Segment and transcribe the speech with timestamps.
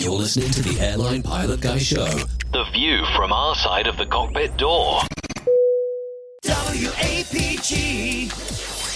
[0.00, 2.06] You're listening to the Airline Pilot Guy Show.
[2.52, 5.00] The view from our side of the cockpit door.
[6.44, 8.26] WAPG.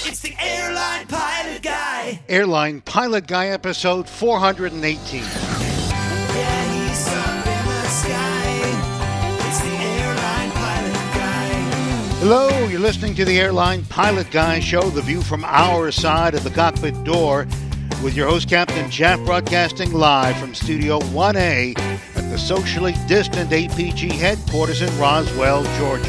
[0.06, 2.20] It's the airline pilot guy.
[2.28, 5.22] Airline Pilot Guy episode 418.
[5.22, 5.26] Yeah,
[6.70, 8.60] he's up in the sky.
[9.48, 11.48] It's the airline pilot guy.
[12.20, 16.44] Hello, you're listening to the Airline Pilot Guy show, the view from our side of
[16.44, 17.48] the cockpit door,
[18.00, 24.12] with your host, Captain Jeff, broadcasting live from Studio 1A at the socially distant APG
[24.12, 26.04] headquarters in Roswell, Georgia.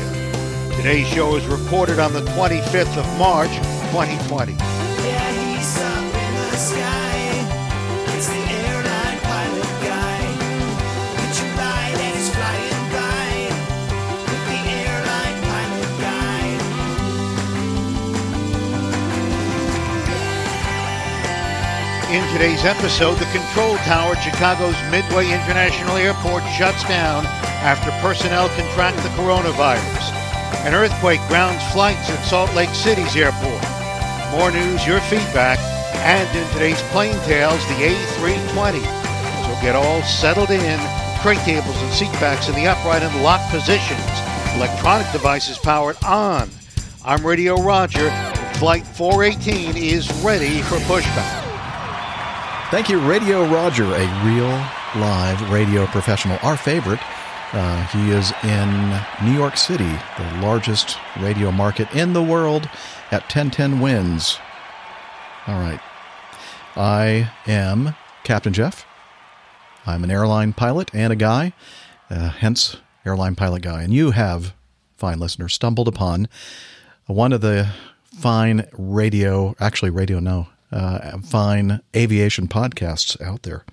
[0.75, 3.51] Today's show is recorded on the 25th of March,
[3.91, 5.42] 2020.
[22.13, 27.25] In today's episode, the control tower at Chicago's Midway International Airport shuts down
[27.65, 30.13] after personnel contract the coronavirus.
[30.61, 33.65] An earthquake grounds flights at Salt Lake City's airport.
[34.29, 35.57] More news, your feedback,
[36.05, 38.85] and in today's plane tales, the A320.
[39.49, 40.79] So get all settled in,
[41.23, 44.05] tray tables and seat backs in the upright and locked positions.
[44.53, 46.47] Electronic devices powered on.
[47.03, 48.11] I'm Radio Roger.
[48.61, 51.42] Flight 418 is ready for pushback.
[52.73, 54.49] Thank you, Radio Roger, a real
[54.99, 56.39] live radio professional.
[56.41, 56.99] Our favorite.
[57.53, 62.67] Uh, he is in New York City, the largest radio market in the world
[63.11, 64.39] at 1010 wins.
[65.45, 65.79] All right.
[66.75, 68.87] I am Captain Jeff.
[69.85, 71.53] I'm an airline pilot and a guy,
[72.09, 73.83] uh, hence airline pilot guy.
[73.83, 74.55] And you have,
[74.97, 76.27] fine listener, stumbled upon
[77.05, 77.69] one of the
[78.19, 83.63] fine radio, actually radio, no, uh, fine aviation podcasts out there.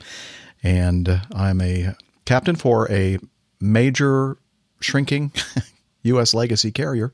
[0.63, 1.95] And uh, I'm a
[2.27, 3.19] captain for a
[3.61, 4.37] major
[4.81, 5.33] shrinking
[6.03, 6.35] U.S.
[6.35, 7.13] legacy carrier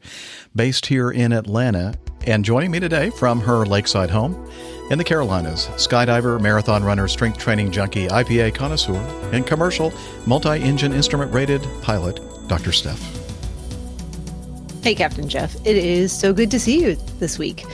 [0.54, 1.94] based here in Atlanta.
[2.26, 4.50] And joining me today from her lakeside home
[4.90, 8.96] in the Carolinas, skydiver, marathon runner, strength training junkie, IPA connoisseur,
[9.32, 9.92] and commercial
[10.26, 12.72] multi engine instrument rated pilot, Dr.
[12.72, 13.00] Steph.
[14.82, 15.54] Hey, Captain Jeff.
[15.64, 17.64] It is so good to see you this week.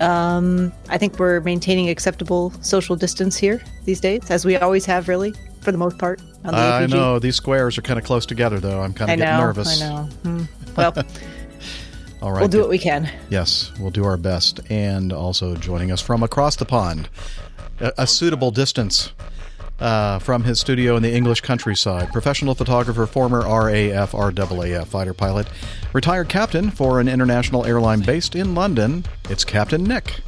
[0.00, 5.08] Um, I think we're maintaining acceptable social distance here these days, as we always have,
[5.08, 6.20] really, for the most part.
[6.44, 6.90] On the I APG.
[6.90, 8.80] know these squares are kind of close together, though.
[8.80, 9.40] I'm kind I of getting know.
[9.46, 9.82] nervous.
[9.82, 10.02] I know.
[10.22, 10.42] Hmm.
[10.76, 10.94] Well,
[12.22, 12.38] All right.
[12.40, 13.10] we'll do what we can.
[13.30, 14.60] Yes, we'll do our best.
[14.70, 17.08] And also joining us from across the pond,
[17.80, 19.12] a, a suitable distance
[19.80, 25.48] uh, from his studio in the English countryside, professional photographer, former RAF, RAAF fighter pilot,
[25.92, 29.04] retired captain for an international airline based in London.
[29.28, 30.20] It's Captain Nick.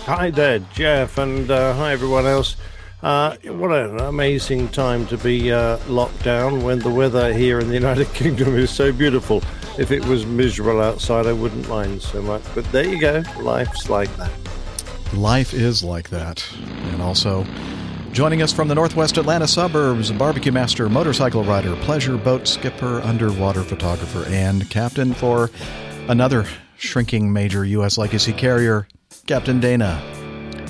[0.00, 2.56] Hi there, Jeff, and uh, hi everyone else.
[3.02, 7.68] Uh, what an amazing time to be uh, locked down when the weather here in
[7.68, 9.42] the United Kingdom is so beautiful.
[9.78, 12.42] If it was miserable outside, I wouldn't mind so much.
[12.54, 14.30] But there you go, life's like that.
[15.14, 16.44] Life is like that.
[16.92, 17.46] And also
[18.18, 23.62] joining us from the northwest Atlanta suburbs, barbecue master, motorcycle rider, pleasure boat skipper, underwater
[23.62, 25.52] photographer, and captain for
[26.08, 26.44] another
[26.78, 27.96] shrinking major U.S.
[27.96, 28.88] legacy carrier,
[29.28, 30.02] Captain Dana.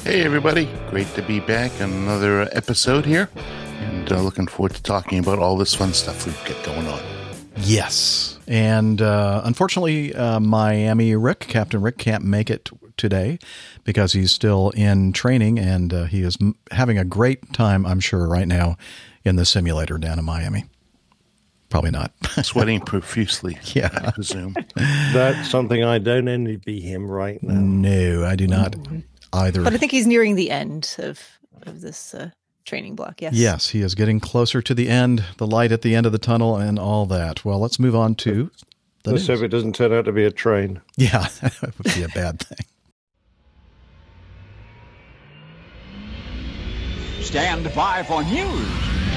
[0.04, 0.68] Hey, everybody.
[0.90, 3.30] Great to be back on another episode here.
[3.80, 7.00] And uh, looking forward to talking about all this fun stuff we've got going on.
[7.56, 8.38] Yes.
[8.46, 13.38] And uh, unfortunately, uh, Miami Rick, Captain Rick, can't make it today
[13.84, 18.00] because he's still in training and uh, he is m- having a great time, I'm
[18.00, 18.76] sure, right now
[19.24, 20.64] in the simulator down in Miami.
[21.70, 22.12] Probably not.
[22.42, 23.90] Sweating profusely, Yeah.
[23.94, 24.54] I presume.
[24.76, 27.54] That's something I don't envy him right now.
[27.60, 28.74] no, I do not
[29.32, 29.62] either.
[29.62, 31.20] But I think he's nearing the end of,
[31.62, 32.30] of this uh,
[32.64, 33.20] training block.
[33.20, 33.34] Yes.
[33.34, 36.18] Yes, he is getting closer to the end, the light at the end of the
[36.18, 37.44] tunnel, and all that.
[37.44, 38.50] Well, let's move on to
[39.04, 39.42] the Let's hope news.
[39.42, 40.80] it doesn't turn out to be a train.
[40.96, 42.66] Yeah, that would be a bad thing.
[47.28, 49.07] Stand by for news.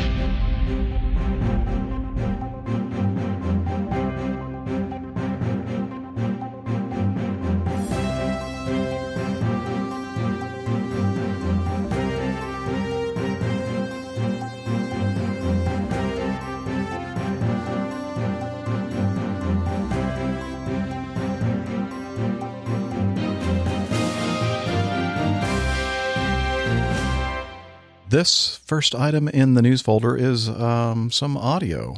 [28.12, 31.96] This first item in the news folder is um, some audio.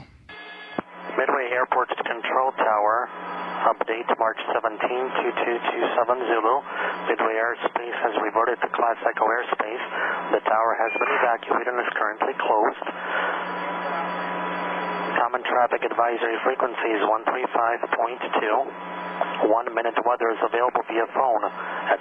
[1.18, 3.10] Midway Airport's control tower.
[3.66, 6.56] Update March 17, 2227 Zulu.
[7.10, 9.82] Midway Airspace has reverted to Class Echo airspace.
[10.38, 12.86] The tower has been evacuated and is currently closed.
[15.18, 19.50] common traffic advisory frequency is 135.2.
[19.50, 21.50] One minute weather is available via phone
[21.90, 21.98] at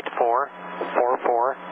[0.00, 1.71] 773-884-4424.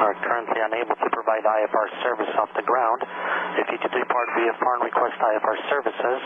[0.00, 3.02] Are currently unable to provide IFR service off the ground.
[3.60, 6.20] If you could depart via phone request IFR services,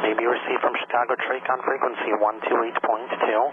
[0.00, 3.52] may be received from Chicago Tracon frequency 128.2.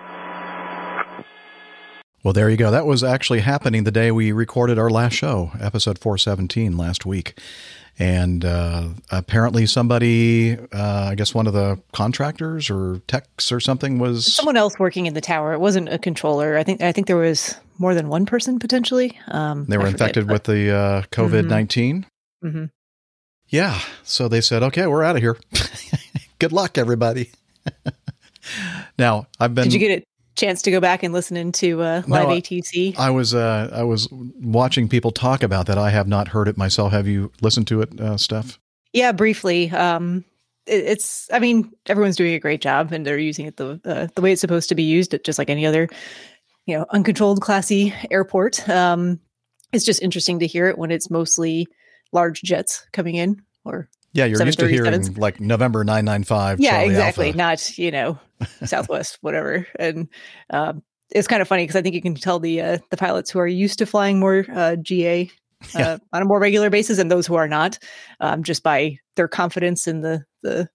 [2.23, 2.71] Well, there you go.
[2.71, 7.37] That was actually happening the day we recorded our last show, episode 417 last week.
[7.99, 13.99] And uh, apparently, somebody, uh, I guess one of the contractors or techs or something
[13.99, 14.33] was.
[14.33, 15.51] Someone else working in the tower.
[15.51, 16.57] It wasn't a controller.
[16.57, 19.17] I think I think there was more than one person potentially.
[19.27, 22.05] Um, They were forget, infected but- with the uh, COVID 19.
[22.43, 22.69] Mhm.
[23.47, 23.79] Yeah.
[24.03, 25.37] So they said, okay, we're out of here.
[26.39, 27.31] Good luck, everybody.
[28.97, 29.65] now, I've been.
[29.65, 30.05] Did you get a
[30.35, 32.97] chance to go back and listen into uh, No, live I- ATC?
[32.97, 35.77] I was uh, I was watching people talk about that.
[35.77, 36.91] I have not heard it myself.
[36.91, 38.59] Have you listened to it, uh, Steph?
[38.93, 39.69] Yeah, briefly.
[39.71, 40.23] Um,
[40.65, 41.29] it, it's.
[41.31, 44.31] I mean, everyone's doing a great job, and they're using it the uh, the way
[44.31, 45.87] it's supposed to be used, just like any other,
[46.65, 48.67] you know, uncontrolled, classy airport.
[48.69, 49.19] Um,
[49.73, 51.67] it's just interesting to hear it when it's mostly
[52.11, 56.59] large jets coming in, or Yeah, you're used to hearing like November nine nine five.
[56.59, 57.33] yeah, exactly.
[57.33, 58.19] Not you know,
[58.65, 59.67] Southwest, whatever.
[59.77, 60.07] And
[60.49, 60.81] um,
[61.11, 63.39] it's kind of funny because I think you can tell the uh, the pilots who
[63.39, 65.29] are used to flying more uh, GA
[65.61, 65.97] uh, Yeah.
[66.13, 67.77] on a more regular basis, and those who are not,
[68.19, 70.69] um, just by their confidence in the the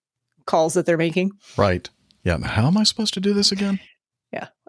[0.47, 1.89] calls that they're making Right.
[2.25, 2.39] Yeah.
[2.39, 3.79] How am I supposed to do this again?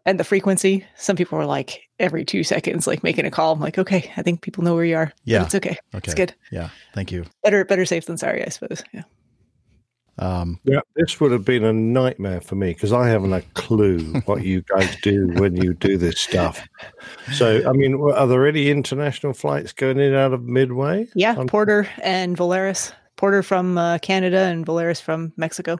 [0.05, 0.85] And the frequency.
[0.95, 3.53] Some people are like every two seconds, like making a call.
[3.53, 5.05] I'm like, okay, I think people know where you are.
[5.07, 5.43] but Yeah.
[5.43, 5.77] it's okay.
[5.93, 6.05] Okay.
[6.05, 6.33] It's good.
[6.51, 6.69] Yeah.
[6.93, 7.25] Thank you.
[7.43, 8.83] Better better safe than sorry, I suppose.
[8.93, 9.03] Yeah.
[10.19, 13.99] Um, Yeah, this would have been a nightmare for me because I haven't a clue
[14.25, 16.67] what you guys do when you do this stuff.
[17.33, 21.07] So, I mean, are there any international flights going in and out of Midway?
[21.15, 22.91] Yeah, Porter and Volaris.
[23.15, 25.77] Porter from uh, Canada and Volaris from Mexico.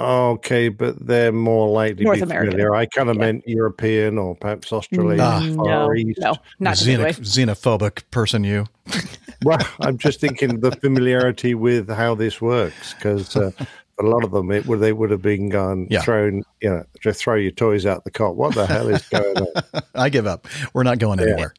[0.00, 2.50] Okay, but they're more likely North to be America.
[2.52, 2.74] familiar.
[2.74, 3.20] I kind of Yeah.
[3.20, 5.20] meant European or perhaps Australian.
[5.20, 5.40] Ah.
[5.56, 6.18] Far no, East.
[6.20, 8.66] no, not to xenoph- xenophobic person, you.
[9.42, 13.50] Well, I'm just thinking the familiarity with how this works because uh,
[13.98, 16.02] a lot of them, it would they would have been gone Yeah.
[16.02, 18.36] thrown, you know, just throw your toys out the cot.
[18.36, 19.82] What the hell is going on?
[19.94, 20.46] I give up.
[20.74, 21.54] We're not going anywhere.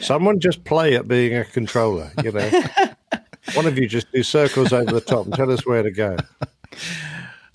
[0.00, 2.48] Someone just play at being a controller, you know.
[3.54, 6.16] One of you just do circles over the top and tell us where to go.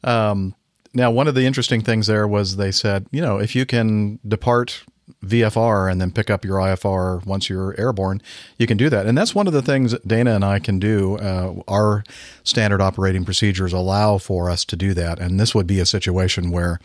[0.04, 0.56] Um,
[0.94, 4.20] now, one of the interesting things there was they said, you know, if you can
[4.28, 4.84] depart
[5.24, 8.22] VFR and then pick up your IFR once you're airborne,
[8.58, 9.06] you can do that.
[9.06, 11.18] And that's one of the things Dana and I can do.
[11.18, 12.04] Uh, our
[12.44, 15.20] standard operating procedures allow for us to do that.
[15.20, 16.80] And this would be a situation where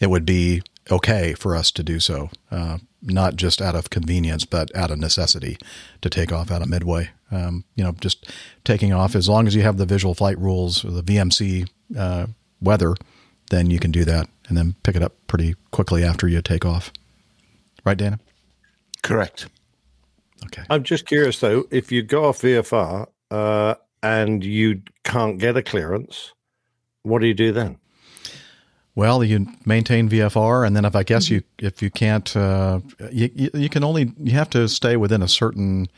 [0.00, 4.44] it would be okay for us to do so, uh, not just out of convenience,
[4.44, 5.56] but out of necessity
[6.00, 7.10] to take off out of Midway.
[7.30, 8.30] Um, you know, just
[8.64, 12.26] taking off as long as you have the visual flight rules, the VMC uh,
[12.62, 12.94] weather,
[13.50, 16.64] then you can do that and then pick it up pretty quickly after you take
[16.64, 16.92] off.
[17.84, 18.18] Right, Dana?
[19.02, 19.48] Correct.
[20.46, 20.62] Okay.
[20.70, 25.62] I'm just curious though, if you go off VFR uh, and you can't get a
[25.62, 26.32] clearance,
[27.02, 27.78] what do you do then?
[28.94, 32.80] Well, you maintain VFR, and then if I guess you if you can't, uh,
[33.10, 35.88] you, you you can only you have to stay within a certain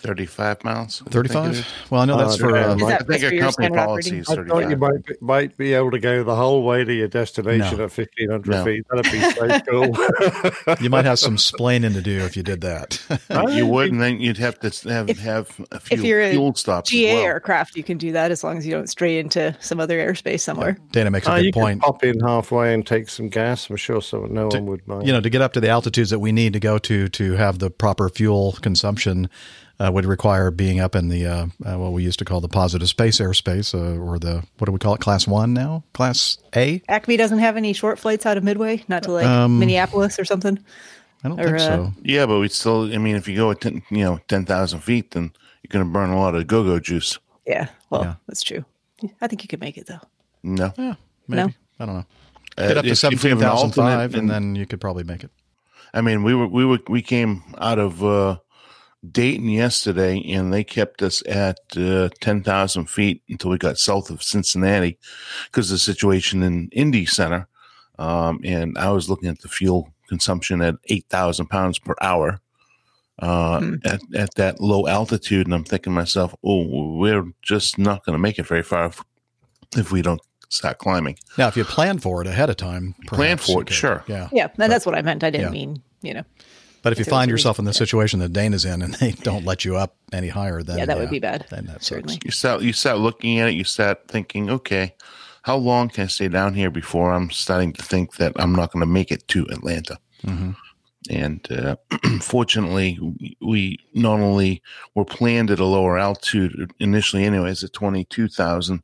[0.00, 1.00] 35 miles.
[1.00, 1.66] I think it thirty-five.
[1.90, 3.42] Well, I know that's Uh, for yeah, uh, Is that I think for our your
[3.42, 4.18] company standard policy operating?
[4.20, 6.92] is I thought you might be, might be able to go the whole way to
[6.92, 7.84] your destination No.
[7.84, 8.64] at 1500 No.
[8.64, 8.84] feet.
[8.90, 9.60] That'd be so
[10.66, 10.74] cool.
[10.80, 13.00] you might have some splaining to do if you did that.
[13.54, 16.30] you would, and then you'd have to have, If- have a few If you're a
[16.32, 16.88] fuel stops.
[16.90, 17.24] as GA well.
[17.24, 20.40] aircraft, you can do that as long as you don't stray into some other airspace
[20.40, 20.76] somewhere.
[20.92, 21.80] Dana makes a Ah, good you point.
[21.82, 23.68] could pop in halfway and take some gas.
[23.70, 25.06] I'm sure so no one would mind.
[25.06, 27.32] you know, to get up to the altitudes that we need to go to to
[27.34, 29.28] have the proper fuel consumption
[29.80, 32.48] uh, would require being up in the uh, uh, what we used to call the
[32.48, 35.00] positive space airspace, uh, or the what do we call it?
[35.00, 35.82] Class one now?
[35.94, 36.82] Class A?
[36.88, 40.24] Acme doesn't have any short flights out of Midway, not to like Um, Minneapolis or
[40.24, 40.58] something.
[41.24, 41.92] I don't Or, think uh, so.
[42.02, 42.92] Yeah, but we still.
[42.92, 45.32] I mean, if you go at 10, you know ten thousand feet, then
[45.62, 47.18] you're going to burn a lot of go-go juice.
[47.46, 48.14] Yeah, well, Yeah.
[48.26, 48.64] that's true.
[49.20, 50.00] I think you could make it though.
[50.42, 50.94] No, Yeah,
[51.28, 51.42] maybe.
[51.42, 51.52] No.
[51.78, 52.04] I don't know.
[52.58, 54.66] Uh, Get up to if- if you have seventeen thousand five, alternate, and then you
[54.66, 55.30] could probably make it.
[55.94, 58.36] I mean, we were we were we came out of uh,
[59.08, 64.10] Dayton yesterday, and they kept us at uh, ten thousand feet until we got south
[64.10, 64.98] of Cincinnati
[65.46, 67.46] because of the situation in Indy Center.
[67.98, 72.40] Um, and I was looking at the fuel consumption at eight thousand pounds per hour
[73.20, 73.74] uh, Hmm.
[73.84, 78.14] at at that low altitude, and I'm thinking to myself, oh, we're just not going
[78.14, 79.02] to make it very far if,
[79.76, 81.16] if we don't start climbing.
[81.38, 83.74] Now, if you plan for it ahead of time, Plan for it, could.
[83.74, 84.04] sure.
[84.08, 84.28] Yeah.
[84.32, 85.22] Yeah, and that's what I meant.
[85.24, 85.50] I didn't Yeah.
[85.52, 86.24] mean you know
[86.82, 89.64] But if you find yourself in the situation that Dana's in and they don't let
[89.64, 91.46] you up any higher, then Yeah, that would be bad.
[91.50, 91.86] Then that sucks.
[91.88, 92.18] Certainly.
[92.24, 93.54] You start you start looking at it.
[93.54, 94.94] You sat thinking, okay,
[95.42, 98.72] how long can I stay down here before I'm starting to think that I'm not
[98.72, 99.98] going to make it to Atlanta?
[100.24, 100.56] Mhm.
[101.10, 101.76] And uh,
[102.20, 104.62] fortunately, we- we not only
[104.94, 108.82] were planned at a lower altitude initially, anyways, at twenty two thousand,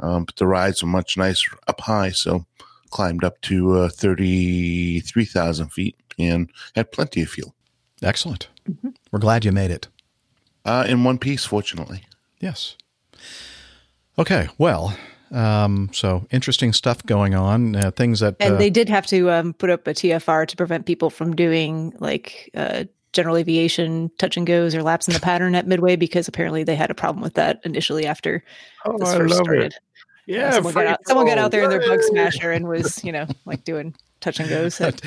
[0.00, 2.10] um, but the rides were much nicer up high.
[2.10, 2.46] So
[2.90, 7.54] climbed up to uh, thirty three thousand feet and had plenty of fuel
[8.02, 8.48] Excellent.
[9.12, 9.86] We're glad you made it.
[10.64, 11.44] uh, in one piece.
[11.44, 12.02] Fortunately.
[12.40, 12.76] Yes.
[14.18, 14.48] Okay.
[14.58, 14.96] Well,
[15.30, 17.76] um, so interesting stuff going on.
[17.76, 20.56] Uh, things that And uh, they did have to um, put up a TFR to
[20.56, 25.20] prevent people from doing like uh, general aviation touch and goes or laps in the
[25.30, 28.42] pattern at Midway because apparently they had a problem with that initially after
[28.84, 29.64] Oh, this I first love started.
[29.66, 29.74] it.
[30.26, 33.10] Yeah, someone, got out, someone got out there in their bug smasher and was, you
[33.10, 34.80] know, like doing touch and goes.
[34.80, 35.00] at-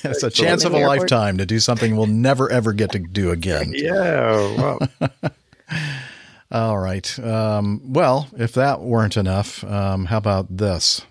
[0.10, 1.00] it's a chance of a Airport.
[1.00, 3.72] lifetime to do something we'll never ever get to do again.
[3.76, 4.78] Yeah, well,
[6.52, 7.18] All right.
[7.20, 11.02] Um, well, if that weren't enough, um, how about this?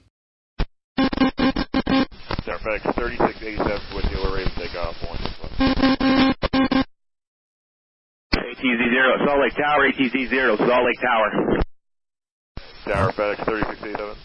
[2.59, 4.17] FedEx 3687 with you.
[4.21, 4.95] We're ready to take off.
[5.07, 5.17] One,
[8.35, 11.61] ATC zero, Salt Lake Tower, ATC zero, Salt Lake Tower.
[12.85, 14.15] Tower FedEx 3687.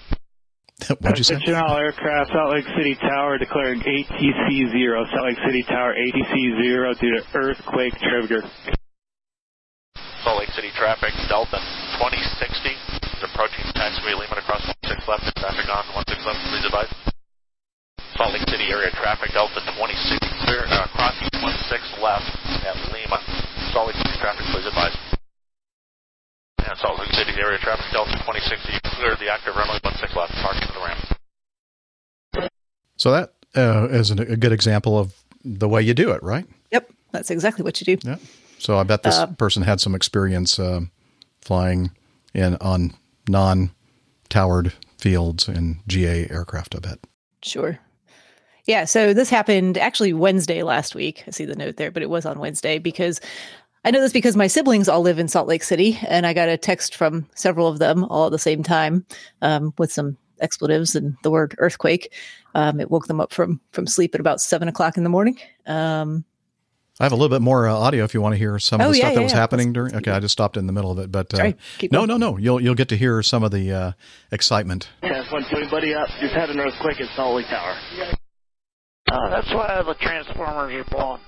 [1.01, 1.39] What'd you say?
[1.39, 6.95] Chanel aircraft, Salt Lake City Tower declaring ATC zero, Salt Lake City Tower ATC zero
[6.99, 8.43] due to earthquake trigger.
[10.25, 11.63] Salt Lake City traffic, Delta
[12.01, 16.91] 2060 is approaching taxiway limit across 16 left, traffic on 16 left, please advise.
[18.19, 22.27] Salt Lake City area traffic, Delta 2060 clear, uh, crossing 16 left
[22.67, 23.23] at Lima.
[23.71, 24.95] Salt Lake City traffic, please advise.
[26.67, 30.67] And Salt Lake City area traffic, Delta 2060 clear the active runway 16 left, parking
[30.69, 32.51] to the ramp.
[32.97, 36.47] So that uh, is an, a good example of the way you do it, right?
[36.71, 38.09] Yep, that's exactly what you do.
[38.09, 38.17] Yeah.
[38.59, 40.91] So I bet this Uh, person had some experience um
[41.41, 41.91] flying
[42.33, 42.95] in on
[43.29, 46.75] non-towered fields in GA aircraft.
[46.75, 46.99] I bet.
[47.43, 47.79] Sure.
[48.67, 51.25] Yeah, so this happened actually Wednesday last week.
[51.27, 53.21] I see the note there, but it was on Wednesday because
[53.85, 56.49] I know this because my siblings all live in Salt Lake City, and I got
[56.49, 59.05] a text from several of them all at the same time
[59.43, 62.13] um, with some expletives and the word earthquake.
[62.55, 65.39] Um, it woke them up from from sleep at about seven o'clock in the morning.
[65.67, 66.25] Um,
[67.01, 68.87] I have a little bit more uh, audio if you want to hear some of
[68.87, 69.39] Oh, the yeah, stuff that yeah, was yeah.
[69.39, 69.97] happening during.
[69.97, 71.57] Okay, I just stopped in the middle of it, but uh, Sorry,
[71.91, 72.39] no, no, no.
[72.39, 73.93] You'll you'll get to hear some of the uh,
[74.31, 74.89] excitement.
[75.03, 76.09] Test one two, buddy up.
[76.21, 77.77] Just had an earthquake at Salt Lake Tower.
[79.11, 81.21] Uh, that's why the transformers are blowing.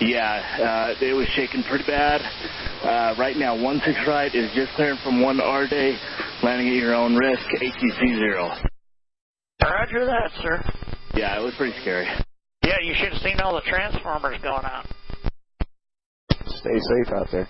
[0.00, 2.20] Yeah, uh, it was shaking pretty bad.
[2.82, 5.98] Uh, right now, one six right is just clearing from one R day,
[6.42, 7.42] landing at your own risk.
[7.60, 8.52] ATC zero.
[9.62, 10.62] Roger that, sir.
[11.14, 12.06] Yeah, it was pretty scary.
[12.62, 14.86] Yeah, you should have seen all the transformers going out.
[16.46, 17.48] Stay safe out there.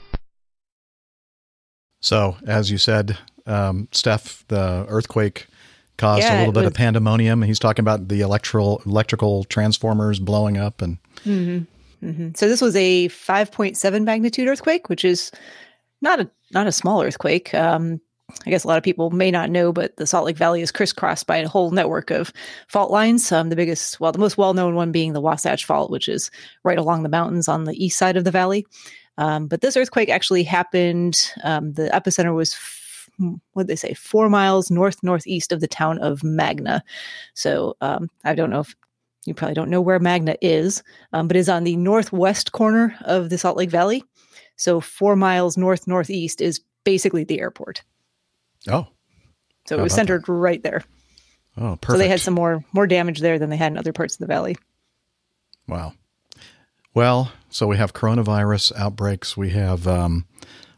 [2.00, 5.46] So, as you said, um, Steph, the earthquake
[5.96, 7.42] caused Yeah, a little it bit of pandemonium.
[7.42, 11.60] He's talking about the electrical electrical transformers blowing up, and hmm
[12.00, 15.30] hmm So this was a 5.7 magnitude earthquake, which is
[16.02, 17.54] not a not a small earthquake.
[17.54, 18.00] Um,
[18.46, 20.72] I guess a lot of people may not know, but the Salt Lake Valley is
[20.72, 22.32] crisscrossed by a whole network of
[22.68, 23.30] fault lines.
[23.32, 26.30] Um, the biggest, well, the most well known one being the Wasatch Fault, which is
[26.64, 28.66] right along the mountains on the east side of the valley.
[29.18, 31.32] Um, but this earthquake actually happened.
[31.44, 32.52] Um, the epicenter was.
[32.54, 33.08] f-
[33.54, 33.94] What they say?
[33.94, 36.82] Four miles north northeast of the town of Magna.
[37.34, 38.74] So um, I don't know if
[39.26, 43.28] you probably don't know where Magna is, um, but is on the northwest corner of
[43.30, 44.04] the Salt Lake Valley.
[44.56, 47.82] So four miles north northeast is basically the airport.
[48.68, 48.86] oh,
[49.66, 50.84] So How it was centered right there.
[51.58, 51.86] oh, perfect.
[51.92, 54.20] So they had some more more damage there than they had in other parts of
[54.20, 54.56] the valley.
[55.68, 55.92] Wow.
[56.94, 59.36] Well, so we have coronavirus outbreaks.
[59.36, 60.24] We have um,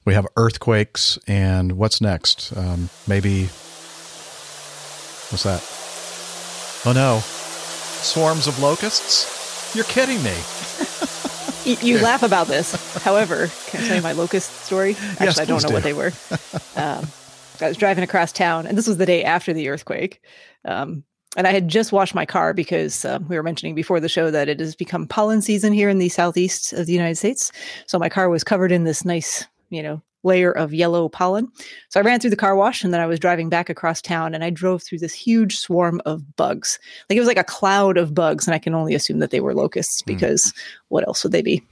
[0.04, 2.56] we have earthquakes, and what's next?
[2.56, 3.44] Um, maybe
[5.30, 5.62] what's that?
[6.86, 7.22] Oh no,
[7.98, 9.74] swarms of locusts!
[9.74, 10.34] You're kidding me.
[11.64, 12.72] You, laugh about this.
[13.02, 14.92] However, can I tell you my locust story?
[14.92, 16.12] Actually, Yes, I don't know what they were.
[16.76, 17.08] Um,
[17.60, 20.22] I was driving across town, and this was the day after the earthquake.
[20.64, 21.02] Um,
[21.36, 24.30] and I had just washed my car because um, we were mentioning before the show
[24.30, 27.50] that it has become pollen season here in the southeast of the United States.
[27.86, 31.48] So my car was covered in this nice, you know, layer of yellow pollen.
[31.88, 34.34] So I ran through the car wash, and then I was driving back across town,
[34.34, 36.78] and I drove through this huge swarm of bugs.
[37.08, 39.40] Like it was like a cloud of bugs, and I can only assume that they
[39.40, 40.52] were locusts because
[40.88, 41.62] what else would they be?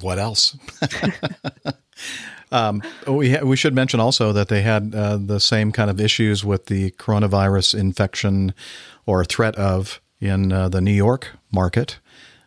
[0.00, 0.56] What else?
[2.52, 6.00] um, we ha- we should mention also that they had uh, the same kind of
[6.00, 8.54] issues with the coronavirus infection
[9.06, 11.98] or threat of in uh, the New York market.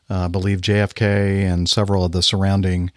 [0.10, 2.92] Uh, I believe JFK and several of the surrounding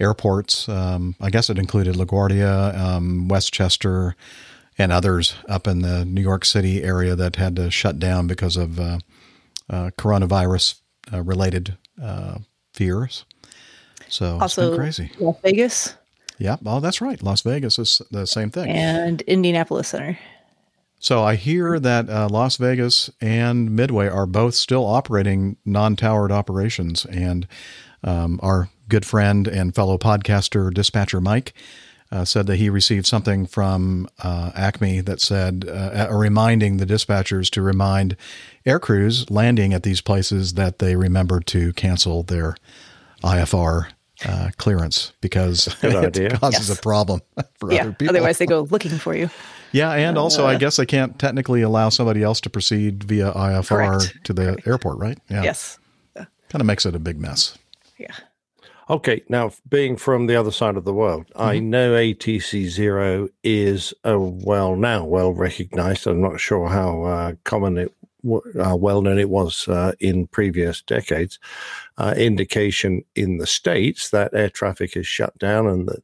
[0.00, 0.68] airports.
[0.68, 4.16] Um, I guess it included LaGuardia, um, Westchester,
[4.76, 8.56] and others up in the New York City area that had to shut down because
[8.56, 8.98] of uh,
[9.70, 10.80] uh, coronavirus
[11.12, 12.38] uh, related uh,
[12.72, 13.24] fears.
[14.08, 15.10] So also, it's been crazy.
[15.18, 15.94] Las Vegas
[16.38, 16.56] Yeah.
[16.66, 17.22] Oh, that's right.
[17.22, 18.68] Las Vegas is the same thing.
[18.70, 20.18] and Indianapolis Center.
[20.98, 27.04] So I hear that uh, Las Vegas and Midway are both still operating non-towered operations,
[27.04, 27.46] and
[28.02, 31.52] um, our good friend and fellow podcaster dispatcher Mike
[32.12, 36.86] uh, said that he received something from uh, Acme that said, uh, uh, reminding the
[36.86, 38.16] dispatchers to remind
[38.66, 42.56] air crews landing at these places that they remember to cancel their
[43.22, 43.86] IFR
[44.26, 46.78] uh, clearance because it causes Yes.
[46.78, 47.20] a problem
[47.58, 47.80] for yeah.
[47.82, 48.14] other people.
[48.16, 49.28] Otherwise, they go looking for you.
[49.72, 53.32] Yeah, and also I Uh, guess I can't technically allow somebody else to proceed via
[53.32, 53.66] IFR
[53.98, 54.24] Correct.
[54.24, 55.18] to the airport, right?
[55.28, 55.42] Yeah.
[55.42, 55.78] Yes.
[56.14, 57.58] Kind of makes it a big mess.
[57.98, 58.14] Yeah.
[58.90, 63.94] Okay, now being from the other side of the world, I know ATC zero is
[64.04, 66.06] a well now well recognized.
[66.06, 67.94] I'm not sure how uh, common it,
[68.60, 71.38] uh, well known it was uh, in previous decades.
[71.96, 76.02] Uh, indication in the states that air traffic is shut down and that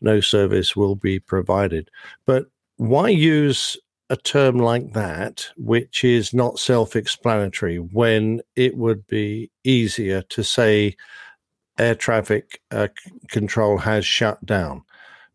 [0.00, 1.90] no service will be provided.
[2.26, 2.46] But
[2.76, 3.76] why use
[4.08, 10.44] a term like that, which is not self explanatory, when it would be easier to
[10.44, 10.96] say
[11.80, 12.88] air traffic uh,
[13.28, 14.82] control has shut down?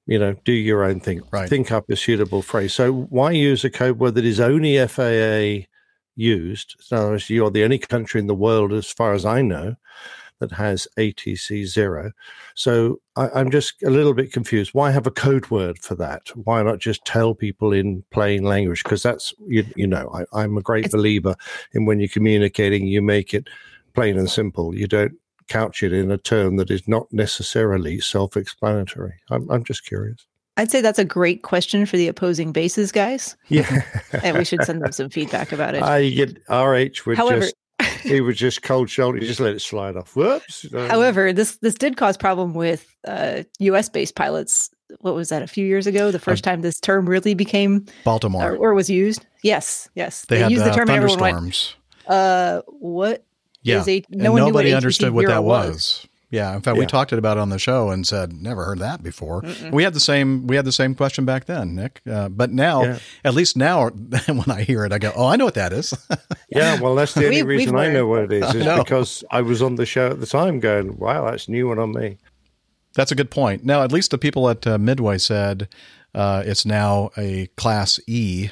[0.08, 1.22] You know, do your own thing.
[1.32, 1.50] Right.
[1.50, 2.74] Think up a suitable phrase.
[2.74, 5.68] So, why use a code word that is only FAA
[6.16, 6.76] used?
[6.80, 9.76] So, as you're the only country in the world, as far as I know,
[10.40, 12.12] that has ATC zero.
[12.56, 14.74] So I, I'm just a little bit confused.
[14.74, 16.30] Why have a code word for that?
[16.36, 18.84] Why not just tell people in plain language?
[18.84, 21.36] Because that's you, you know I, I'm a great believer
[21.74, 23.48] in when you're communicating, you make it
[23.94, 24.76] plain and simple.
[24.76, 25.14] You don't
[25.48, 29.14] couch it in a term that is not necessarily self-explanatory.
[29.30, 30.26] I'm, I'm just curious.
[30.58, 33.82] I'd say that's a great question for the opposing bases guys, Yeah,
[34.24, 35.84] and we should send them some feedback about it.
[35.84, 37.56] I get RH would However- just
[38.04, 40.16] he would just cold shoulder, you just let it slide off.
[40.16, 40.66] Whoops.
[40.74, 43.90] Uh, However, this this did cause problem with uh, U.S.
[43.90, 44.70] based pilots.
[45.02, 45.42] What was that?
[45.42, 48.54] A few years ago, the first time this term really became Baltimore.
[48.54, 49.26] or, or was used.
[49.44, 50.88] Yes, yes, they, had used uh, the term.
[50.90, 51.76] and everyone went, thunderstorms.
[52.08, 53.26] uh, what?
[53.66, 53.82] Yeah.
[53.82, 55.70] is a- and no one nobody ATC understood what that was.
[55.76, 56.08] was.
[56.32, 56.54] Yeah.
[56.56, 56.88] In fact, we Yeah.
[56.88, 59.44] talked about it on the show and said, never heard that before.
[59.72, 62.02] We had the same, we had the same question back then, Nick.
[62.10, 63.00] Uh, but now, Yeah.
[63.24, 63.90] at least now
[64.28, 65.94] when I hear it, I go, oh, I know what that is.
[66.50, 68.78] Yeah, well, that's the only We- we've reason I know what it is, is know.
[68.84, 71.92] because I was on the show at the time going, wow, that's new one on
[71.94, 72.18] me.
[72.96, 73.64] That's a good point.
[73.66, 75.68] Now, at least the people at uh, Midway said
[76.14, 78.50] uh, it's now a Class E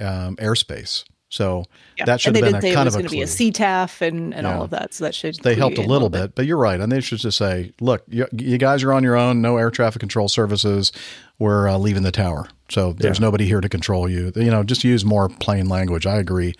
[0.00, 1.04] um, airspace.
[1.30, 1.64] So
[1.96, 2.04] Yeah.
[2.06, 3.08] that should and have they been did say a it kind was of a going
[3.10, 3.26] to be a.
[3.26, 4.56] CTAF and, and Yeah.
[4.58, 4.92] all of that.
[4.92, 6.78] So that should They clue helped you a little bit, but you're right.
[6.80, 9.40] And they should just say, look, you, you guys are on your own.
[9.40, 10.90] No air traffic control services.
[11.38, 12.48] We're uh, leaving the tower.
[12.68, 13.26] So there's Yeah.
[13.26, 14.32] nobody here to control you.
[14.34, 16.04] You know, just use more plain language.
[16.06, 16.54] I agree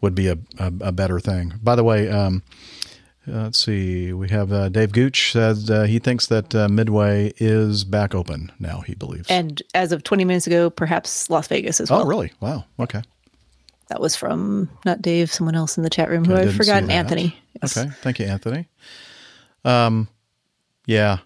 [0.00, 1.54] would be a, a, a better thing.
[1.62, 2.42] By the way, um,
[3.28, 4.12] uh, let's see.
[4.12, 8.52] We have uh, Dave Gooch said uh, he thinks that uh, Midway is back open
[8.58, 9.28] now, he believes.
[9.30, 12.02] And as of 20 minutes ago, perhaps Las Vegas as well.
[12.02, 12.32] oh, really?
[12.40, 12.64] Wow.
[12.78, 13.02] Okay.
[13.88, 16.90] That was from not Dave, someone else in the chat room who I I've forgotten.
[16.90, 17.36] Anthony.
[17.62, 17.76] Yes.
[17.76, 17.88] Okay.
[18.02, 18.68] Thank you, Anthony.
[19.64, 20.08] Um,
[20.86, 21.18] yeah.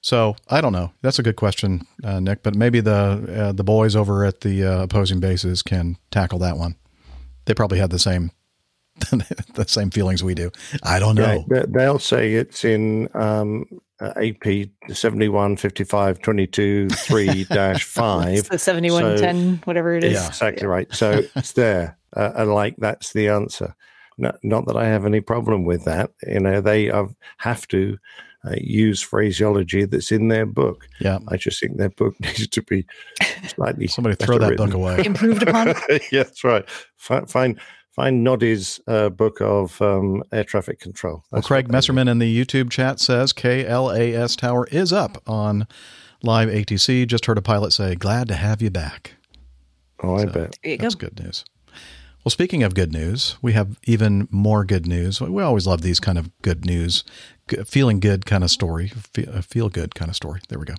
[0.00, 0.92] So I don't know.
[1.02, 2.42] That's a good question, uh, Nick.
[2.42, 2.92] But maybe the
[3.48, 6.76] uh, the boys over at the uh, opposing bases can tackle that one.
[7.46, 8.30] They probably had the same
[9.10, 10.50] the same feelings we do.
[10.82, 11.44] I don't know.
[11.50, 13.66] Yeah, they- they'll say it's in um,
[14.00, 18.28] uh, AP 71 55 22 3 5.
[18.28, 20.14] It's the 7110, whatever it is.
[20.14, 20.92] Yeah, exactly right.
[20.92, 21.98] So it's there.
[22.14, 23.74] Uh, and like that's the answer.
[24.18, 26.10] Not, not that I have any problem with that.
[26.26, 27.98] You know, they have, have to
[28.46, 30.88] uh, use phraseology that's in their book.
[31.00, 31.18] Yeah.
[31.28, 32.86] I just think their book needs to be
[33.48, 33.86] slightly.
[33.86, 35.04] Somebody throw better that book away.
[35.04, 35.68] Improved upon.
[36.12, 36.68] yeah, that's right.
[36.96, 37.60] Find find,
[37.96, 41.24] find Noddy's uh, book of um, air traffic control.
[41.32, 41.88] Well, Craig what that is.
[41.88, 45.66] Messerman in the YouTube chat says KLAS Tower is up on
[46.22, 47.06] live ATC.
[47.06, 49.14] Just heard a pilot say, "Glad to have you back."
[50.02, 50.56] Oh, I bet.
[50.62, 51.08] There That's go.
[51.08, 51.44] good news.
[52.24, 55.20] Well, speaking of good news, we have even more good news.
[55.20, 57.04] We always love these kind of good news,
[57.64, 60.40] feeling good kind of story, feel good kind of story.
[60.48, 60.74] There we go.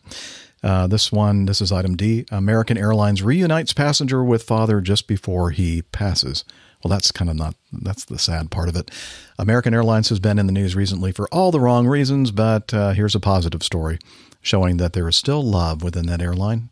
[0.62, 2.26] Uh, this one, this is item D.
[2.32, 6.44] American Airlines reunites passenger with father just before he passes.
[6.84, 8.92] Well, that's kind of not, that's the sad part of it.
[9.40, 12.92] American Airlines has been in the news recently for all the wrong reasons, but uh,
[12.92, 14.00] here's a positive story
[14.42, 16.70] showing that there is still love within that airline.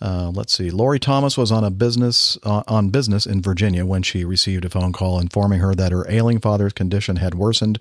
[0.00, 0.68] Uh, let's see.
[0.70, 4.70] Lori Thomas was on a business uh, on business in Virginia when she received a
[4.70, 7.78] phone call informing her that her ailing father's condition had worsened.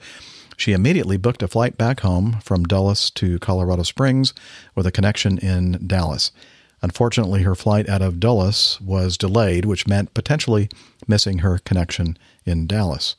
[0.55, 4.35] She immediately booked a flight back home from Dulles to Colorado Springs
[4.75, 6.31] with a connection in Dallas.
[6.81, 10.69] Unfortunately, her flight out of Dulles was delayed, which meant potentially
[11.07, 13.15] missing her connection in Dallas.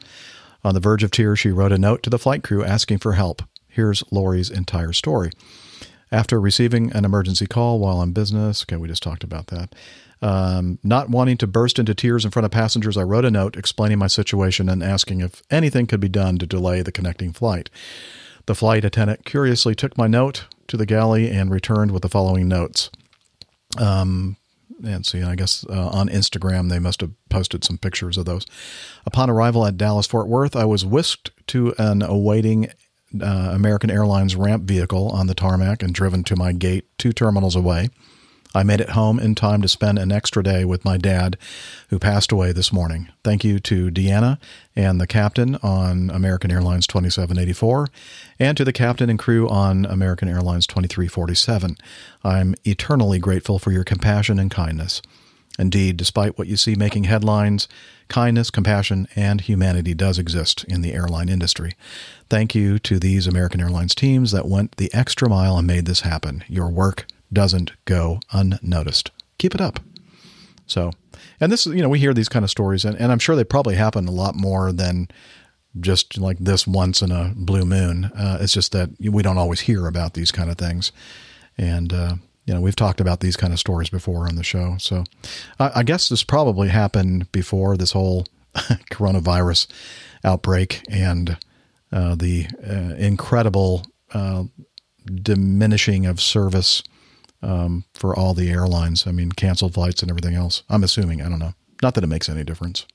[0.64, 3.12] On the verge of tears, she wrote a note to the flight crew asking for
[3.12, 3.42] help.
[3.68, 5.30] Here's Lori's entire story.
[6.10, 9.74] After receiving an emergency call while on business, okay, we just talked about that.
[10.20, 13.56] Um, not wanting to burst into tears in front of passengers, I wrote a note
[13.56, 17.70] explaining my situation and asking if anything could be done to delay the connecting flight.
[18.46, 22.46] The flight attendant curiously took my note to the galley and returned with the following
[22.46, 22.90] notes.
[23.78, 24.36] Um,
[24.84, 28.46] and see, I guess uh, on Instagram they must have posted some pictures of those.
[29.06, 32.68] Upon arrival at Dallas Fort Worth, I was whisked to an awaiting
[33.20, 37.54] uh, American Airlines ramp vehicle on the tarmac and driven to my gate two terminals
[37.54, 37.90] away.
[38.54, 41.38] I made it home in time to spend an extra day with my dad,
[41.88, 43.08] who passed away this morning.
[43.24, 44.38] Thank you to Deanna
[44.76, 47.88] and the captain on American Airlines 2784,
[48.38, 51.76] and to the captain and crew on American Airlines 2347.
[52.22, 55.00] I'm eternally grateful for your compassion and kindness.
[55.58, 57.68] Indeed, despite what you see making headlines,
[58.08, 61.72] kindness, compassion, and humanity does exist in the airline industry.
[62.30, 66.00] Thank you to these American Airlines teams that went the extra mile and made this
[66.00, 66.42] happen.
[66.48, 69.10] Your work doesn't go unnoticed.
[69.38, 69.80] Keep it up.
[70.66, 70.92] So,
[71.40, 73.36] and this is, you know, we hear these kind of stories, and, and I'm sure
[73.36, 75.08] they probably happen a lot more than
[75.80, 78.06] just like this once in a blue moon.
[78.16, 80.92] Uh, it's just that we don't always hear about these kind of things.
[81.56, 82.14] And, uh,
[82.46, 84.76] you know, we've talked about these kind of stories before on the show.
[84.78, 85.04] So
[85.58, 88.26] I, I guess this probably happened before this whole
[88.90, 89.68] coronavirus
[90.24, 91.38] outbreak and
[91.90, 94.44] uh, the uh, incredible uh,
[95.22, 96.82] diminishing of service
[97.42, 99.06] um, for all the airlines.
[99.06, 100.62] I mean, canceled flights and everything else.
[100.68, 101.22] I'm assuming.
[101.22, 101.54] I don't know.
[101.82, 102.86] Not that it makes any difference.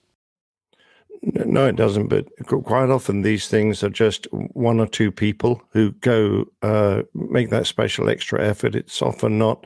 [1.21, 2.07] No, it doesn't.
[2.07, 7.49] But quite often these things are just one or two people who go uh, make
[7.49, 8.75] that special extra effort.
[8.75, 9.65] It's often not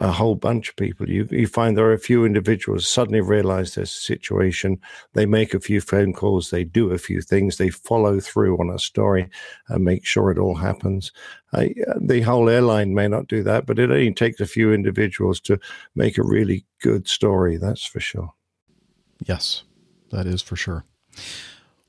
[0.00, 1.08] a whole bunch of people.
[1.08, 4.80] You you find there are a few individuals suddenly realize their situation.
[5.14, 6.50] They make a few phone calls.
[6.50, 7.56] They do a few things.
[7.56, 9.28] They follow through on a story
[9.68, 11.12] and make sure it all happens.
[11.52, 11.66] Uh,
[12.00, 15.58] the whole airline may not do that, but it only takes a few individuals to
[15.94, 17.56] make a really good story.
[17.56, 18.32] That's for sure.
[19.24, 19.64] Yes,
[20.10, 20.84] that is for sure.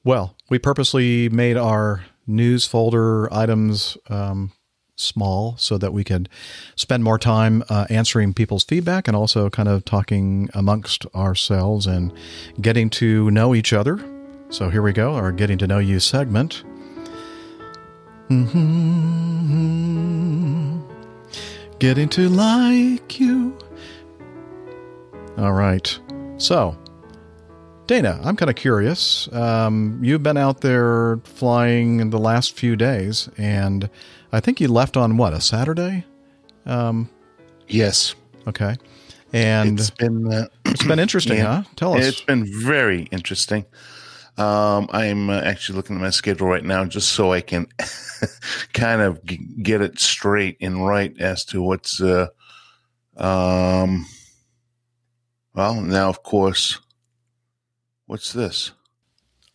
[0.04, 4.52] Well, we purposely made our news folder items um,
[5.00, 6.30] small so that we could
[6.76, 12.14] spend more time uh, answering people's feedback and also kind of talking amongst ourselves and
[12.62, 14.00] getting to know each other.
[14.50, 16.64] So here we go, our getting to know you segment.
[18.30, 19.70] Mm-hmm.
[21.80, 23.58] Getting to like you.
[25.38, 26.00] All right.
[26.38, 26.78] So,
[27.88, 29.32] Dana, I'm kind of curious.
[29.34, 33.90] Um, you've been out there flying in the last few days, and
[34.32, 36.06] I think you left on what a Saturday.
[36.66, 37.10] Um,
[37.68, 38.16] yes.
[38.48, 38.76] Okay.
[39.34, 41.70] And it's been uh, it's been interesting, yeah, huh?
[41.76, 42.06] Tell us.
[42.06, 43.66] It's been very interesting.
[44.38, 47.68] Um, I'm uh, actually looking at my schedule right now just so I can
[48.74, 52.02] kind of g- get it straight and right as to what's.
[52.02, 52.28] Uh,
[53.18, 54.06] um,
[55.54, 56.80] well, now of course,
[58.06, 58.72] what's this?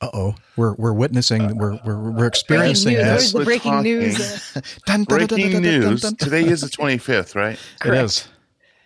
[0.05, 3.05] Uh oh, we're we're witnessing, we're we're, we're experiencing news.
[3.05, 3.33] this.
[3.35, 4.53] Where's breaking news?
[4.85, 6.03] Dun, dun, dun, dun, Breaking dun, dun, dun, news.
[6.19, 7.59] Today is the 25th, right?
[7.87, 8.29] It is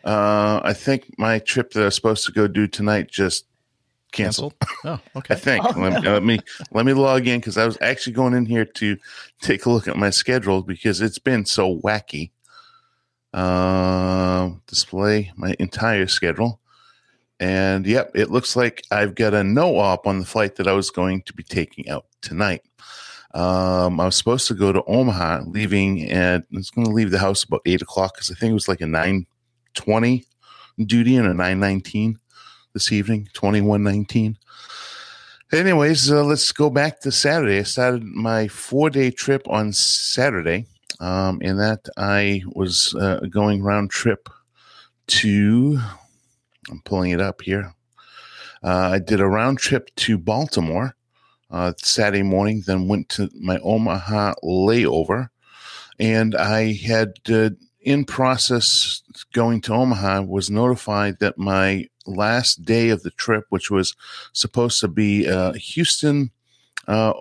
[0.04, 3.46] Uh, I think my trip that I was supposed to go do tonight just
[4.12, 4.54] canceled.
[4.60, 5.00] canceled.
[5.14, 5.34] Oh, okay.
[5.34, 5.76] I think.
[5.76, 6.38] let, let me
[6.70, 8.96] let me log in because I was actually going in here to
[9.42, 12.30] take a look at my schedule because it's been so wacky.
[13.34, 16.60] Uh, display my entire schedule,
[17.40, 20.72] and yep, it looks like I've got a no op on the flight that I
[20.72, 22.62] was going to be taking out tonight.
[23.34, 27.10] Um, I was supposed to go to Omaha, leaving and I was going to leave
[27.10, 29.26] the house about eight o'clock because I think it was like a nine
[29.74, 30.24] twenty
[30.84, 32.18] duty and a nine nineteen
[32.72, 34.36] this evening, twenty one nineteen.
[35.52, 37.60] Anyways, uh, let's go back to Saturday.
[37.60, 40.66] I started my four day trip on Saturday,
[40.98, 44.28] um, in that I was uh, going round trip
[45.08, 45.78] to.
[46.70, 47.72] I'm pulling it up here.
[48.62, 50.94] Uh, I did a round trip to Baltimore
[51.50, 55.28] uh, Saturday morning, then went to my Omaha layover,
[55.98, 57.50] and I had uh,
[57.80, 59.02] in process
[59.32, 63.94] going to Omaha was notified that my last day of the trip, which was
[64.32, 66.30] supposed to be uh, Houston,
[66.86, 67.12] uh,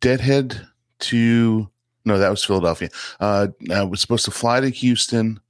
[0.00, 0.66] Deadhead
[0.98, 1.70] to
[2.04, 2.88] no, that was Philadelphia.
[3.18, 5.40] Uh, I was supposed to fly to Houston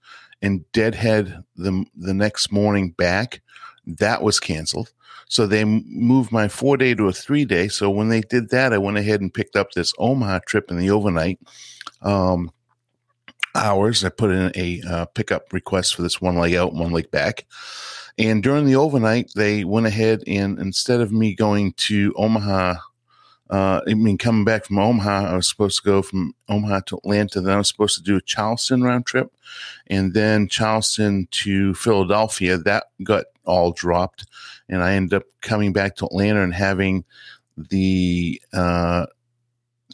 [0.42, 3.42] and Deadhead the the next morning back.
[3.86, 4.92] That was canceled.
[5.28, 7.68] So they moved my four day to a three day.
[7.68, 10.78] So when they did that, I went ahead and picked up this Omaha trip in
[10.78, 11.40] the overnight
[12.02, 12.50] um,
[13.54, 14.04] hours.
[14.04, 17.46] I put in a uh, pickup request for this one leg out, one leg back.
[18.18, 22.76] And during the overnight, they went ahead and instead of me going to Omaha,
[23.50, 26.96] uh, I mean, coming back from Omaha, I was supposed to go from Omaha to
[26.96, 27.40] Atlanta.
[27.40, 29.32] Then I was supposed to do a Charleston round trip
[29.86, 32.58] and then Charleston to Philadelphia.
[32.58, 34.26] That got all dropped.
[34.68, 37.04] And I ended up coming back to Atlanta and having
[37.56, 39.06] the uh,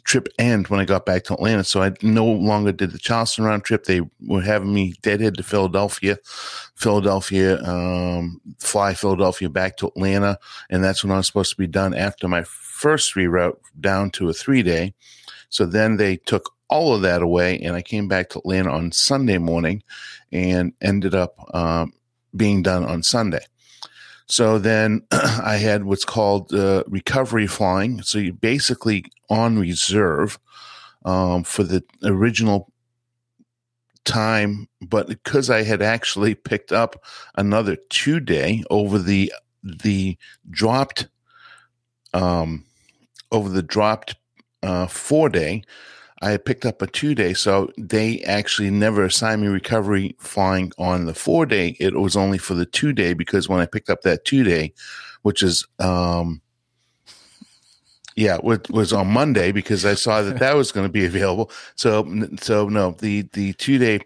[0.03, 1.63] trip end when I got back to Atlanta.
[1.63, 3.85] So I no longer did the Charleston round trip.
[3.85, 6.17] They were having me deadhead to Philadelphia,
[6.75, 10.39] Philadelphia, um, fly Philadelphia back to Atlanta.
[10.69, 14.29] And that's when I was supposed to be done after my first reroute down to
[14.29, 14.93] a three day.
[15.49, 18.91] So then they took all of that away and I came back to Atlanta on
[18.91, 19.83] Sunday morning
[20.31, 21.93] and ended up um,
[22.35, 23.45] being done on Sunday.
[24.25, 28.01] So then I had what's called uh, recovery flying.
[28.01, 30.39] So you basically on reserve
[31.05, 32.71] um, for the original
[34.03, 37.03] time, but because I had actually picked up
[37.35, 39.31] another two day over the
[39.63, 40.17] the
[40.49, 41.07] dropped
[42.13, 42.65] um,
[43.31, 44.15] over the dropped
[44.61, 45.63] uh, four day,
[46.21, 47.33] I had picked up a two day.
[47.33, 51.75] So they actually never assigned me recovery flying on the four day.
[51.79, 54.73] It was only for the two day because when I picked up that two day,
[55.23, 56.41] which is, um,
[58.15, 61.51] yeah, it was on Monday because I saw that that was going to be available.
[61.75, 62.05] So,
[62.39, 63.99] so no, the the two day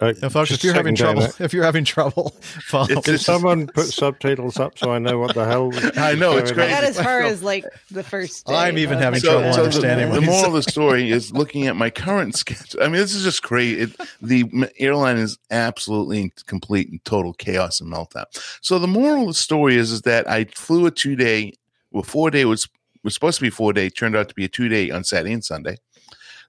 [0.00, 3.00] Uh, Now, folks, if you're having trouble, if you're having trouble, follow.
[3.00, 5.72] Did someone put subtitles up so I know what the hell?
[5.96, 6.66] I know, it's great.
[6.68, 6.82] going on?
[6.82, 8.46] Not as far as like the first.
[8.46, 8.54] Day.
[8.54, 10.06] I'm even having So- trouble so understanding.
[10.08, 12.80] The, what he's moral of the story is looking at my current schedule.
[12.82, 13.80] I mean, this is just crazy.
[13.80, 18.24] It, the airline is absolutely in complete and total chaos and meltdown.
[18.60, 21.54] So the moral of the story is, is that I flew a two day,
[21.90, 22.68] well, four day was
[23.02, 25.32] was supposed to be four day, turned out to be a two day on Saturday
[25.32, 25.76] and Sunday.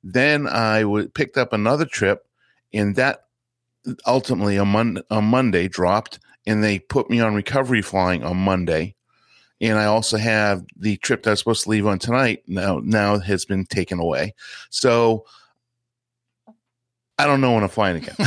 [0.04, 2.26] Then I w- picked up another trip,
[2.74, 3.24] and that
[4.06, 8.96] ultimately a, Mon- on Monday dropped, and they put me on recovery flying on Monday
[9.62, 12.80] and I also have the trip that I was supposed to leave on tonight now
[12.84, 14.34] now has been taken away.
[14.70, 15.26] So
[17.18, 18.16] I don't know when I'm flying again.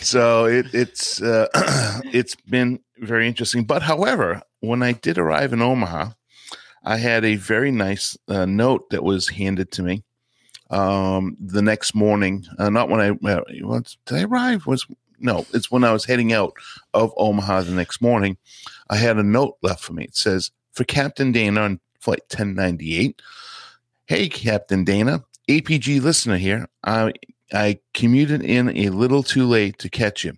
[0.00, 1.48] so it, it's uh,
[2.12, 3.64] it's been very interesting.
[3.64, 6.10] But however, when I did arrive in Omaha,
[6.84, 10.04] I had a very nice uh, note that was handed to me
[10.74, 12.44] um, the next morning.
[12.58, 14.86] Uh, not when I what, did I arrive was
[15.20, 16.54] no, it's when I was heading out
[16.92, 18.36] of Omaha the next morning.
[18.90, 20.04] I had a note left for me.
[20.04, 23.22] It says for Captain Dana on flight 1098.
[24.06, 26.68] Hey, Captain Dana, APG listener here.
[26.82, 27.12] I
[27.52, 30.34] I commuted in a little too late to catch you.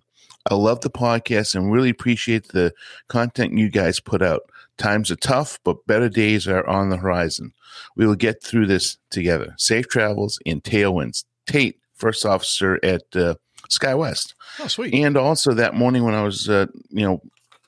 [0.49, 2.73] I love the podcast and really appreciate the
[3.09, 4.43] content you guys put out.
[4.77, 7.53] Times are tough, but better days are on the horizon.
[7.95, 9.55] We will get through this together.
[9.57, 11.23] Safe travels and tailwinds.
[11.47, 13.35] Tate, first officer at uh,
[13.69, 14.33] SkyWest.
[14.59, 14.93] Oh, sweet.
[14.93, 17.21] And also that morning when I was, uh, you know,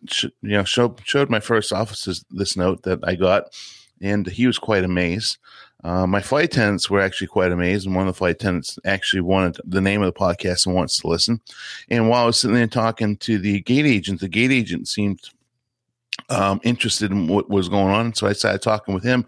[0.07, 3.45] sh- you know, showed showed my first officer this note that I got,
[4.01, 5.37] and he was quite amazed.
[5.83, 9.21] Uh, my flight attendants were actually quite amazed, and one of the flight attendants actually
[9.21, 11.39] wanted the name of the podcast and wants to listen.
[11.89, 15.21] And while I was sitting there talking to the gate agent, the gate agent seemed
[16.29, 19.25] um, interested in what was going on, so I started talking with him.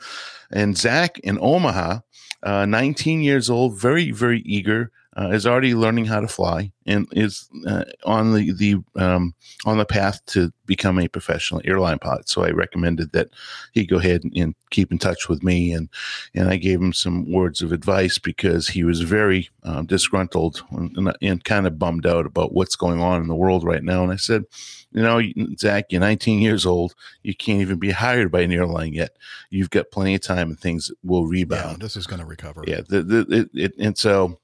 [0.51, 1.99] And Zach in Omaha,
[2.43, 7.06] uh, 19 years old, very very eager, uh, is already learning how to fly and
[7.12, 12.30] is uh, on the the um, on the path to become a professional airline pilot.
[12.30, 13.30] So I recommended that
[13.74, 15.89] he go ahead and, and keep in touch with me, and
[16.34, 21.13] and I gave him some words of advice because he was very um, disgruntled and,
[21.21, 24.04] and, kind of bummed out about what's going on in the world right now.
[24.04, 24.45] And I said,
[24.91, 25.21] you know,
[25.58, 26.95] Zach, you're 19 years old.
[27.21, 29.17] You can't even be hired by an airline yet.
[29.50, 31.78] You've got plenty of time, and things will rebound.
[31.80, 32.63] Yeah, this is going to recover.
[32.65, 34.39] Yeah, the, the, it, it, and so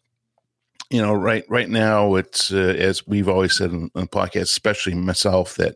[0.89, 4.95] you know, right right now, it's uh, as we've always said in, in podcast, especially
[4.95, 5.75] myself, that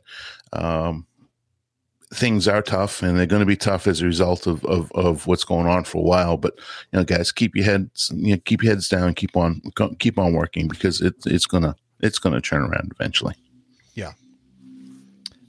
[0.54, 1.06] um,
[2.14, 5.28] things are tough and they're going to be tough as a result of, of of
[5.28, 6.38] what's going on for a while.
[6.38, 6.54] But
[6.92, 9.62] you know, guys, keep your heads you know, keep your heads down, keep on
[10.00, 13.36] keep on working because it, it's gonna it's gonna turn around eventually.
[13.96, 14.14] Yeah.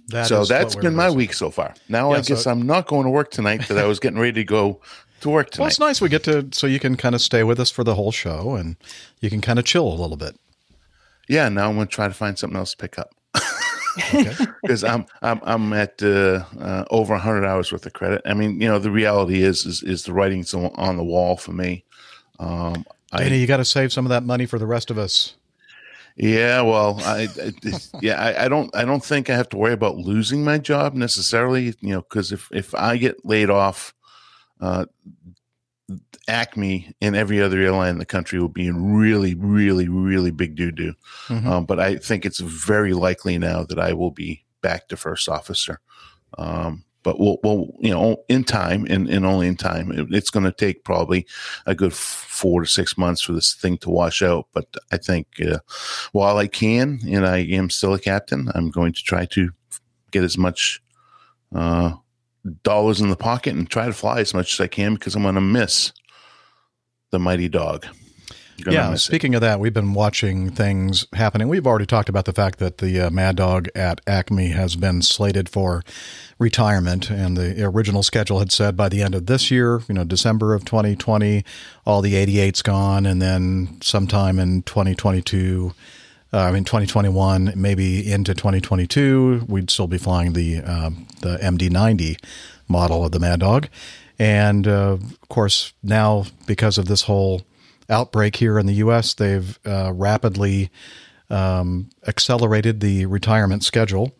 [0.08, 1.74] That so that's been my week so far.
[1.88, 4.18] Now Yeah, I guess so- I'm not going to work tonight because I was getting
[4.18, 4.80] ready to go
[5.22, 5.62] to work tonight.
[5.62, 7.84] Well, it's nice we get to so you can kind of stay with us for
[7.84, 8.76] the whole show and
[9.20, 10.38] you can kind of chill a little bit.
[11.28, 13.14] Yeah, now I'm going to try to find something else to pick up
[14.62, 18.22] because I'm I'm I'm at uh, uh, over 100 hours worth of credit.
[18.26, 21.52] I mean, you know, the reality is is, is the writing's on the wall for
[21.52, 21.84] me.
[22.38, 22.84] Um,
[23.16, 25.34] Dana, I, you got to save some of that money for the rest of us.
[26.16, 27.52] Yeah, well, I, I
[28.02, 30.94] yeah, I, I, don't, I don't think I have to worry about losing my job
[30.94, 31.74] necessarily.
[31.80, 33.94] You know, because if if I get laid off,
[34.62, 34.86] uh,
[36.28, 40.54] Acme and every other airline in the country will be in really, really, really big
[40.54, 40.94] doo doo.
[41.26, 41.48] Mm-hmm.
[41.48, 45.28] Um, but I think it's very likely now that I will be back to first
[45.28, 45.80] officer.
[46.38, 49.90] Um, but we'll, we'll, you know, in time and, and only in time.
[49.90, 51.26] It, it's going to take probably
[51.66, 54.46] a good four to six months for this thing to wash out.
[54.54, 55.58] But I think uh,
[56.12, 59.50] while I can and I am still a captain, I'm going to try to
[60.12, 60.80] get as much
[61.52, 61.94] uh,
[62.62, 65.22] dollars in the pocket and try to fly as much as I can because I'm
[65.22, 65.92] going to miss
[67.10, 67.86] the mighty dog.
[68.66, 69.36] Yeah, speaking it.
[69.36, 71.48] of that, we've been watching things happening.
[71.48, 75.02] We've already talked about the fact that the uh, Mad Dog at Acme has been
[75.02, 75.82] slated for
[76.38, 80.04] retirement, and the original schedule had said by the end of this year, you know,
[80.04, 81.44] December of 2020,
[81.84, 85.74] all the 88's gone, and then sometime in 2022.
[86.32, 90.90] Uh, I mean, 2021, maybe into 2022, we'd still be flying the uh,
[91.20, 92.18] the MD90
[92.68, 93.68] model of the Mad Dog,
[94.18, 97.42] and uh, of course now because of this whole
[97.90, 100.70] outbreak here in the U.S., they've uh, rapidly
[101.28, 104.14] um, accelerated the retirement schedule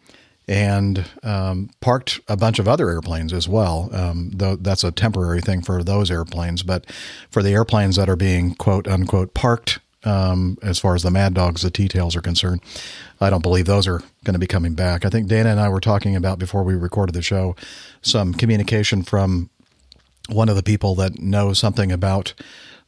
[0.48, 3.88] and um, parked a bunch of other airplanes as well.
[3.92, 6.85] Um, though that's a temporary thing for those airplanes, but
[7.31, 11.35] for the airplanes that are being quote unquote parked, um, as far as the Mad
[11.35, 12.62] Dogs, the T-tails are concerned,
[13.21, 15.05] I don't believe those are going to be coming back.
[15.05, 17.57] I think Dana and I were talking about before we recorded the show
[18.01, 19.51] some communication from
[20.29, 22.35] one of the people that knows something about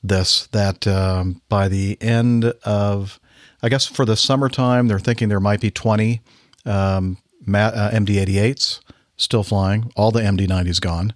[0.03, 3.19] this that um, by the end of,
[3.63, 6.21] I guess for the summertime, they're thinking there might be 20
[6.67, 8.81] um, uh, MD88s
[9.17, 9.91] still flying.
[9.97, 11.15] All the MD90s gone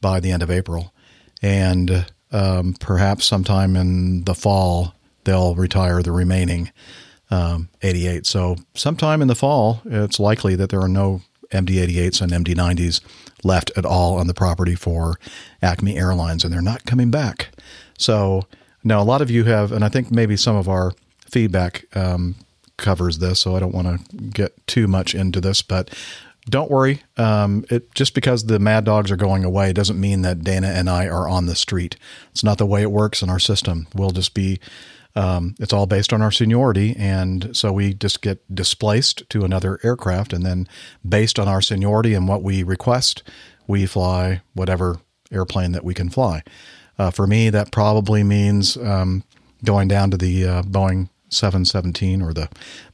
[0.00, 0.92] by the end of April.
[1.42, 6.70] And um, perhaps sometime in the fall, they'll retire the remaining
[7.30, 8.26] um, 88.
[8.26, 13.00] So, sometime in the fall, it's likely that there are no MD88s and MD90s
[13.44, 15.18] left at all on the property for
[15.60, 17.50] Acme Airlines, and they're not coming back.
[17.98, 18.46] So
[18.82, 20.92] now a lot of you have, and I think maybe some of our
[21.30, 22.34] feedback um,
[22.76, 25.90] covers this, so I don't want to get too much into this, but
[26.50, 27.02] don't worry.
[27.16, 30.90] Um, it just because the Mad Dogs are going away doesn't mean that Dana and
[30.90, 31.96] I are on the street.
[32.32, 33.86] It's not the way it works in our system.
[33.94, 34.58] We'll just be.
[35.14, 39.78] Um, it's all based on our seniority, and so we just get displaced to another
[39.82, 40.66] aircraft, and then
[41.06, 43.22] based on our seniority and what we request,
[43.66, 46.42] we fly whatever airplane that we can fly.
[46.98, 49.24] Uh, for me, that probably means um,
[49.64, 52.48] going down to the uh, Boeing 717 or the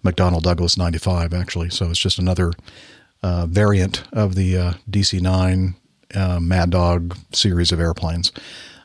[0.04, 1.70] McDonnell Douglas 95, actually.
[1.70, 2.52] So it's just another
[3.22, 5.74] uh, variant of the uh, DC 9
[6.14, 8.32] uh, Mad Dog series of airplanes.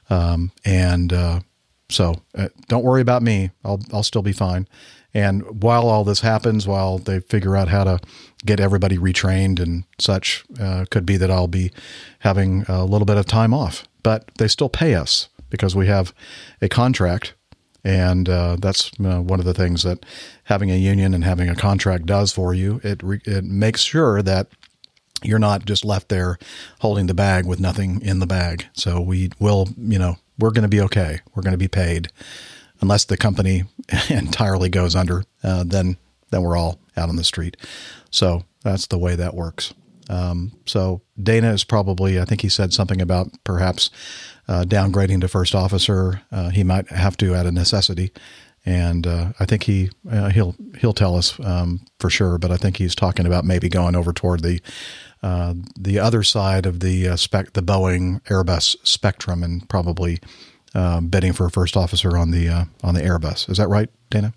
[0.10, 1.13] Um, and
[1.89, 2.22] uh, so
[2.67, 3.52] don't worry about me.
[3.63, 4.67] I'll, I'll still be fine.
[5.13, 8.00] And while all this happens, while they figure out how to
[8.46, 10.43] get everybody retrained and such,
[10.89, 11.72] could be that I'll be
[12.19, 16.13] having a little bit of time off but they still pay us because we have
[16.62, 17.34] a contract.
[17.86, 20.06] And uh, that's uh, one of the things that
[20.46, 22.80] having a union and having a contract does for you.
[22.84, 24.48] It re- it makes sure that
[25.22, 26.38] you're not just left there
[26.80, 28.67] holding the bag with nothing in the bag.
[28.74, 31.19] So we will, you know, we're going to be okay.
[31.34, 32.10] We're going to be paid,
[32.82, 33.63] unless the company
[34.10, 35.24] entirely goes under.
[35.43, 35.98] Uh, then
[36.32, 37.58] then we're all out on the street.
[38.10, 39.74] So that's the way that works.
[40.10, 43.89] Um, so Dana is probably, I think he said something about perhaps
[44.48, 46.22] uh, downgrading to first officer.
[46.32, 48.12] Uh, he might have to at a necessity,
[48.65, 52.38] and uh, I think he uh, he'll he'll tell us um, for sure.
[52.38, 54.62] But I think he's talking about maybe going over toward the
[55.23, 60.19] uh, the other side of the uh, spec, the Boeing Airbus spectrum, and probably
[60.75, 63.49] uh, bidding for a first officer on the on the Airbus.
[63.49, 64.33] Is that right, Dana?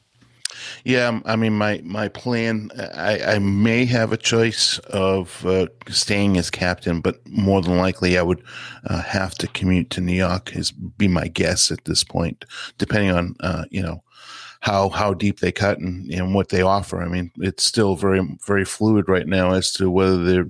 [0.84, 2.70] Yeah, I mean, my my plan.
[2.94, 8.16] I, I may have a choice of uh, staying as captain, but more than likely,
[8.18, 8.42] I would
[8.84, 10.54] uh, have to commute to New York.
[10.54, 12.44] Is be my guess at this point,
[12.78, 14.02] depending on uh, you know
[14.66, 17.00] how how deep they cut and, and what they offer.
[17.00, 20.48] I mean, it's still very very fluid right now as to whether they're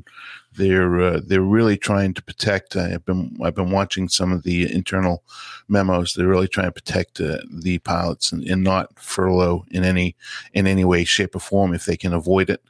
[0.55, 2.77] they're uh, they're really trying to protect.
[2.77, 5.23] I've been I've been watching some of the internal
[5.69, 6.15] memos.
[6.15, 10.17] They're really trying to protect uh, the pilots and, and, not furlough in any
[10.55, 12.63] in any way, shape, or form if they can avoid it.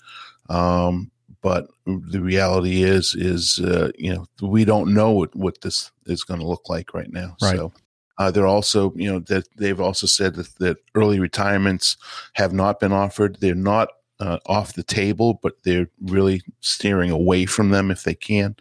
[0.49, 5.93] Um, but the reality is is uh, you know we don't know what, what this
[6.07, 7.37] is going to look like right now.
[7.41, 7.57] Right.
[7.57, 7.73] So.
[8.19, 11.97] Uh, they're also, you know, that they've also said that, that early retirements
[12.35, 13.37] have not been offered.
[13.41, 13.89] They're not
[14.21, 18.57] uh, off the table, but they're really steering away from them if they can.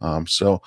[0.00, 0.60] Um, so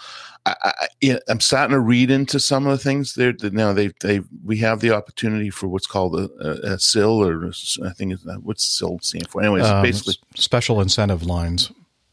[0.46, 0.56] I,
[1.04, 3.34] I, I'm starting to read into some of the things there.
[3.34, 7.24] That now they they we have the opportunity for what's called a, a, a SIL
[7.24, 7.52] or
[7.86, 9.42] I think it's, what's SIL stand for?
[9.42, 11.72] Anyways, Um, basically, special incentive lines.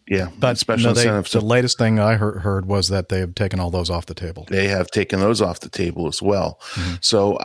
[0.09, 1.29] Yeah, But special no, they, incentive.
[1.29, 4.07] So the latest thing I heard, heard was that they have taken all those off
[4.07, 4.47] the table.
[4.49, 6.61] they have taken those off the table as well.
[7.01, 7.39] So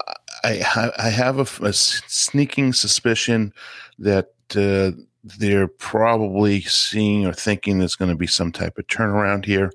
[0.43, 3.53] I I have a, a sneaking suspicion
[3.99, 4.91] that uh,
[5.23, 9.71] they're probably seeing or thinking there's going to be some type of turnaround here.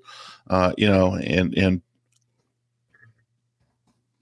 [0.48, 1.82] Uh, you know, and and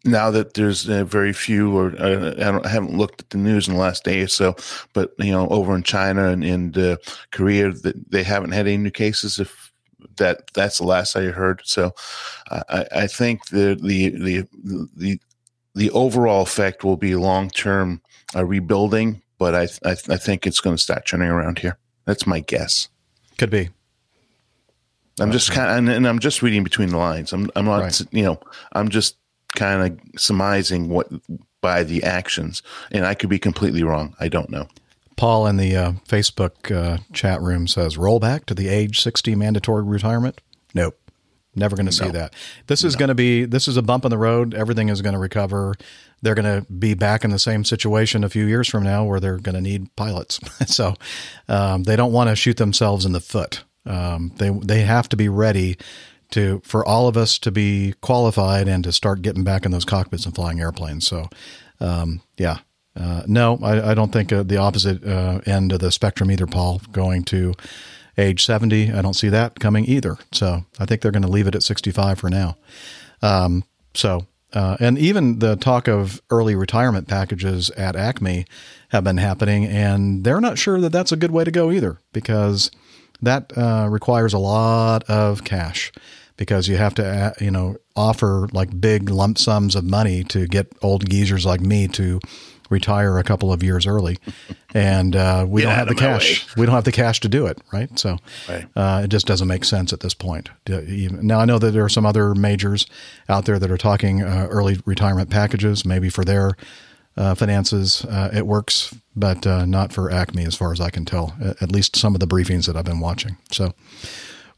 [0.06, 3.38] now that there's uh, very few, or uh, I, don't, I haven't looked at the
[3.38, 4.54] news in the last day or so,
[4.92, 6.96] but you know, over in China and, and uh,
[7.32, 9.38] Korea, that they haven't had any new cases.
[9.38, 9.72] If
[10.16, 11.92] that that's the last I heard, so
[12.50, 14.48] I, I think the the the
[14.96, 15.20] the
[15.74, 18.00] the overall effect will be long term
[18.34, 21.78] uh, rebuilding, but I, I I think it's going to start turning around here.
[22.06, 22.88] That's my guess.
[23.38, 23.70] Could be.
[25.18, 27.32] I'm just kind of, and, and I'm just reading between the lines.
[27.32, 28.00] I'm, I'm not, Right.
[28.10, 28.38] you know,
[28.72, 29.16] I'm just
[29.56, 31.08] kind of surmising what
[31.60, 34.14] by the actions, and I could be completely wrong.
[34.20, 34.68] I don't know.
[35.16, 39.82] Paul in the uh, Facebook uh, chat room says rollback to the age 60 mandatory
[39.82, 40.40] retirement.
[40.74, 40.96] Nope.
[41.58, 42.34] Never going to see that.
[42.66, 44.52] This is going to be this is a bump in the road.
[44.52, 45.74] Everything is going to recover.
[46.20, 49.20] They're going to be back in the same situation a few years from now where
[49.20, 50.38] they're going to need pilots.
[50.66, 50.94] so
[51.48, 53.64] um, they don't want to shoot themselves in the foot.
[53.86, 55.78] Um, they they have to be ready
[56.30, 59.84] to for all of us to be qualified and to start getting back in those
[59.84, 61.06] cockpits and flying airplanes.
[61.06, 61.28] So
[61.80, 62.58] um, yeah,
[62.98, 66.46] uh, no, I, I don't think uh, the opposite uh, end of the spectrum either,
[66.46, 67.54] Paul, going to
[68.18, 68.92] age 70.
[68.92, 70.16] I don't see that coming either.
[70.32, 72.56] So I think they're going to leave it at 65 for now.
[73.20, 73.64] Um,
[73.94, 78.46] so, uh, and even the talk of early retirement packages at Acme
[78.90, 81.98] have been happening, and they're not sure that that's a good way to go either
[82.12, 82.70] because
[83.22, 85.92] that uh, requires a lot of cash
[86.36, 90.46] because you have to uh, you know offer like big lump sums of money to
[90.46, 92.20] get old geezers like me to
[92.68, 94.18] retire a couple of years early.
[94.74, 96.44] And uh, we don't have the cash.
[96.56, 97.96] we don't have the cash to do it right?
[97.98, 98.66] So Right.
[98.74, 100.50] uh, it just doesn't make sense at this point.
[100.68, 102.86] Now i know that there are some other majors
[103.28, 106.56] out there that are talking uh, early retirement packages maybe for their
[107.16, 111.04] uh, finances uh, it works but uh, not for acme as far as i can
[111.04, 113.72] tell at, least some of the briefings that i've been watching so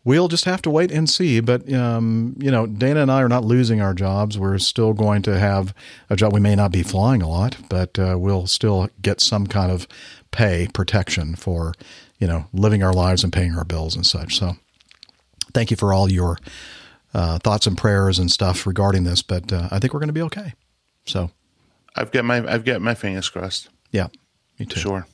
[0.08, 1.40] we'll just have to wait and see.
[1.40, 4.38] But um, you know, Dana and I are not losing our jobs.
[4.38, 5.74] We're still going to have
[6.08, 6.32] a job.
[6.32, 9.86] We may not be flying a lot, but uh, we'll still get some kind of
[10.30, 11.74] pay protection for
[12.18, 14.38] you know living our lives and paying our bills and such.
[14.38, 14.56] So,
[15.52, 16.38] thank you for all your
[17.12, 19.20] uh, thoughts and prayers and stuff regarding this.
[19.20, 20.54] But uh, I think we're going to be okay.
[21.06, 21.30] So,
[21.96, 23.68] I've got my I've got my fingers crossed.
[23.92, 24.08] yeah,
[24.58, 24.80] me too.
[24.80, 25.06] Sure.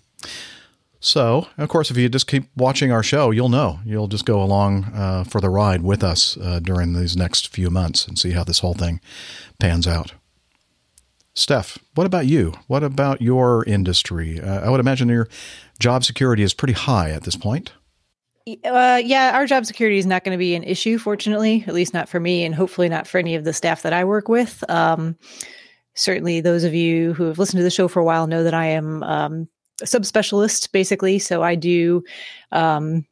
[1.01, 3.81] So, of course, if you just keep watching our show, you'll know.
[3.85, 7.69] You'll just go along uh, for the ride with us uh, during these next few
[7.69, 9.03] months and see how this whole thing
[9.59, 10.15] pans out.
[11.35, 12.55] Steph, what about you?
[12.69, 14.41] What about your industry?
[14.41, 15.29] Uh, I would imagine your
[15.79, 17.73] job security is pretty high at this point.
[18.65, 21.93] Uh, yeah, our job security is not going to be an issue, fortunately, at least
[21.93, 24.63] not for me, and hopefully not for any of the staff that I work with.
[24.71, 25.17] Um,
[25.95, 28.55] certainly, those of you who have listened to the show for a while know that
[28.55, 29.49] I am um,
[29.81, 31.19] a subspecialist, basically.
[31.19, 32.03] So I do,
[32.53, 33.07] um,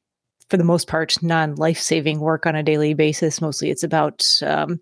[0.48, 3.40] for the most part, non life saving work on a daily basis.
[3.40, 4.80] Mostly, it's about um,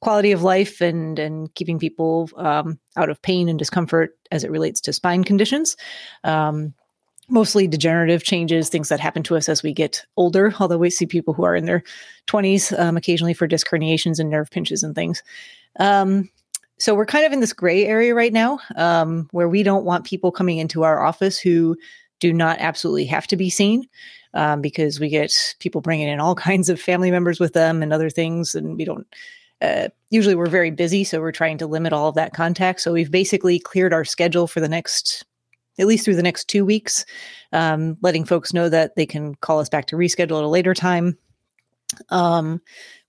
[0.00, 4.50] quality of life and and keeping people um, out of pain and discomfort as it
[4.50, 5.76] relates to spine conditions.
[6.24, 6.74] Um,
[7.28, 10.52] mostly degenerative changes, things that happen to us as we get older.
[10.58, 11.82] Although we see people who are in their
[12.26, 15.22] 20s um, occasionally for disc herniations and nerve pinches and things.
[15.78, 16.28] Um,
[16.78, 20.04] so we're kind of in this gray area right now um, where we don't want
[20.04, 21.76] people coming into our office who
[22.18, 23.84] do not absolutely have to be seen
[24.34, 27.92] um, because we get people bringing in all kinds of family members with them and
[27.92, 28.54] other things.
[28.54, 29.06] And we don't,
[29.60, 31.04] uh, usually we're very busy.
[31.04, 32.80] So we're trying to limit all of that contact.
[32.80, 35.24] So we've basically cleared our schedule for the next
[35.78, 37.04] at least through the next two weeks,
[37.52, 40.74] um, letting folks know that they can call us back to reschedule at a later
[40.74, 41.16] time.
[42.10, 42.60] Um,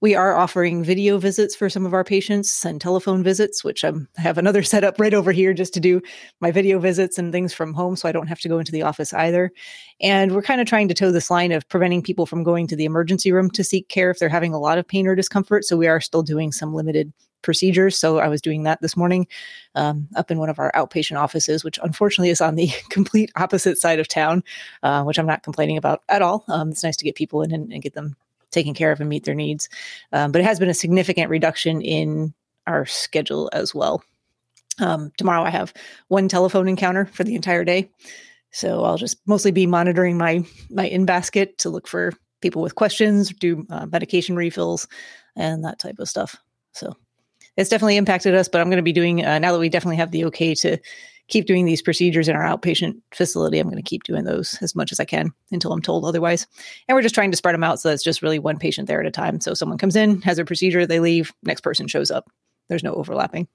[0.02, 4.08] we are offering video visits for some of our patients and telephone visits, which I'm,
[4.18, 6.02] I have another setup right over here just to do
[6.42, 8.84] my video visits and things from home so I don't have to go into the
[8.84, 9.52] office either.
[10.02, 12.76] And we're kind of trying to toe this line of preventing people from going to
[12.76, 15.64] the emergency room to seek care if they're having a lot of pain or discomfort.
[15.66, 17.14] So we are still doing some limited
[17.44, 18.00] procedures.
[18.00, 19.28] So I was doing that this morning
[19.76, 23.78] um, up in one of our outpatient offices, which unfortunately is on the complete opposite
[23.78, 24.44] side of town,
[24.82, 26.44] uh, which I'm not complaining about at all.
[26.48, 28.16] Um, it's nice to get people in and, and get them
[28.54, 29.68] taken care of and meet their needs.
[30.12, 32.34] Um, but it has been a significant reduction in
[32.68, 34.04] our schedule as well.
[34.80, 35.74] Um, tomorrow I have
[36.08, 37.92] one telephone encounter for the entire day.
[38.52, 42.76] So I'll just mostly be monitoring my my in basket to look for people with
[42.76, 44.88] questions, do uh, medication refills,
[45.36, 46.36] and that type of stuff.
[46.74, 46.96] So
[47.58, 48.48] it's definitely impacted us.
[48.48, 50.78] But I'm going to be doing uh, now that we definitely have the okay to
[51.30, 53.58] keep doing these procedures in our outpatient facility.
[53.60, 56.46] I'm going to keep doing those as much as I can until I'm told otherwise.
[56.88, 59.00] And we're just trying to spread them out so it's just really one patient there
[59.00, 59.40] at a time.
[59.40, 62.30] So someone comes in, has a procedure, they leave, next person shows up.
[62.68, 63.48] There's no overlapping.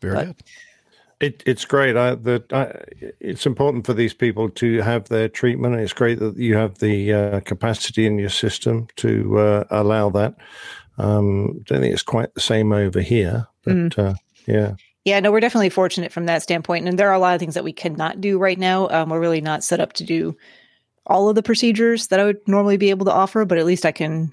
[0.00, 0.36] Very But- good.
[1.20, 1.96] It, it's great.
[1.96, 2.82] I, that I,
[3.20, 5.76] it's important for these people to have their treatment.
[5.76, 10.34] It's great that you have the uh, capacity in your system to uh, allow that.
[10.98, 13.98] Um, don't think it's quite the same over here, but Mm.
[13.98, 14.14] uh,
[14.48, 14.74] yeah.
[15.04, 16.86] Yeah, no, we're definitely fortunate from that standpoint.
[16.86, 18.88] And there are a lot of things that we cannot do right now.
[18.88, 20.36] Um, we're really not set up to do
[21.06, 23.84] all of the procedures that I would normally be able to offer, but at least
[23.84, 24.30] I can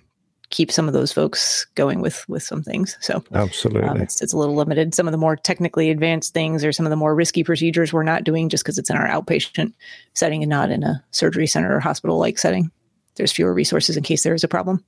[0.50, 2.98] keep some of those folks going with with some things.
[3.02, 3.88] So Absolutely.
[3.88, 4.96] um, it's it's a little limited.
[4.96, 8.04] Some of the more technically advanced things or some of the more risky procedures we're
[8.04, 9.74] not doing just because it's in our outpatient
[10.14, 12.72] setting and not in a surgery center or hospital like setting.
[13.16, 14.84] There's fewer resources in case there is a problem,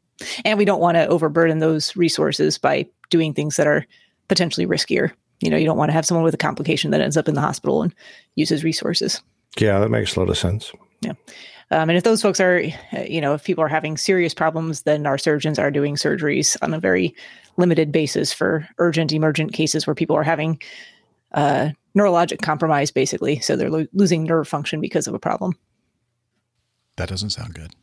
[0.46, 3.86] and we don't want to overburden those resources by doing things that are
[4.30, 5.12] potentially riskier.
[5.42, 7.36] You know, you don't want to have someone with a complication that ends up in
[7.36, 7.94] the hospital and
[8.36, 9.22] uses resources.
[9.58, 10.72] yeah, that makes a lot of sense.
[11.02, 11.14] Yeah.
[11.72, 12.62] Um, and if those folks are,
[12.94, 16.58] uh, you know, if people are having serious problems, then our surgeons are doing surgeries
[16.62, 17.16] on a very
[17.58, 20.62] limited basis for urgent, emergent cases where people are having
[21.34, 23.40] uh, neurologic compromise, basically.
[23.40, 25.54] So they're lo- losing nerve function because of a problem.
[26.98, 27.74] That doesn't sound good.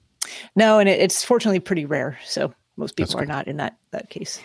[0.55, 2.19] No, and it, it's fortunately pretty rare.
[2.25, 4.41] So most people are not in that that case.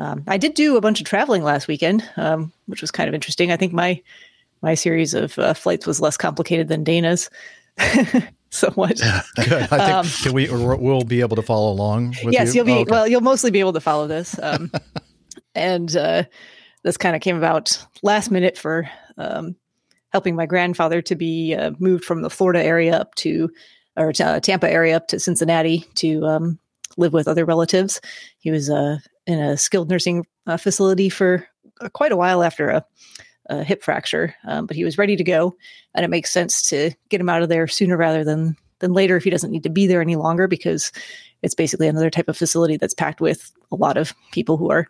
[0.00, 3.14] Um, I did do a bunch of traveling last weekend, um, which was kind of
[3.14, 3.52] interesting.
[3.52, 4.00] I think my
[4.62, 7.30] my series of uh, flights was less complicated than Dana's,
[8.50, 8.96] somewhat.
[9.36, 9.52] Good.
[9.52, 12.62] I think Um, can we we'll be able to follow along with yes, you.
[12.62, 12.72] will be.
[12.72, 12.90] Oh, okay.
[12.90, 14.38] Well, you'll mostly be able to follow this.
[14.42, 14.72] Um,
[15.54, 16.24] and uh,
[16.82, 18.88] this kind of came about last minute for
[19.18, 19.54] um,
[20.12, 23.50] helping my grandfather to be uh, moved from the Florida area up to,
[23.96, 26.58] or uh, Tampa area up to Cincinnati to um,
[27.00, 28.00] live with other relatives.
[28.38, 31.46] He was uh, in a skilled nursing uh, facility for
[31.80, 32.84] uh, quite a while after a,
[33.46, 35.54] a hip fracture, um, but he was ready to go,
[35.94, 39.16] and it makes sense to get him out of there sooner rather than than later
[39.16, 40.90] if he doesn't need to be there any longer because
[41.42, 44.88] it's basically another type of facility that's packed with a lot of people who are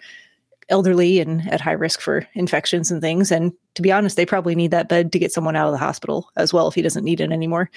[0.68, 3.30] elderly and at high risk for infections and things.
[3.30, 5.78] And to be honest, they probably need that bed to get someone out of the
[5.78, 7.70] hospital as well if he doesn't need it anymore.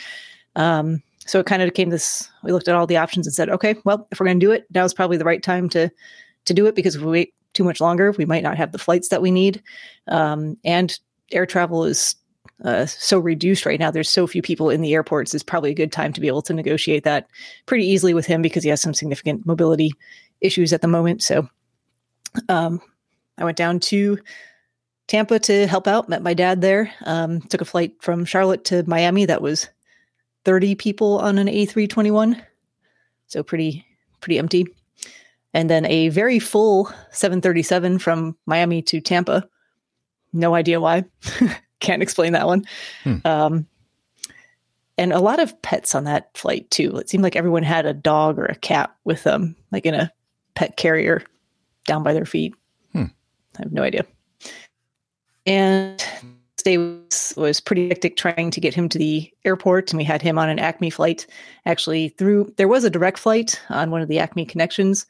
[0.56, 2.30] Um, so it kind of came this.
[2.44, 4.52] We looked at all the options and said, okay, well, if we're going to do
[4.52, 5.90] it, now is probably the right time to
[6.46, 8.78] to do it because if we wait too much longer, we might not have the
[8.78, 9.62] flights that we need.
[10.08, 10.98] Um, and
[11.32, 12.16] air travel is
[12.66, 13.92] uh, so reduced right now.
[13.92, 15.34] There's so few people in the airports.
[15.34, 17.28] It's probably a good time to be able to negotiate that
[17.66, 19.92] pretty easily with him because he has some significant mobility
[20.42, 21.24] issues at the moment.
[21.24, 21.48] So
[22.50, 22.82] um,
[23.38, 24.20] I went down to
[25.08, 26.92] Tampa to help out, met my dad there.
[27.06, 29.70] Um, took a flight from Charlotte to Miami that was
[30.46, 32.42] 30 people on an A321.
[33.28, 33.86] So pretty,
[34.22, 34.68] pretty empty.
[35.54, 39.48] And then a very full 737 from Miami to Tampa.
[40.34, 41.06] No idea why.
[41.80, 42.66] Can't explain that one.
[43.26, 43.68] Um,
[44.98, 46.98] and a lot of pets on that flight too.
[46.98, 50.12] It seemed like everyone had a dog or a cat with them, like in a
[50.56, 51.24] pet carrier
[51.86, 52.54] down by their feet.
[52.92, 53.06] Hmm.
[53.58, 54.06] I have no idea.
[55.46, 56.04] And
[56.64, 59.92] day was, was pretty hectic trying to get him to the airport.
[59.92, 61.28] And we had him on an Acme flight.
[61.66, 65.06] Actually, through there was a direct flight on one of the Acme connections,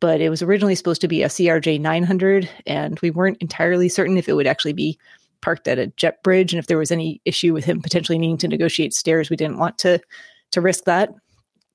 [0.00, 2.48] but it was originally supposed to be a CRJ 900.
[2.66, 4.98] And we weren't entirely certain if it would actually be
[5.40, 6.52] parked at a jet bridge.
[6.52, 9.58] And if there was any issue with him potentially needing to negotiate stairs, we didn't
[9.58, 10.00] want to
[10.52, 11.10] to risk that.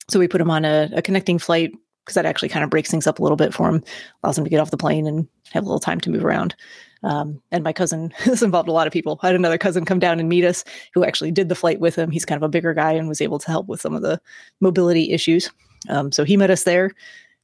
[0.09, 1.71] So we put him on a, a connecting flight
[2.07, 3.83] because that actually kind of breaks things up a little bit for him,
[4.23, 6.55] allows him to get off the plane and have a little time to move around.
[7.03, 9.19] Um, and my cousin, this involved a lot of people.
[9.21, 11.97] I had another cousin come down and meet us who actually did the flight with
[11.97, 12.09] him.
[12.09, 14.21] He's kind of a bigger guy and was able to help with some of the
[14.61, 15.51] mobility issues.
[15.89, 16.93] Um, so he met us there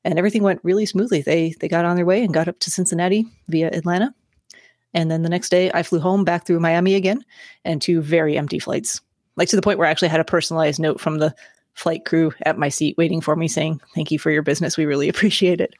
[0.05, 1.21] and everything went really smoothly.
[1.21, 4.15] They they got on their way and got up to Cincinnati via Atlanta.
[4.93, 7.25] And then the next day I flew home back through Miami again
[7.65, 9.01] and two very empty flights.
[9.35, 11.35] Like to the point where I actually had a personalized note from the
[11.73, 14.77] flight crew at my seat waiting for me saying, Thank you for your business.
[14.77, 15.73] We really appreciate it.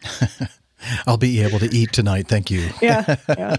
[1.08, 2.28] I'll be able to eat tonight.
[2.28, 2.70] Thank you.
[2.82, 3.16] Yeah.
[3.30, 3.56] Yeah.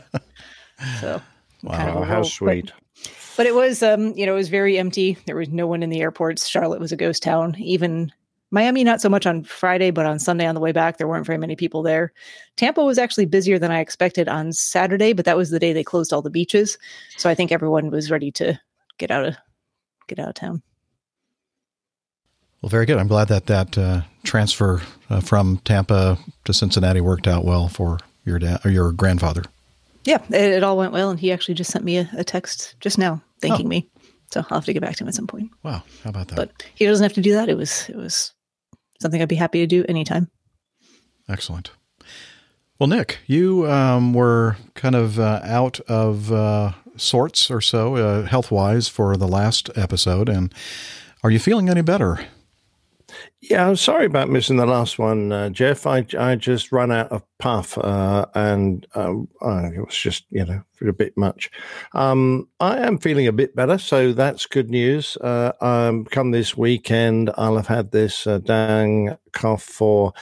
[1.01, 1.23] So
[1.63, 2.25] Wow, kind of how roll.
[2.25, 2.73] sweet.
[2.95, 5.17] But, but it was um, you know, it was very empty.
[5.27, 6.47] There was no one in the airports.
[6.47, 7.57] Charlotte was a ghost town.
[7.59, 8.13] Even
[8.51, 11.27] Miami, not so much on Friday, but on Sunday on the way back, there weren't
[11.27, 12.13] very many people there.
[12.57, 15.83] Tampa was actually busier than I expected on Saturday, but that was the day they
[15.83, 16.79] closed all the beaches.
[17.17, 18.61] So I think everyone was ready to
[18.99, 19.37] get out of
[20.07, 20.63] get out of town.
[22.65, 22.97] Well, very good.
[22.97, 27.99] I'm glad that that uh, transfer uh, from Tampa to Cincinnati worked out well for
[28.25, 29.43] your dad or your grandfather.
[30.05, 32.75] Yeah, it, it all went well, and he actually just sent me a, a text
[32.81, 33.69] just now thanking Oh.
[33.69, 33.91] me.
[34.33, 35.51] So I'll have to get back to him at some point.
[35.63, 36.37] Wow, how about that?
[36.37, 37.51] But he doesn't have to do that.
[37.51, 38.33] It was it was
[38.99, 40.31] something I'd be happy to do anytime.
[41.29, 41.71] Excellent.
[42.79, 48.23] Well, Nick, you um, were kind of uh, out of uh, sorts or so, uh,
[48.23, 50.31] health wise, for the last episode.
[50.31, 50.51] And
[51.23, 52.21] are you feeling any better?
[53.41, 55.87] Yeah, I'm sorry about missing the last one, uh, Jeff.
[55.87, 59.13] I, I just ran out of puff uh, and uh,
[59.43, 61.51] it was just, you know, a bit much.
[61.93, 65.17] Um, I am feeling a bit better, so that's good news.
[65.21, 70.13] Uh, um, come this weekend, I'll have had this uh, dang cough for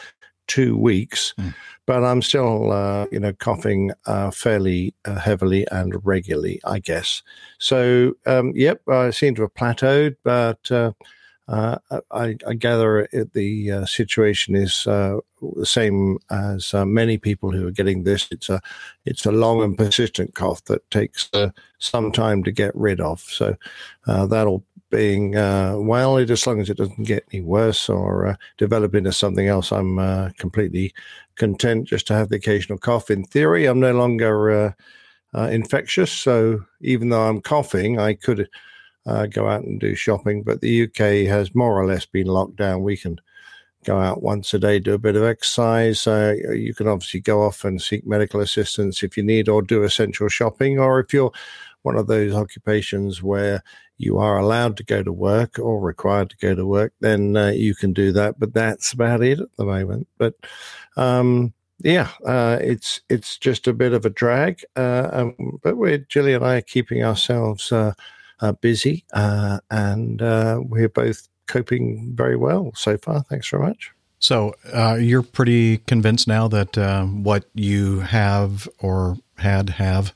[0.48, 1.34] two weeks.
[1.38, 1.54] Mm.
[1.86, 7.22] But I'm still, uh, you know, coughing uh, fairly uh, heavily and regularly, I guess.
[7.58, 10.92] So, um, yep, I seem to have plateaued, but uh,
[11.48, 11.78] I,
[12.46, 15.18] I, gather it, the uh, situation is uh,
[15.56, 18.28] the same as uh, many people who are getting this.
[18.30, 18.60] It's a
[19.04, 23.20] it's a long and persistent cough that takes uh, some time to get rid of.
[23.20, 23.56] So
[24.06, 29.10] uh, that'll being well, as long as it doesn't get any worse or develop into
[29.10, 29.96] something else, I'm
[30.34, 30.92] completely
[31.36, 33.10] content just to have the occasional cough.
[33.10, 34.76] In theory, I'm no longer
[35.34, 38.50] infectious, so even though I'm coughing, I could
[39.06, 40.42] uh, go out and do shopping.
[40.42, 42.82] But the UK has more or less been locked down.
[42.82, 43.20] We can
[43.84, 46.06] go out once a day, do a bit of exercise.
[46.06, 49.82] Uh, you can obviously go off and seek medical assistance if you need, or do
[49.82, 51.32] essential shopping, or if you're
[51.82, 53.62] one of those occupations where
[53.98, 57.48] you are allowed to go to work or required to go to work, then uh,
[57.48, 58.38] you can do that.
[58.38, 60.08] But that's about it at the moment.
[60.18, 60.34] But
[60.96, 64.64] um, yeah, uh, it's it's just a bit of a drag.
[64.76, 67.72] Uh, um, but we're Jilly and I are keeping ourselves
[68.42, 73.22] uh, uh, busy, uh, and uh, we're both coping very well so far.
[73.22, 73.92] Thanks very much.
[74.18, 80.14] So uh, you're pretty convinced now that uh, what you have or had have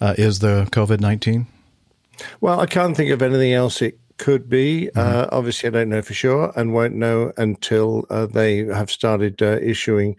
[0.00, 1.46] uh, is the COVID nineteen.
[2.40, 4.88] Well, I can't think of anything else it could be.
[4.94, 5.34] Mm-hmm.
[5.34, 10.16] obviously, I don't know for sure, and won't know until they have started issuing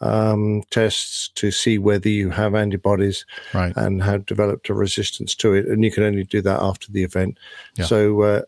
[0.00, 3.72] um, tests to see whether you have antibodies right.
[3.76, 5.66] and have developed a resistance to it.
[5.66, 7.38] And you can only do that after the event.
[7.76, 7.84] Yeah.
[7.86, 8.42] So uh,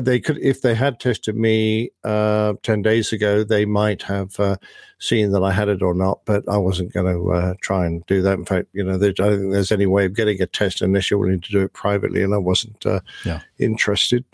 [0.00, 4.56] they could, if they had tested me uh, ten days ago, they might have uh,
[4.98, 6.20] seen that I had it or not.
[6.24, 8.38] But I wasn't going to uh, try and do that.
[8.38, 11.10] In fact, you know, I don't think there's any way of getting a test unless
[11.10, 13.40] you're willing to do it privately, and I wasn't uh, yeah.
[13.58, 14.24] interested.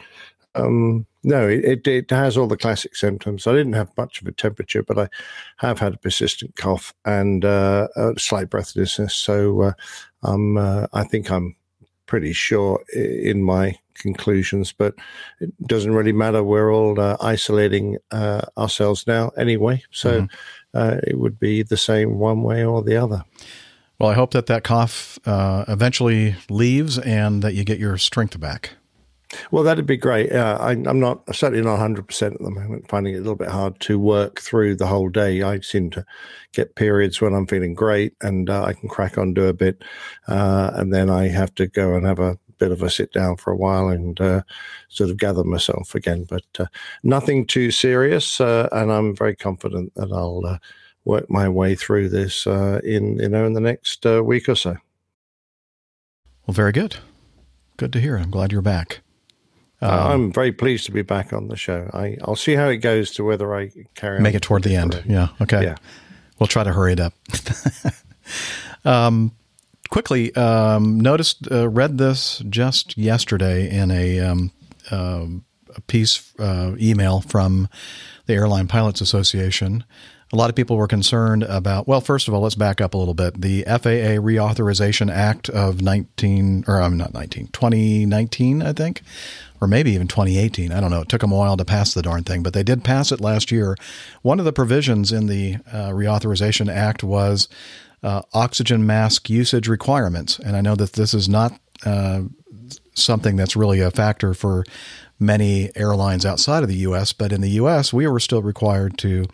[0.54, 3.46] Um, no, it, it has all the classic symptoms.
[3.46, 5.08] I didn't have much of a temperature, but I
[5.56, 9.14] have had a persistent cough and uh, a slight breathlessness.
[9.14, 9.72] So uh,
[10.22, 11.56] I'm, uh, I think I'm
[12.06, 14.94] pretty sure in my conclusions, but
[15.40, 16.42] it doesn't really matter.
[16.42, 20.28] We're all uh, isolating uh, ourselves now anyway, so
[20.74, 21.08] Mm-hmm.
[21.08, 23.24] it would be the same one way or the other.
[23.98, 28.70] Well, I hope that that cough eventually leaves and that you get your strength back.
[29.50, 30.32] Well, that'd be great.
[30.32, 32.88] Uh, I, am not certainly not 100 percent at the moment.
[32.88, 35.42] Finding it a little bit hard to work through the whole day.
[35.42, 36.04] I seem to
[36.52, 39.82] get periods when I'm feeling great and uh, I can crack on, do a bit,
[40.28, 43.36] uh, and then I have to go and have a bit of a sit down
[43.36, 44.42] for a while and uh,
[44.88, 46.24] sort of gather myself again.
[46.28, 46.66] But uh,
[47.02, 50.58] nothing too serious, uh, and I'm very confident that I'll
[51.04, 54.78] work my way through this in you know in the next week or so.
[56.46, 56.96] Well, very good.
[57.76, 58.16] Good to hear.
[58.16, 59.02] I'm glad you're back.
[59.80, 61.88] Um, uh, I'm very pleased to be back on the show.
[61.92, 65.02] I, will see how it goes to whether I carry make it toward the end.
[65.06, 65.28] Yeah.
[65.40, 65.62] Okay.
[65.62, 65.76] Yeah.
[66.38, 67.14] We'll try to hurry it up.
[68.84, 69.32] um,
[69.90, 74.52] quickly, um, noticed, uh, read this just yesterday in a, um,
[74.90, 75.26] uh,
[75.74, 77.68] a piece, uh, email from
[78.26, 79.84] the Airline Pilots Association.
[80.30, 82.98] A lot of people were concerned about, well, first of all, let's back up a
[82.98, 83.40] little bit.
[83.40, 89.00] The FAA Reauthorization Act of 19, or I'm not 19, 2019, I think,
[89.58, 90.70] or maybe even 2018.
[90.70, 91.00] I don't know.
[91.00, 93.22] It took them a while to pass the darn thing, but they did pass it
[93.22, 93.74] last year.
[94.20, 97.48] One of the provisions in the uh, Reauthorization Act was
[98.02, 100.38] uh, oxygen mask usage requirements.
[100.38, 102.22] And I know that this is not uh,
[102.94, 104.64] something that's really a factor for
[105.18, 109.24] many airlines outside of the U.S., but in the U.S., we were still required to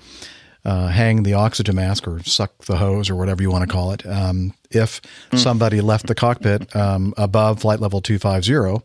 [0.65, 3.93] uh, hang the oxygen mask or suck the hose or whatever you want to call
[3.93, 5.39] it um, if mm.
[5.39, 8.83] somebody left the cockpit um, above flight level 250.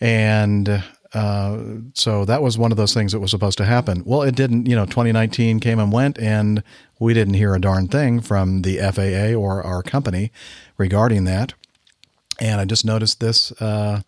[0.00, 0.82] And
[1.14, 1.58] uh,
[1.94, 4.02] so that was one of those things that was supposed to happen.
[4.04, 4.66] Well, it didn't.
[4.66, 6.62] You know, 2019 came and went, and
[6.98, 10.32] we didn't hear a darn thing from the FAA or our company
[10.78, 11.54] regarding that.
[12.40, 13.52] And I just noticed this.
[13.60, 14.02] Uh,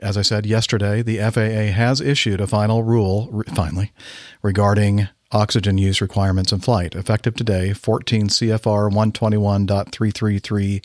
[0.00, 3.92] as I said yesterday, the FAA has issued a final rule, re- finally,
[4.42, 6.94] regarding oxygen use requirements in flight.
[6.94, 10.84] Effective today, 14 CFR 121.333,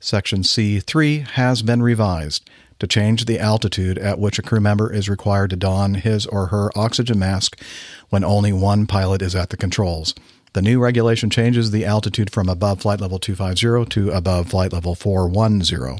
[0.00, 5.08] Section C3 has been revised to change the altitude at which a crew member is
[5.08, 7.60] required to don his or her oxygen mask
[8.08, 10.14] when only one pilot is at the controls.
[10.52, 14.94] The new regulation changes the altitude from above flight level 250 to above flight level
[14.94, 15.98] 410.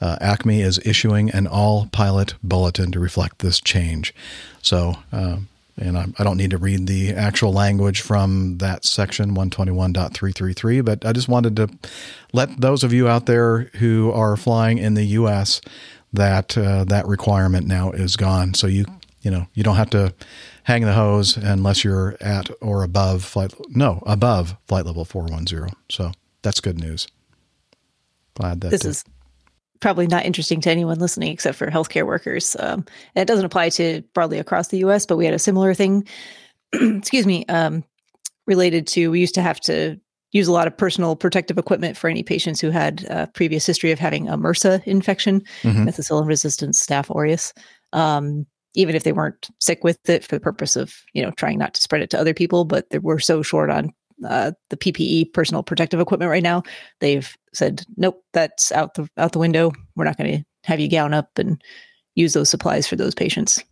[0.00, 4.14] Uh, Acme is issuing an all pilot bulletin to reflect this change.
[4.62, 5.38] So, uh,
[5.80, 11.04] and I, I, don't need to read the actual language from that section 121.333, but
[11.04, 11.68] I just wanted to
[12.32, 15.60] let those of you out there who are flying in the U.S.
[16.12, 18.54] that uh, that requirement now is gone.
[18.54, 18.84] So you
[19.22, 20.14] you know you don't have to
[20.64, 25.74] hang the hose unless you're at or above flight no above flight level 410.
[25.88, 26.12] So
[26.42, 27.08] that's good news.
[28.34, 29.04] Glad that this is
[29.80, 32.56] probably not interesting to anyone listening except for healthcare workers.
[32.58, 32.84] Um,
[33.16, 36.06] it doesn't apply to broadly across the U.S., but we had a similar thing.
[36.72, 37.84] excuse me, um,
[38.46, 39.98] related to we used to have to
[40.32, 43.90] use a lot of personal protective equipment for any patients who had a previous history
[43.90, 45.88] of having a MRSA infection, mm-hmm.
[45.88, 47.52] methicillin-resistant Staph aureus.
[47.92, 51.58] Um, even if they weren't sick with it for the purpose of you know trying
[51.58, 53.92] not to spread it to other people but they were so short on
[54.26, 56.62] uh, the PPE personal protective equipment right now.
[57.00, 59.72] They've said, nope, that's out the out the window.
[59.96, 61.62] We're not going to have you gown up and
[62.14, 63.62] use those supplies for those patients.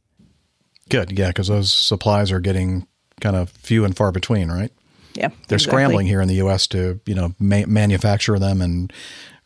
[0.88, 2.86] Good, yeah, because those supplies are getting
[3.20, 4.72] kind of few and far between, right?
[5.14, 5.58] Yeah, they're exactly.
[5.58, 6.66] scrambling here in the U.S.
[6.68, 8.92] to you know ma- manufacture them and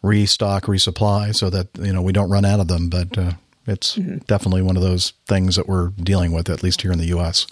[0.03, 2.89] restock, resupply, so that you know we don't run out of them.
[2.89, 3.33] But uh,
[3.67, 4.19] it's mm-hmm.
[4.27, 7.47] definitely one of those things that we're dealing with, at least here in the U.S.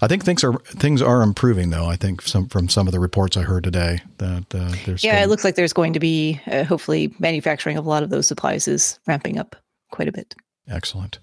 [0.00, 1.86] I think things are things are improving, though.
[1.86, 5.22] I think some from some of the reports I heard today that uh, there's yeah,
[5.22, 8.26] it looks like there's going to be uh, hopefully manufacturing of a lot of those
[8.26, 9.56] supplies is ramping up
[9.90, 10.34] quite a bit.
[10.68, 11.18] Excellent.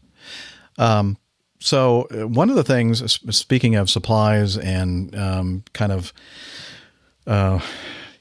[0.78, 1.18] Um,
[1.60, 6.14] so uh, one of the things, speaking of supplies and um, kind of,
[7.26, 7.60] uh,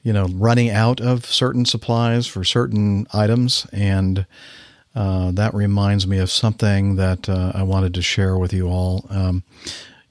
[0.03, 4.25] you know, running out of certain supplies for certain items, and
[4.95, 9.05] uh, that reminds me of something that uh, I wanted to share with you all.
[9.09, 9.43] Um,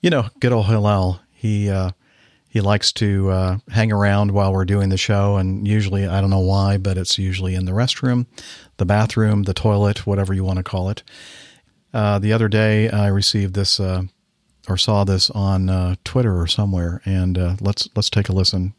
[0.05, 1.19] you know, good old Hillel.
[1.33, 1.93] He uh,
[2.47, 6.29] he likes to uh, hang around while we're doing the show, and usually I don't
[6.29, 8.27] know why, but it's usually in the restroom,
[8.77, 11.03] the bathroom, the toilet, whatever you want to call it.
[11.95, 14.03] Uh, the other day, I received this uh,
[14.69, 18.75] or saw this on uh, Twitter or somewhere, and uh, let's let's take a listen.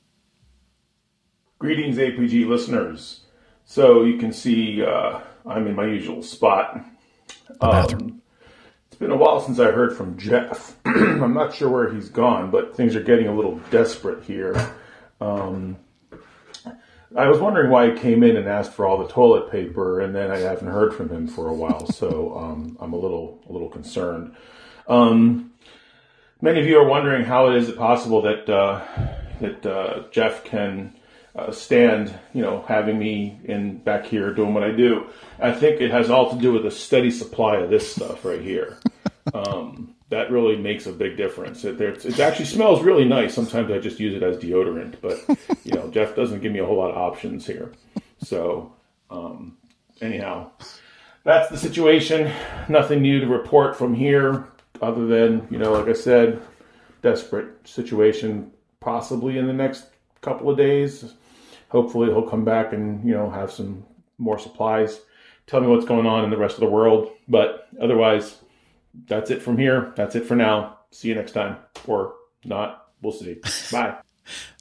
[1.58, 3.22] Greetings, APG listeners.
[3.66, 6.86] So you can see I'm in my usual spot.
[7.48, 8.02] The bathroom.
[8.04, 8.22] Um,
[8.96, 10.78] it's been a while since I heard from Jeff.
[10.86, 14.74] I'm not sure where he's gone, but things are getting a little desperate here.
[15.20, 15.76] Um,
[17.14, 20.16] I was wondering why he came in and asked for all the toilet paper, and
[20.16, 23.52] then I haven't heard from him for a while, so um, I'm a little a
[23.52, 24.34] little concerned.
[24.88, 25.52] Um,
[26.40, 28.82] many of you are wondering how it is it possible that uh,
[29.42, 30.95] that uh, Jeff can
[31.36, 35.08] uh, stand, you know, having me in back here doing what I do.
[35.40, 38.42] I think it has all to do with a steady supply of this stuff right
[38.42, 38.78] here.
[39.34, 41.66] Um, that really makes a big difference.
[41.66, 43.34] It, it, actually smells really nice.
[43.34, 45.20] Sometimes I just use it as deodorant, but
[45.64, 47.72] you know, Jeff doesn't give me a whole lot of options here.
[48.20, 48.72] So,
[49.10, 49.58] um,
[50.00, 50.52] anyhow,
[51.24, 52.32] that's the situation.
[52.70, 54.48] Nothing new to report from here,
[54.80, 56.40] other than you know, like I said,
[57.02, 58.52] desperate situation.
[58.80, 59.88] Possibly in the next
[60.22, 61.16] couple of days
[61.76, 63.86] hopefully he'll come back and you know have some
[64.18, 65.02] more supplies.
[65.46, 67.12] Tell me what's going on in the rest of the world.
[67.28, 68.38] But otherwise
[69.08, 69.92] that's it from here.
[69.98, 70.80] That's it for now.
[70.92, 71.58] See you next time.
[71.86, 72.14] Or
[72.46, 72.88] not.
[73.02, 73.38] We'll see.
[73.72, 73.98] Bye.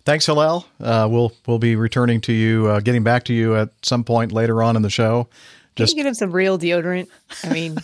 [0.04, 0.66] Thanks hillel.
[0.80, 4.32] Uh, we'll we'll be returning to you uh, getting back to you at some point
[4.32, 5.28] later on in the show
[5.76, 7.08] just get him some real deodorant.
[7.42, 7.78] I mean,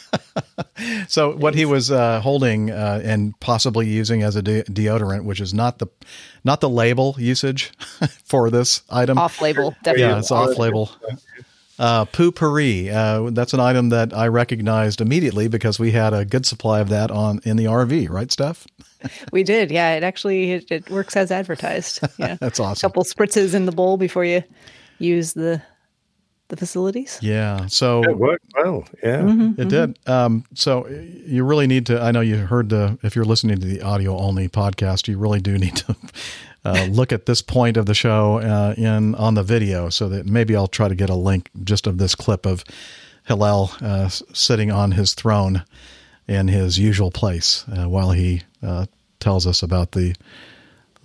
[1.09, 5.41] so what he was uh, holding uh, and possibly using as a de- deodorant, which
[5.41, 5.86] is not the
[6.45, 7.72] not the label usage
[8.24, 9.18] for this item.
[9.18, 10.03] Off label, definitely.
[10.03, 10.91] Yeah, it's off label.
[11.78, 12.91] Uh, Poo-Pourri.
[12.91, 16.91] Uh, that's an item that I recognized immediately because we had a good supply of
[16.91, 18.66] that on in the RV, right, Steph?
[19.32, 19.70] we did.
[19.70, 22.01] Yeah, it actually it, it works as advertised.
[22.18, 22.86] Yeah, that's awesome.
[22.86, 24.43] A couple spritzes in the bowl before you
[24.99, 25.62] use the
[26.51, 27.18] the facilities.
[27.22, 27.66] Yeah.
[27.66, 28.84] So it worked well.
[29.03, 29.68] Yeah, mm-hmm, it mm-hmm.
[29.68, 29.98] did.
[30.07, 32.01] Um, so you really need to.
[32.01, 32.98] I know you heard the.
[33.03, 35.96] If you're listening to the audio only podcast, you really do need to.
[36.62, 40.26] Uh, look at this point of the show uh, in on the video, so that
[40.26, 42.64] maybe I'll try to get a link just of this clip of
[43.26, 45.64] Hillel uh, sitting on his throne
[46.28, 48.84] in his usual place uh, while he uh,
[49.20, 50.14] tells us about the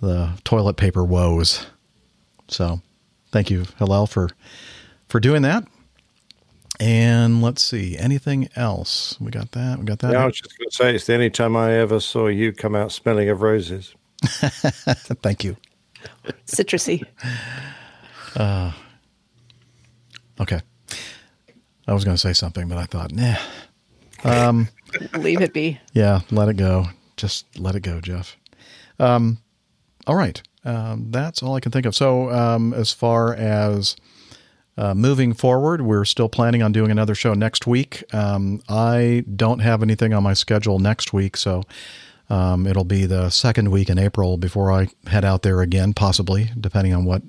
[0.00, 1.66] the toilet paper woes.
[2.48, 2.82] So,
[3.32, 4.28] thank you, Hillel, for
[5.08, 5.64] for doing that.
[6.78, 9.18] And let's see, anything else?
[9.18, 9.78] We got that.
[9.78, 10.12] We got that.
[10.12, 12.52] Yeah, I was just going to say it's the only time I ever saw you
[12.52, 13.94] come out smelling of roses.
[14.22, 15.56] Thank you.
[16.46, 17.02] Citrusy.
[18.34, 18.72] Uh,
[20.38, 20.60] okay.
[21.88, 23.36] I was going to say something, but I thought, nah.
[24.24, 24.68] Um,
[25.18, 25.80] Leave it be.
[25.92, 26.86] yeah, let it go.
[27.16, 28.36] Just let it go, Jeff.
[28.98, 29.38] Um,
[30.06, 30.42] all right.
[30.64, 31.94] Um, that's all I can think of.
[31.94, 33.96] So, um, as far as
[34.78, 38.02] uh, moving forward, we're still planning on doing another show next week.
[38.14, 41.62] Um, I don't have anything on my schedule next week, so
[42.28, 46.50] um, it'll be the second week in April before I head out there again, possibly,
[46.58, 47.22] depending on what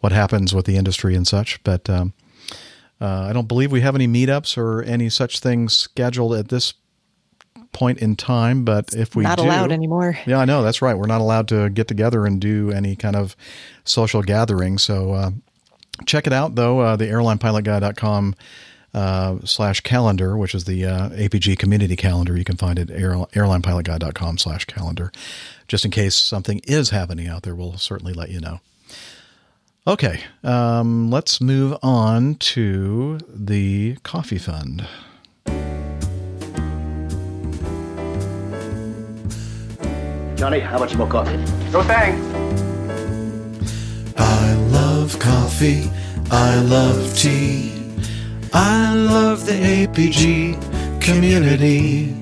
[0.00, 1.62] what happens with the industry and such.
[1.64, 2.12] But um,
[3.00, 6.74] uh, I don't believe we have any meetups or any such things scheduled at this
[7.72, 8.64] point in time.
[8.64, 10.18] But if we Not do, allowed anymore.
[10.26, 10.96] yeah, I know that's right.
[10.96, 13.36] We're not allowed to get together and do any kind of
[13.84, 14.78] social gathering.
[14.78, 15.30] So uh,
[16.04, 16.80] check it out, though.
[16.80, 18.34] Uh, the airlinepilotguy.com
[18.94, 22.36] uh, slash calendar, which is the uh, APG community calendar.
[22.36, 25.12] You can find it air, airlinepilotguy.com slash calendar.
[25.68, 28.60] Just in case something is happening out there, we'll certainly let you know.
[29.88, 34.86] Okay, um, let's move on to the coffee fund.
[40.36, 41.36] Johnny, how much more coffee?
[41.70, 42.75] No thanks.
[44.18, 45.90] I love coffee.
[46.30, 47.72] I love tea.
[48.52, 52.14] I love the APG community.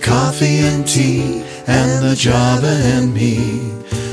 [0.00, 3.60] Coffee and tea and the Java and me.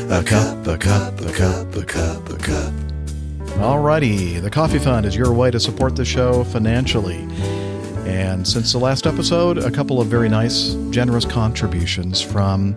[0.10, 2.74] A cup, a cup, a cup, a cup, a cup.
[3.62, 7.28] Alrighty, the Coffee Fund is your way to support the show financially.
[8.06, 12.76] And since the last episode, a couple of very nice, generous contributions from,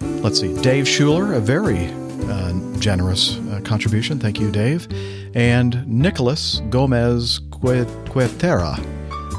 [0.00, 1.90] let's see, Dave Schuler, a very
[2.24, 4.18] uh, generous uh, contribution.
[4.18, 4.88] Thank you, Dave.
[5.34, 8.76] And Nicholas Gomez Quetera,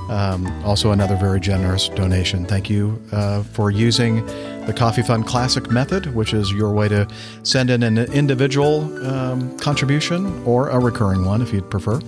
[0.09, 2.45] um, also another very generous donation.
[2.45, 4.25] Thank you uh, for using
[4.65, 7.07] the Coffee Fund Classic method, which is your way to
[7.43, 11.99] send in an individual um, contribution or a recurring one if you'd prefer.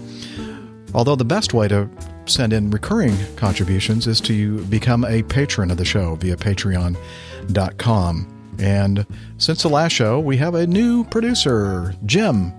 [0.93, 1.89] Although the best way to
[2.26, 8.35] send in recurring contributions is to become a patron of the show via patreon.com.
[8.60, 9.06] And
[9.38, 12.53] since the last show, we have a new producer, Jim.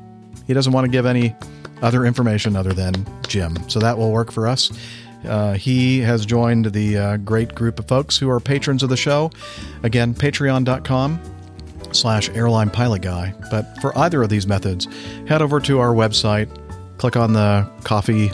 [0.47, 1.34] He doesn't want to give any
[1.82, 2.94] other information other than
[3.28, 3.57] Jim.
[3.68, 4.70] So that will work for us.
[5.24, 8.97] Uh, he has joined the uh, great group of folks who are patrons of the
[8.97, 9.30] show.
[9.82, 11.20] Again, patreon.com
[11.92, 13.34] slash airline pilot guy.
[13.51, 14.86] But for either of these methods,
[15.26, 16.49] head over to our website,
[16.99, 18.30] click on the coffee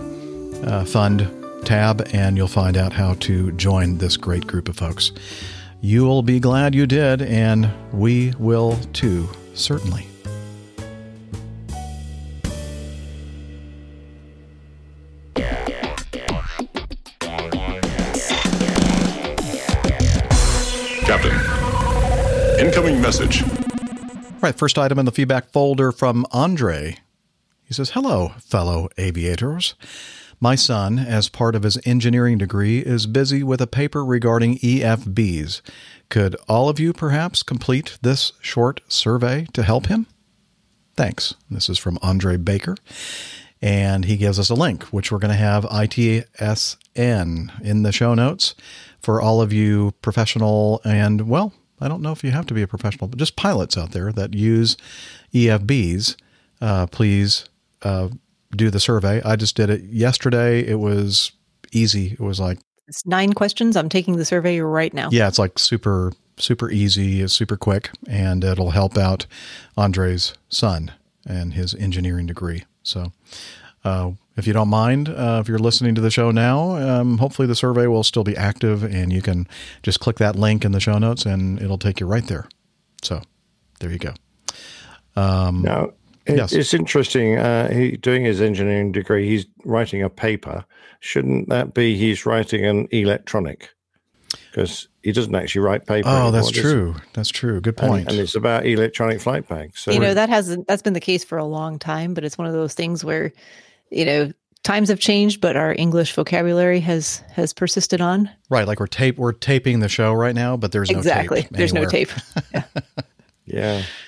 [0.64, 1.28] uh, fund
[1.64, 5.12] tab, and you'll find out how to join this great group of folks.
[5.84, 10.06] You will be glad you did, and we will too, certainly.
[21.04, 21.32] Captain.
[22.60, 23.42] Incoming message.
[24.40, 26.96] Right, first item in the feedback folder from Andre.
[27.64, 29.74] He says, Hello, fellow aviators.
[30.43, 35.61] My son, as part of his engineering degree, is busy with a paper regarding EFBs.
[36.09, 40.09] Could all of you perhaps complete this short survey to help him?
[40.97, 41.34] Thanks.
[41.49, 42.74] This is from Andre Baker.
[43.62, 48.14] And he gives us a link, which we're going to have ITSN in the show
[48.14, 48.57] notes
[48.99, 52.62] for all of you professional and, well, I don't know if you have to be
[52.62, 54.76] a professional, but just pilots out there that use
[55.32, 56.16] EFBs.
[56.61, 57.45] Uh, please
[57.82, 58.09] uh,
[58.55, 59.20] do the survey.
[59.22, 60.61] I just did it yesterday.
[60.66, 61.32] It was
[61.72, 62.12] easy.
[62.12, 63.76] It was like, It's nine questions.
[63.76, 65.09] I'm taking the survey right now.
[65.11, 69.26] yeah, it's like super, super easy, it's super quick, and it'll help out
[69.76, 70.92] Andre's son
[71.26, 72.64] and his engineering degree.
[72.82, 73.12] So,
[73.84, 77.46] uh, if you don't mind, uh, if you're listening to the show now, um, hopefully
[77.46, 79.46] the survey will still be active and you can
[79.82, 82.48] just click that link in the show notes and it'll take you right there.
[83.03, 83.22] So,
[83.80, 84.14] there you go.
[85.16, 85.92] Um, Now,
[86.26, 86.52] it, yes.
[86.52, 87.38] it's interesting.
[87.38, 89.28] Uh, he doing his engineering degree.
[89.28, 90.64] He's writing a paper.
[91.00, 93.70] Shouldn't that be he's writing an electronic?
[94.50, 96.08] Because he doesn't actually write paper.
[96.08, 96.62] Oh, anymore, that's does he?
[96.62, 96.94] true.
[97.12, 97.60] That's true.
[97.60, 98.08] Good And- point.
[98.08, 99.80] And, it's about electronic flight bags.
[99.80, 102.38] So you know that hasn't that's been the case for a long time, but it's
[102.38, 103.32] one of those things where,
[103.90, 108.30] you know, times have changed, but our English vocabulary has has persisted on.
[108.48, 111.06] Right, like we're tape we're taping the show right now, but there's no tape.
[111.06, 111.42] exactly.
[111.42, 112.10] tape There's no tape.
[112.54, 112.64] yeah,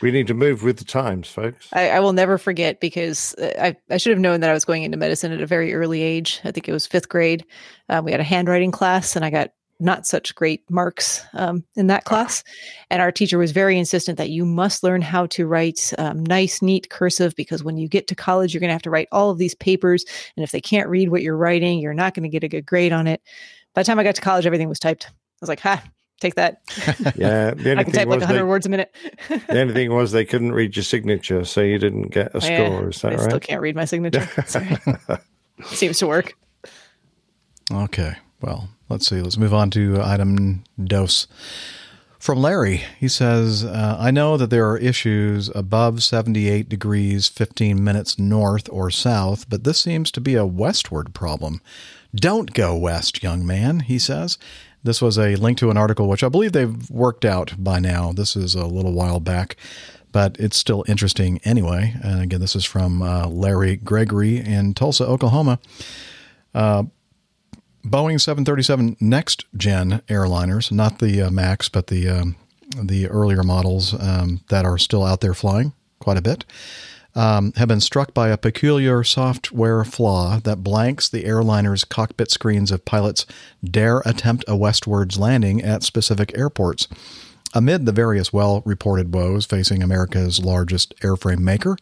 [0.01, 1.69] we need to move with the times, folks.
[1.73, 4.65] I, I will never forget because uh, I, I should have known that I was
[4.65, 6.41] going into medicine at a very early age.
[6.45, 7.45] I think it was fifth grade.
[7.89, 11.89] Um, we had a handwriting class, and I got not such great marks um, in
[11.89, 12.45] that class.
[12.91, 16.63] And our teacher was very insistent that you must learn how to write um, nice,
[16.63, 19.31] neat cursive because when you get to college, you're going to have to write all
[19.31, 20.05] of these papers.
[20.37, 22.67] And if they can't read what you're writing, you're not going to get a good
[22.67, 23.21] grade on it.
[23.75, 25.07] By the time I got to college, everything was typed.
[25.07, 25.83] I was like, ha,
[26.25, 26.61] take that.
[27.17, 28.95] Yeah, the only I can thing type like was 100 they- words a minute.
[29.29, 32.47] The only thing was they couldn't read your signature, so you didn't get a Oh,
[32.49, 32.89] yeah, score.
[32.91, 33.25] Is that I right?
[33.25, 34.27] still can't read my signature.
[35.67, 36.35] Seems to work.
[37.73, 38.15] Okay.
[38.41, 39.21] Well, let's see.
[39.21, 41.27] Let's move on to item dose.
[42.19, 47.85] From Larry, he says, uh, I know that there are issues above 78 degrees 15
[47.85, 51.61] minutes north or south, but this seems to be a westward problem.
[52.15, 54.39] Don't go west, young man, he says.
[54.85, 58.13] This was a link to an article which I believe they've worked out by now.
[58.13, 59.57] This is a little while back,
[60.13, 61.95] but it's still interesting anyway.
[62.03, 65.59] And again, this is from uh, Larry Gregory in Tulsa, Oklahoma.
[66.55, 66.85] Uh,
[67.85, 72.37] Boeing 737 next gen airliners, not the uh, Max, but the um,
[72.83, 76.45] the earlier models um, that are still out there flying quite a bit,
[77.15, 82.73] um, have been struck by a peculiar software flaw that blanks the airliner's cockpit screens
[82.73, 83.27] if pilots
[83.63, 86.89] dare attempt a westwards landing at specific airports.
[87.57, 91.77] Amid the various well reported woes facing America's largest airframe maker,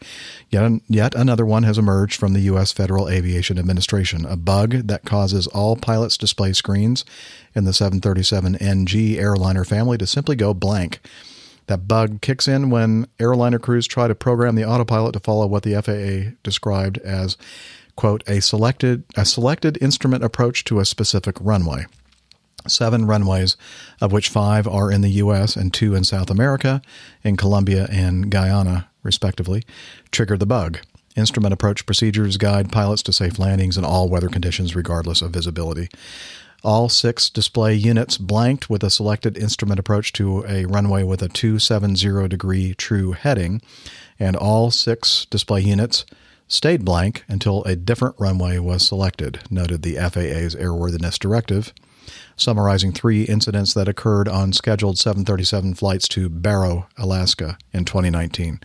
[0.51, 2.73] yet, yet another one has emerged from the U.S.
[2.73, 7.07] Federal Aviation Administration a bug that causes all pilots' display screens
[7.55, 11.01] in the 737 NG airliner family to simply go blank.
[11.67, 15.63] That bug kicks in when airliner crews try to program the autopilot to follow what
[15.63, 17.37] the FAA described as,
[17.97, 21.87] quote, a selected, a selected instrument approach to a specific runway
[22.67, 23.57] seven runways,
[24.01, 25.57] of which five are in the U.S.
[25.57, 26.83] and two in South America,
[27.23, 29.65] in Colombia and Guyana, respectively,
[30.11, 30.79] triggered the bug.
[31.17, 35.89] Instrument approach procedures guide pilots to safe landings in all weather conditions, regardless of visibility.
[36.65, 41.29] All six display units blanked with a selected instrument approach to a runway with a
[41.29, 43.61] 270 degree true heading,
[44.19, 46.05] and all six display units
[46.47, 51.73] stayed blank until a different runway was selected, noted the FAA's airworthiness directive
[52.37, 58.61] summarizing three incidents that occurred on scheduled 737 flights to Barrow, Alaska in 2019.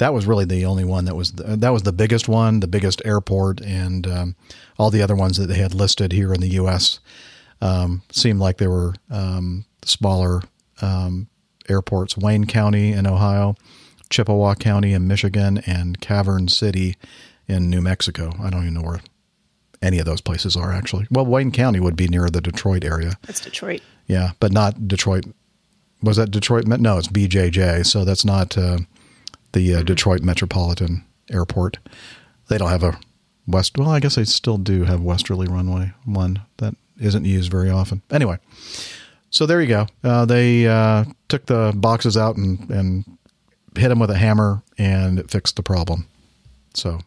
[0.00, 2.66] That was really the only one that was the, that was the biggest one, the
[2.66, 4.36] biggest airport, and um,
[4.78, 7.00] all the other ones that they had listed here in the U.S.
[7.60, 10.40] Um, seemed like they were um, smaller
[10.80, 11.28] um,
[11.68, 13.56] airports: Wayne County in Ohio,
[14.08, 16.96] Chippewa County in Michigan, and Cavern City
[17.46, 18.32] in New Mexico.
[18.42, 19.02] I don't even know where
[19.82, 21.08] any of those places are actually.
[21.10, 23.18] Well, Wayne County would be near the Detroit area.
[23.26, 23.82] That's Detroit.
[24.06, 25.26] Yeah, but not Detroit.
[26.02, 26.66] Was that Detroit?
[26.66, 27.84] No, it's BJJ.
[27.84, 28.78] So that's not uh,
[29.52, 31.78] the uh, Detroit Metropolitan Airport.
[32.48, 32.98] They don't have a
[33.46, 33.78] west.
[33.78, 38.02] Well, I guess they still do have Westerly Runway one that isn't used very often.
[38.10, 38.38] Anyway,
[39.30, 39.86] so there you go.
[40.04, 43.04] Uh, they uh, took the boxes out and and
[43.76, 46.06] hit them with a hammer, and it fixed the problem.
[46.74, 47.00] So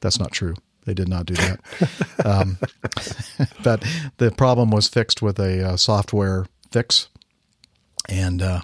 [0.00, 0.54] that's not true.
[0.84, 1.60] They did not do that.
[2.24, 2.58] um,
[3.62, 3.84] but
[4.16, 7.08] the problem was fixed with a uh, software fix,
[8.08, 8.60] and uh,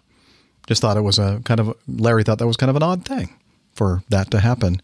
[0.66, 3.04] just thought it was a kind of Larry thought that was kind of an odd
[3.04, 3.34] thing
[3.74, 4.80] for that to happen.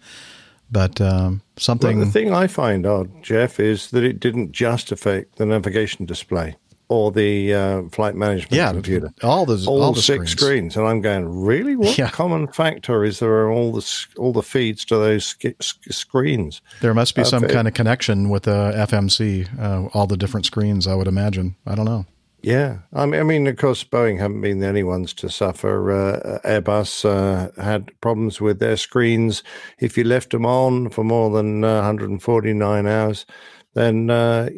[0.72, 1.97] But um, something.
[1.99, 6.07] Well, the thing I find odd, Jeff, is that it didn't just affect the navigation
[6.07, 6.57] display
[6.89, 9.11] or the uh, flight management yeah, computer.
[9.22, 10.41] All the all, all the six screens.
[10.74, 10.76] screens.
[10.76, 11.74] and I'm going, really?
[11.76, 12.09] What Yeah.
[12.11, 16.61] common factor is there are all the all the feeds to those sk- sk- screens?
[16.81, 20.16] There must be Uh, some but- kind of connection with the FMC, uh, all the
[20.16, 20.87] different screens.
[20.87, 21.57] I would imagine.
[21.66, 22.07] I don't know.
[22.43, 25.91] Yeah, I mean, of course, Boeing haven't been the only ones to suffer.
[25.93, 29.43] Uh, Airbus uh, had problems with their screens.
[29.78, 33.26] If you left them on for more than uh, 149 hours,
[33.74, 34.49] then uh,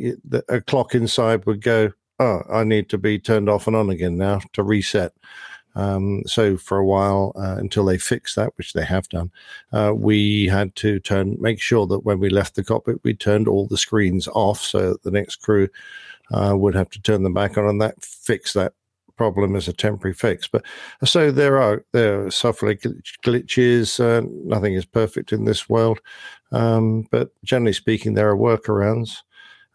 [0.48, 4.16] a clock inside would go, "Oh, I need to be turned off and on again
[4.16, 5.12] now to reset."
[5.74, 9.30] Um, so for a while, uh, until they fixed that, which they have done,
[9.72, 13.48] uh, we had to turn make sure that when we left the cockpit, we turned
[13.48, 15.68] all the screens off, so that the next crew
[16.32, 18.72] uh, would have to turn them back on, and that fix that
[19.16, 20.48] problem as a temporary fix.
[20.48, 20.64] But
[21.04, 22.74] so there are there are software
[23.24, 24.00] glitches.
[24.00, 26.00] Uh, nothing is perfect in this world,
[26.50, 29.18] um, but generally speaking, there are workarounds.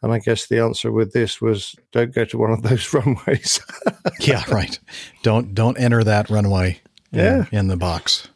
[0.03, 3.59] And I guess the answer with this was don't go to one of those runways.
[4.19, 4.79] yeah, right.
[5.23, 6.79] Don't don't enter that runway.
[7.11, 7.45] in- Yeah.
[7.51, 8.27] in, the box,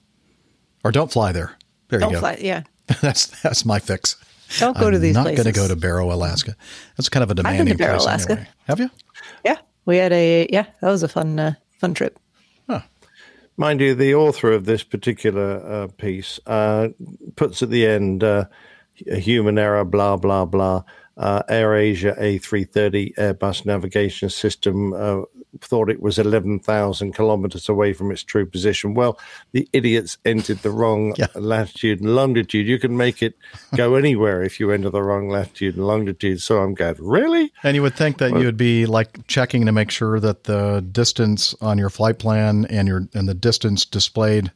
[0.83, 1.57] or don't fly there.
[1.89, 2.19] There Don't you go.
[2.21, 2.37] fly.
[2.41, 2.63] Yeah.
[3.01, 4.15] that's that's my fix.
[4.59, 6.55] Don't go to I'm these Not going to go to Barrow, Alaska.
[6.97, 8.31] That's kind of a I've been to demanding Barrow, place Alaska.
[8.33, 8.47] anyway.
[8.67, 8.89] Have you?
[9.45, 9.57] Yeah.
[9.85, 10.65] We had a yeah.
[10.81, 12.19] That was a fun uh, fun trip.
[13.57, 16.87] Mind you, the author of this particular uh, piece uh,
[17.35, 18.45] puts at the end uh,
[19.07, 20.83] a human error, blah, blah, blah.
[21.17, 25.21] Uh, AirAsia A330 Airbus navigation system uh,
[25.59, 28.93] thought it was 11,000 kilometers away from its true position.
[28.93, 29.19] Well,
[29.51, 32.67] the idiots entered the wrong latitude and longitude.
[32.67, 33.35] You can make it
[33.75, 36.41] go anywhere if you enter the wrong latitude and longitude.
[36.41, 37.51] So I'm going, really?
[37.63, 40.85] And you would think that you would be like checking to make sure that the
[40.91, 44.51] distance on your flight plan and your and the distance displayed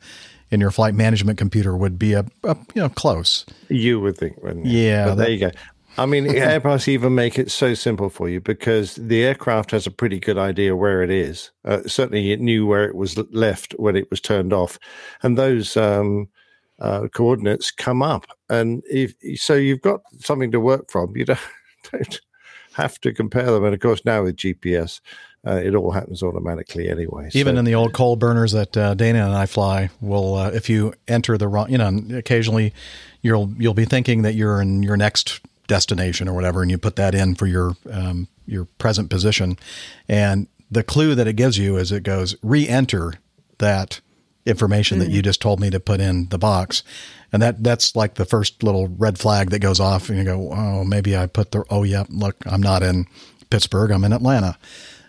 [0.52, 3.46] in your flight management computer would be a, a you know close.
[3.70, 4.80] You would think, wouldn't you?
[4.80, 5.52] Yeah, But there you go.
[5.98, 9.92] I mean, Airbus even make it so simple for you because the aircraft has a
[9.92, 11.52] pretty good idea where it is.
[11.64, 14.78] Uh, certainly, it knew where it was left when it was turned off,
[15.24, 16.28] and those um,
[16.80, 18.26] uh, coordinates come up.
[18.50, 21.16] And if so, you've got something to work from.
[21.16, 21.40] You don't,
[21.92, 22.20] don't
[22.74, 23.64] have to compare them.
[23.64, 25.00] And of course, now with GPS,
[25.48, 27.30] uh, it all happens automatically anyway.
[27.34, 30.50] Even So- in the old coal burners that uh, Dana and I fly, will uh,
[30.50, 32.74] if you enter the wrong, you know, occasionally
[33.22, 36.96] you'll you'll be thinking that you're in your next destination or whatever, and you put
[36.96, 39.58] that in for your um, your present position,
[40.08, 43.14] and the clue that it gives you is it goes re-enter
[43.60, 44.02] that
[44.46, 46.84] information that you just told me to put in the box,
[47.32, 50.52] and that that's like the first little red flag that goes off, and you go,
[50.52, 53.06] oh, maybe I put the oh yeah, look, I'm not in
[53.50, 54.58] Pittsburgh, I'm in Atlanta.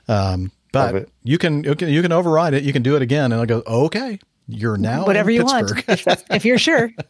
[0.09, 2.63] Um, but you can, you can you can override it.
[2.63, 3.63] You can do it again, and I'll go.
[3.67, 6.93] Okay, you're now Whatever in you want, if, if you're sure.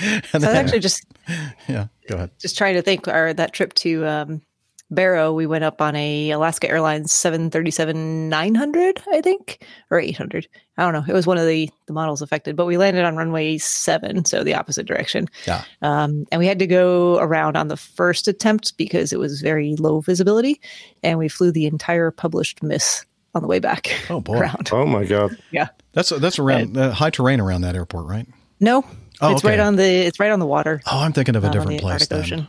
[0.00, 1.04] So I then- actually just
[1.68, 2.30] yeah, go ahead.
[2.38, 3.06] just trying to think.
[3.06, 4.42] Our that trip to um,
[4.90, 10.48] Barrow, we went up on a Alaska Airlines 737 900, I think, or 800.
[10.78, 11.04] I don't know.
[11.06, 14.42] It was one of the the models affected, but we landed on runway seven, so
[14.42, 15.28] the opposite direction.
[15.46, 15.64] Yeah.
[15.82, 19.76] Um, and we had to go around on the first attempt because it was very
[19.76, 20.60] low visibility,
[21.02, 23.04] and we flew the entire published miss
[23.34, 23.88] on the way back.
[24.08, 24.38] Oh boy.
[24.38, 24.70] around.
[24.72, 25.36] Oh my god.
[25.50, 25.68] Yeah.
[25.92, 28.26] That's that's around uh, high terrain around that airport, right?
[28.60, 28.84] No,
[29.20, 30.80] Oh, it's right on the it's right on the water.
[30.86, 31.92] Oh, I'm thinking of a different place.
[31.92, 32.20] Arctic Then.
[32.20, 32.48] Ocean.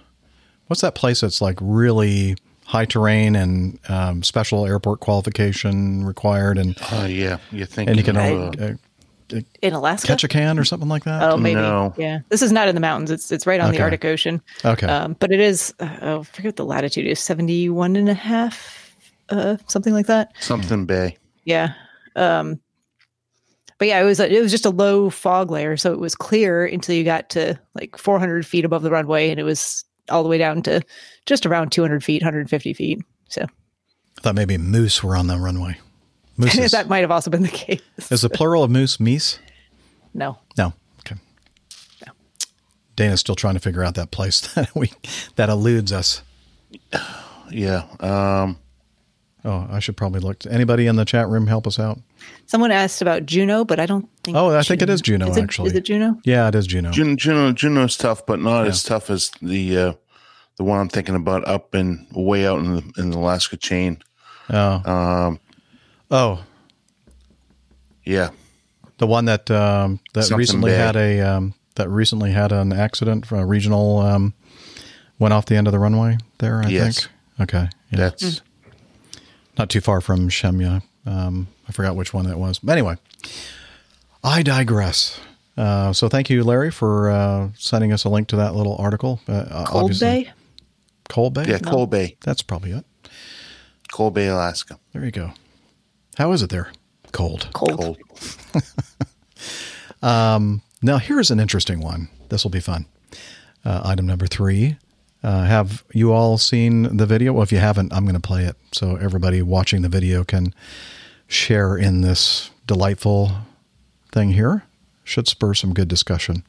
[0.68, 6.58] What's that place that's like really high terrain and um, special airport qualification required?
[6.60, 10.12] And Oh yeah, you think and you can uh, uh, in Alaska.
[10.12, 11.24] Ketchikan or something like that.
[11.24, 11.60] Oh, maybe.
[12.02, 12.20] Yeah.
[12.30, 13.12] This is not in the mountains.
[13.12, 13.78] It's it's right on Okay.
[13.78, 14.42] the Arctic Ocean.
[14.66, 14.88] Okay.
[14.88, 18.14] Um, but it is, uh, oh, I forget what the latitude is, 71 and a
[18.14, 18.92] half,
[19.30, 20.32] uh, something like that.
[20.40, 21.18] something bay.
[21.46, 21.74] Yeah.
[22.16, 22.60] Um,
[23.80, 26.14] but yeah, it was a, it was just a low fog layer, so it was
[26.14, 30.22] clear until you got to like 400 feet above the runway, and it was all
[30.22, 30.82] the way down to
[31.26, 33.00] just around 200 feet, 150 feet.
[33.30, 35.80] So I thought maybe moose were on the runway.
[36.36, 36.72] Mooses.
[36.74, 37.82] that might have also been the case.
[38.12, 39.40] Is the plural of moose meese?
[40.14, 40.38] No.
[40.58, 40.74] No.
[41.00, 41.16] Okay.
[42.98, 44.92] Dana's still trying to figure out that place that we
[45.38, 46.22] that eludes us.
[47.50, 47.86] Yeah.
[48.02, 48.60] Um,
[49.46, 50.46] oh, I should probably look.
[50.46, 52.00] Anybody in the chat room help us out?
[52.46, 54.36] Someone asked about Juneau, but I don't think.
[54.38, 55.68] Oh, I think it is Juneau, Is it- actually.
[55.70, 56.20] Is it Juneau?
[56.26, 56.92] Yeah, it is Juneau.
[56.92, 59.94] Juneau, Juneau, Juneau's tough, but not as tough as the uh,
[60.58, 64.00] the one I'm thinking about up and way out in the in the Alaska chain.
[64.50, 64.82] Oh.
[64.92, 65.40] Um,
[66.10, 66.44] oh,
[68.06, 68.30] yeah.
[68.98, 70.80] the one that um, that Something recently big.
[70.80, 74.34] had a um, that recently had an accident for a regional um,
[75.20, 76.62] went off the end of the runway there.
[76.64, 77.02] I Yes.
[77.02, 77.12] think.
[77.42, 77.70] Okay.
[77.92, 77.98] Yeah.
[77.98, 78.42] That's
[79.58, 80.82] not too far from Shemya.
[81.06, 82.60] Um, I forgot which one that was.
[82.60, 82.98] But anyway,
[84.24, 85.20] I digress.
[85.56, 89.22] Uh, so thank you, Larry, for uh, sending us a link to that little article.
[89.28, 90.32] Uh, Cold obviously- Bay?
[91.10, 91.46] Cold Bay?
[91.48, 92.86] yeah, Cold Bay, That's probably it.
[93.92, 94.80] Cold Bay, Alaska.
[94.94, 95.32] There you go.
[96.18, 96.72] How is it there?
[97.12, 97.48] Cold.
[97.54, 97.98] Cold.
[100.02, 102.08] Um, now, here's an interesting one.
[102.30, 102.86] This will be fun.
[103.66, 104.78] Uh, item number three.
[105.22, 107.34] Uh, have you all seen the video?
[107.34, 110.54] Well, if you haven't, I'm going to play it so everybody watching the video can
[111.30, 113.32] share in this delightful
[114.12, 114.64] thing here.
[115.06, 116.44] Should spur some good discussion.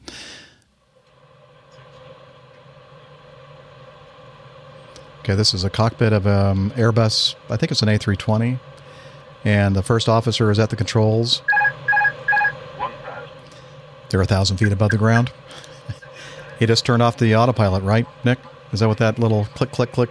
[5.19, 7.35] Okay, this is a cockpit of um, Airbus.
[7.49, 8.59] I think it's an A320,
[9.45, 11.43] and the first officer is at the controls.
[14.09, 15.31] They're a thousand feet above the ground.
[16.59, 18.39] he just turned off the autopilot, right, Nick?
[18.73, 20.09] Is that what that little click, click, click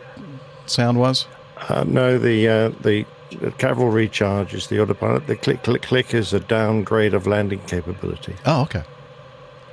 [0.66, 1.27] sound was?
[1.57, 3.19] Uh, no, the, uh, the the
[3.59, 5.27] cavalry charge is the autopilot.
[5.27, 8.35] The click, click, click is a downgrade of landing capability.
[8.47, 8.82] Oh, okay.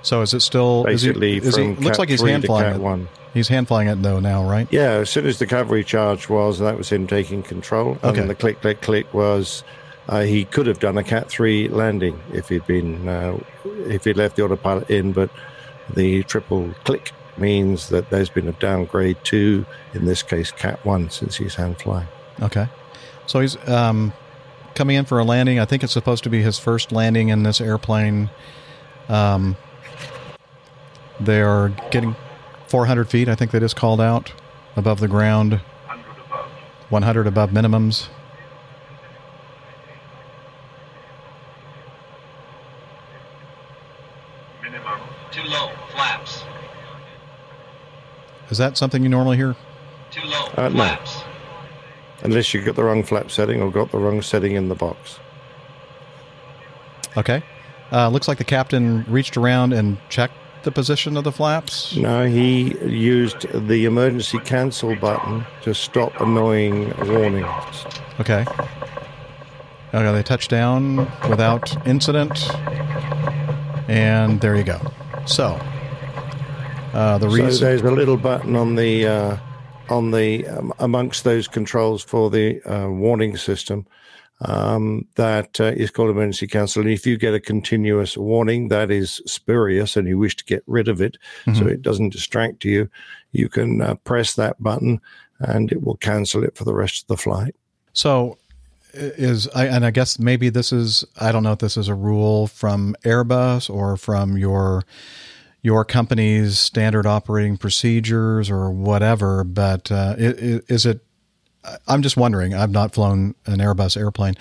[0.02, 2.32] So is it still is he- Basically, is he, from looks Cat like he's 3
[2.32, 2.82] hand flying it.
[2.82, 3.08] 1.
[3.34, 4.68] He's hand flying it though now, right?
[4.72, 7.98] Yeah, as soon as the cavalry charge was, that was him taking control.
[8.04, 8.22] Okay.
[8.22, 9.64] And the click, click, click was
[10.10, 13.38] uh, he could have done a Cat 3 landing if he'd been, uh,
[13.88, 15.30] if he'd left the autopilot in, but
[15.94, 21.10] the triple click means that there's been a downgrade to, in this case, Cat 1,
[21.10, 22.08] since he's hand flying.
[22.42, 22.68] Okay.
[23.28, 24.14] So he's um,
[24.74, 25.60] coming in for a landing.
[25.60, 28.30] I think it's supposed to be his first landing in this airplane.
[29.10, 29.58] Um,
[31.20, 32.16] they are getting
[32.68, 33.28] 400 feet.
[33.28, 34.34] I think they just called out
[34.76, 35.60] above the ground.
[36.90, 38.08] 100 above minimums.
[44.64, 45.00] Minimum.
[45.32, 45.72] Too low.
[45.92, 46.44] Flaps.
[48.50, 49.56] Is that something you normally hear?
[50.12, 50.46] Too low.
[50.56, 50.98] Uh, no.
[52.24, 55.20] Unless you got the wrong flap setting or got the wrong setting in the box.
[57.16, 57.44] Okay.
[57.92, 60.34] Uh, looks like the captain reached around and checked
[60.64, 61.96] the position of the flaps?
[61.96, 67.86] No, he used the emergency cancel button to stop annoying warnings.
[68.20, 68.46] Okay.
[69.94, 70.98] Okay, they touch down
[71.30, 72.50] without incident.
[73.88, 74.82] And there you go.
[75.26, 75.60] So,
[76.94, 77.66] uh, the So reason.
[77.66, 79.38] there's a little button on the uh,
[79.90, 83.86] on the um, amongst those controls for the uh, warning system
[84.42, 86.84] um, that uh, is called emergency cancel.
[86.84, 90.64] And if you get a continuous warning that is spurious and you wish to get
[90.68, 91.72] rid of it, so Mhm.
[91.72, 92.90] it doesn't distract you,
[93.32, 95.02] you can uh, press that button
[95.40, 97.56] and it will cancel it for the rest of the flight.
[97.94, 98.38] So
[98.94, 101.94] is I and I guess maybe this is I don't know if this is a
[101.96, 104.84] rule from Airbus or from your
[105.68, 111.02] your company's standard operating procedures or whatever, but uh, is it?
[111.86, 112.54] I'm just wondering.
[112.54, 114.36] I've not flown an Airbus airplane.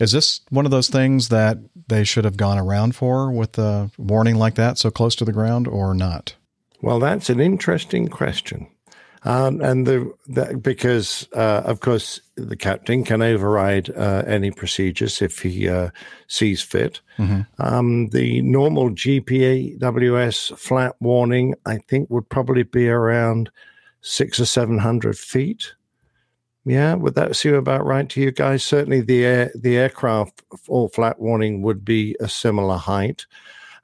[0.00, 3.92] Is this one of those things that they should have gone around for with a
[3.96, 6.34] warning like that so close to the ground, or not?
[6.80, 8.66] Well, that's an interesting question.
[9.24, 15.22] Um, and the, the because uh, of course the captain can override uh, any procedures
[15.22, 15.90] if he uh,
[16.26, 17.00] sees fit.
[17.18, 17.46] Mhm.
[17.58, 23.50] Um, the normal GPAWS flap warning, I think, would probably be around
[24.00, 25.72] six or seven hundred feet.
[26.64, 28.62] Yeah, would that seem about right to you guys?
[28.64, 33.26] Certainly, the air, the aircraft all flap warning would be a similar height.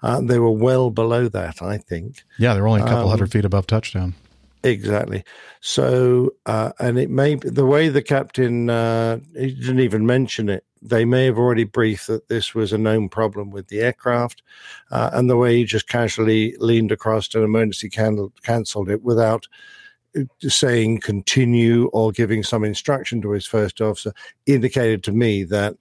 [0.03, 2.23] Uh, they were well below that, I think.
[2.39, 4.15] Yeah, they're only a couple Um, hundred feet above touchdown.
[4.65, 5.25] Exactly.
[5.61, 10.49] So, uh, and it may be the way the captain uh, he didn't even mention
[10.49, 10.65] it.
[10.83, 14.43] They may have already briefed that this was a known problem with the aircraft,
[14.91, 19.47] uh, and the way he just casually leaned across and emergency can- cancelled it without
[20.17, 24.13] uh, saying continue or giving some instruction to his first officer
[24.47, 25.77] indicated to me that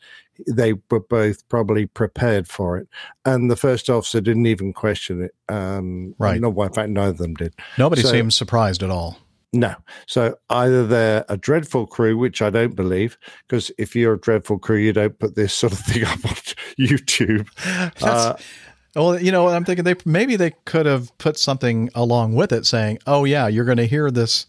[0.48, 2.88] they were both probably prepared for it,
[3.26, 5.36] and the first officer didn't even question it.
[5.54, 6.40] Um, Right.
[6.42, 7.54] No, in fact, neither of them did.
[7.78, 9.20] Nobody So- seems surprised at all.
[9.54, 9.76] no.
[10.06, 14.60] So either they're a dreadful crew, which I don't believe, because if you're a dreadful
[14.60, 16.36] crew, you don't put this sort of thing up on
[16.80, 17.48] YouTube.
[18.04, 18.36] Uh,
[18.96, 22.52] well, you know, what I'm thinking they maybe they could have put something along with
[22.52, 24.48] it saying, "Oh yeah, you're going to hear this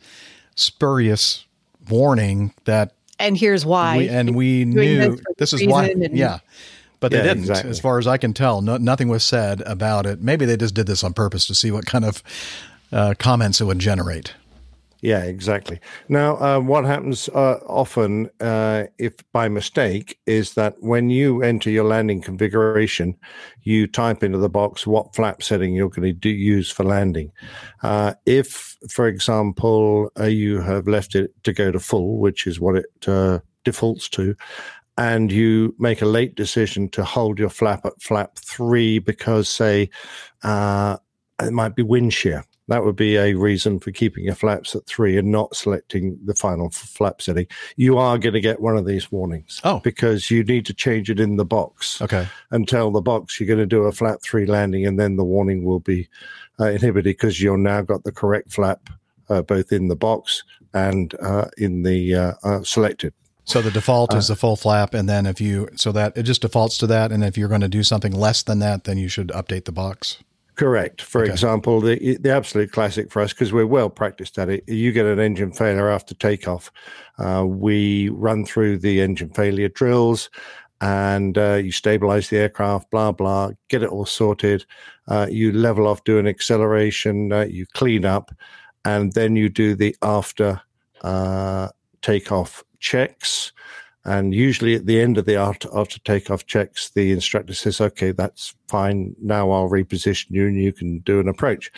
[0.56, 1.44] spurious
[1.88, 3.96] warning that And here's why.
[3.98, 6.38] we, and we Doing knew this for this this is why." and- Yeah.
[7.00, 7.70] But they Yeah, didn't, exactly.
[7.70, 8.60] as far as I can tell.
[8.60, 10.20] No, nothing was said about it.
[10.20, 12.22] Maybe they just did this on purpose to see what kind of
[12.90, 14.34] uh, comments it would generate.
[15.00, 15.78] Yeah, exactly.
[16.08, 21.70] Now, uh, what happens uh, often, uh, if by mistake, is that when you enter
[21.70, 23.16] your landing configuration,
[23.62, 27.30] you type into the box what flap setting you're going to do, use for landing.
[27.84, 32.58] Uh, if, for example, uh, you have left it to go to full, which is
[32.58, 34.34] what it uh, defaults to,
[34.96, 39.88] and you make a late decision to hold your flap at flap three because, say,
[40.42, 42.44] it might be wind shear.
[42.68, 46.34] That would be a reason for keeping your flaps at three and not selecting the
[46.34, 47.46] final flap setting.
[47.76, 49.60] You are going to get one of these warnings.
[49.64, 49.80] Oh.
[49.80, 52.28] Because you need to change it in the box Okay.
[52.50, 55.24] and tell the box you're going to do a flap three landing, and then the
[55.24, 56.08] warning will be
[56.60, 58.90] uh, inhibited because you've now got the correct flap
[59.30, 60.42] uh, both in the box
[60.74, 63.12] and uh, in the uh, uh, selected.
[63.44, 66.24] So the default Uh, is the full flap, and then if you so that it
[66.24, 68.98] just defaults to that, and if you're going to do something less than that, then
[68.98, 70.18] you should update the box.
[70.58, 71.02] Correct.
[71.02, 71.30] For Okay.
[71.30, 74.68] example, the the absolute classic for us because we're well practiced at it.
[74.68, 76.72] You get an engine failure after takeoff.
[77.16, 80.30] Uh, we run through the engine failure drills,
[80.80, 82.90] and uh, you stabilize the aircraft.
[82.90, 83.52] Blah blah.
[83.68, 84.66] Get it all sorted.
[85.06, 87.32] Uh, you level off, do an acceleration.
[87.32, 88.32] Uh, you clean up,
[88.84, 90.60] and then you do the after
[91.02, 91.68] uh,
[92.02, 93.52] takeoff checks.
[94.04, 98.12] And usually at the end of the after, after takeoff checks, the instructor says, okay,
[98.12, 99.14] that's fine.
[99.20, 101.70] Now I'll reposition you and you can do an approach.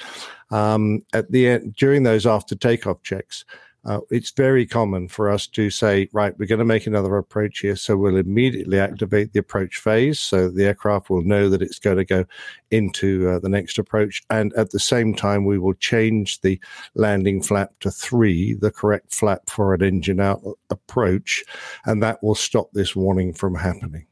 [0.51, 3.45] Um, at the end, during those after takeoff checks,
[3.85, 7.61] uh, it's very common for us to say, right, we're going to make another approach
[7.61, 7.77] here.
[7.77, 10.21] So we'll immediately activate the approach phase.
[10.21, 12.25] So the aircraft will know that it's going to go
[12.71, 14.23] into uh, the next approach.
[14.29, 16.61] And at the same time, we will change the
[16.95, 21.43] landing flap to three, the correct flap for an engine out approach.
[21.87, 24.07] And that will stop this warning from happening.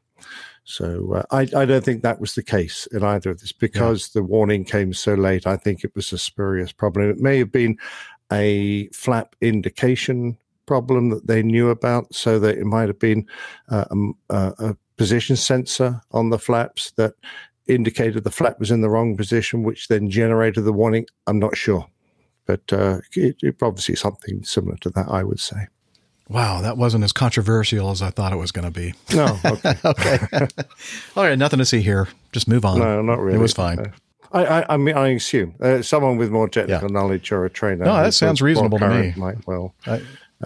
[0.64, 4.10] So uh, I, I don't think that was the case in either of this because
[4.10, 5.46] the warning came so late.
[5.46, 7.08] I think it was a spurious problem.
[7.08, 7.78] It may have been
[8.32, 10.36] a flap indication
[10.66, 13.26] problem that they knew about, so that it might have been
[13.70, 13.84] uh,
[14.30, 17.14] uh, a position sensor on the flaps that
[17.66, 21.06] indicated the flap was in the wrong position, which then generated the warning.
[21.26, 21.86] I'm not sure,
[22.46, 25.68] but uh, it, it obviously something similar to that, I would say.
[26.28, 28.92] Wow, that wasn't as controversial as I thought it was going to be.
[29.14, 29.74] No, okay.
[29.82, 30.46] okay.
[31.16, 32.08] All right, nothing to see here.
[32.32, 32.78] Just move on.
[32.78, 33.38] No, not really.
[33.38, 33.76] It was fine.
[33.76, 33.90] No.
[34.32, 37.84] I, I, I mean, I assume uh, someone with more technical knowledge or a trainer.
[37.84, 39.14] No, that sounds reasonable to me.
[39.16, 40.00] Might well uh,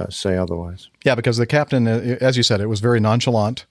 [0.08, 0.88] say otherwise.
[1.04, 3.66] Yeah, because the captain, uh, as you said, it was very nonchalant.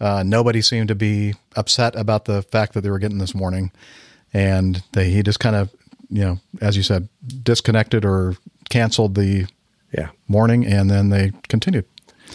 [0.00, 3.70] Uh, nobody seemed to be upset about the fact that they were getting this warning,
[4.32, 5.70] and they, he just kind of,
[6.10, 7.08] you know, as you said,
[7.42, 8.36] disconnected or
[8.68, 9.46] canceled the
[9.92, 11.84] yeah warning, and then they continued.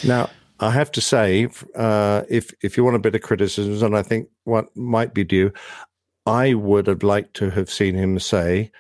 [0.06, 0.30] Now,
[0.60, 4.02] I have to say, uh, if if you want a bit of criticism, and I
[4.02, 5.52] think what might be due,
[6.28, 8.72] I would have liked to have seen him say,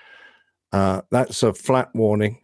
[0.71, 2.39] uh, "That's a flap warning,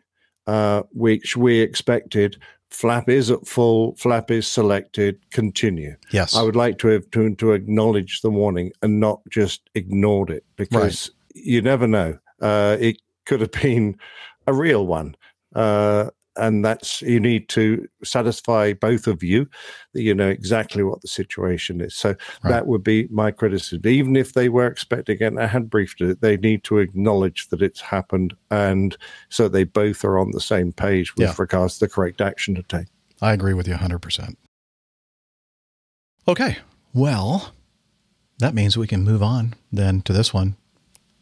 [0.48, 2.38] uh, which we expected.
[2.70, 3.96] Flap is at full.
[3.98, 5.20] Flap is selected.
[5.32, 9.70] Continue." Yes, I would like to have to, to acknowledge the warning and not just
[9.76, 12.18] ignored it because you never know.
[12.42, 13.98] Uh, it could have been
[14.48, 15.16] a real one.
[15.56, 19.48] Uh, and that's you need to satisfy both of you
[19.94, 21.96] that you know exactly what the situation is.
[21.96, 23.82] So that would be my criticism.
[23.86, 27.48] Even if they were expecting it and I had briefed it, they need to acknowledge
[27.50, 28.96] that it's happened, and
[29.30, 31.36] so they both are on the same page with Yeah.
[31.38, 32.88] regards to the correct action to take.
[33.22, 34.36] I agree with you 100%.
[36.28, 36.58] Okay,
[36.94, 37.54] well,
[38.40, 40.56] that means we can move on then to this one.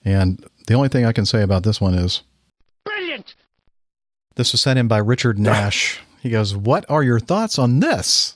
[0.06, 2.22] And the only thing I can say about this one is!
[4.36, 6.00] This was sent in by Richard Nash.
[6.22, 8.36] he goes, What are your thoughts on this?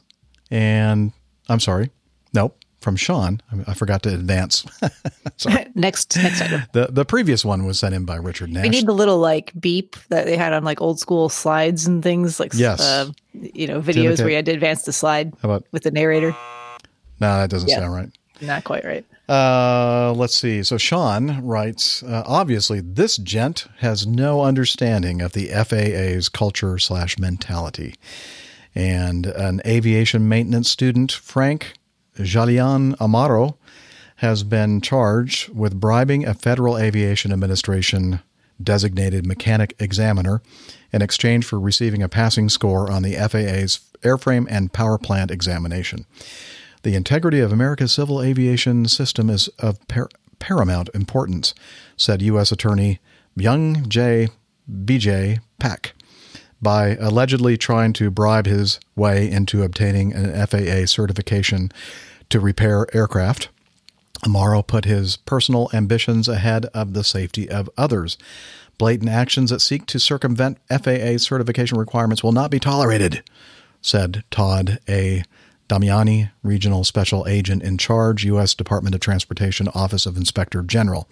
[0.52, 1.12] And
[1.50, 1.90] I'm sorry,
[2.34, 3.42] nope, from Sean.
[3.52, 4.66] I, I forgot to advance.
[5.38, 5.68] sorry.
[5.76, 6.64] next next item.
[6.74, 8.64] The, the previous one was sent in by Richard Nash.
[8.64, 12.04] We need the little like beep that they had on like old school slides and
[12.04, 12.80] things like Yes.
[12.82, 15.92] uh, you know videos where you had to advance the slide How about- with the
[15.92, 16.36] narrator.
[17.20, 17.80] no, that doesn't Yeah.
[17.80, 18.10] sound right.
[18.42, 19.06] Not quite right.
[19.28, 20.64] Uh, let's see.
[20.64, 27.18] So Sean writes, uh, obviously, this gent has no understanding of the FAA's culture slash
[27.18, 27.96] mentality.
[28.76, 31.74] And an aviation maintenance student, Frank
[32.22, 33.58] Julian Amaro,
[34.18, 38.20] has been charged with bribing a Federal Aviation Administration
[38.62, 40.42] designated mechanic examiner
[40.94, 46.06] in exchange for receiving a passing score on the FAA's airframe and power plant examination.
[46.86, 51.56] The integrity of America's civil aviation system is of par- paramount importance,
[51.98, 52.52] said U.S.
[52.52, 53.00] Attorney
[53.36, 54.28] Byung J.
[54.86, 55.40] B.J.
[55.58, 55.94] Pak,
[56.62, 61.72] by allegedly trying to bribe his way into obtaining an FAA certification
[62.30, 63.50] to repair aircraft.
[64.24, 68.16] Amaro put his personal ambitions ahead of the safety of others.
[68.78, 73.24] Blatant actions that seek to circumvent FAA certification requirements will not be tolerated,
[73.82, 75.24] said Todd A.
[75.68, 78.54] Damiani, Regional Special Agent in Charge, U.S.
[78.54, 81.08] Department of Transportation, Office of Inspector General.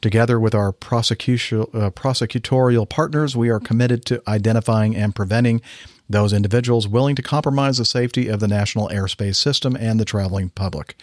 [0.00, 5.60] Together with our uh, prosecutorial partners, we are committed to identifying and preventing
[6.08, 10.50] those individuals willing to compromise the safety of the national airspace system and the traveling
[10.50, 10.96] public.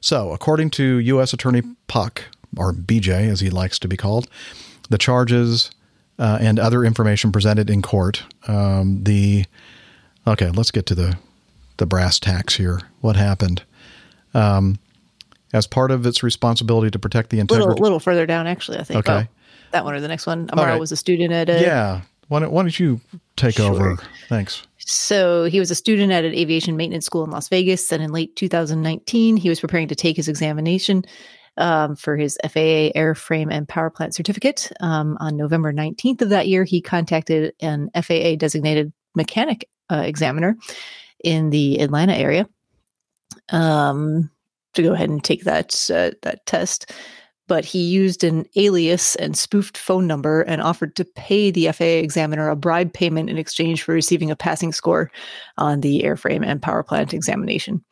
[0.00, 1.32] So, according to U.S.
[1.32, 2.24] Attorney Pak,
[2.56, 4.28] or BJ as he likes to be called,
[4.90, 5.70] the charges
[6.18, 9.44] uh, and other information presented in court, um, the
[10.26, 11.18] okay, let's get to the
[11.76, 12.80] the brass tacks here.
[13.00, 13.64] What happened?
[14.32, 14.78] Um,
[15.52, 18.82] as part of its responsibility to protect the A little, little further down, actually, I
[18.82, 19.08] think.
[19.08, 19.28] Okay.
[19.28, 19.34] Oh,
[19.70, 20.50] that one or the next one.
[20.50, 20.80] All Amaro right.
[20.80, 21.60] was a student at a.
[21.60, 22.00] yeah.
[22.28, 23.00] Why don't, why don't you
[23.36, 23.98] take over?
[24.28, 24.66] Thanks.
[24.78, 27.92] So he was a student at an aviation maintenance school in Las Vegas.
[27.92, 31.04] And in late 2019, he was preparing to take his examination
[31.58, 34.72] um, for his FAA airframe and power plant certificate.
[34.80, 40.56] Um, on November 19th of that year, he contacted an FAA designated mechanic uh, examiner
[41.24, 42.48] in the Atlanta area
[43.50, 44.30] um,
[44.74, 46.92] to go ahead and take that uh, that test.
[47.46, 51.84] But he used an alias and spoofed phone number and offered to pay the FAA
[51.84, 55.10] examiner a bribe payment in exchange for receiving a passing score
[55.58, 57.84] on the airframe and power plant examination.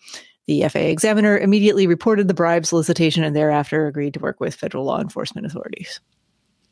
[0.46, 4.84] The FAA examiner immediately reported the bribe solicitation and thereafter agreed to work with federal
[4.84, 6.00] law enforcement authorities.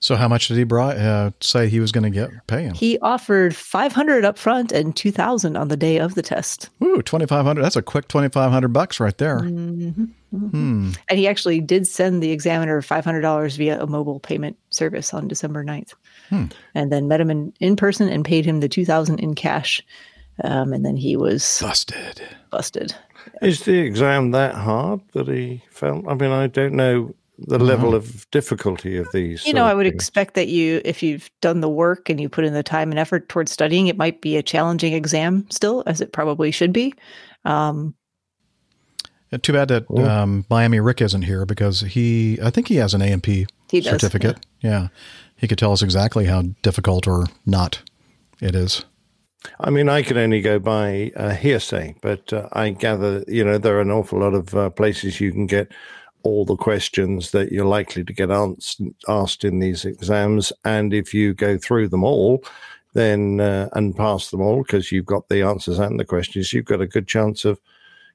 [0.03, 2.75] So, how much did he bri- uh, say he was going to get pay him?
[2.75, 6.71] He offered 500 up front and 2000 on the day of the test.
[6.83, 7.63] Ooh, twenty five hundred.
[7.63, 9.41] That's a quick twenty five hundred bucks right there.
[9.41, 10.09] Mhm.
[10.31, 10.93] Hmm.
[11.09, 15.65] And he actually did send the examiner $500 via a mobile payment service on December
[15.65, 15.95] 9th.
[16.29, 16.45] Hmm.
[16.73, 19.83] And then met him in, in person and paid him the 2000 in cash.
[20.45, 22.23] Um, and then he was busted.
[22.51, 22.95] Busted.
[23.43, 26.07] Is the exam that hard that he felt?
[26.09, 27.13] I mean, I don't know
[27.47, 29.47] the level of difficulty of these.
[29.47, 29.95] You know, I would things.
[29.95, 32.99] expect that you, if you've done the work and you put in the time and
[32.99, 36.95] effort towards studying, it might be a challenging exam still, as it probably should be.
[37.45, 37.95] Um,
[39.33, 42.95] Uh, Too bad that um, Miami Rick isn't here because he, I think he has
[42.95, 44.45] an AMP He does, certificate.
[44.61, 44.89] Yeah.
[45.37, 47.81] He could tell us exactly how difficult or not
[48.41, 48.85] it is.
[49.59, 53.57] I mean, I can only go by uh, hearsay, but uh, I gather, you know,
[53.57, 55.73] there are an awful lot of uh, places you can get
[56.23, 60.53] all the questions that you're likely to get ans- asked in these exams.
[60.65, 62.45] And if you go through them all,
[62.93, 66.65] then uh, and pass them all because you've got the answers and the questions, you've
[66.65, 67.61] got a good chance of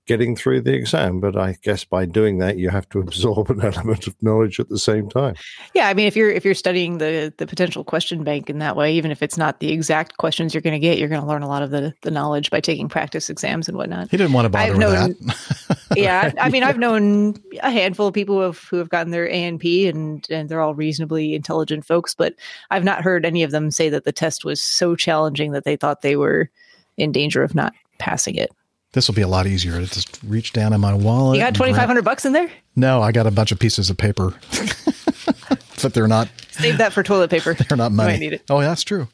[0.07, 1.19] getting through the exam.
[1.19, 4.69] But I guess by doing that, you have to absorb an element of knowledge at
[4.69, 5.35] the same time.
[5.73, 8.75] Yeah, I mean, if you're if you're studying the the potential question bank in that
[8.75, 11.27] way, even if it's not the exact questions you're going to get, you're going to
[11.27, 14.09] learn a lot of the the knowledge by taking practice exams and whatnot.
[14.11, 15.79] He didn't want to bother I've with known- that.
[15.95, 19.27] yeah, I mean, I've known a handful of people who have, who have gotten their
[19.27, 22.13] A and P, and and they're all reasonably intelligent folks.
[22.13, 22.35] But
[22.71, 25.75] I've not heard any of them say that the test was so challenging that they
[25.75, 26.49] thought they were
[26.97, 28.51] in danger of not passing it.
[28.95, 31.35] This will be a lot easier to just reach down in my wallet.
[31.37, 32.49] You got 2500 grab- bucks in there.
[32.77, 34.33] No, I got a bunch of pieces of paper,
[35.81, 36.29] but they're not.
[36.51, 37.53] Save that for toilet paper.
[37.69, 38.13] They're not You money.
[38.13, 38.43] might need it.
[38.49, 39.09] Oh, that's true.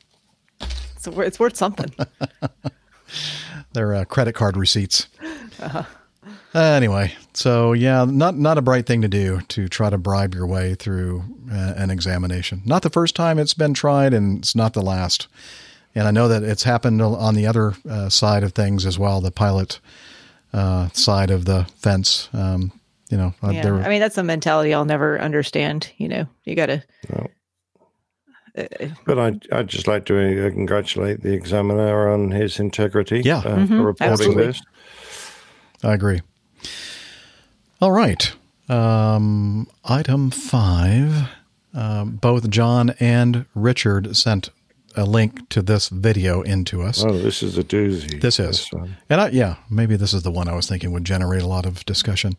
[0.95, 1.91] It's, wor- it's worth something.
[3.73, 5.07] They're uh, credit card receipts.
[5.59, 5.83] Uh-huh.
[6.53, 10.35] Uh, anyway, so yeah, not not a bright thing to do to try to bribe
[10.35, 12.61] your way through uh, an examination.
[12.65, 15.27] Not the first time it's been tried, and it's not the last.
[15.95, 19.19] And I know that it's happened on the other uh, side of things as well,
[19.21, 19.79] the pilot
[20.53, 22.29] uh, side of the fence.
[22.33, 22.71] Um,
[23.09, 25.91] you know, uh, Yeah, there- I mean that's a mentality I'll never understand.
[25.97, 26.83] You know, you got to.
[29.05, 33.37] But I, I'd just like to uh, congratulate the examiner on his integrity Yeah.
[33.39, 34.45] uh, Mhm, for reporting absolutely.
[34.47, 34.61] this.
[35.83, 36.21] I agree.
[37.81, 38.33] All right.
[38.69, 41.29] Um, item five.
[41.73, 44.49] Um, both John and Richard sent
[44.95, 47.03] a link to this video into us.
[47.03, 48.19] Oh, this is a doozy.
[48.21, 48.69] This is.
[49.09, 51.65] And I, yeah, maybe this is the one I was thinking would generate a lot
[51.65, 52.37] of discussion.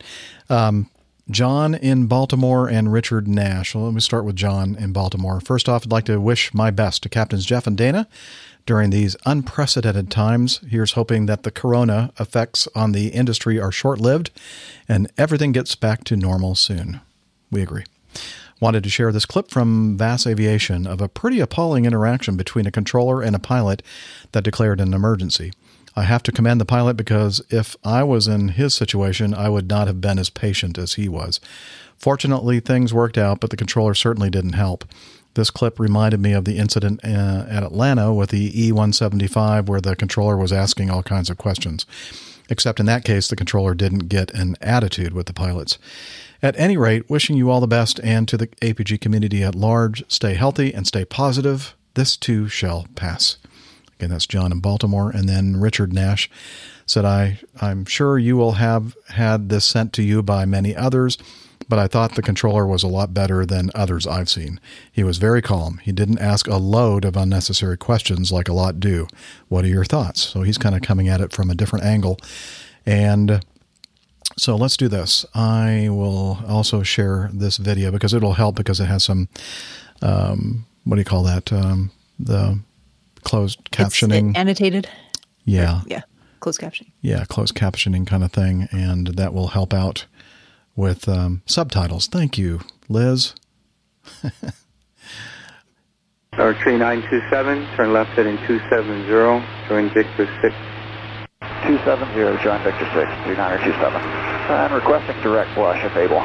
[0.49, 0.91] Um,
[1.31, 3.74] John in Baltimore and Richard Nash.
[3.74, 5.41] Well, let me start with John in Baltimore.
[5.41, 8.09] First off, I'd like to wish my best to Captains Jeff and Dana
[8.66, 10.61] during these unprecedented times.
[10.69, 14.31] Here's hoping that the corona effects on the industry are short lived
[14.89, 17.01] and everything gets back to normal soon.
[17.51, 17.85] We agree.
[18.62, 23.20] Wanted to share this clip from VASAviation of a pretty appalling interaction between a controller
[23.20, 23.82] and a pilot
[24.30, 25.51] that declared an emergency.
[25.97, 29.68] I have to commend the pilot because if I was in his situation, I would
[29.68, 31.40] not have been as patient as he was.
[31.98, 34.84] Fortunately, things worked out, but the controller certainly didn't help.
[35.34, 39.80] This clip reminded me of the incident uh, at Atlanta with the E 175, where
[39.80, 41.84] the controller was asking all kinds of questions.
[42.48, 45.78] Except in that case, the controller didn't get an attitude with the pilots.
[46.43, 50.02] At any rate, wishing you all the best and to the APG community at large,
[50.09, 51.77] stay healthy and stay positive.
[51.94, 53.36] This too shall pass.
[53.94, 55.10] Again, that's John in Baltimore.
[55.10, 56.28] And then Richard Nash
[56.85, 61.16] said, I, I'm sure you will have had this sent to you by many others,
[61.69, 64.59] but I thought the controller was a lot better than others I've seen.
[64.90, 65.78] He was very calm.
[65.78, 69.06] He didn't ask a load of unnecessary questions like a lot do.
[69.48, 70.23] What are your thoughts?
[70.23, 72.19] So he's kind of coming at it from a different angle.
[72.85, 73.44] And
[74.37, 75.25] so let's do this.
[75.35, 79.29] I will also share this video because it'll help because it has some,
[80.01, 81.53] um, what do you call that?
[81.53, 82.59] Um, the
[83.25, 84.37] closed captioning.
[84.37, 84.89] annotated.
[85.45, 85.83] yeah.
[85.87, 86.03] Yeah,
[86.41, 86.93] closed captioning.
[87.01, 88.69] Yeah, closed captioning kind of thing.
[88.73, 90.07] And that will help out
[90.77, 92.07] with um, subtitles.
[92.07, 93.35] Thank you, Liz.
[96.35, 99.07] Tower tree 927, turn left heading 270,
[99.69, 100.72] join Victor 6.
[101.62, 102.94] 270, join Victor 6,
[103.24, 104.02] 3927.
[104.51, 106.20] I'm requesting direct flush if able.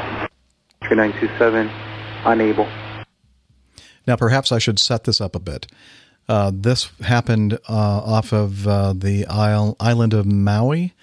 [0.82, 1.70] 3927,
[2.26, 2.68] unable.
[4.06, 5.68] Now, perhaps I should set this up a bit.
[6.30, 10.94] Uh, this happened uh, off of uh, the isle, island of Maui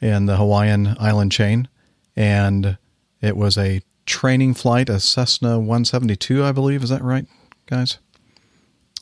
[0.00, 1.68] in the Hawaiian island chain.
[2.16, 2.76] And
[3.20, 6.82] it was a training flight, a Cessna 172, I believe.
[6.82, 7.26] Is that right,
[7.66, 7.98] guys?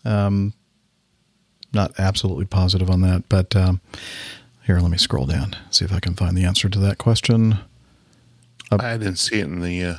[0.05, 0.53] Um,
[1.73, 3.81] not absolutely positive on that, but um,
[4.69, 7.57] here, let me scroll down, see if I can find the answer to that question.
[8.71, 9.83] I didn't see it in the.
[9.83, 9.95] Uh,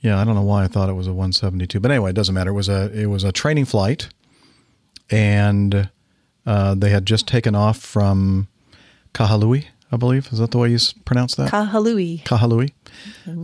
[0.00, 2.34] Yeah, I don't know why I thought it was a 172, but anyway, it doesn't
[2.34, 2.50] matter.
[2.50, 4.10] It was a it was a training flight,
[5.10, 5.88] and
[6.44, 8.48] uh, they had just taken off from
[9.14, 10.28] Kahalui, I believe.
[10.32, 11.50] Is that the way you pronounce that?
[11.50, 12.24] Kahalui.
[12.24, 12.72] Kahalui,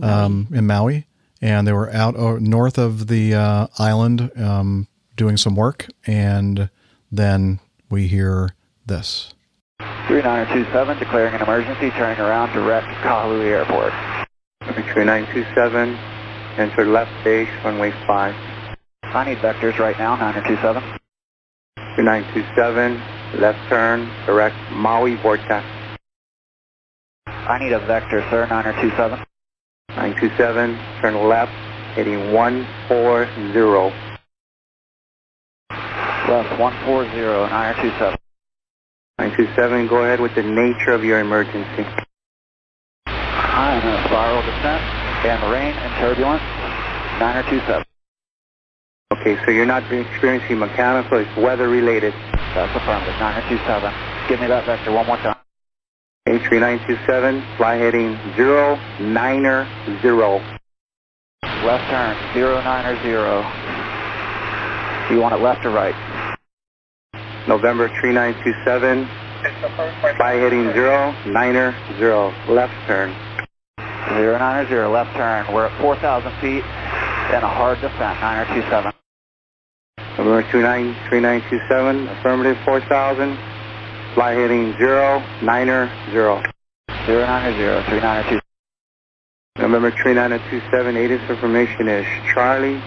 [0.03, 1.07] um, in Maui,
[1.41, 6.69] and they were out uh, north of the uh, island um, doing some work, and
[7.11, 7.59] then
[7.89, 8.51] we hear
[8.85, 9.33] this.
[10.07, 13.91] 3927, declaring an emergency, turning around direct Kahului Airport.
[14.61, 15.97] 3927,
[16.57, 18.35] enter left base, runway 5.
[19.03, 20.83] I need vectors right now, 927.
[21.95, 23.01] Tree 927,
[23.41, 25.63] left turn, direct Maui VORTAC.
[27.27, 29.19] I need a vector, sir, 927.
[29.89, 31.51] 927, turn left,
[31.95, 33.31] heading 140.
[36.29, 38.17] Left 140, 927.
[39.17, 41.85] 927, go ahead with the nature of your emergency.
[43.07, 44.83] I'm in a spiral descent,
[45.23, 46.43] And rain and turbulence,
[47.23, 47.85] 927.
[49.13, 52.13] Okay, so you're not experiencing mechanical, it's weather related.
[52.53, 53.93] That's affirmative, 927.
[54.27, 55.37] Give me that vector one more time.
[56.27, 59.47] A3927, fly heading 090.
[61.63, 63.07] Left turn, 090.
[65.13, 65.95] You want it left or right?
[67.47, 69.05] November 3927,
[70.17, 73.13] fly heading 090, left turn.
[73.77, 75.53] 090, left turn.
[75.53, 78.91] We're at 4,000 feet and a hard descent, 9027.
[80.17, 83.37] November 29, 3927, affirmative 4000,
[84.15, 85.21] fly heading 090.
[85.45, 86.41] 090,
[87.05, 88.39] 392.
[89.57, 92.81] November 3927, ATIS information is Charlie,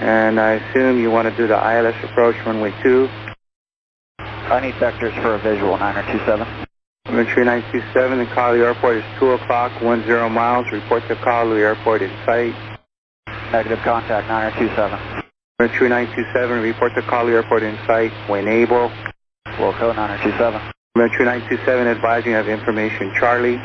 [0.00, 3.08] and I assume you want to do the ILS approach runway 2.
[4.52, 6.44] I need vectors for a visual, 9027.
[7.08, 10.70] November 3927, the Kalu Airport is 2 o'clock, 10 miles.
[10.70, 12.52] Report to Kalu Airport in sight.
[13.50, 15.24] Negative contact, 9027.
[15.56, 18.92] November 3927, report to Kalu Airport in sight when able.
[19.56, 20.60] Wilco, 9027.
[21.00, 23.56] November 3927, advising of information Charlie.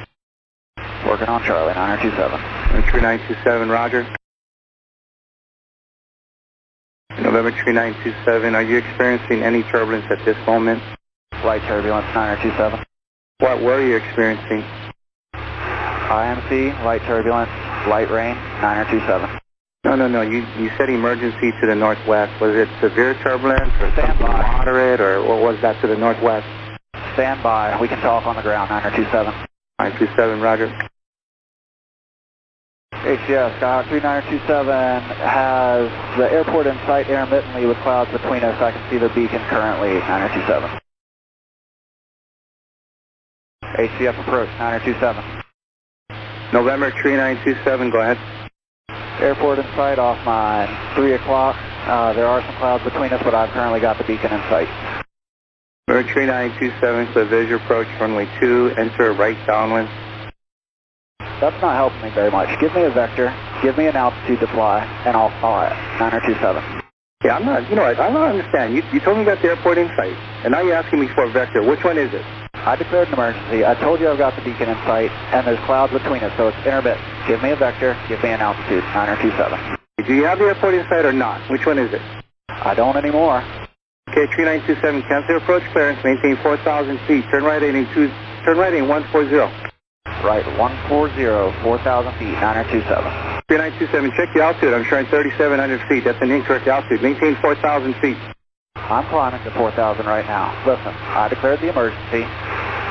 [1.04, 2.32] Working on Charlie, 9027.
[2.32, 2.92] November
[3.36, 4.08] 3927, roger.
[7.22, 10.82] November 3927, are you experiencing any turbulence at this moment?
[11.44, 12.86] Light turbulence, 9027.
[13.40, 14.64] What were you experiencing?
[15.34, 17.50] IMC, light turbulence,
[17.90, 19.40] light rain, 9027.
[19.84, 20.22] No, no, no.
[20.22, 22.40] You you said emergency to the northwest.
[22.42, 24.58] Was it severe turbulence or Stand something by.
[24.58, 26.46] moderate, or what was that to the northwest?
[27.14, 27.78] Stand by.
[27.80, 29.34] We can talk on the ground, 9027.
[29.80, 30.70] 927, roger.
[33.08, 34.68] HCF, Skyhawk 3927
[35.24, 35.88] has
[36.20, 38.62] the airport in sight intermittently with clouds between us.
[38.62, 40.68] I can see the beacon currently, 927.
[43.64, 45.24] HCF approach, 927.
[46.52, 48.20] November 3927, go ahead.
[49.24, 51.56] Airport in sight off mine, 3 o'clock.
[51.88, 54.68] Uh, there are some clouds between us, but I've currently got the beacon in sight.
[55.88, 59.88] November 3927, clear visual approach runway 2, enter right downwind.
[61.44, 62.48] That's not helping me very much.
[62.64, 63.28] Give me a vector,
[63.62, 65.78] give me an altitude to fly, and I'll fly it,
[66.32, 66.82] 9027.
[67.26, 68.76] Yeah, I'm not, you know what, I don't understand.
[68.78, 70.16] You, you told me you got the airport in sight,
[70.46, 71.62] and now you're asking me for a vector.
[71.66, 72.24] Which one is it?
[72.56, 73.66] I declared an emergency.
[73.68, 76.48] I told you I've got the beacon in sight, and there's clouds between us, so
[76.50, 77.02] it's intermittent.
[77.28, 80.08] Give me a vector, give me an altitude, 9027.
[80.08, 81.44] Do you have the airport in sight or not?
[81.52, 82.04] Which one is it?
[82.50, 83.44] I don't anymore.
[84.14, 86.64] Okay, 3927, cancel approach clearance, maintain 4,000
[87.10, 88.08] feet, turn right heading 2,
[88.46, 89.67] turn right heading 140.
[90.24, 93.44] Right, 140, 4,000 feet, 9027.
[93.48, 94.74] 3927, check the altitude.
[94.74, 96.04] I'm showing 3,700 feet.
[96.04, 97.02] That's an incorrect altitude.
[97.06, 98.18] Maintain 4,000 feet.
[98.76, 100.52] I'm climbing to 4,000 right now.
[100.66, 102.26] Listen, I declared the emergency.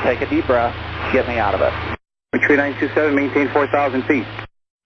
[0.03, 0.73] Take a deep breath.
[1.11, 1.73] Get me out of it.
[2.31, 4.25] 3927, maintain 4,000 feet.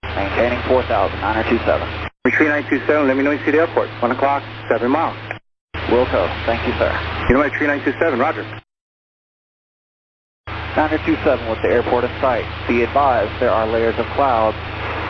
[0.02, 2.10] Maintaining 4,000, 9027.
[2.26, 3.88] 3927, let me know you see the airport.
[4.02, 5.16] 1 o'clock, 7 miles.
[5.88, 6.90] Wilco, thank you, sir.
[7.28, 8.44] You know what, 3927, roger.
[10.76, 12.46] 927 with the airport in sight.
[12.66, 14.56] Be advised, there are layers of clouds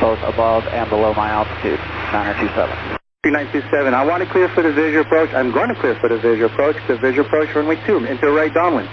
[0.00, 1.78] both above and below my altitude.
[2.10, 2.98] 927.
[3.22, 5.32] 3927, I want to clear for the visual approach.
[5.32, 6.76] I'm going to clear for the visual approach.
[6.88, 8.88] The visual approach, runway 2, into right downwind.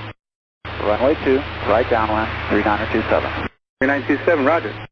[0.82, 3.50] Runway 2, right downwind, 3927.
[3.82, 4.88] 3927, roger.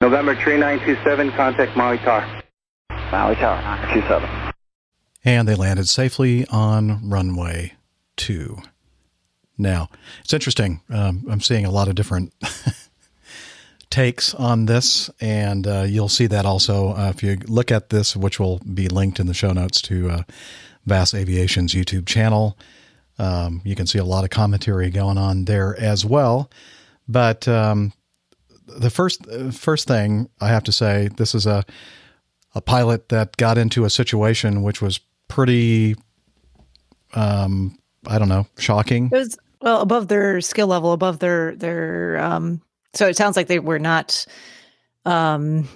[0.00, 2.42] November 3927, contact Maui Tower.
[3.12, 4.52] Maui Tower, 927.
[5.24, 7.74] And they landed safely on runway
[8.16, 8.58] two.
[9.58, 9.88] Now,
[10.22, 10.80] it's interesting.
[10.90, 12.32] Um, I'm seeing a lot of different
[13.90, 18.16] takes on this, and uh, you'll see that also uh, if you look at this,
[18.16, 20.22] which will be linked in the show notes to uh,
[20.90, 22.58] Aviation's YouTube channel.
[23.18, 26.50] Um, you can see a lot of commentary going on there as well.
[27.06, 27.92] But um,
[28.66, 31.64] the first first thing I have to say, this is a
[32.54, 35.96] a pilot that got into a situation which was pretty,
[37.14, 39.06] um, I don't know, shocking.
[39.12, 42.18] It was well above their skill level, above their their.
[42.20, 42.60] Um,
[42.94, 44.26] so it sounds like they were not
[45.04, 45.68] um,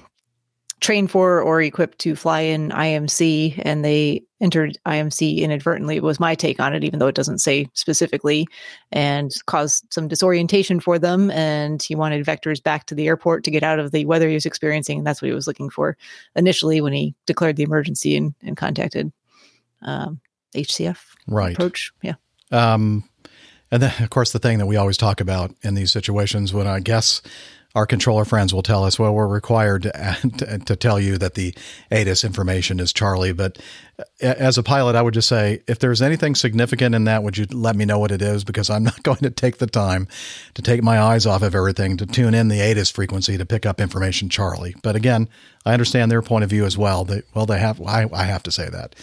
[0.81, 6.01] trained for or equipped to fly in IMC, and they entered IMC inadvertently.
[6.01, 8.47] Was my take on it, even though it doesn't say specifically,
[8.93, 11.31] and caused some disorientation for them.
[11.31, 14.35] And he wanted vectors back to the airport to get out of the weather he
[14.35, 14.99] was experiencing.
[14.99, 15.97] And that's what he was looking for
[16.35, 19.13] initially when he declared the emergency and, and contacted
[19.83, 20.21] um,
[20.55, 21.55] HCF Right.
[21.55, 21.93] approach.
[22.03, 22.15] Yeah.
[22.53, 23.09] Um,
[23.71, 26.67] and then, of course, the thing that we always talk about in these situations when
[26.67, 27.21] I guess
[27.75, 31.35] our controller friends will tell us, well, we're required to, to, to tell you that
[31.35, 31.55] the
[31.91, 33.33] ATIS information is Charlie.
[33.33, 33.59] But
[34.23, 37.45] as a pilot, I would just say, if there's anything significant in that, would you
[37.51, 38.45] let me know what it is?
[38.45, 40.09] Because I'm not going to take the time
[40.55, 43.67] to take my eyes off of everything to tune in the ATIS frequency to pick
[43.67, 44.75] up information Charlie.
[44.83, 45.29] But again,
[45.67, 47.05] I understand their point of view as well.
[47.05, 48.95] They, well, they have, I, I have to say that.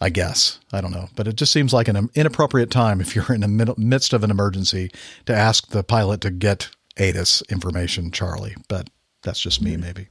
[0.00, 0.60] I guess.
[0.72, 1.08] I don't know.
[1.16, 4.30] But it just seems like an inappropriate time if you're in the midst of an
[4.30, 4.90] emergency
[5.26, 8.56] to ask the pilot to get ATIS information, Charlie.
[8.68, 8.90] But
[9.22, 10.08] that's just me, maybe.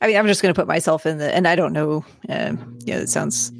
[0.00, 2.04] I mean, I'm just going to put myself in the, and I don't know.
[2.28, 3.52] Um, yeah, it sounds.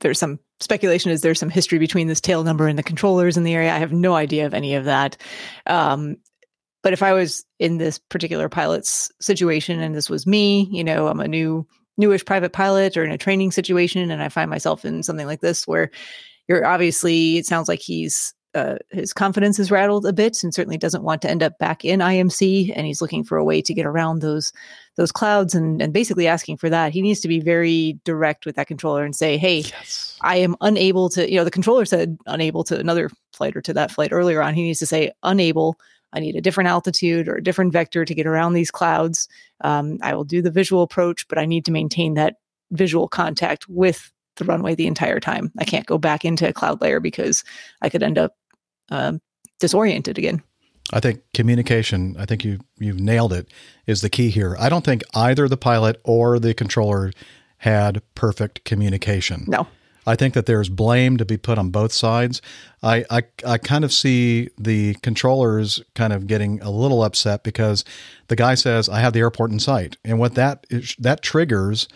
[0.00, 1.10] There's some speculation.
[1.10, 3.72] Is there some history between this tail number and the controllers in the area?
[3.72, 5.16] I have no idea of any of that.
[5.66, 6.16] Um,
[6.82, 11.06] but if I was in this particular pilot's situation and this was me, you know,
[11.06, 11.66] I'm a new
[11.96, 15.40] newish private pilot or in a training situation, and I find myself in something like
[15.40, 15.90] this where
[16.48, 20.76] you're obviously, it sounds like he's uh, his confidence is rattled a bit and certainly
[20.76, 23.72] doesn't want to end up back in IMC and he's looking for a way to
[23.72, 24.52] get around those
[24.96, 28.56] those clouds and and basically asking for that he needs to be very direct with
[28.56, 30.18] that controller and say hey yes.
[30.20, 33.72] I am unable to you know the controller said unable to another flight or to
[33.72, 35.78] that flight earlier on he needs to say unable
[36.12, 39.28] I need a different altitude or a different vector to get around these clouds
[39.62, 42.36] um, I will do the visual approach but I need to maintain that
[42.70, 46.80] visual contact with the runway the entire time I can't go back into a cloud
[46.80, 47.44] layer because
[47.80, 48.36] I could end up
[48.90, 49.20] um,
[49.58, 50.42] disoriented again.
[50.92, 53.48] I think communication, I think you you've nailed it,
[53.86, 54.56] is the key here.
[54.58, 57.12] I don't think either the pilot or the controller
[57.58, 59.44] had perfect communication.
[59.46, 59.66] No.
[60.06, 62.42] I think that there's blame to be put on both sides.
[62.82, 67.84] I, I, I kind of see the controllers kind of getting a little upset because
[68.28, 71.88] the guy says, "I have the airport in sight," and what that is, that triggers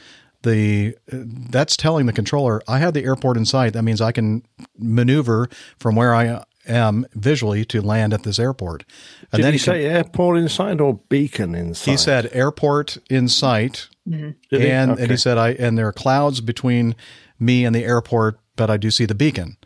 [0.43, 4.43] the that's telling the controller, "I have the airport in sight." That means I can
[4.79, 8.85] maneuver from where I am visually to land at this airport.
[9.33, 11.91] And Did then he, he say can, airport in sight or beacon in sight?
[11.91, 14.31] He said airport in sight, mm-hmm.
[14.55, 15.03] and okay.
[15.03, 16.95] and he said I and there are clouds between
[17.39, 19.57] me and the airport, but I do see the beacon.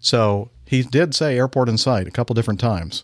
[0.00, 3.02] So he did say airport in sight a couple different times.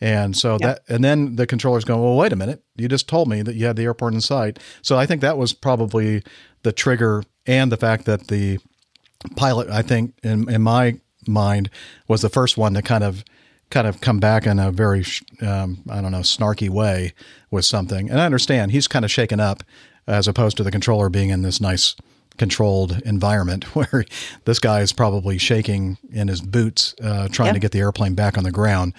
[0.00, 2.62] And so that, and then the controller's going, well, wait a minute.
[2.76, 4.58] You just told me that you had the airport in sight.
[4.82, 6.22] So I think that was probably
[6.62, 8.58] the trigger and the fact that the
[9.36, 11.70] pilot, I think, in, in my mind
[12.08, 13.24] was the first one to kind of
[13.70, 15.04] kind of come back in a very
[15.40, 17.14] um, I don't know snarky way
[17.50, 18.10] with something.
[18.10, 19.62] And I understand he's kind of shaken up
[20.06, 21.96] as opposed to the controller being in this nice
[22.36, 24.04] controlled environment where
[24.44, 27.54] this guy is probably shaking in his boots uh, trying yep.
[27.54, 28.92] to get the airplane back on the ground.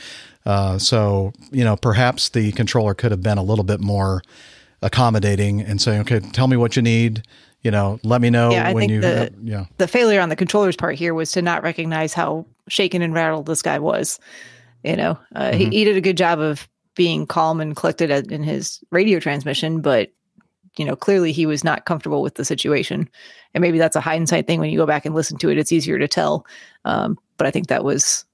[0.45, 4.21] Uh, so you know perhaps the controller could have been a little bit more
[4.81, 7.23] accommodating and saying, okay, tell me what you need
[7.65, 9.01] you know, let me know yeah, I when think you.
[9.01, 9.65] The, have, yeah.
[9.79, 13.47] The failure on the controller's part here was to not recognize how shaken and rattled
[13.47, 14.19] this guy was.
[14.83, 15.57] You know, uh, mm-hmm.
[15.57, 19.81] he, he did a good job of being calm and collected in his radio transmission,
[19.81, 20.11] but
[20.77, 23.09] you know, clearly he was not comfortable with the situation.
[23.53, 24.59] And maybe that's a hindsight thing.
[24.59, 26.45] When you go back and listen to it, it's easier to tell.
[26.83, 28.25] Um, but I think that was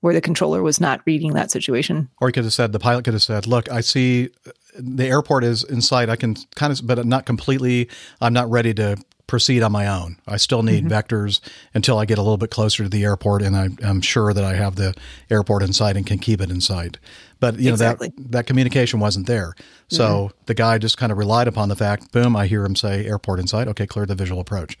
[0.00, 2.08] where the controller was not reading that situation.
[2.20, 4.30] Or he could have said, the pilot could have said, look, I see
[4.78, 6.08] the airport is in sight.
[6.08, 7.88] I can kind of, but not completely.
[8.20, 8.96] I'm not ready to
[9.26, 10.16] proceed on my own.
[10.26, 10.92] I still need mm-hmm.
[10.92, 11.40] vectors
[11.74, 14.42] until I get a little bit closer to the airport, and I, am sure that
[14.42, 14.94] I have the
[15.30, 16.98] airport in sight and can keep it in sight.
[17.40, 18.08] But you exactly.
[18.08, 19.54] know that that communication wasn't there,
[19.88, 20.36] so mm-hmm.
[20.46, 22.10] the guy just kind of relied upon the fact.
[22.12, 22.34] Boom!
[22.34, 23.68] I hear him say airport inside.
[23.68, 24.76] Okay, clear the visual approach.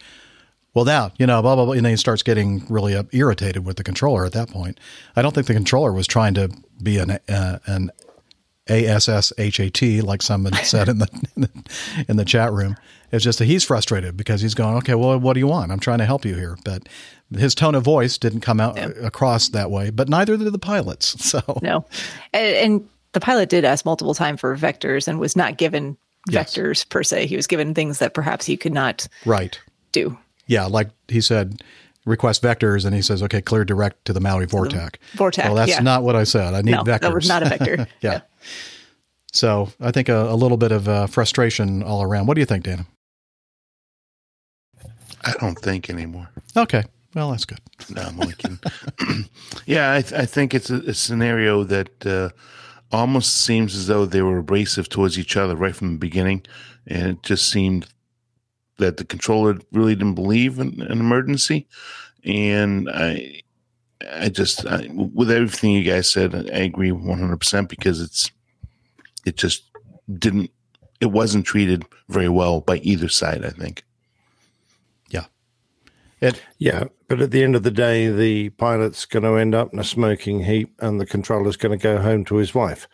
[0.74, 3.76] Well, now you know, blah blah blah, and then he starts getting really irritated with
[3.76, 4.80] the controller at that point.
[5.14, 6.50] I don't think the controller was trying to
[6.82, 7.90] be an uh, an
[8.68, 12.24] a S S H A T, like someone said in the, in the in the
[12.24, 12.76] chat room.
[13.10, 15.72] It's just that he's frustrated because he's going, okay, well, what do you want?
[15.72, 16.86] I'm trying to help you here, but
[17.36, 18.88] his tone of voice didn't come out yeah.
[19.02, 19.90] across that way.
[19.90, 21.16] But neither did the pilots.
[21.28, 21.84] So no,
[22.32, 25.98] and, and the pilot did ask multiple times for vectors and was not given
[26.28, 26.54] yes.
[26.54, 27.26] vectors per se.
[27.26, 29.60] He was given things that perhaps he could not right
[29.92, 30.16] do.
[30.46, 31.62] Yeah, like he said,
[32.06, 35.44] request vectors, and he says, "Okay, clear direct to the Maui Vortac." Vortac.
[35.44, 35.80] Well, that's yeah.
[35.80, 36.54] not what I said.
[36.54, 37.00] I need no, vectors.
[37.00, 37.76] That was not a vector.
[38.00, 38.12] yeah.
[38.12, 38.20] yeah.
[39.32, 42.26] So I think a, a little bit of uh, frustration all around.
[42.26, 42.86] What do you think, Dana?
[45.24, 46.30] I don't think anymore.
[46.56, 46.84] Okay.
[47.18, 47.58] Well, that's good.
[47.90, 48.60] No, I'm only kidding.
[49.66, 52.28] yeah, I, th- I, think it's a, a scenario that uh,
[52.92, 56.46] almost seems as though they were abrasive towards each other right from the beginning,
[56.86, 57.88] and it just seemed
[58.76, 61.66] that the controller really didn't believe in an emergency,
[62.22, 63.42] and I,
[64.12, 68.30] I just I, with everything you guys said, I agree 100 percent because it's
[69.26, 69.64] it just
[70.20, 70.52] didn't
[71.00, 73.44] it wasn't treated very well by either side.
[73.44, 73.82] I think.
[75.10, 75.24] Yeah.
[76.20, 79.72] It, yeah, but at the end of the day, the pilot's going to end up
[79.72, 82.86] in a smoking heap, and the controller's going to go home to his wife.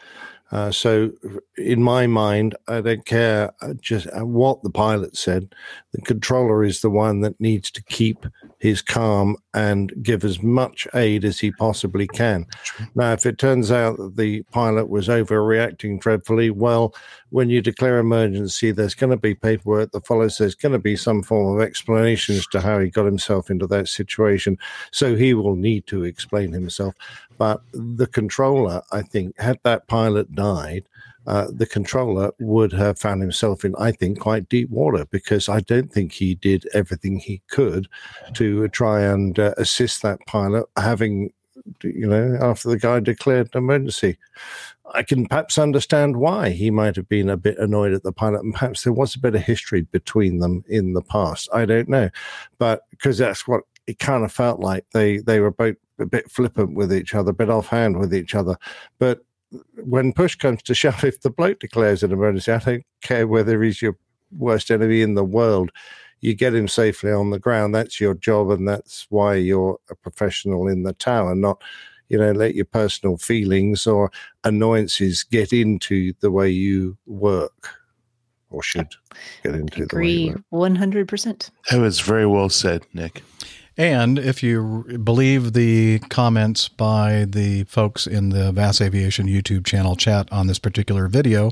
[0.53, 1.11] Uh, so,
[1.57, 5.53] in my mind, I don't care uh, just uh, what the pilot said.
[5.95, 8.27] The controller is the one that needs to keep
[8.59, 12.47] his calm and give as much aid as he possibly can.
[12.97, 16.97] Now, if it turns out that the pilot was overreacting dreadfully, well,
[17.31, 20.37] when you declare emergency, there's going to be paperwork that follows.
[20.37, 23.69] There's going to be some form of explanation as to how he got himself into
[23.69, 24.59] that situation.
[24.91, 26.95] So he will need to explain himself.
[27.39, 30.87] But the controller, I think, had that pilot died,
[31.27, 35.61] uh, the controller would have found himself in, I think, quite deep water because I
[35.61, 37.89] don't think he did everything he could
[38.35, 41.33] to try and uh, assist that pilot, having,
[41.83, 44.19] you know, after the guy declared an emergency.
[44.95, 48.43] I can perhaps understand why he might have been a bit annoyed at the pilot,
[48.43, 51.49] and perhaps there was a bit of history between them in the past.
[51.55, 52.11] I don't know,
[52.59, 56.31] but because that's what it kind of felt like they they were both a bit
[56.31, 58.57] flippant with each other, a bit offhand with each other.
[58.99, 59.21] But
[59.85, 63.63] when push comes to shove, if the bloke declares an emergency, I don't care whether
[63.63, 63.97] he's your
[64.37, 65.71] worst enemy in the world.
[66.21, 67.75] You get him safely on the ground.
[67.75, 71.63] That's your job, and that's why you're a professional in the tower, not
[72.09, 74.11] you know let your personal feelings or
[74.45, 77.71] annoyances get into the way you work
[78.51, 78.95] or should
[79.43, 80.43] get into the way you Agree work.
[80.51, 81.51] one hundred percent.
[81.71, 83.23] That was very well said, Nick.
[83.77, 90.29] And if you believe the comments by the folks in the VASAviation YouTube channel chat
[90.33, 91.51] on this particular video,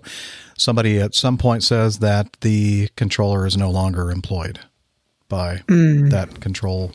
[0.56, 4.60] somebody at some point says that the controller is no longer employed
[5.28, 6.10] by Mm.
[6.10, 6.92] that control.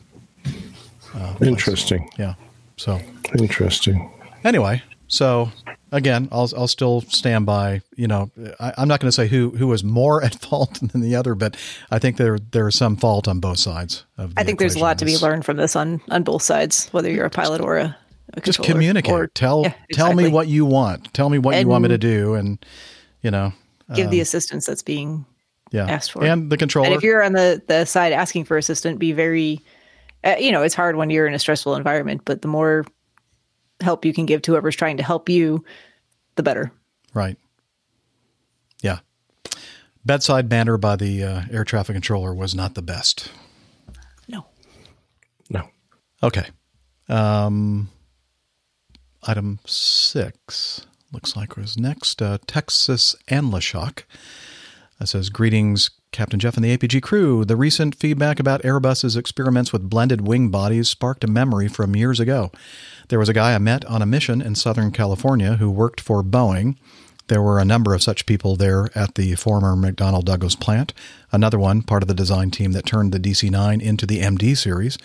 [1.14, 1.34] Uh.
[1.42, 2.08] Interesting.
[2.18, 2.34] Yeah.
[2.76, 2.98] So
[3.38, 4.10] Interesting.
[4.44, 5.50] anyway, so
[5.92, 7.82] again, I'll I'll still stand by.
[7.96, 11.00] You know, I, I'm not going to say who who is more at fault than
[11.00, 11.56] the other, but
[11.90, 14.34] I think there there is some fault on both sides of.
[14.34, 16.88] The I think there's a lot to be learned from this on on both sides,
[16.90, 17.96] whether you're a pilot or a,
[18.34, 19.12] a Just communicate.
[19.12, 21.12] Or tell yeah, tell me what you want.
[21.14, 22.64] Tell me what you want me to do, and
[23.22, 23.52] you know,
[23.94, 25.26] give the um, assistance that's being
[25.70, 26.24] yeah asked for.
[26.24, 26.86] and the controller.
[26.86, 29.60] And if you're on the the side asking for assistance, be very,
[30.24, 32.84] uh, you know, it's hard when you're in a stressful environment, but the more
[33.80, 35.64] help you can give to whoever's trying to help you,
[36.36, 36.72] the better.
[37.14, 37.36] Right.
[38.82, 39.00] Yeah.
[40.04, 43.30] Bedside banter by the uh, air traffic controller was not the best.
[44.28, 44.46] No.
[45.50, 45.68] No.
[46.22, 46.46] Okay.
[47.08, 47.90] Um,
[49.26, 52.20] item six looks like was next.
[52.22, 54.04] Uh, Texas Anlashock.
[54.98, 57.44] That says, Greetings, Captain Jeff and the APG crew.
[57.44, 62.18] The recent feedback about Airbus's experiments with blended wing bodies sparked a memory from years
[62.18, 62.50] ago.
[63.08, 66.22] There was a guy I met on a mission in Southern California who worked for
[66.22, 66.76] Boeing.
[67.28, 70.94] There were a number of such people there at the former McDonnell Douglas plant.
[71.30, 74.56] Another one, part of the design team that turned the DC 9 into the MD
[74.56, 74.96] series,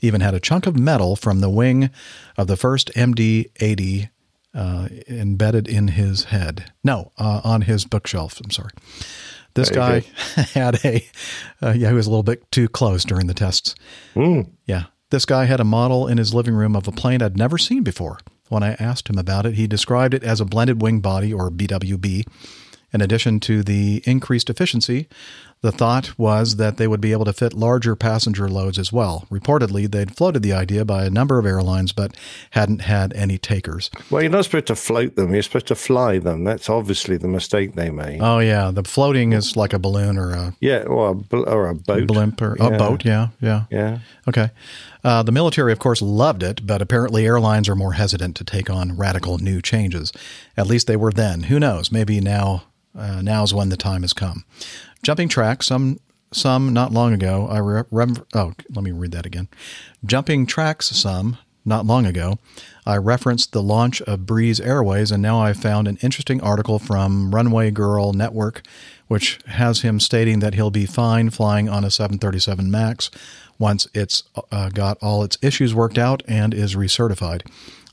[0.00, 1.90] even had a chunk of metal from the wing
[2.38, 4.08] of the first MD 80
[4.54, 6.72] uh, embedded in his head.
[6.82, 8.40] No, uh, on his bookshelf.
[8.42, 8.70] I'm sorry.
[9.56, 10.00] This guy
[10.54, 11.04] had a,
[11.60, 13.74] uh, yeah, he was a little bit too close during the tests.
[14.66, 14.84] Yeah.
[15.10, 17.82] This guy had a model in his living room of a plane I'd never seen
[17.82, 18.18] before.
[18.48, 21.50] When I asked him about it, he described it as a blended wing body, or
[21.50, 22.24] BWB.
[22.92, 25.08] In addition to the increased efficiency,
[25.66, 29.26] the thought was that they would be able to fit larger passenger loads as well.
[29.32, 32.16] Reportedly, they'd floated the idea by a number of airlines, but
[32.52, 33.90] hadn't had any takers.
[34.08, 35.34] Well, you're not supposed to float them.
[35.34, 36.44] You're supposed to fly them.
[36.44, 38.20] That's obviously the mistake they made.
[38.22, 41.68] Oh yeah, the floating is like a balloon or a yeah, or a, bl- or
[41.68, 42.06] a boat.
[42.06, 43.04] blimp or a boat.
[43.04, 43.98] Yeah, yeah, Yeah.
[44.28, 44.50] Okay.
[45.02, 48.70] Uh, the military, of course, loved it, but apparently airlines are more hesitant to take
[48.70, 50.12] on radical new changes.
[50.56, 51.44] At least they were then.
[51.44, 51.90] Who knows?
[51.90, 52.62] Maybe now.
[52.96, 54.44] Uh, now's when the time has come.
[55.02, 55.62] Jumping track.
[55.62, 56.00] Some
[56.32, 57.46] some not long ago.
[57.48, 59.48] I re- rem- oh, let me read that again.
[60.04, 60.86] Jumping tracks.
[60.88, 62.38] Some not long ago.
[62.86, 67.34] I referenced the launch of Breeze Airways, and now I found an interesting article from
[67.34, 68.62] Runway Girl Network,
[69.08, 73.10] which has him stating that he'll be fine flying on a 737 MAX
[73.58, 77.42] once it's uh, got all its issues worked out and is recertified.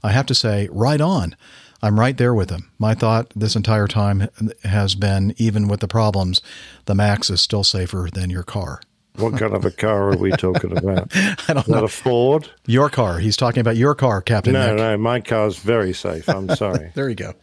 [0.04, 1.36] I have to say, right on.
[1.84, 2.72] I'm right there with him.
[2.80, 4.30] My thought this entire time
[4.64, 6.42] has been even with the problems,
[6.86, 8.80] the Max is still safer than your car.
[9.18, 11.12] What kind of a car are we talking about?
[11.48, 11.84] I don't know.
[11.84, 12.50] a Ford?
[12.66, 13.20] Your car.
[13.20, 14.78] He's talking about your car, Captain No, Nick.
[14.78, 16.28] no, my car's very safe.
[16.30, 16.92] I'm sorry.
[16.96, 17.34] there you go.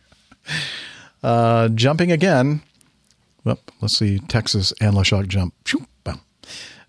[1.22, 2.62] Uh, jumping again.
[3.44, 4.18] Well, let's see.
[4.20, 5.54] Texas Anlashock jump.
[5.64, 5.86] Shoo,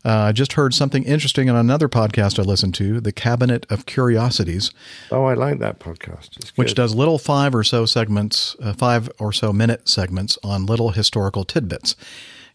[0.03, 3.85] Uh, I just heard something interesting on another podcast I listened to, The Cabinet of
[3.85, 4.71] Curiosities,
[5.11, 6.37] Oh, I like that podcast.
[6.37, 10.65] It's which does little five or so segments, uh, five or so minute segments on
[10.65, 11.95] little historical tidbits.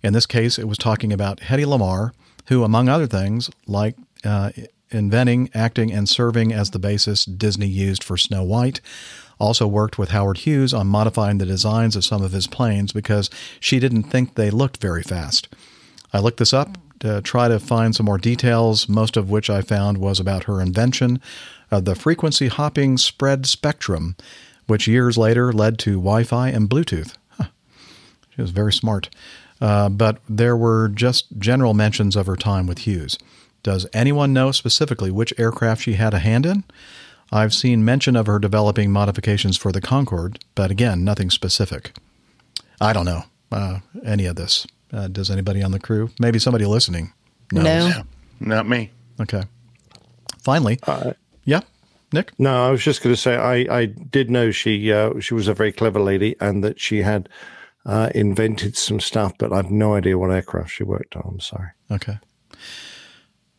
[0.03, 2.11] In this case, it was talking about Hedy Lamarr,
[2.49, 3.95] who, among other things, like
[4.25, 4.51] uh,
[4.91, 8.81] inventing, acting, and serving as the basis Disney used for Snow White.
[9.39, 13.31] Also worked with Howard Hughes on modifying the designs of some of his planes because
[13.61, 15.49] she didn't think they looked very fast.
[16.13, 19.61] I looked this up to try to find some more details, most of which I
[19.63, 21.21] found was about her invention
[21.71, 24.17] of the frequency hopping spread spectrum,
[24.67, 27.15] which years later led to Wi Fi and Bluetooth.
[27.31, 27.49] Huh.
[28.35, 29.09] She was very smart.
[29.61, 33.19] Uh, but there were just general mentions of her time with Hughes.
[33.63, 36.65] Does anyone know specifically which aircraft she had a hand in?
[37.33, 41.93] I've seen mention of her developing modifications for the Concorde, but again, nothing specific.
[42.81, 44.67] I don't know uh, any of this.
[44.93, 46.11] Uh, does anybody on the crew?
[46.21, 47.13] Maybe somebody listening
[47.53, 47.95] knows.
[47.95, 48.03] No.
[48.41, 48.91] Not me.
[49.21, 49.43] Okay.
[50.43, 50.79] Finally,
[51.45, 51.61] yeah,
[52.13, 52.33] Nick.
[52.39, 55.49] No, I was just going to say I, I did know she uh, she was
[55.49, 57.29] a very clever lady and that she had
[57.85, 61.23] uh, invented some stuff, but I've no idea what aircraft she worked on.
[61.27, 61.71] I'm sorry.
[61.91, 62.19] Okay.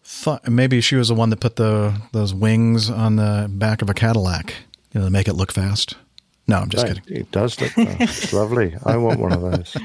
[0.01, 3.89] Fi- Maybe she was the one that put the those wings on the back of
[3.89, 4.53] a Cadillac,
[4.93, 5.95] you know, to make it look fast.
[6.47, 7.17] No, I'm just Right, kidding.
[7.21, 7.99] It does look fast.
[8.01, 8.75] it's lovely.
[8.85, 9.75] I want one of those.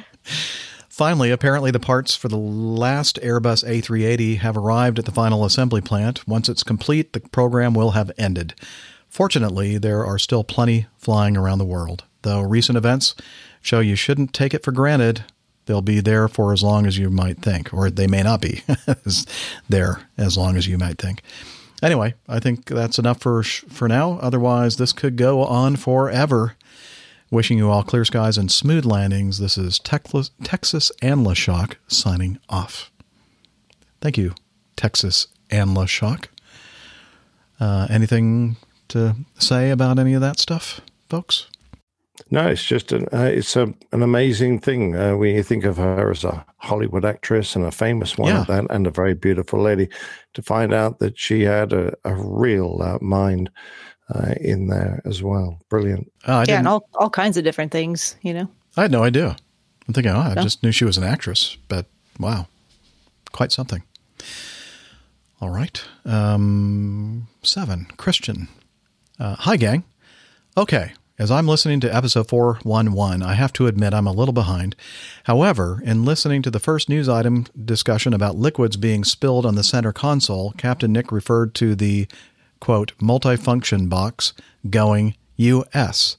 [0.92, 5.80] Finally, apparently the parts for the last Airbus A380 have arrived at the final assembly
[5.80, 6.28] plant.
[6.28, 8.54] Once it's complete, the program will have ended.
[9.08, 13.14] Fortunately, there are still plenty flying around the world, though recent events
[13.62, 15.24] show you shouldn't take it for granted.
[15.64, 18.62] They'll be there for as long as you might think, or they may not be
[19.70, 21.22] there as long as you might think.
[21.82, 24.18] Anyway, I think that's enough for for now.
[24.20, 26.54] Otherwise, this could go on forever.
[27.32, 29.38] Wishing you all clear skies and smooth landings.
[29.38, 30.30] This is Texas,
[31.00, 32.92] and LaShock signing off.
[34.02, 34.34] Thank you,
[34.76, 36.26] Texas and LaShock.
[37.58, 38.56] Uh, anything
[38.88, 41.46] to say about any of that stuff, folks?
[42.30, 44.94] No, it's just an uh, it's a, an amazing thing.
[44.94, 48.46] Uh, when you think of her as a Hollywood actress and a famous one at
[48.48, 49.88] that, and a very beautiful lady,
[50.34, 53.48] to find out that she had a, a real uh, mind
[54.14, 55.58] uh, in there as well.
[55.68, 56.10] Brilliant.
[56.26, 58.48] Oh, I yeah, and all, all kinds of different things, you know.
[58.76, 59.36] I had no idea.
[59.88, 60.42] I'm thinking, oh, I No.
[60.42, 61.86] just knew she was an actress, but
[62.18, 62.46] wow,
[63.32, 63.82] quite something.
[65.40, 65.82] All right.
[66.04, 68.48] Um, seven, Christian.
[69.18, 69.84] Uh, hi, gang.
[70.56, 70.92] Okay.
[71.18, 74.74] As I'm listening to episode 411, I have to admit I'm a little behind.
[75.24, 79.62] However, in listening to the first news item discussion about liquids being spilled on the
[79.62, 82.08] center console, Captain Nick referred to the,
[82.62, 84.34] quote, multifunction box
[84.70, 86.16] going US.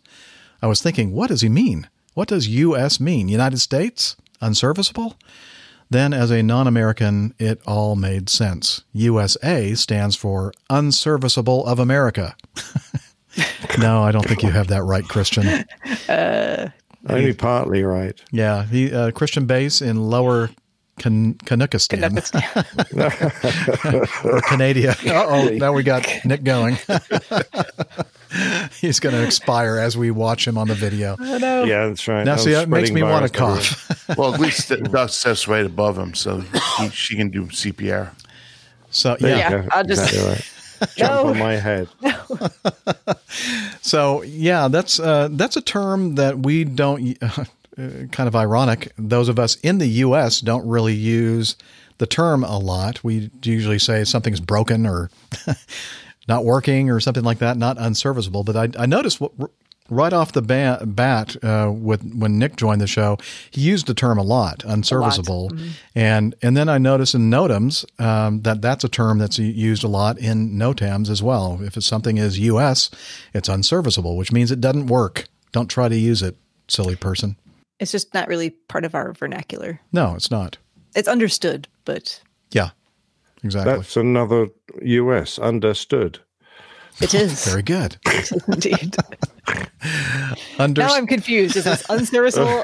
[0.62, 1.88] I was thinking, what does he mean?
[2.16, 3.30] What does US mean?
[3.30, 4.18] United States?
[4.42, 5.16] Unserviceable?
[5.90, 8.84] Then, as a non American, it all made sense.
[8.92, 12.36] USA stands for Unserviceable of America.
[13.80, 15.64] no, I don't think you have that right, Christian.
[16.10, 16.70] Uh,
[17.08, 18.22] Only partly right.
[18.32, 20.50] Yeah, he, uh, Christian base in lower
[21.00, 22.14] Can- Canuckistan.
[24.26, 24.96] or Canada.
[25.06, 26.78] Uh oh, now we got Nick going.
[28.82, 31.16] He's going to expire as we watch him on the video.
[31.20, 31.64] I know.
[31.66, 32.24] Yeah, that's right.
[32.24, 34.18] Now, I see, was that makes me want to virus cough.
[34.18, 36.40] well, at least the dust sits right above him, so
[36.80, 38.10] he, she can do CPR.
[38.90, 39.80] So There you yeah, go.
[39.80, 40.50] Exactly right.
[40.96, 41.88] Jump on my head.
[43.84, 47.18] So yeah, that's uh, that's a term that we don't.
[47.22, 47.46] Uh,
[47.76, 48.92] kind of ironic.
[48.98, 50.42] Those of us in the U.S.
[50.42, 51.56] don't really use
[51.98, 53.04] the term a lot.
[53.04, 55.10] We usually say something's broken or
[56.28, 58.44] not working or something like that, not unserviceable.
[58.44, 59.32] But I, I noticed what,
[59.90, 63.18] right off the ba- bat uh, with when Nick joined the show,
[63.52, 65.52] he used the term a lot, unserviceable,
[65.96, 69.88] and and then I noticed in NOTAMs um, that that's a term that's used a
[69.88, 71.60] lot in NOTAMs as well.
[71.62, 72.90] If it's something is U.S.,
[73.34, 75.26] it's unserviceable, which means it doesn't work.
[75.52, 76.36] Don't try to use it,
[76.68, 77.36] silly person.
[77.80, 79.80] It's just not really part of our vernacular.
[79.92, 80.58] No, it's not.
[80.96, 82.22] It's understood, but
[82.52, 82.70] Yeah,
[83.44, 83.74] exactly.
[83.76, 84.48] That's another
[84.82, 86.20] US understood.
[87.02, 87.46] it is.
[87.46, 87.98] Very good.
[88.48, 88.96] Indeed.
[90.60, 91.56] Under- now I'm confused.
[91.56, 92.64] Is this unserviceable,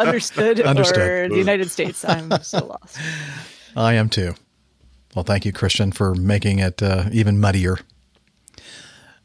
[0.00, 0.98] understood, Understood.
[0.98, 2.04] or the United States?
[2.04, 2.98] I'm so lost.
[3.76, 4.34] I am too.
[5.14, 7.78] Well, thank you, Christian, for making it uh, even muddier.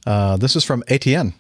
[0.06, 1.34] Uh, this is from Etienne.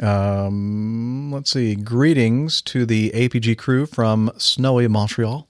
[0.00, 1.74] Um, let's see.
[1.74, 5.48] Greetings to the APG crew from snowy Montreal.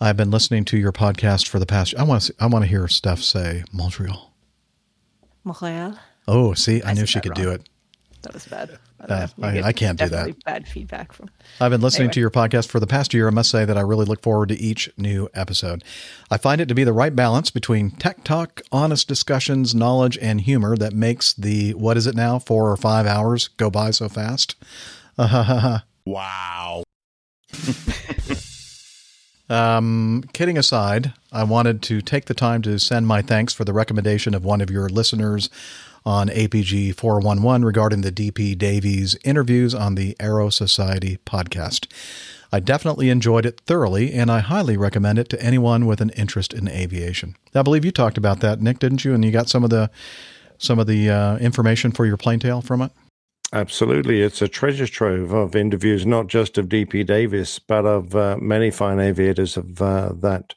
[0.00, 1.94] I've been listening to your podcast for the past.
[1.96, 2.34] I want to.
[2.38, 4.32] I want to hear Steph say Montreal.
[5.44, 5.98] Montreal.
[6.26, 7.44] Oh, see, I, I knew she could wrong.
[7.44, 7.68] do it.
[8.22, 8.78] That was bad.
[9.10, 10.44] Uh, I, I can't do that.
[10.44, 11.30] Bad feedback from.
[11.60, 12.12] I've been listening Anyway.
[12.14, 13.26] to your podcast for the past year.
[13.28, 15.84] I must say that I really look forward to each new episode.
[16.30, 20.40] I find it to be the right balance between tech talk, honest discussions, knowledge, and
[20.40, 24.08] humor that makes the, what is it now, four or five hours go by so
[24.08, 24.54] fast.
[26.06, 26.82] Wow.
[29.50, 33.74] Um, kidding aside, I wanted to take the time to send my thanks for the
[33.74, 35.50] recommendation of one of your listeners
[36.06, 41.86] on APG 411 regarding the DP Davies interviews on the Aero Society podcast.
[42.52, 46.52] I definitely enjoyed it thoroughly, and I highly recommend it to anyone with an interest
[46.52, 47.36] in aviation.
[47.54, 49.14] I believe you talked about that, Nick, didn't you?
[49.14, 49.90] And you got some of the
[50.56, 52.92] some of the uh, information for your plane tail from it.
[53.54, 54.20] Absolutely.
[54.20, 58.72] It's a treasure trove of interviews, not just of DP Davies, but of uh, many
[58.72, 60.54] fine aviators of uh, that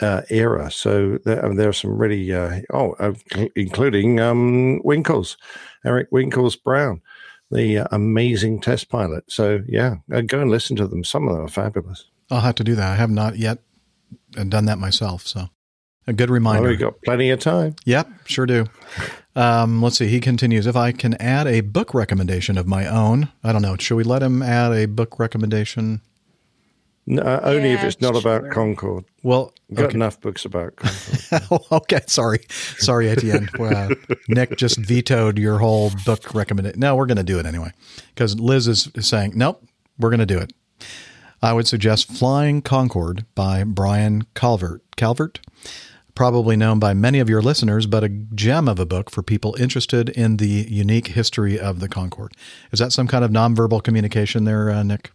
[0.00, 0.70] uh, era.
[0.70, 3.12] So there, I mean, there are some really, uh, oh, uh,
[3.54, 5.36] including um, Winkles,
[5.84, 7.02] Eric Winkles Brown,
[7.50, 9.24] the uh, amazing test pilot.
[9.28, 11.04] So yeah, uh, go and listen to them.
[11.04, 12.06] Some of them are fabulous.
[12.30, 12.92] I'll have to do that.
[12.92, 13.58] I have not yet
[14.30, 15.26] done that myself.
[15.26, 15.48] So
[16.06, 16.62] a good reminder.
[16.62, 17.76] Well, we got plenty of time.
[17.84, 18.64] Yep, sure do.
[19.36, 20.08] Um, let's see.
[20.08, 20.66] He continues.
[20.66, 23.76] If I can add a book recommendation of my own, I don't know.
[23.76, 26.00] Should we let him add a book recommendation?
[27.10, 29.06] No, uh, only if it's not about Concorde.
[29.22, 29.94] Well, got okay.
[29.94, 31.62] enough books about Concorde.
[31.72, 33.48] okay, sorry, sorry, Etienne.
[33.58, 33.94] Uh,
[34.28, 36.78] Nick just vetoed your whole book recommendation.
[36.80, 37.72] No, we're going to do it anyway
[38.14, 39.62] because Liz is saying nope.
[39.98, 40.52] We're going to do it.
[41.42, 44.82] I would suggest Flying Concorde by Brian Calvert.
[44.96, 45.40] Calvert,
[46.18, 49.54] probably known by many of your listeners, but a gem of a book for people
[49.56, 52.32] interested in the unique history of the Concorde.
[52.72, 55.12] Is that some kind of nonverbal communication there, uh, Nick?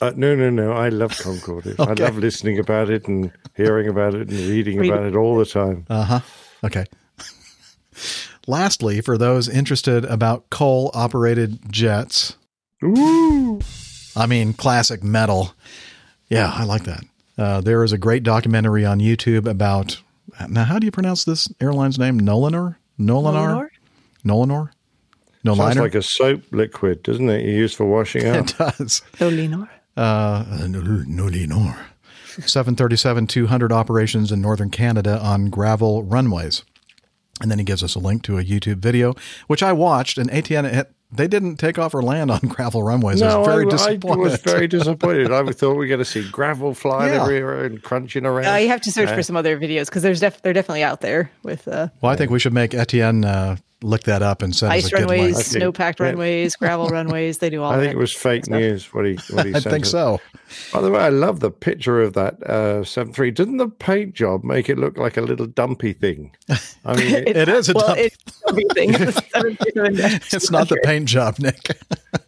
[0.00, 0.72] Uh, no, no, no.
[0.72, 1.76] I love Concorde.
[1.78, 5.38] I love listening about it and hearing about it and reading Read- about it all
[5.38, 5.86] the time.
[5.88, 6.20] Uh huh.
[6.64, 6.86] Okay.
[8.48, 12.34] Lastly, for those interested about coal operated jets,
[12.82, 13.60] Ooh.
[14.16, 15.54] I mean, classic metal.
[16.26, 17.04] Yeah, I like that.
[17.38, 20.02] Uh, there is a great documentary on YouTube about.
[20.48, 22.20] Now, how do you pronounce this airline's name?
[22.20, 22.76] Nolinor?
[22.98, 23.68] Nolanor?
[23.68, 23.68] Nolanar?
[24.24, 24.70] Nolanor?
[25.44, 25.80] Sounds Noliner?
[25.80, 27.44] like a soap liquid, doesn't it?
[27.44, 28.36] You use for washing up.
[28.48, 29.02] it does.
[29.18, 29.68] Dolinor.
[29.96, 31.76] Uh, Nolinor.
[32.46, 36.64] 737 200 operations in northern Canada on gravel runways.
[37.40, 39.14] And then he gives us a link to a YouTube video,
[39.48, 43.20] which I watched, and Etienne, it- they didn't take off or land on gravel runways.
[43.22, 44.18] I No, was very I, I disappointed.
[44.22, 45.30] was very disappointed.
[45.32, 47.22] I thought we were going to see gravel flying Yeah.
[47.22, 48.46] everywhere and crunching around.
[48.52, 50.82] Uh, you have to search Uh, for some other videos because there's def- they're definitely
[50.82, 54.42] out there with uh, well, I think we should make Etienne uh, look that up
[54.42, 55.46] and send us ice a runways, link.
[55.46, 56.06] snow-packed yeah.
[56.06, 57.38] runways, gravel runways.
[57.38, 57.72] They do all.
[57.72, 58.58] I think that it was fake stuff.
[58.58, 58.92] news.
[58.94, 59.90] What he, what he I think us.
[59.90, 60.20] so.
[60.72, 63.30] By the way, I love the picture of that uh, 73.
[63.30, 66.34] Didn't the paint job make it look like a little dumpy thing?
[66.84, 68.94] I mean, it, It is a well, dump- it's everything.
[68.94, 71.78] It's, a 737 It's not the paint job, Nick.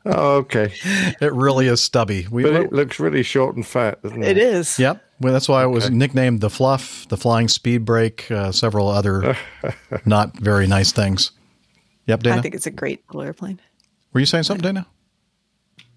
[0.06, 0.72] oh, okay.
[1.20, 2.26] It really is stubby.
[2.30, 4.36] We, But it looks really short and fat, doesn't it?
[4.36, 4.78] It is.
[4.78, 5.02] Yep.
[5.20, 9.36] Well, that's why it was nicknamed the Fluff, the Flying Speed Brake, uh, several other
[10.04, 11.30] not very nice things.
[12.06, 12.36] Yep, Dana.
[12.36, 13.60] I think it's a great little airplane.
[14.12, 14.86] Were you saying something, Dana?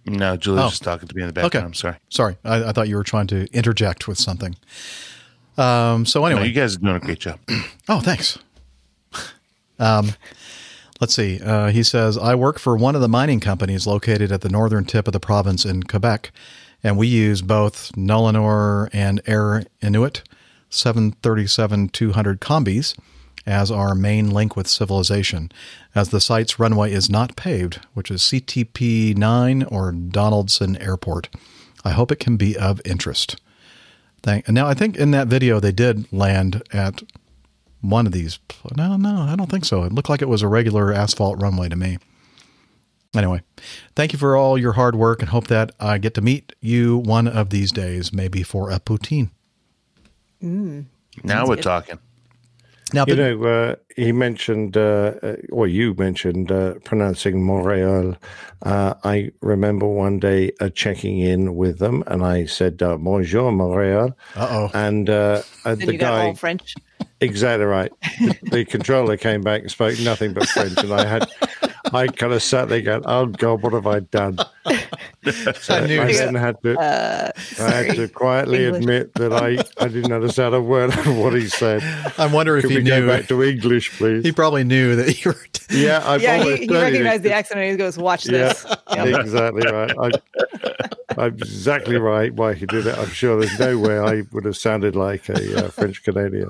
[0.05, 0.69] No, Julie's Oh.
[0.69, 1.55] just talking to me in the background.
[1.55, 1.65] Okay.
[1.65, 1.95] I'm sorry.
[2.09, 4.55] Sorry, I, I thought you were trying to interject with something.
[5.57, 7.39] Um, so No, anyway, you guys are doing a great job.
[7.89, 8.37] oh, thanks.
[9.79, 10.13] Um,
[10.99, 11.39] let's see.
[11.39, 14.85] Uh, he says, I work for one of the mining companies located at the northern
[14.85, 16.31] tip of the province in Quebec,
[16.83, 20.23] and we use both Nolanor and Air Inuit
[20.71, 22.97] 737 200 combis
[23.47, 25.49] as our main link with civilization,
[25.95, 31.29] as the site's runway is not paved, which is CTP 9 or Donaldson Airport.
[31.85, 33.39] I hope it can be of interest.
[34.21, 34.49] Thank.
[34.49, 37.01] Now, I think in that video they did land at
[37.79, 38.39] one of these.
[38.75, 39.83] No, no, I don't think so.
[39.83, 41.99] It looked like it was a regular asphalt runway to me.
[43.15, 43.41] Anyway,
[43.95, 46.97] thank you for all your hard work and hope that I get to meet you
[46.97, 49.29] one of these days, maybe for a poutine.
[50.43, 50.85] Mm.
[51.23, 51.63] Now we're good.
[51.63, 51.99] talking.
[52.93, 58.15] Now, You but- know, uh, he mentioned, uh, uh, or you mentioned, uh, pronouncing Montreal.
[58.63, 63.51] Uh, I remember one day uh, checking in with them, and I said, uh, "Bonjour,
[63.51, 64.71] Montreal." Uh-oh.
[64.73, 66.75] And uh, uh, Then the you got guy, all French.
[67.19, 67.91] exactly right.
[68.19, 71.27] The, the controller came back and spoke nothing but French, and I had,
[71.93, 74.37] I kind of sat there going, "Oh God, what have I done?"
[75.61, 78.81] So I knew I then had to, Uh, I had to quietly English.
[78.83, 81.81] admit that I, I didn't understand a word of what he said.
[82.17, 82.89] I wonder if Could he we knew.
[83.01, 84.23] go back to English, please?
[84.23, 85.37] He probably knew that you were.
[85.69, 88.53] Yeah, I yeah, he, he tell you recognized the accent and he goes, "Watch Yeah,
[88.53, 89.19] this." Yep.
[89.19, 89.91] exactly right.
[89.99, 90.11] I,
[91.17, 92.97] I'm exactly right why he did it.
[92.97, 96.47] I'm sure there's no way I would have sounded like a uh, French Canadian.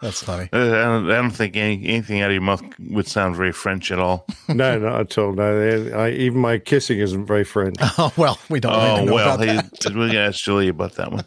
[0.00, 0.48] That's funny.
[0.52, 3.50] Uh, I don't, I don't think any, anything out of your mouth would sound very
[3.52, 4.26] French at all.
[4.48, 5.32] No, not at all.
[5.34, 7.76] No, I, even my kissing isn't very French.
[7.98, 9.94] Oh well, we don't Oh know well, about hey, that.
[9.94, 11.26] we're gonna ask Julie about that one.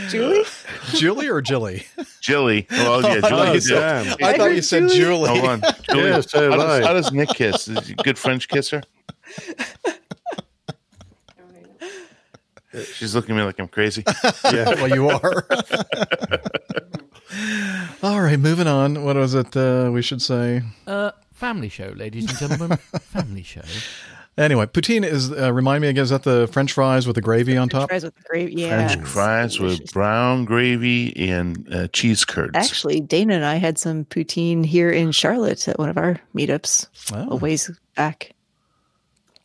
[0.08, 0.44] Julie.
[0.94, 1.86] Julie or Jilly?
[2.20, 2.66] Jilly.
[2.70, 3.52] Well, yeah, I thought Julie.
[3.54, 5.28] you said- I thought you said Julie.
[5.28, 6.08] Hold on, Julie.
[6.10, 7.68] Yeah, so how, does, how does Nick kiss?
[7.68, 8.82] Is he a good French kisser?
[12.94, 14.04] She's looking at me like I'm crazy.
[14.52, 15.46] Yeah, well, you are.
[18.02, 19.04] All right, moving on.
[19.04, 20.62] What was it uh, we should say?
[20.86, 22.78] Uh, family show, ladies and gentlemen.
[23.00, 23.62] family show.
[24.38, 27.56] Anyway, poutine is, uh, remind me again, is that the French fries with the gravy
[27.58, 27.88] on top?
[27.90, 28.52] French Fries with the gravy.
[28.54, 28.88] Yeah.
[28.88, 32.56] French fries with brown gravy and uh, cheese curds.
[32.56, 36.86] Actually, Dana and I had some poutine here in Charlotte at one of our meetups
[37.12, 37.32] Oh.
[37.32, 38.32] a ways back.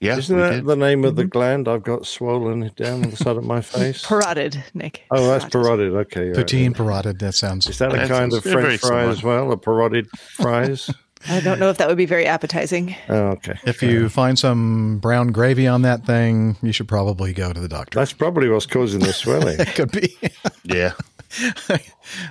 [0.06, 0.65] Yeah, Isn't that did.
[0.65, 1.30] the name of the mm-hmm.
[1.30, 4.06] gland I've got swollen down on the side of my face?
[4.06, 5.03] Parotid, Nick.
[5.11, 5.95] Oh, that's parotid.
[5.95, 6.30] Okay.
[6.30, 6.36] right.
[6.38, 7.19] Poutine parotid.
[7.19, 7.68] That sounds.
[7.68, 9.10] Is that a That's- kind of French fry similar.
[9.10, 9.52] as well?
[9.52, 10.90] A parotid fries?
[11.27, 12.95] I don't know if that would be very appetizing.
[13.10, 13.57] oh, okay.
[13.65, 17.68] If you find some brown gravy on that thing, you should probably go to the
[17.68, 17.98] doctor.
[17.98, 19.60] That's probably what's causing the swelling.
[19.65, 20.15] It could be.
[20.64, 20.91] Yeah.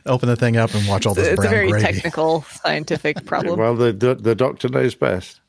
[0.06, 1.84] Open the thing up and watch all this It's a brown very gravy.
[1.84, 3.58] technical, scientific problem.
[3.58, 5.40] well, the, the the doctor knows best.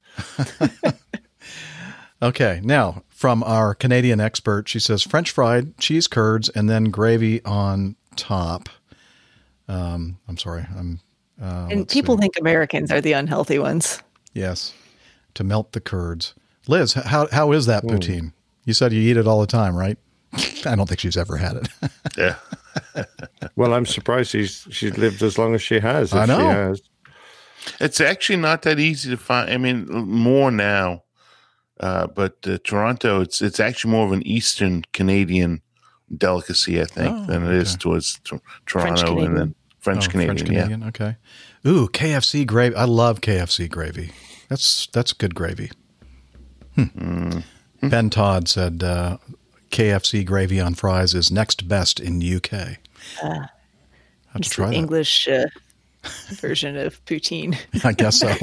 [2.22, 7.44] Okay, now from our Canadian expert, she says French fried cheese curds and then gravy
[7.44, 8.70] on top.
[9.68, 11.00] Um, I'm sorry, I'm.
[11.42, 12.22] Uh, and people see.
[12.22, 14.02] think Americans are the unhealthy ones.
[14.34, 14.74] yes,
[15.34, 16.34] to melt the curds.
[16.68, 17.72] Liz, how how is Hmm.
[17.72, 18.32] that poutine?
[18.64, 19.98] You said you eat it all the time, right?
[20.66, 21.68] I don't think she's ever had it.
[22.18, 22.36] Yeah.
[23.58, 26.14] Well, I'm surprised she's she's lived as long as she has.
[26.14, 26.40] If I know.
[26.40, 26.82] She has.
[27.82, 29.50] It's actually not that easy to find.
[29.52, 31.04] I mean, more now,
[31.80, 35.62] uh, but uh, Toronto, it's it's actually more of an Eastern Canadian
[36.16, 40.38] delicacy, I think, Oh, than it is towards Tor- Toronto and then French Oh, Canadian.
[40.38, 40.88] French Canadian, yeah.
[40.88, 41.16] Okay.
[41.68, 42.76] Ooh, KFC gravy.
[42.76, 44.12] I love KFC gravy.
[44.50, 45.72] That's that's good gravy.
[46.76, 47.40] Hmm.
[47.82, 49.18] Ben Todd said uh,
[49.72, 52.78] KFC gravy on fries is next best in UK.
[53.24, 53.48] Uh,
[54.34, 54.78] Have to try the that.
[54.78, 55.46] English uh,
[56.36, 57.58] version of poutine.
[57.84, 58.34] I guess so.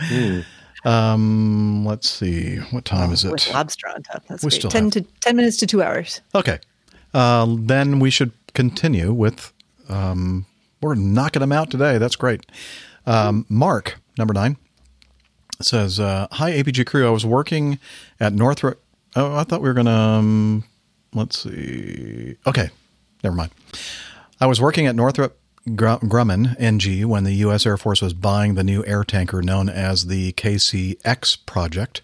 [0.84, 2.56] Um, let's see.
[2.70, 3.52] What time is With it?
[3.52, 4.24] lobster on top.
[4.28, 4.58] That's We great.
[4.60, 6.20] still ten have- to ten minutes to two hours.
[6.34, 6.58] Okay.
[7.14, 9.52] Uh, then we should continue with.
[9.88, 10.46] Um,
[10.80, 11.98] we're knocking them out today.
[11.98, 12.46] That's great.
[13.06, 14.56] Um, Mark, number nine,
[15.60, 17.06] says, uh, Hi, APG crew.
[17.06, 17.78] I was working
[18.18, 18.82] at Northrop.
[19.14, 19.92] Oh, I thought we were going to.
[19.92, 20.64] Um,
[21.14, 22.36] let's see.
[22.46, 22.70] Okay.
[23.22, 23.52] Never mind.
[24.40, 27.66] I was working at Northrop Grumman, NG, when the U.S.
[27.66, 32.02] Air Force was buying the new air tanker known as the KCX project.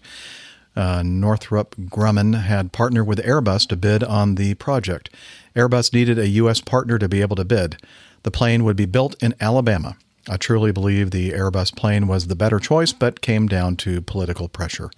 [0.75, 5.09] Uh, Northrop Grumman had partnered with Airbus to bid on the project.
[5.55, 6.61] Airbus needed a U.S.
[6.61, 7.77] partner to be able to bid.
[8.23, 9.97] The plane would be built in Alabama.
[10.29, 14.47] I truly believe the Airbus plane was the better choice, but came down to political
[14.47, 14.89] pressure.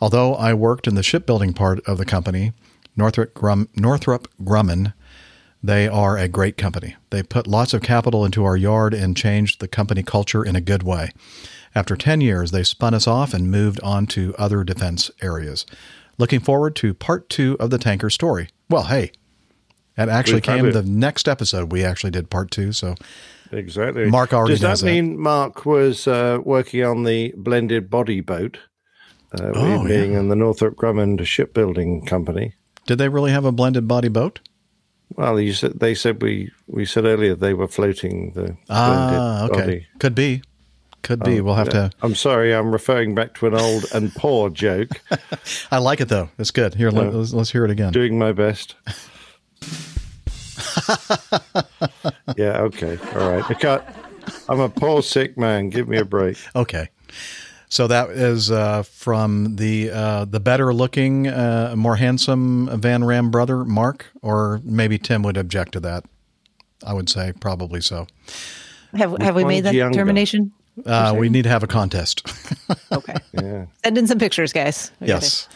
[0.00, 2.52] Although I worked in the shipbuilding part of the company,
[2.96, 4.92] Northrop, Grum- Northrop Grumman,
[5.62, 6.96] they are a great company.
[7.10, 10.60] They put lots of capital into our yard and changed the company culture in a
[10.60, 11.10] good way.
[11.74, 15.66] After 10 years, they spun us off and moved on to other defense areas.
[16.18, 18.48] Looking forward to part two of the tanker story.
[18.70, 19.12] Well, hey,
[19.96, 20.72] that actually came it.
[20.72, 21.72] the next episode.
[21.72, 22.72] We actually did part two.
[22.72, 22.94] So
[23.52, 24.06] Exactly.
[24.06, 24.86] Mark already Does that knows that.
[24.86, 28.58] mean Mark was uh, working on the blended body boat?
[29.38, 32.54] Uh, Oh, we being in the Northrop Grumman shipbuilding company.
[32.86, 34.40] did they really have a blended body boat?
[35.14, 39.60] Well, you said they said we we said earlier they were floating the Ah, okay.
[39.60, 39.86] body.
[39.98, 40.42] Could be.
[41.02, 41.38] Could be.
[41.38, 41.88] Oh, we'll have yeah.
[41.88, 41.90] to.
[42.02, 45.00] I'm sorry, I'm referring back to an old and poor joke.
[45.70, 46.30] I like it though.
[46.38, 46.74] It's good.
[46.74, 47.92] Here, let, us let's hear it again.
[47.92, 48.74] Doing my best.
[52.36, 52.58] yeah.
[52.62, 52.98] Okay.
[53.14, 53.44] All right.
[53.48, 53.82] I can't.
[54.48, 55.70] I'm a poor sick man.
[55.70, 56.36] Give me a break.
[56.56, 56.88] Okay.
[57.68, 63.30] So that is uh, from the uh, the better looking, uh, more handsome Van Ram
[63.30, 66.04] brother, Mark, or maybe Tim would object to that.
[66.84, 68.06] I would say probably so.
[68.94, 69.92] Have have we made that younger?
[69.92, 70.52] determination?
[70.84, 72.26] Uh, we need to have a contest.
[72.92, 73.14] Okay.
[73.32, 73.66] Yeah.
[73.84, 74.90] Send in some pictures, guys.
[75.00, 75.48] We yes.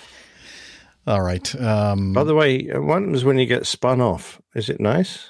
[1.07, 1.55] All right.
[1.61, 4.41] Um, By the way, what happens when you get spun off?
[4.55, 5.29] Is it nice?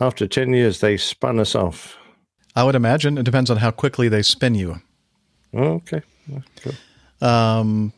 [0.00, 1.96] After 10 years, they spun us off.
[2.54, 4.80] I would imagine it depends on how quickly they spin you.
[5.56, 6.02] Okay.
[6.62, 7.28] Cool.
[7.28, 7.92] Um,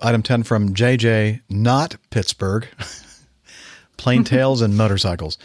[0.00, 2.66] item 10 from JJ, not Pittsburgh.
[3.96, 5.38] Plain tales and motorcycles.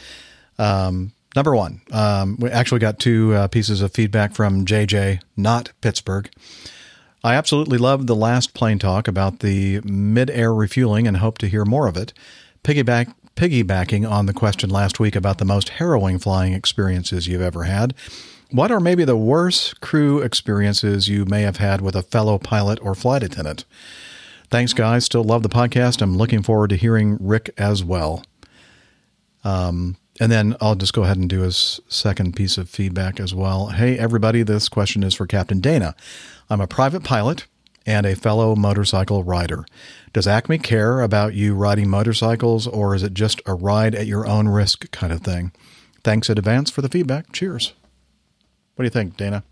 [0.58, 5.72] Um, number one, um, we actually got two uh, pieces of feedback from JJ, not
[5.82, 6.30] Pittsburgh.
[7.24, 11.66] I absolutely loved the last plane talk about the mid-air refueling and hope to hear
[11.66, 12.14] more of it.
[12.64, 17.64] Piggyback, piggybacking on the question last week about the most harrowing flying experiences you've ever
[17.66, 17.94] had.
[18.52, 22.80] What are maybe the worst crew experiences you may have had with a fellow pilot
[22.82, 23.64] or flight attendant?
[24.50, 25.06] Thanks, guys.
[25.06, 26.02] Still love the podcast.
[26.02, 28.24] I'm looking forward to hearing Rick as well.
[29.44, 33.36] Um, and then I'll just go ahead and do his second piece of feedback as
[33.36, 33.68] well.
[33.68, 35.96] Hey, everybody, this question is for Captain Dana.
[36.50, 37.46] I'm a private pilot
[37.86, 39.64] and a fellow motorcycle rider.
[40.12, 44.26] Does Acme care about you riding motorcycles, or is it just a ride at your
[44.26, 45.52] own risk kind of thing?
[46.04, 47.32] Thanks in advance for the feedback.
[47.32, 47.74] Cheers.
[48.80, 49.44] What do you think, Dana?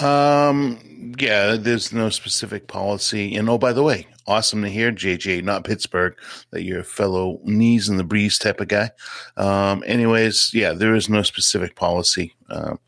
[0.00, 3.36] Um, yeah, there's no specific policy.
[3.36, 6.16] And oh, by the way, awesome to hear, JJ, not Pittsburgh,
[6.52, 8.92] that you're a fellow knees in the breeze type of guy.
[9.36, 12.78] Um, anyways, yeah, there is no specific policy um,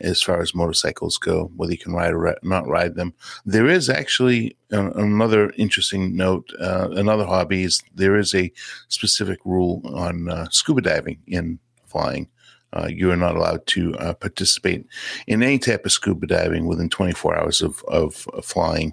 [0.00, 3.12] as far as motorcycles go, whether you can ride or not ride them.
[3.44, 6.50] There is actually uh, another interesting note.
[6.58, 8.50] Uh, another hobby is there is a
[8.88, 12.28] specific rule on uh, scuba diving in flying.
[12.76, 14.84] Uh, you are not allowed to uh, participate
[15.26, 18.92] in any type of scuba diving within 24 hours of, of, flying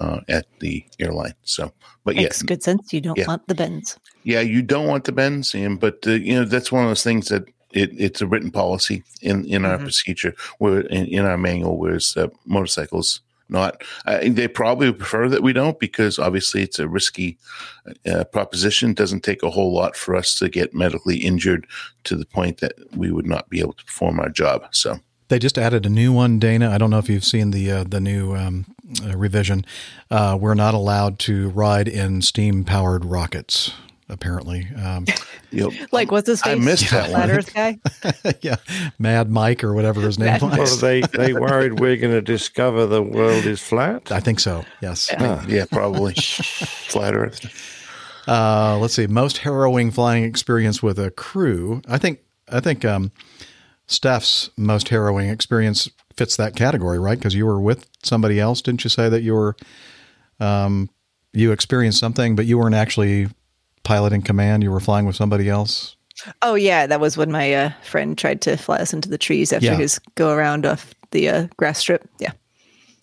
[0.00, 1.34] uh, at the airline.
[1.42, 1.72] So,
[2.04, 2.92] but yeah, Makes good sense.
[2.92, 3.26] You don't yeah.
[3.26, 3.98] want the bends.
[4.22, 7.02] yeah, you don't want the bends, and but uh, you know that's one of those
[7.02, 9.82] things that it, it's a written policy in in our Mhm.
[9.82, 13.82] procedure, where in, in our manual, whereas uh, motorcycles not.
[14.06, 17.38] Uh, they probably prefer that we don't because obviously it's a risky
[18.10, 18.94] uh, proposition.
[18.94, 21.66] Doesn't take a whole lot for us to get medically injured
[22.04, 24.66] to the point that we would not be able to perform our job.
[24.72, 25.00] So.
[25.28, 26.70] They just added a new one, Dana.
[26.70, 28.66] I don't know if you've seen the uh, the new um,
[29.02, 29.64] uh, revision.
[30.10, 33.72] Uh, we're not allowed to ride in steam powered rockets.
[34.08, 35.06] Apparently, um,
[35.92, 36.52] Like, what's his face?
[36.52, 37.44] I missed that Flat one.
[37.54, 38.34] Guy?
[38.42, 38.56] yeah,
[38.98, 40.58] Mad Mike or whatever his name Mad was.
[40.58, 44.10] Well, they they worried we're going to discover the world is flat.
[44.10, 44.64] I think so.
[44.82, 45.12] Yes.
[45.12, 47.46] Uh, yeah, probably flat Earth.
[48.26, 49.06] Uh, let's see.
[49.06, 51.82] Most harrowing flying experience with a crew.
[51.88, 52.20] I think.
[52.50, 53.10] I think um,
[53.86, 57.18] Steph's most harrowing experience fits that category, right?
[57.18, 59.56] Because you were with somebody else, didn't you say that you were?
[60.40, 60.90] Um,
[61.32, 63.28] you experienced something, but you weren't actually
[63.84, 64.62] piloting command.
[64.62, 65.96] You were flying with somebody else.
[66.42, 69.52] Oh yeah, that was when my uh, friend tried to fly us into the trees
[69.52, 69.76] after Yeah.
[69.76, 72.08] his go around off the uh, grass strip.
[72.18, 72.32] Yeah,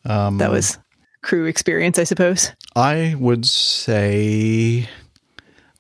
[0.05, 0.77] Um, that was
[1.21, 2.51] crew experience, I suppose.
[2.75, 4.87] I would say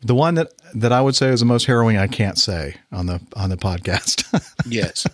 [0.03, 1.97] the one that that I would say is the most harrowing.
[1.97, 4.25] I can't say on the on the podcast.
[4.69, 5.07] Yes,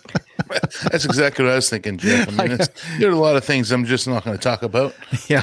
[0.90, 2.28] that's exactly what I was thinking, Jeff.
[2.28, 4.62] I mean, it's, there are a lot of things I'm just not going to talk
[4.62, 4.94] about.
[5.26, 5.42] yeah,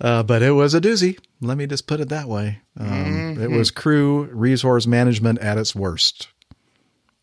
[0.00, 1.18] uh, but it was a doozy.
[1.40, 2.60] Let me just put it that way.
[2.78, 3.56] Um, It Mhm.
[3.56, 6.28] was crew resource management at its worst.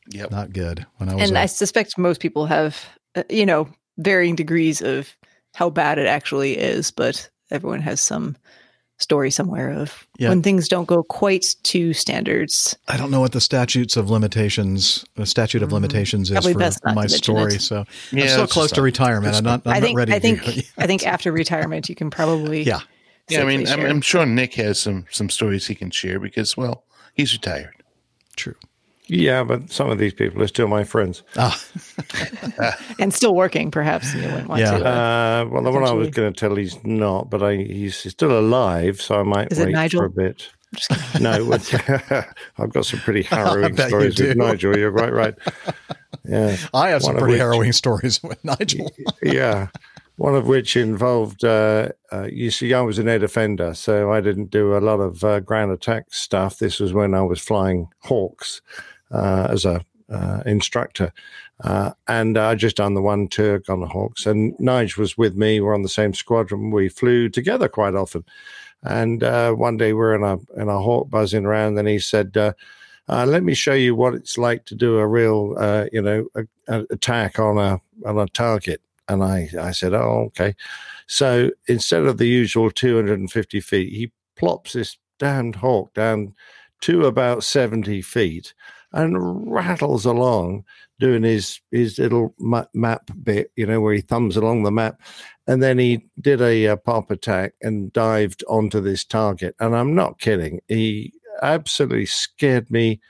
[0.10, 0.86] Yep, not good.
[0.98, 2.78] When I was And a- I suspect most people have,
[3.16, 5.16] uh, you know, varying degrees of
[5.54, 8.36] how bad it actually is, but everyone has some
[9.03, 10.30] story somewhere of Yeah.
[10.30, 12.75] when things don't go quite to standards.
[12.88, 16.57] I don't know what the statutes of limitations, the statute of limitations is Mm-hmm.
[16.57, 17.55] Probably for my story.
[17.55, 17.61] it.
[17.61, 19.35] So Yeah, I'm so close to not- retirement.
[19.35, 20.41] I'm not, I'm I not think, ready I think.
[20.77, 22.80] I think after retirement, you can probably Yeah.
[23.30, 23.80] Yeah, I mean, I'm.
[23.85, 27.73] I'm sure Nick has some some stories he can share because, well, he's retired.
[28.35, 28.55] True.
[29.15, 31.22] Yeah, but some of these people are still my friends.
[31.38, 31.61] Ah.
[32.99, 34.14] and still working, perhaps.
[34.15, 34.76] You wouldn't want to.
[34.76, 37.95] uh, Uh, well, the one I was going to tell he's not, but I, he's
[38.11, 39.99] still alive, so I might Is it wait Nigel?
[40.02, 40.49] for a bit.
[41.19, 42.27] no, but-
[42.57, 44.35] I've got some pretty harrowing stories with.
[44.38, 44.76] Nigel.
[44.77, 45.35] You're right, right.
[46.26, 48.91] Yeah, I have some One of pretty which- harrowing stories with Nigel.
[49.22, 49.68] yeah.
[50.15, 54.22] One of which involved, uh, uh, you see, I was an air defender, so I
[54.22, 56.60] didn't do a lot of uh, ground attack stuff.
[56.60, 58.61] This was when I was flying Hawks
[59.14, 61.14] as a uh, instructor,
[61.64, 65.35] uh, and I just done the one Turk on the Hawks, and Nige was with
[65.35, 65.60] me.
[65.60, 66.72] We're on the same squadron.
[66.72, 68.23] We flew together quite often,
[68.84, 72.35] and uh, one day we're in a in a Hawk buzzing around, and he said.
[72.38, 72.53] Uh,
[73.10, 76.26] uh, let me show you what it's like to do a real, uh, you know,
[76.35, 78.81] a, a attack on a on a target.
[79.10, 80.56] And I, I said, oh, okay.
[81.07, 86.34] So instead of the usual 250 feet, he plops this damned hawk down
[86.81, 88.53] to about 70 feet
[88.94, 90.64] and rattles along
[90.99, 92.34] doing his his little
[92.74, 95.02] map bit, you know, where he thumbs along the map.
[95.48, 99.56] And then he did a, uh pop attack and dived onto this target.
[99.60, 100.61] And I'm not kidding.
[100.68, 103.02] He absolutely scared me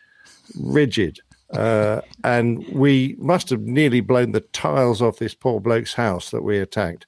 [0.59, 1.19] rigid.
[1.51, 6.41] Uh, and we must have nearly blown the tiles off this poor bloke's house that
[6.41, 7.05] we attacked.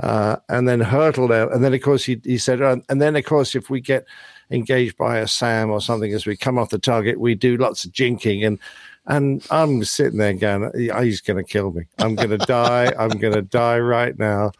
[0.00, 1.52] Uh, and then hurtled out.
[1.52, 4.04] And then, of course, he, he said, "Uh, and then, of course, if we get
[4.50, 7.84] engaged by a SAM or something as we come off the target, we do lots
[7.84, 8.46] of jinking.
[8.46, 8.58] And
[9.06, 11.84] and I'm sitting there going, he's going to kill me.
[11.98, 12.92] I'm going to die.
[12.98, 14.52] I'm going to die right now.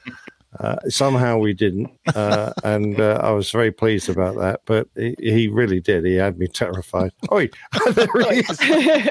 [0.60, 4.62] Uh, somehow we didn't, uh, and uh, I was very pleased about that.
[4.64, 6.06] But he, he really did.
[6.06, 7.12] He had me terrified.
[7.32, 7.50] Oi,
[7.92, 8.60] there he is.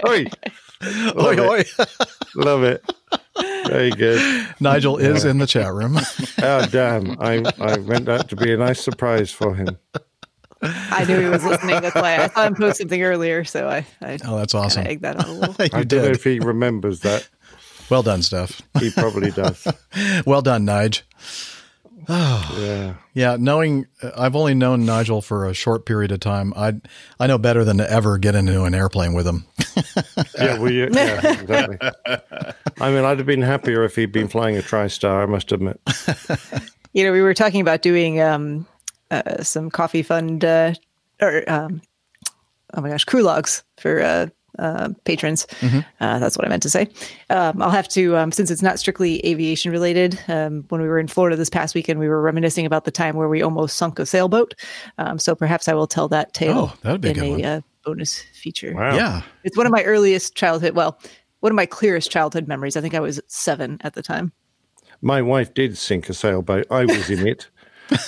[0.08, 0.26] Oi,
[1.14, 1.80] love Oi, it.
[1.80, 1.86] oi.
[2.36, 2.84] love it.
[3.68, 4.48] Very good.
[4.60, 5.98] Nigel is in the chat room.
[6.42, 7.12] Oh damn!
[7.22, 9.78] I I meant that to be a nice surprise for him.
[10.62, 11.82] I knew he was listening.
[11.82, 13.44] That's why I saw him post something earlier.
[13.44, 14.86] So I, I Oh, that's awesome.
[14.88, 15.56] egged that on a little.
[15.60, 17.28] you I don't know if he remembers that.
[17.90, 18.62] Well done, Steph.
[18.82, 19.66] He probably does.
[20.26, 21.04] well done, Nige.
[22.10, 22.96] yeah.
[23.14, 26.54] Yeah, knowing uh, I've only known Nigel for a short period of time.
[26.58, 26.74] I
[27.18, 29.46] I know better than to ever get into an airplane with him.
[30.38, 31.78] Yeah, well, yeah, yeah, exactly.
[32.82, 35.80] I mean, I'd have been happier if he'd been flying a TriStar, I must admit.
[36.94, 38.68] You know, we were talking about doing um,
[39.12, 40.74] uh, some coffee fund uh,
[41.22, 41.82] or um,
[42.74, 44.28] oh my gosh, crew logs for uh,
[44.60, 45.46] uh, patrons.
[45.60, 45.80] Mm-hmm.
[46.00, 46.88] Uh, that's what I meant to say.
[47.30, 50.20] Um, I'll have to, um, since it's not strictly aviation related.
[50.28, 53.16] Um, when we were in Florida this past weekend, we were reminiscing about the time
[53.16, 54.56] where we almost sunk a sailboat.
[54.98, 57.48] Um, so perhaps I will tell that tale Oh, that'd be a in good a
[57.48, 58.74] uh, bonus feature.
[58.74, 58.96] Wow.
[58.96, 59.22] Yeah.
[59.44, 60.76] It's one of my earliest childhood.
[60.76, 61.00] Well,
[61.42, 62.76] one of my clearest childhood memories.
[62.76, 64.32] I think I was seven at the time.
[65.02, 66.66] My wife did sink a sailboat.
[66.72, 67.48] I was in it.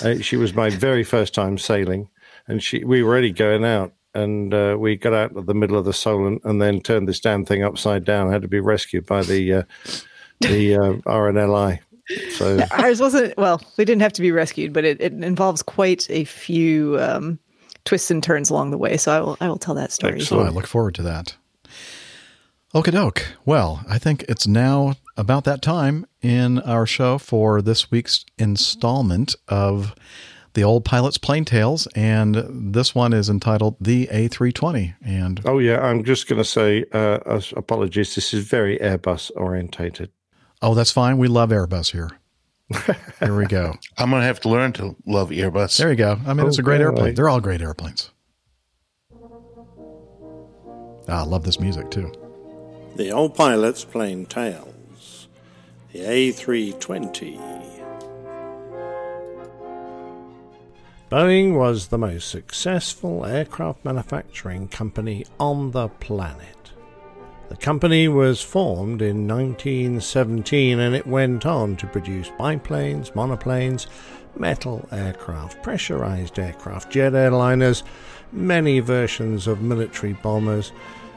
[0.02, 2.08] Uh, she was my very first time sailing,
[2.46, 5.76] and she we were already going out, and uh, we got out of the middle
[5.76, 8.32] of the Solent, and then turned this damn thing upside down.
[8.32, 9.62] had to be rescued by the uh,
[10.40, 11.80] the uh, RNLI.
[12.32, 13.36] So Ours wasn't.
[13.36, 17.38] Well, we didn't have to be rescued, but it, it involves quite a few um,
[17.84, 18.96] twists and turns along the way.
[18.96, 19.36] So I will.
[19.40, 20.20] I will tell that story.
[20.20, 21.36] So I look forward to that.
[22.74, 23.26] Okie doke.
[23.44, 29.34] Well, I think it's now about that time in our show for this week's installment
[29.48, 29.94] of
[30.54, 32.34] the Old Pilot's Plane Tales, and
[32.74, 34.94] this one is entitled The A320.
[35.04, 38.14] And oh yeah, I'm just going to say uh, apologies.
[38.16, 40.10] This is very Airbus orientated.
[40.62, 41.18] oh, that's fine.
[41.18, 42.10] We love Airbus here.
[43.20, 43.74] Here we go.
[43.98, 45.76] I'm going to have to learn to love Airbus.
[45.76, 46.18] There you go.
[46.26, 46.84] I mean, it's a great Okay.
[46.84, 47.14] airplane.
[47.14, 48.10] They're all great airplanes.
[51.08, 52.12] Ah, I love this music too.
[52.96, 54.69] The old pilot's plane tales.
[55.92, 57.40] The A320.
[61.10, 66.70] Boeing was the most successful aircraft manufacturing company on the planet.
[67.48, 73.88] The company was formed in 1917 and it went on to produce biplanes, monoplanes,
[74.36, 77.82] metal aircraft, pressurized aircraft, jet airliners,
[78.30, 80.70] many versions of military bombers,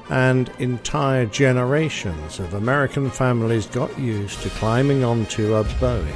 [0.10, 6.14] and entire generations of American families got used to climbing onto a Boeing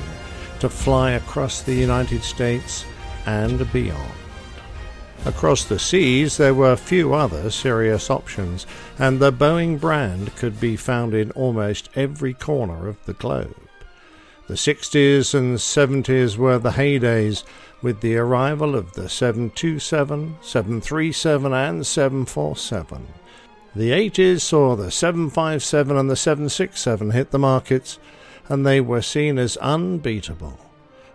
[0.60, 2.86] to fly across the United States
[3.26, 4.12] and beyond.
[5.26, 8.66] Across the seas, there were few other serious options,
[8.98, 13.56] and the Boeing brand could be found in almost every corner of the globe.
[14.48, 17.44] The 60s and 70s were the heydays,
[17.82, 23.08] with the arrival of the 727, 737, and 747.
[23.78, 27.99] The 80s saw the 757 and the 767 hit the markets,
[28.49, 30.58] and they were seen as unbeatable.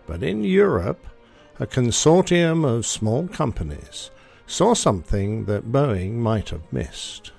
[0.07, 1.05] But in Europe,
[1.59, 4.13] a consortium of small companies
[4.47, 7.33] saw something that Boeing might have missed.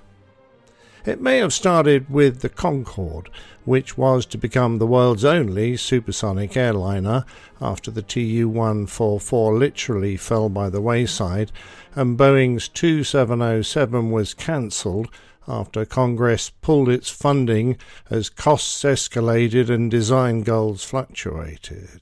[1.06, 3.28] It may have started with the Concorde,
[3.66, 7.26] which was to become the world's only supersonic airliner
[7.60, 11.52] after the Tu 144 literally fell by the wayside
[11.94, 15.08] and Boeing's 2707 was cancelled
[15.46, 17.76] after Congress pulled its funding
[18.08, 22.00] as costs escalated and design goals fluctuated.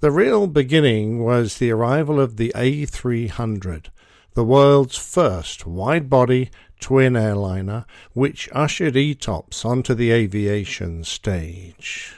[0.00, 3.86] The real beginning was the arrival of the A300,
[4.34, 12.14] the world's first wide body twin airliner, which ushered ETOPS onto the aviation stage.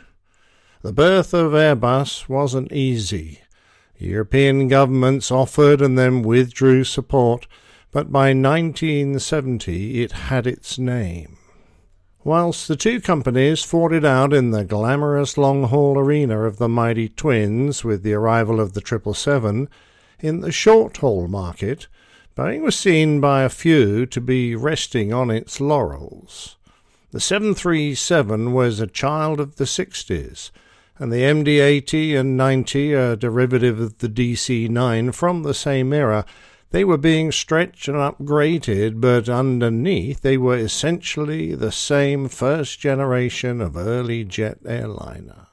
[0.82, 3.40] The birth of Airbus wasn't easy.
[3.98, 7.46] European governments offered and then withdrew support,
[7.90, 11.36] but by 1970 it had its name.
[12.22, 16.68] Whilst the two companies fought it out in the glamorous long haul arena of the
[16.68, 19.68] mighty twins with the arrival of the 777,
[20.20, 21.88] in the short haul market,
[22.36, 26.56] Boeing was seen by a few to be resting on its laurels.
[27.10, 30.50] The 737 was a child of the 60s,
[30.98, 35.92] and the MD 80 and 90, a derivative of the DC 9 from the same
[35.92, 36.24] era,
[36.70, 43.60] they were being stretched and upgraded, but underneath they were essentially the same first generation
[43.60, 45.48] of early jet airliner.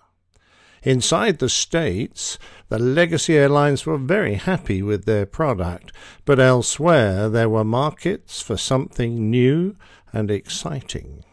[0.84, 2.38] Inside the States,
[2.70, 5.92] the legacy airlines were very happy with their product,
[6.26, 9.76] but elsewhere there were markets for something new
[10.14, 11.24] and exciting.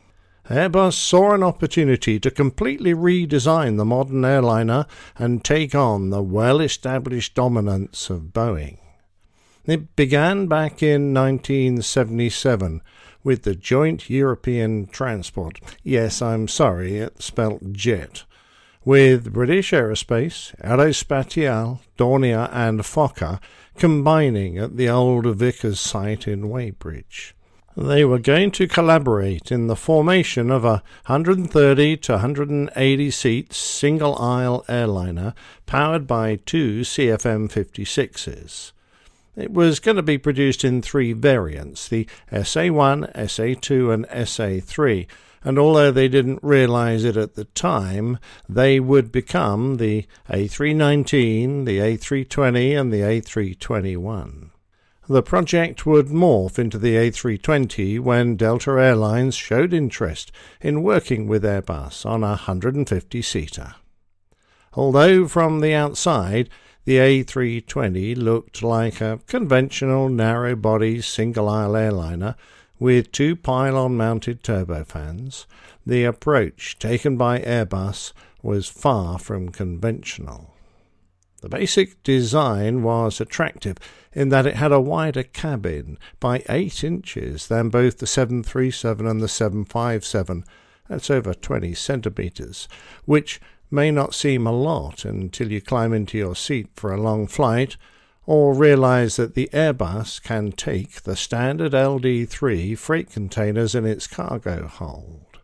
[0.49, 6.61] Airbus saw an opportunity to completely redesign the modern airliner and take on the well
[6.61, 8.79] established dominance of Boeing.
[9.65, 12.83] It began back in 1977
[13.23, 15.59] with the Joint European Transport.
[15.83, 18.25] Yes, I'm sorry, it's spelt JET.
[18.87, 23.41] With British Aerospace, Aerospatiale, Dornier, and Fokker
[23.79, 27.35] combining at the old Vickers site in Weybridge.
[27.75, 34.17] They were going to collaborate in the formation of a 130 to 180 seat single
[34.19, 35.33] aisle airliner
[35.65, 38.73] powered by two CFM 56s.
[39.35, 45.07] It was going to be produced in three variants the SA1, SA2, and SA3.
[45.45, 48.19] And although they didn't realize it at the time,
[48.49, 54.51] they would become the A319, the A320, and the A321.
[55.07, 61.45] The project would morph into the A320 when Delta Airlines showed interest in working with
[61.45, 63.75] Airbus on a 150 seater.
[64.73, 66.49] Although from the outside
[66.87, 72.35] the A320 looked like a conventional narrow body single aisle airliner
[72.79, 75.47] with two pylon mounted turbofans,
[75.87, 80.55] the approach taken by Airbus was far from conventional.
[81.41, 83.77] The basic design was attractive
[84.15, 89.21] in that it had a wider cabin by 8 inches than both the 737 and
[89.21, 90.45] the 757,
[90.89, 92.67] that's over 20 centimetres,
[93.05, 93.41] which
[93.71, 97.77] may not seem a lot until you climb into your seat for a long flight
[98.27, 104.67] or realize that the Airbus can take the standard LD3 freight containers in its cargo
[104.67, 105.39] hold.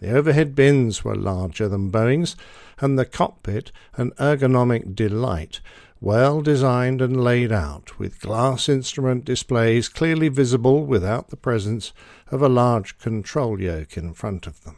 [0.00, 2.36] The overhead bins were larger than Boeing's,
[2.78, 5.60] and the cockpit an ergonomic delight,
[6.00, 11.92] well designed and laid out, with glass instrument displays clearly visible without the presence
[12.30, 14.76] of a large control yoke in front of them.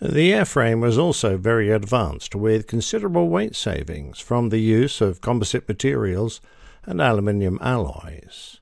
[0.00, 5.68] The airframe was also very advanced, with considerable weight savings from the use of composite
[5.68, 6.40] materials
[6.86, 8.60] and aluminium alloys.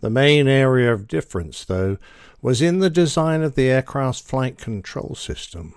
[0.00, 1.96] The main area of difference, though,
[2.42, 5.74] was in the design of the aircraft's flight control system.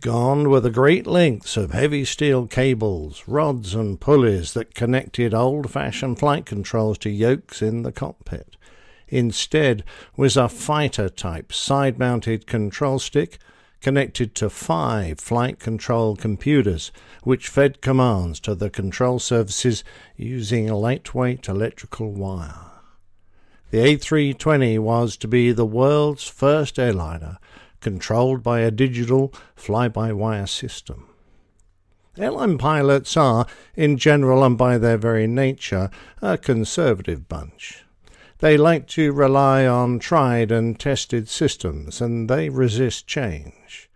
[0.00, 5.70] Gone were the great lengths of heavy steel cables, rods, and pulleys that connected old
[5.70, 8.56] fashioned flight controls to yokes in the cockpit.
[9.08, 9.84] Instead
[10.16, 13.38] was a fighter type side mounted control stick
[13.80, 16.90] connected to five flight control computers,
[17.22, 19.84] which fed commands to the control surfaces
[20.16, 22.72] using a lightweight electrical wire.
[23.70, 27.38] The A320 was to be the world's first airliner
[27.80, 31.08] controlled by a digital fly by wire system.
[32.16, 33.46] Airline pilots are,
[33.76, 35.88] in general and by their very nature,
[36.20, 37.84] a conservative bunch.
[38.40, 43.90] They like to rely on tried and tested systems, and they resist change.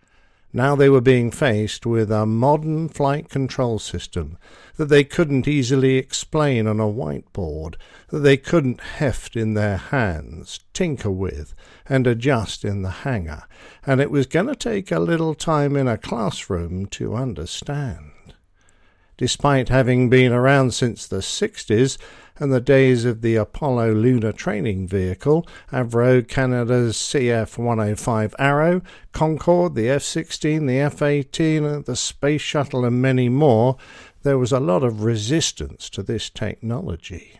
[0.55, 4.37] Now they were being faced with a modern flight control system
[4.75, 7.75] that they couldn't easily explain on a whiteboard,
[8.09, 11.55] that they couldn't heft in their hands, tinker with,
[11.87, 13.43] and adjust in the hangar,
[13.85, 18.11] and it was going to take a little time in a classroom to understand.
[19.17, 21.97] Despite having been around since the 60s,
[22.39, 28.81] and the days of the Apollo lunar training vehicle, Avro Canada's CF 105 Arrow,
[29.11, 33.77] Concorde, the F 16, the F 18, the Space Shuttle, and many more,
[34.23, 37.39] there was a lot of resistance to this technology.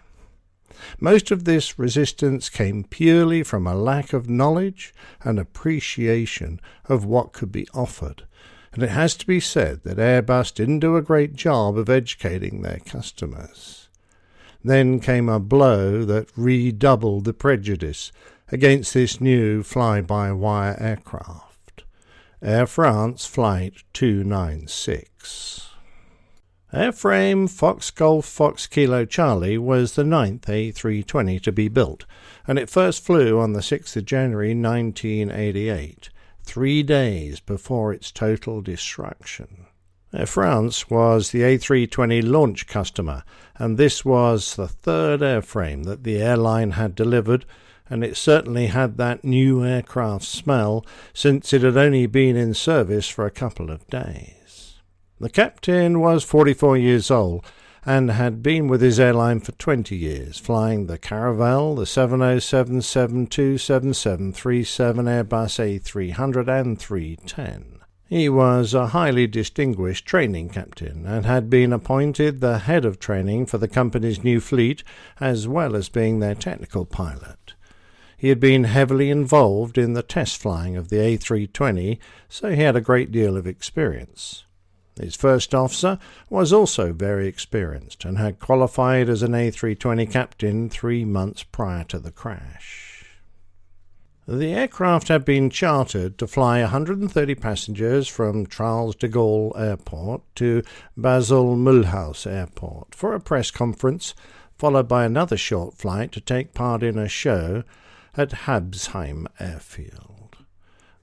[1.00, 4.94] Most of this resistance came purely from a lack of knowledge
[5.24, 8.24] and appreciation of what could be offered,
[8.74, 12.62] and it has to be said that Airbus didn't do a great job of educating
[12.62, 13.83] their customers.
[14.64, 18.12] Then came a blow that redoubled the prejudice
[18.50, 21.84] against this new fly by wire aircraft.
[22.42, 25.70] Air France Flight 296.
[26.74, 32.06] Airframe Fox Golf Fox Kilo Charlie was the ninth A320 to be built,
[32.48, 36.10] and it first flew on the 6th of January 1988,
[36.44, 39.68] three days before its total destruction.
[40.16, 43.24] Air France was the A320 launch customer,
[43.56, 47.46] and this was the third airframe that the airline had delivered,
[47.90, 50.86] and it certainly had that new aircraft smell
[51.16, 54.80] since it had only been in service for a couple of days.
[55.20, 57.44] The captain was 44 years old
[57.86, 63.58] and had been with his airline for 20 years, flying the Caravelle, the 707 72
[63.58, 67.73] 7737 Airbus A300 and 310.
[68.10, 73.46] He was a highly distinguished training captain and had been appointed the head of training
[73.46, 74.84] for the company's new fleet
[75.20, 77.54] as well as being their technical pilot.
[78.18, 81.98] He had been heavily involved in the test flying of the A320,
[82.30, 84.46] so he had a great deal of experience.
[85.00, 85.98] His first officer
[86.30, 92.00] was also very experienced and had qualified as an A320 captain three months prior to
[92.00, 92.83] the crash.
[94.26, 100.64] The aircraft had been chartered to fly 130 passengers from Charles de Gaulle Airport to
[100.96, 104.16] Basel Mulhouse Airport for a press conference,
[104.58, 107.64] followed by another short flight to take part in a show,
[108.16, 110.38] at Habsheim Airfield.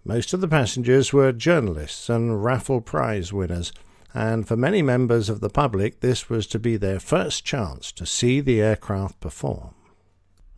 [0.02, 3.70] Most of the passengers were journalists and raffle prize winners,
[4.14, 8.06] and for many members of the public, this was to be their first chance to
[8.06, 9.74] see the aircraft perform.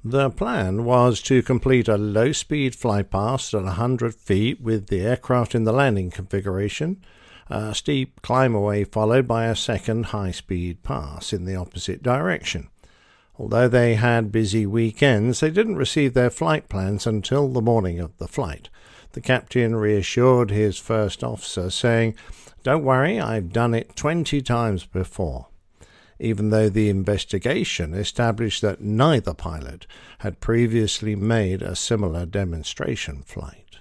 [0.04, 5.54] The plan was to complete a low speed flypast at 100 feet with the aircraft
[5.54, 7.04] in the landing configuration,
[7.48, 12.68] a steep climb away followed by a second high speed pass in the opposite direction.
[13.38, 18.18] Although they had busy weekends, they didn't receive their flight plans until the morning of
[18.18, 18.70] the flight.
[19.12, 22.16] The captain reassured his first officer, saying,
[22.64, 25.46] Don't worry, I've done it twenty times before
[26.22, 29.88] even though the investigation established that neither pilot
[30.20, 33.78] had previously made a similar demonstration flight.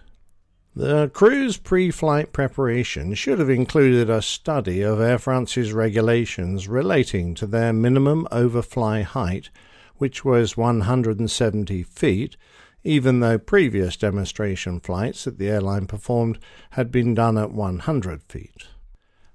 [0.75, 7.35] The crew's pre flight preparation should have included a study of Air France's regulations relating
[7.35, 9.51] to their minimum overfly height,
[9.97, 12.37] which was 170 feet,
[12.83, 16.39] even though previous demonstration flights that the airline performed
[16.71, 18.65] had been done at 100 feet.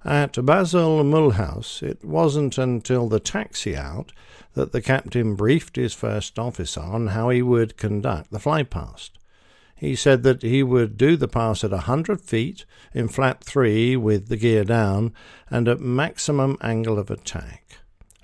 [0.07, 4.13] At Basel Mulhouse, it wasn't until the taxi out
[4.55, 9.11] that the captain briefed his first officer on how he would conduct the flypast.
[9.75, 12.65] He said that he would do the pass at a hundred feet
[12.95, 15.13] in flap three with the gear down
[15.51, 17.79] and at maximum angle of attack.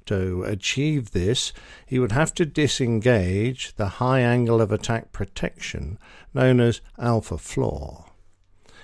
[0.06, 1.52] To achieve this,
[1.84, 5.98] he would have to disengage the high angle of attack protection
[6.32, 8.11] known as alpha floor.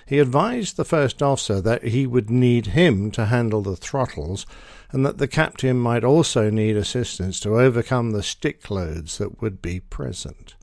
[0.09, 4.47] He advised the first officer that he would need him to handle the throttles
[4.91, 9.61] and that the captain might also need assistance to overcome the stick loads that would
[9.61, 10.55] be present.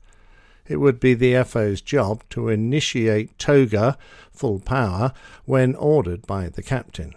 [0.66, 3.96] It would be the FO's job to initiate toga
[4.32, 5.12] full power
[5.44, 7.14] when ordered by the captain.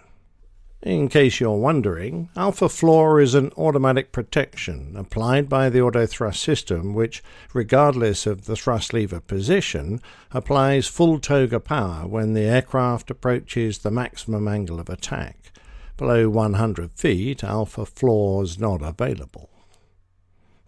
[0.82, 6.42] In case you're wondering, Alpha Floor is an automatic protection applied by the auto thrust
[6.42, 10.00] system, which, regardless of the thrust lever position,
[10.30, 15.52] applies full toga power when the aircraft approaches the maximum angle of attack.
[15.98, 19.50] Below 100 feet, Alpha Floor is not available.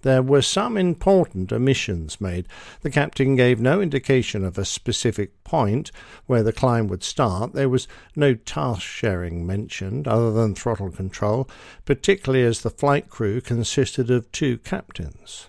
[0.02, 2.46] There were some important omissions made.
[2.82, 5.92] The captain gave no indication of a specific point
[6.26, 7.52] where the climb would start.
[7.52, 11.48] There was no task sharing mentioned other than throttle control,
[11.84, 15.46] particularly as the flight crew consisted of two captains.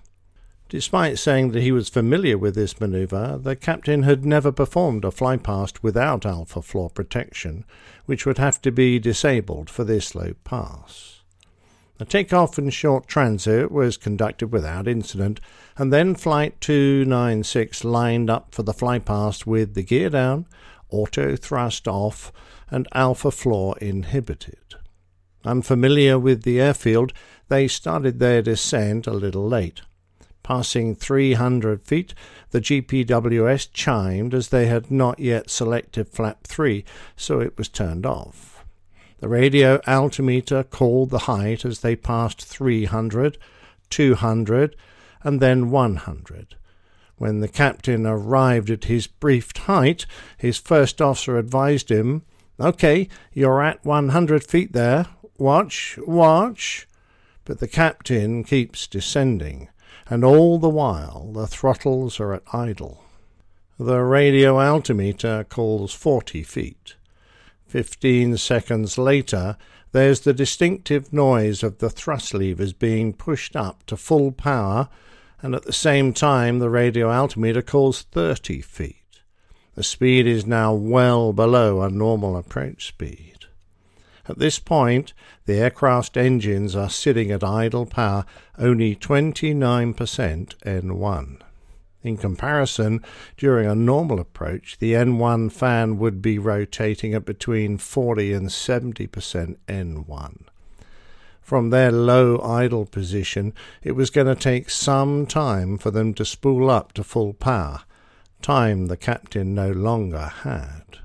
[0.69, 5.11] Despite saying that he was familiar with this maneuver, the captain had never performed a
[5.11, 7.63] flypast without alpha floor protection,
[8.05, 11.12] which would have to be disabled for this low pass.
[12.03, 15.39] The takeoff and short transit was conducted without incident,
[15.77, 20.45] and then Flight 296 lined up for the flypast with the gear down,
[20.89, 22.33] auto thrust off,
[22.69, 24.75] and alpha floor inhibited.
[25.45, 27.13] Unfamiliar with the airfield,
[27.47, 29.79] they started their descent a little late.
[30.43, 32.13] Passing 300 feet,
[32.51, 36.83] the GPWS chimed as they had not yet selected flap 3,
[37.15, 38.52] so it was turned off.
[39.23, 43.37] The radio altimeter called the height as they passed 300,
[43.89, 44.75] 200,
[45.23, 46.55] and then 100.
[47.15, 50.05] When the captain arrived at his briefed height,
[50.35, 52.23] his first officer advised him,
[52.59, 55.05] OK, you're at 100 feet there.
[55.37, 56.85] Watch, watch.
[57.45, 59.69] But the captain keeps descending,
[60.09, 63.05] and all the while the throttles are at idle.
[63.79, 66.95] The radio altimeter calls 40 feet.
[67.73, 69.57] Fifteen seconds later,
[69.93, 74.89] there's the distinctive noise of the thrust levers being pushed up to full power,
[75.41, 79.21] and at the same time the radio altimeter calls 30 feet.
[79.73, 83.39] The speed is now well below a normal approach speed.
[84.29, 85.13] At this point,
[85.47, 88.23] the aircraft engines are sitting at idle power
[88.59, 91.41] only 29% N1.
[92.03, 93.01] In comparison,
[93.37, 99.55] during a normal approach, the N1 fan would be rotating at between 40 and 70%
[99.69, 100.43] N1.
[101.41, 106.25] From their low idle position, it was going to take some time for them to
[106.25, 107.83] spool up to full power,
[108.41, 110.99] time the captain no longer had.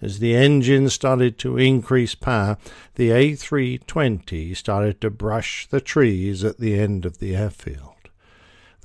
[0.00, 2.58] As the engine started to increase power,
[2.94, 7.95] the A320 started to brush the trees at the end of the airfield.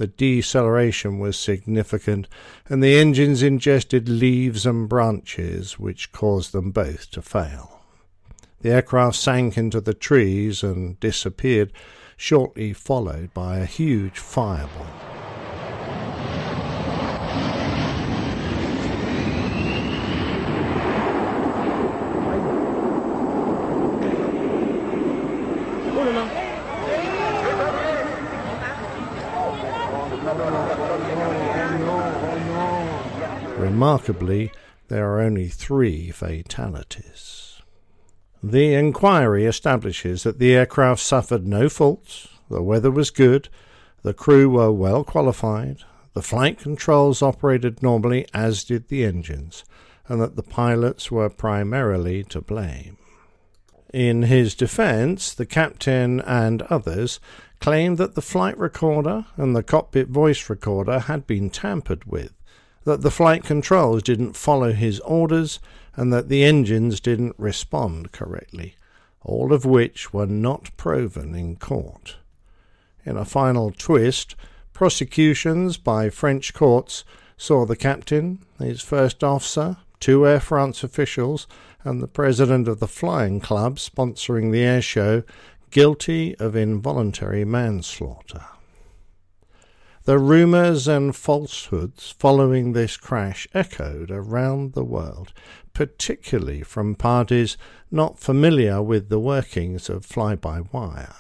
[0.02, 2.28] The deceleration was significant,
[2.68, 7.82] and the engines ingested leaves and branches, which caused them both to fail.
[8.62, 11.72] The aircraft sank into the trees and disappeared,
[12.18, 15.11] shortly followed by a huge fireball.
[33.82, 34.52] Remarkably,
[34.90, 37.64] there are only three fatalities.
[38.44, 43.50] The inquiry establishes that the aircraft suffered no faults, the weather was good,
[44.04, 45.78] the crew were well qualified,
[46.14, 49.64] the flight controls operated normally, as did the engines,
[50.08, 52.98] and that the pilots were primarily to blame.
[53.92, 57.20] In his defense, the captain and others
[57.60, 62.32] claimed that the flight recorder and the cockpit voice recorder had been tampered with,
[62.84, 65.60] that the flight controls didn't follow his orders,
[65.96, 68.76] and that the engines didn't respond correctly,
[69.24, 72.18] all of which were not proven in court.
[73.06, 74.36] In a final twist,
[74.74, 77.04] prosecutions by French courts
[77.38, 81.48] saw the captain, his first officer, two Air France officials,
[81.84, 85.24] and the president of the flying club sponsoring the air show
[85.72, 88.46] guilty of involuntary manslaughter.
[90.06, 95.32] The rumours and falsehoods following this crash echoed around the world,
[95.76, 97.56] particularly from parties
[97.92, 101.14] not familiar with the workings of fly by wire.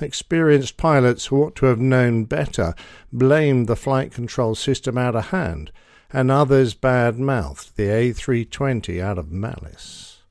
[0.00, 2.74] Experienced pilots who ought to have known better
[3.12, 5.72] blamed the flight control system out of hand,
[6.12, 10.22] and others bad mouthed the A320 out of malice.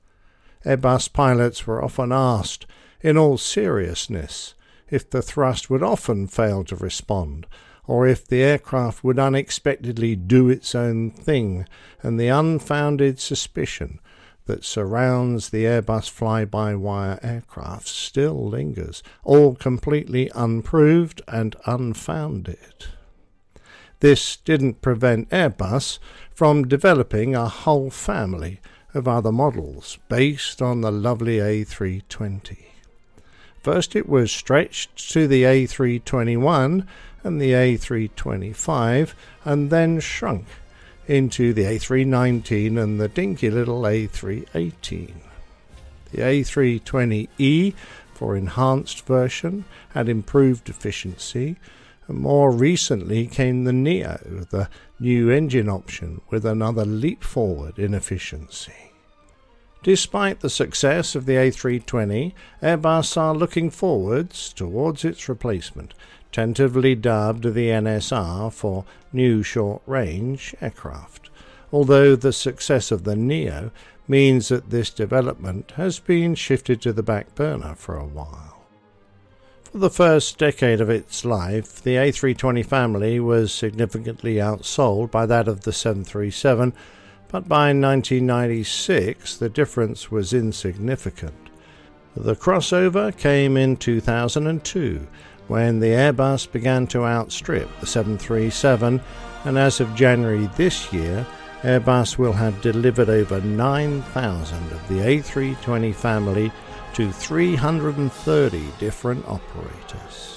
[0.65, 2.65] Airbus pilots were often asked,
[3.01, 4.55] in all seriousness,
[4.91, 7.45] if the thrust would often fail to respond,
[7.85, 11.65] or if the aircraft would unexpectedly do its own thing,
[12.01, 13.99] and the unfounded suspicion
[14.45, 22.87] that surrounds the Airbus fly by wire aircraft still lingers, all completely unproved and unfounded.
[23.99, 25.99] This didn't prevent Airbus
[26.33, 28.59] from developing a whole family
[28.93, 32.68] of other models based on the lovely A320.
[33.61, 36.85] First, it was stretched to the A321
[37.23, 39.13] and the A325,
[39.43, 40.45] and then shrunk
[41.07, 45.13] into the A319 and the dinky little A318.
[46.11, 47.73] The A320E,
[48.13, 51.57] for enhanced version, had improved efficiency,
[52.07, 54.19] and more recently came the Neo,
[54.51, 54.69] the
[54.99, 58.88] new engine option, with another leap forward in efficiency.
[59.81, 65.93] Despite the success of the A320, Airbus are looking forwards towards its replacement,
[66.33, 68.83] tentatively dubbed the NSR for
[69.13, 71.29] New Short Range Aircraft,
[71.71, 73.71] although the success of the Neo
[74.05, 78.65] means that this development has been shifted to the back burner for a while.
[79.71, 85.47] For the first decade of its life, the A320 family was significantly outsold by that
[85.47, 86.73] of the 737
[87.29, 91.49] but by 1996 the difference was insignificant.
[92.15, 95.07] The crossover came in 2002
[95.47, 99.01] when the Airbus began to outstrip the 737,
[99.45, 101.25] and as of January this year,
[101.63, 106.51] Airbus will have delivered over 9,000 of the A320 family
[106.93, 110.28] to 330 different operators.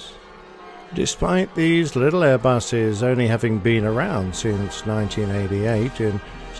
[0.95, 6.01] Despite these little Airbuses only having been around since 1988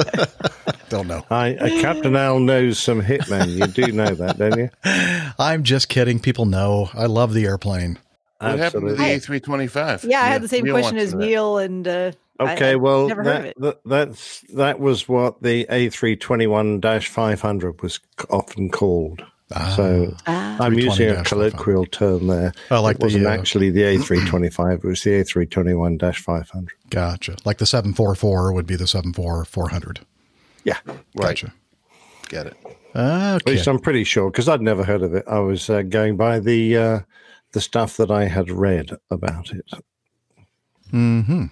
[0.89, 1.25] don't know.
[1.29, 3.57] I, uh, Captain Al knows some hitmen.
[3.57, 4.69] You do know that, don't you?
[5.39, 6.19] I'm just kidding.
[6.19, 7.97] People know I love the airplane.
[8.39, 10.03] What happened to the A325?
[10.09, 11.25] Yeah, I had the same Neil question as to know.
[11.25, 13.61] Neil, and uh, Okay, I've well, never heard of that, it.
[13.61, 17.99] that that's that was what the A321-500 was
[18.29, 19.23] often called.
[19.75, 20.57] so Ah.
[20.59, 22.51] I'm using a colloquial term there.
[22.71, 26.67] Oh, like it wasn't the, uh, actually the A325; it was the A321-500.
[26.89, 27.37] Gotcha.
[27.45, 30.01] Like the 744 would be the 74400.
[30.63, 30.97] Yeah, Right.
[31.15, 31.53] Gotcha.
[32.29, 32.57] Get it.
[32.65, 32.75] Okay.
[33.35, 35.23] At least I'm pretty sure because I'd never heard of it.
[35.27, 36.99] I was uh, going by the uh,
[37.55, 39.65] the stuff that I had read about it.
[40.93, 41.45] Mm-hmm.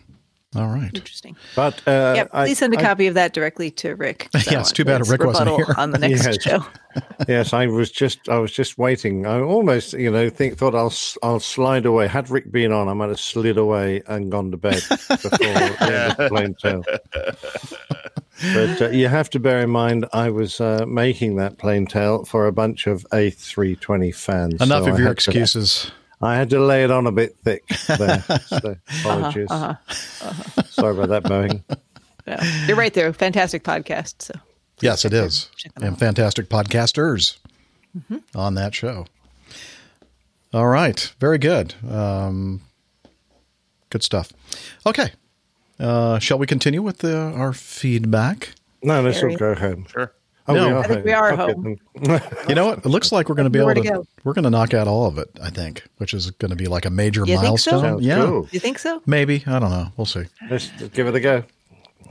[0.55, 0.91] All right.
[0.93, 1.35] Interesting.
[1.55, 4.29] But uh, yeah, I- please send a I- copy of that directly to Rick.
[4.51, 5.73] Yeah, it's too bad Rick wasn't here.
[5.77, 6.43] on the next Yes.
[6.43, 6.63] show.
[7.27, 9.25] yes, I was just I was just waiting.
[9.25, 12.07] I almost you know think thought I'll s- I'll slide away.
[12.07, 15.83] Had Rick been on, I might have slid away and gone to bed before the
[15.87, 16.83] end of the plane tale.
[18.53, 22.25] But uh, you have to bear in mind, I was uh, making that plane tale
[22.25, 24.61] for a bunch of A320 fans.
[24.61, 25.91] Enough so of I your had to- excuses.
[26.21, 27.63] I had to lay it on a bit thick
[27.97, 28.23] there.
[28.47, 29.47] So apologies.
[29.51, 29.75] Uh-huh,
[30.21, 30.61] uh-huh.
[30.63, 31.63] Sorry about that, Boeing.
[32.25, 32.41] Yeah.
[32.67, 33.11] You're right there.
[33.11, 34.21] Fantastic podcast.
[34.21, 34.33] So
[34.79, 35.49] Yes, it is.
[35.75, 37.37] And fantastic podcasters
[37.97, 38.17] Mm-hmm.
[38.33, 39.05] on that show.
[40.53, 41.11] All right.
[41.19, 41.75] Very good.
[41.89, 42.61] Um,
[43.89, 44.31] good stuff.
[44.85, 45.11] Okay.
[45.83, 48.53] Uh, shall we continue with the, our feedback?
[48.81, 49.85] No, let's all go home.
[49.91, 50.13] Sure.
[50.47, 50.65] Oh, No.
[50.67, 51.77] we are I think we are Okay, home.
[52.49, 52.79] You know what?
[52.79, 53.89] It looks like we're going to be able to to.
[53.89, 54.07] go.
[54.23, 55.29] We're going to knock out all of it.
[55.41, 57.71] I think, which is going to be like a major You think so?
[57.71, 58.03] milestone.
[58.03, 58.47] Yeah, cool.
[58.51, 59.01] you think so?
[59.05, 59.43] maybe.
[59.47, 59.87] I don't know.
[59.95, 60.25] We'll see.
[60.49, 61.43] Let's give it a go.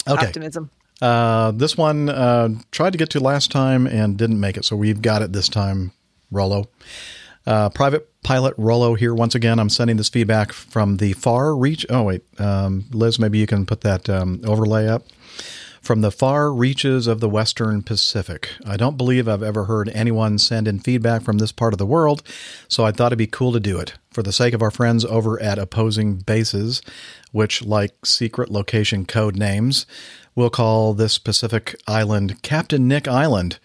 [0.08, 0.26] Okay.
[0.26, 0.70] Optimism.
[1.02, 4.76] Uh, this one uh, tried to get to last time and didn't make it, so
[4.76, 5.92] we've got it this time.
[6.30, 6.68] Rollo,
[7.46, 9.58] uh, private pilot Rollo here once again.
[9.58, 11.84] I'm sending this feedback from the far reach.
[11.90, 15.04] Oh wait, um, Liz, maybe you can put that um, overlay up
[15.82, 18.50] from the far reaches of the Western Pacific.
[18.64, 21.86] I don't believe I've ever heard anyone send in feedback from this part of the
[21.86, 22.22] world,
[22.68, 25.04] so I thought it'd be cool to do it for the sake of our friends
[25.04, 26.82] over at opposing bases,
[27.32, 29.84] which, like secret location code names,
[30.36, 33.58] we'll call this Pacific island Captain Nick Island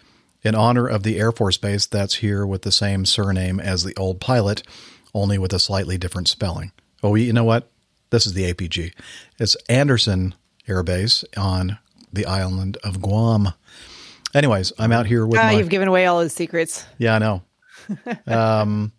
[0.48, 3.95] in honor of the Air Force Base that's here with the same surname as the
[3.98, 4.64] old pilot,
[5.14, 6.72] only with a slightly different spelling.
[7.03, 7.69] Oh, you know what?
[8.09, 8.93] This is the APG.
[9.40, 10.34] It's Andersen
[10.67, 11.77] Air Base on
[12.11, 13.50] the island of Guam.
[14.34, 15.51] Anyways, I'm out here with Ah, my.
[15.53, 16.85] you've given away all his secrets.
[16.98, 17.42] Yeah, I know.
[18.27, 18.92] um,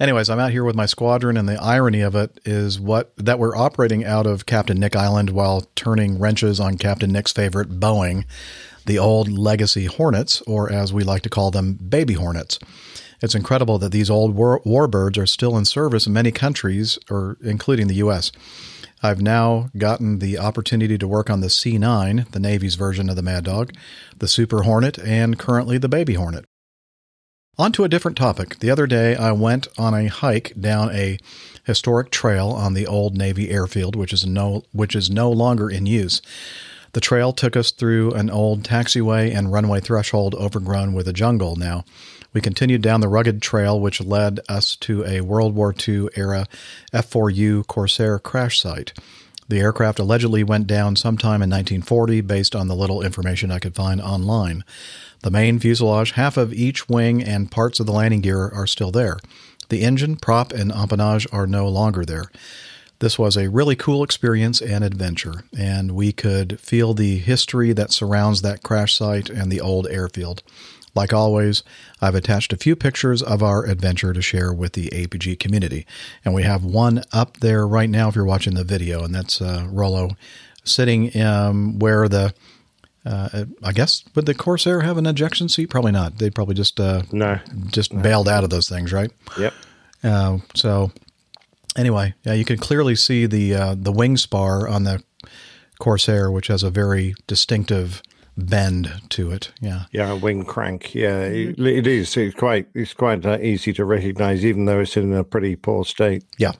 [0.00, 3.38] anyways, I'm out here with my squadron, and the irony of it is what that
[3.38, 8.24] we're operating out of Captain Nick Island while turning wrenches on Captain Nick's favorite Boeing,
[8.90, 12.58] the old Legacy Hornets, or as we like to call them, Baby Hornets.
[13.22, 17.36] It's incredible that these old war, warbirds are still in service in many countries, or
[17.40, 18.32] including the U.S.
[19.00, 23.14] I've now gotten the opportunity to work on the C 9, the Navy's version of
[23.14, 23.72] the Mad Dog,
[24.18, 26.46] the Super Hornet, and currently the Baby Hornet.
[27.58, 28.58] On to a different topic.
[28.58, 31.16] The other day, I went on a hike down a
[31.64, 35.86] historic trail on the old Navy airfield, which is no which is no longer in
[35.86, 36.20] use.
[36.92, 41.56] The trail took us through an old taxiway and runway threshold overgrown with a jungle.
[41.56, 41.84] Now,
[42.32, 46.46] we continued down the rugged trail, which led us to a World War II era
[46.92, 48.92] F 4U Corsair crash site.
[49.48, 53.74] The aircraft allegedly went down sometime in 1940 based on the little information I could
[53.74, 54.64] find online.
[55.22, 58.92] The main fuselage, half of each wing, and parts of the landing gear are still
[58.92, 59.18] there.
[59.68, 62.30] The engine, prop, and empennage are no longer there.
[63.00, 67.90] This was a really cool experience and adventure, and we could feel the history that
[67.92, 70.42] surrounds that crash site and the old airfield.
[70.94, 71.62] Like always,
[72.02, 75.86] I've attached a few pictures of our adventure to share with the APG community.
[76.24, 79.40] And we have one up there right now if you're watching the video, and that's
[79.40, 80.10] uh, Rollo
[80.64, 82.34] sitting um, where the,
[83.06, 85.70] uh, I guess, would the Corsair have an ejection seat?
[85.70, 86.18] Probably not.
[86.18, 87.38] They'd probably just, uh, No.
[87.68, 89.10] just bailed out of those things, right?
[89.38, 89.54] Yep.
[90.02, 90.90] Uh, so
[91.76, 95.02] anyway, yeah, you can clearly see the uh, the wing spar on the
[95.78, 98.02] Corsair, which has a very distinctive
[98.36, 99.52] bend to it.
[99.60, 99.84] Yeah.
[99.92, 100.94] Yeah, wing crank.
[100.94, 102.16] Yeah, it, it is.
[102.16, 102.68] It's quite.
[102.74, 106.24] It's quite uh, easy to recognise, even though it's in a pretty poor state.
[106.38, 106.52] Yeah.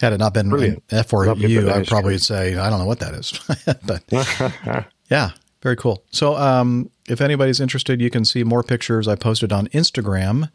[0.00, 0.82] Had it not been Brilliant.
[0.90, 3.38] F or Lovely bit U, of I'd probably say I don't know what that is.
[3.86, 5.30] but yeah,
[5.62, 6.04] very cool.
[6.10, 10.50] So um, if anybody's interested, you can see more pictures I posted on Instagram.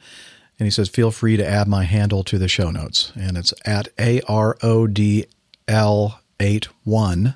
[0.59, 3.13] And he says, feel free to add my handle to the show notes.
[3.15, 5.25] And it's at A R O D
[5.67, 7.35] L 8 1.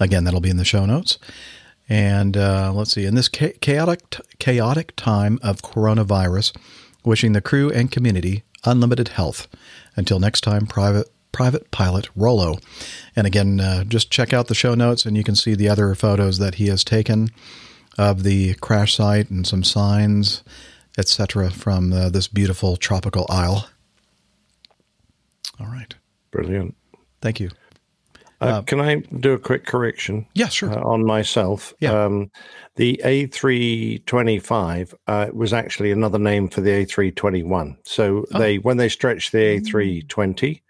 [0.00, 1.18] Again, that'll be in the show notes.
[1.88, 4.02] And uh, let's see, in this chaotic,
[4.38, 6.54] chaotic time of coronavirus,
[7.02, 9.48] wishing the crew and community unlimited health.
[9.96, 12.58] Until next time, Private private pilot Rollo.
[13.14, 15.94] And again, uh, just check out the show notes and you can see the other
[15.94, 17.30] photos that he has taken
[17.96, 20.42] of the crash site and some signs,
[20.98, 23.68] etc., from uh, this beautiful tropical isle.
[25.60, 25.94] All right.
[26.30, 26.76] Brilliant.
[27.22, 27.50] Thank you.
[28.40, 30.24] Uh, can I do a quick correction?
[30.34, 30.70] Yeah, sure.
[30.70, 31.74] Uh, on myself.
[31.80, 32.04] Yeah.
[32.04, 32.30] Um,
[32.76, 37.78] the A325 uh, was actually another name for the A321.
[37.84, 38.38] So Oh.
[38.38, 40.60] they, when they stretched the A320,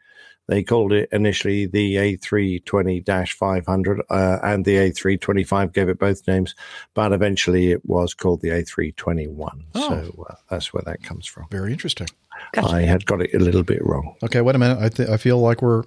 [0.49, 6.55] they called it initially the A320-500, uh, and the A325 gave it both names,
[6.95, 9.63] but eventually it was called the A321.
[9.75, 9.89] Oh.
[9.89, 11.47] So uh, that's where that comes from.
[11.51, 12.09] Very interesting.
[12.57, 14.15] I had got it a little bit wrong.
[14.23, 14.79] Okay, wait a minute.
[14.81, 15.85] I, th- I feel like we're.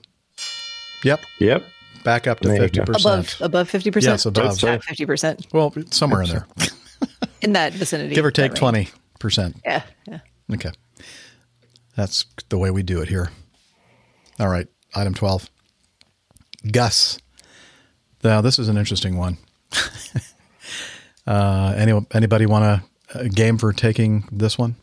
[1.04, 1.22] Yep.
[1.40, 1.64] Yep.
[2.04, 3.36] Back up to There fifty percent.
[3.40, 4.14] Above above fifty percent.
[4.14, 4.62] Yes, above.
[4.64, 5.46] Not fifty percent.
[5.54, 6.48] Well, somewhere in there,
[7.42, 8.16] In that vicinity.
[8.16, 9.62] give or take twenty percent.
[9.64, 9.84] Yeah.
[10.08, 10.20] Yeah.
[10.54, 10.72] Okay,
[11.96, 13.30] that's the way we do it here.
[14.42, 15.48] All right, item twelve.
[16.72, 17.20] Gus.
[18.24, 19.38] Now this is an interesting one.
[21.28, 24.76] uh, any anybody want a, a game for taking this one?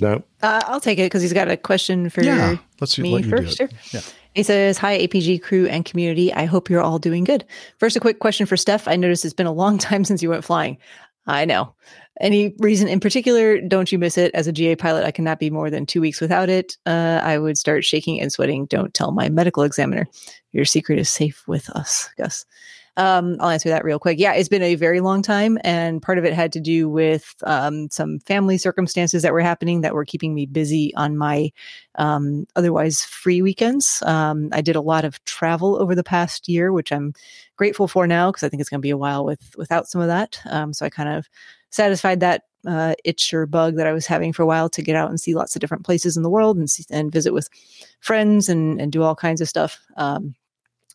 [0.00, 0.22] No.
[0.40, 3.30] Uh, I'll take it because he's got a question for Yeah, let's me let you
[3.30, 3.60] do first.
[3.60, 3.72] it.
[3.72, 4.00] Sure.
[4.00, 4.06] Yeah.
[4.34, 6.32] He says, Hi, APG crew and community.
[6.32, 7.44] I hope you're all doing good.
[7.78, 8.86] First, a quick question for Steph.
[8.86, 10.78] I noticed it's been a long time since you went flying.
[11.26, 11.74] I know.
[12.22, 13.60] Any reason in particular?
[13.60, 14.32] Don't you miss it?
[14.32, 16.76] As a GA pilot, I cannot be more than two weeks without it.
[16.86, 18.66] Uh, I would start shaking and sweating.
[18.66, 20.06] Don't tell my medical examiner.
[20.52, 22.46] Your secret is safe with us, Gus.
[22.96, 24.18] Um, I'll answer that real quick.
[24.18, 27.34] Yeah, it's been a very long time, and part of it had to do with
[27.44, 31.50] um, some family circumstances that were happening that were keeping me busy on my
[31.96, 34.02] um, otherwise free weekends.
[34.04, 37.14] Um, I did a lot of travel over the past year, which I'm
[37.56, 40.02] grateful for now because I think it's going to be a while with without some
[40.02, 40.40] of that.
[40.50, 41.28] Um, so I kind of
[41.72, 44.94] satisfied that uh, itch or bug that I was having for a while to get
[44.94, 47.48] out and see lots of different places in the world and see, and visit with
[48.00, 49.80] friends and and do all kinds of stuff.
[49.96, 50.34] Um,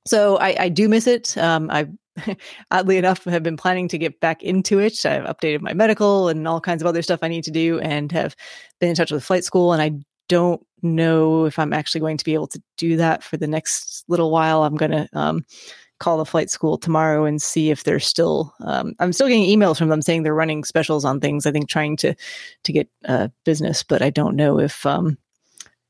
[0.06, 1.38] so I, I do miss it.
[1.38, 1.88] Um, I
[2.72, 5.06] oddly enough have been planning to get back into it.
[5.06, 8.11] I've updated my medical and all kinds of other stuff I need to do, and
[8.11, 8.35] have
[8.80, 9.73] been in touch with flight school.
[9.73, 9.91] And I
[10.30, 14.03] don't know if I'm actually going to be able to do that for the next
[14.07, 14.64] little while.
[14.64, 15.45] I'm going to um,
[16.00, 18.53] call the flight school tomorrow and see if they're still.
[18.61, 21.45] Um, I'm still getting emails from them saying they're running specials on things.
[21.45, 22.16] I think trying to
[22.64, 25.17] to get uh, business, but I don't know if um,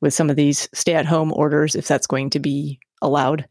[0.02, 3.48] with some of these stay at home orders if that's going to be allowed.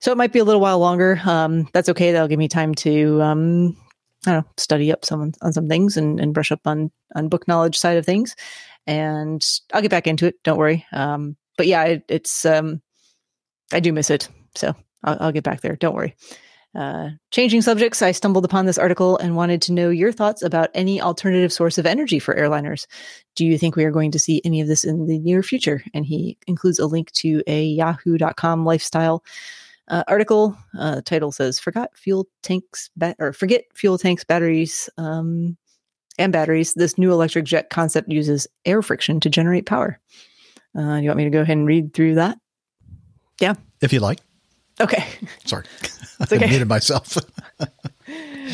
[0.00, 1.20] So it might be a little while longer.
[1.24, 2.12] Um, that's okay.
[2.12, 3.76] That'll give me time to um,
[4.26, 7.28] I don't know, study up some on some things and, and brush up on on
[7.28, 8.36] book knowledge side of things.
[8.86, 9.42] And
[9.72, 10.34] I'll get back into it.
[10.44, 10.84] Don't worry.
[10.92, 12.82] Um, but yeah, it, it's um,
[13.72, 14.28] I do miss it.
[14.54, 14.74] So
[15.04, 15.76] I'll, I'll get back there.
[15.76, 16.16] Don't worry.
[16.74, 20.70] Uh, changing subjects, I stumbled upon this article and wanted to know your thoughts about
[20.74, 22.86] any alternative source of energy for airliners.
[23.36, 25.84] Do you think we are going to see any of this in the near future?
[25.94, 29.22] And he includes a link to a yahoo.com lifestyle
[29.86, 30.56] uh, article.
[30.76, 35.56] Uh, title says "Forgot fuel tanks ba- or forget fuel tanks, batteries, um,
[36.18, 36.74] and batteries.
[36.74, 40.00] This new electric jet concept uses air friction to generate power."
[40.76, 42.36] Uh, do you want me to go ahead and read through that?
[43.40, 43.54] Yeah.
[43.80, 44.23] If you like.
[44.80, 45.04] Okay.
[45.44, 45.64] Sorry,
[46.20, 46.48] It's I okay.
[46.48, 47.16] muted myself.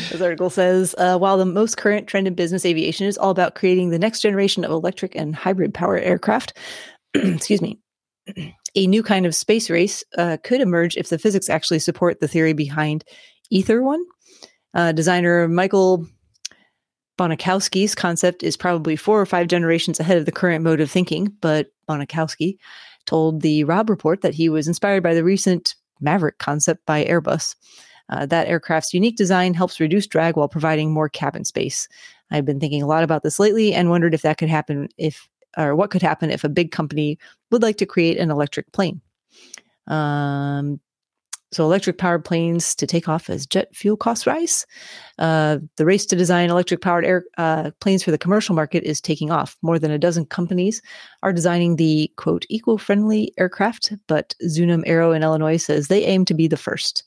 [0.09, 3.55] This article says uh, while the most current trend in business aviation is all about
[3.55, 6.57] creating the next generation of electric and hybrid power aircraft,
[7.13, 7.77] excuse me,
[8.75, 12.27] a new kind of space race uh, could emerge if the physics actually support the
[12.29, 13.03] theory behind
[13.49, 14.01] Ether One.
[14.73, 16.07] Uh, designer Michael
[17.17, 21.27] Bonikowski's concept is probably four or five generations ahead of the current mode of thinking,
[21.41, 22.57] but Bonakowski
[23.05, 27.55] told the Robb Report that he was inspired by the recent MAVERIC concept by Airbus.
[28.09, 31.87] Uh, that aircraft's unique design helps reduce drag while providing more cabin space.
[32.29, 35.29] I've been thinking a lot about this lately and wondered if that could happen if,
[35.57, 37.17] or what could happen if a big company
[37.51, 39.01] would like to create an electric plane.
[39.87, 40.79] Um,
[41.53, 44.65] so, electric powered planes to take off as jet fuel costs rise.
[45.19, 49.01] Uh, the race to design electric powered air uh, planes for the commercial market is
[49.01, 49.57] taking off.
[49.61, 50.81] More than a dozen companies
[51.23, 56.23] are designing the quote eco friendly aircraft, but Zunum Aero in Illinois says they aim
[56.25, 57.03] to be the first.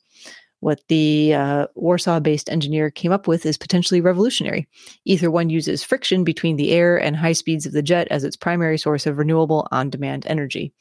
[0.64, 4.66] What the uh, Warsaw based engineer came up with is potentially revolutionary.
[5.04, 8.34] Ether One uses friction between the air and high speeds of the jet as its
[8.34, 10.72] primary source of renewable on demand energy.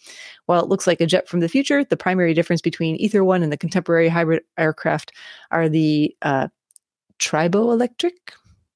[0.46, 3.44] While it looks like a jet from the future, the primary difference between Ether One
[3.44, 5.12] and the contemporary hybrid aircraft
[5.52, 6.48] are the uh,
[7.20, 8.12] triboelectric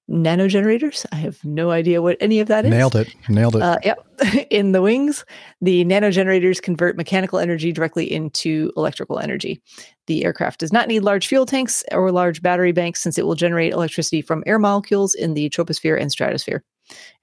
[0.10, 1.06] nanogenerators.
[1.12, 2.72] I have no idea what any of that is.
[2.72, 3.14] Nailed it.
[3.28, 3.62] Nailed it.
[3.62, 4.06] Uh, yep.
[4.50, 5.26] in the wings,
[5.62, 9.62] the nanogenerators convert mechanical energy directly into electrical energy.
[10.08, 13.36] The aircraft does not need large fuel tanks or large battery banks since it will
[13.36, 16.64] generate electricity from air molecules in the troposphere and stratosphere.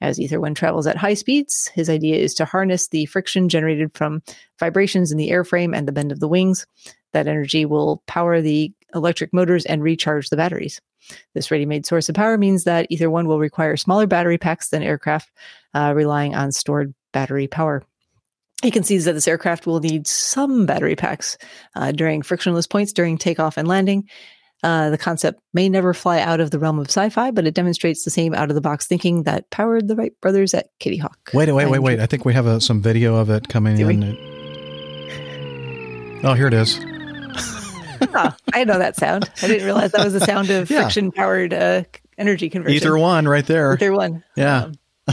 [0.01, 3.93] As Ether One travels at high speeds, his idea is to harness the friction generated
[3.95, 4.23] from
[4.61, 6.67] vibrations in the airframe and the bend of the wings.
[7.13, 10.81] That energy will power the electric motors and recharge the batteries.
[11.35, 14.69] This ready made source of power means that Ether One will require smaller battery packs
[14.71, 15.31] than aircraft,
[15.75, 17.83] uh, relying on stored battery power.
[18.63, 21.37] He concedes that this aircraft will need some battery packs
[21.77, 24.09] uh, during frictionless points during takeoff and landing.
[24.63, 27.53] Uh, the concept may never fly out of the realm of sci fi, but it
[27.53, 30.97] demonstrates the same out of the box thinking that powered the Wright brothers at Kitty
[30.97, 31.19] Hawk.
[31.35, 32.01] Wait, wait, wait, wait.
[32.01, 33.95] I think we have uh some video of it coming Do we?
[33.95, 34.17] in.
[36.25, 36.81] Oh, here it is.
[38.15, 39.29] Ah, I know that sound.
[39.43, 40.83] I didn't realize that was the sound of Yeah.
[40.83, 41.83] friction powered uh,
[42.19, 42.77] energy conversion.
[42.77, 43.75] Ether One right there.
[43.75, 44.23] Ether One.
[44.37, 44.71] Yeah.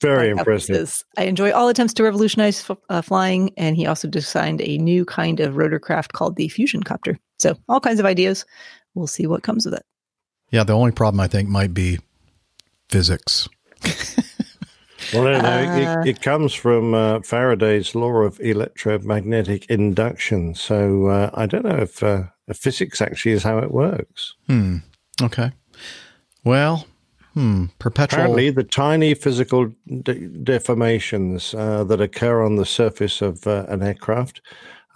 [0.00, 0.76] Very How impressive.
[0.76, 4.78] says, I enjoy all attempts to revolutionize f- uh, flying, and he also designed a
[4.78, 7.18] new kind of rotorcraft called the fusion copter.
[7.38, 8.46] So, all kinds of ideas.
[8.94, 9.82] We'll see what comes of it.
[10.50, 11.98] Yeah, the only problem I think might be
[12.88, 13.46] physics.
[15.12, 20.54] Well, no, no, Uh, it, it comes from uh, Faraday's law of electromagnetic induction.
[20.54, 24.34] So uh, I don't know if uh, physics actually is how it works.
[24.46, 24.78] Hmm.
[25.22, 25.52] Okay.
[26.44, 26.86] Well,
[27.34, 27.66] hmm.
[27.78, 28.20] Perpetual.
[28.20, 33.82] Apparently, the tiny physical de- deformations uh, that occur on the surface of uh, an
[33.82, 34.40] aircraft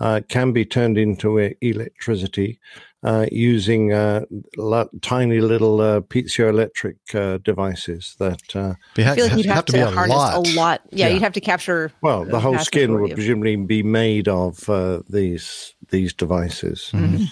[0.00, 2.58] uh, can be turned into electricity
[3.04, 4.24] uh, using uh,
[4.56, 8.40] lo- tiny little uh, piezoelectric uh, devices that.
[8.56, 10.80] Uh, I feel like you'd have, to, harness a lot.
[10.90, 11.92] Yeah, you'd have to capture.
[12.00, 16.90] Well, the a whole skin would majority presumably be made of uh, these these devices,
[16.92, 17.26] Mhm.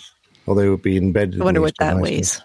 [0.46, 1.40] or they would be embedded.
[1.40, 2.12] I wonder in what these that devices.
[2.12, 2.42] weighs.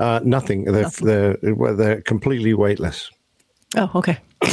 [0.00, 0.64] Uh, nothing.
[0.64, 3.10] They're, They're well, they're completely weightless.
[3.76, 4.18] Oh, okay.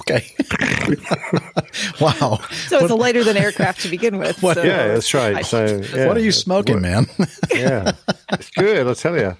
[0.00, 0.26] okay.
[2.00, 2.38] wow.
[2.68, 4.42] So it's a lighter than aircraft to begin with.
[4.42, 5.44] What- so yeah, that's right.
[5.46, 7.06] So, yeah, what are you smoking, man?
[7.54, 7.92] yeah,
[8.32, 8.86] it's good.
[8.86, 9.36] I'll tell you.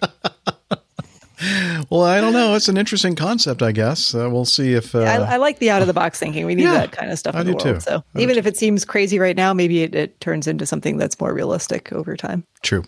[1.91, 2.55] well, I don't know.
[2.55, 4.15] It's an interesting concept, I guess.
[4.15, 4.95] Uh, we'll see if.
[4.95, 6.47] Uh, I, I like the out of the box thinking.
[6.47, 7.81] We need Yeah, that kind of stuff I in the do world.
[7.81, 7.81] too.
[7.81, 11.21] So even if it seems crazy right now, maybe it, it turns into something that's
[11.21, 12.45] more realistic over time.
[12.63, 12.85] True.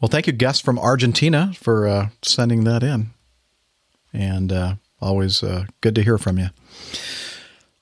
[0.00, 3.10] Well, thank you, guest from Argentina, for uh, sending that in.
[4.12, 6.48] And uh, always uh, good to hear from you.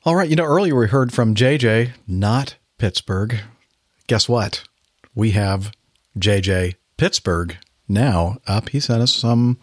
[0.04, 0.28] All right.
[0.28, 3.40] You know, earlier we heard from JJ, not Pittsburgh.
[4.06, 4.64] Guess what?
[5.14, 5.72] We have
[6.18, 7.56] JJ Pittsburgh
[7.88, 8.70] now up.
[8.70, 9.58] He sent us some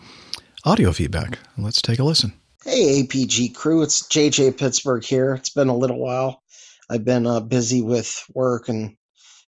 [0.63, 1.39] audio feedback.
[1.57, 2.33] Let's take a listen.
[2.63, 5.35] Hey, APG crew, it's JJ Pittsburgh here.
[5.35, 6.41] It's been a little while.
[6.89, 8.95] I've been uh, busy with work and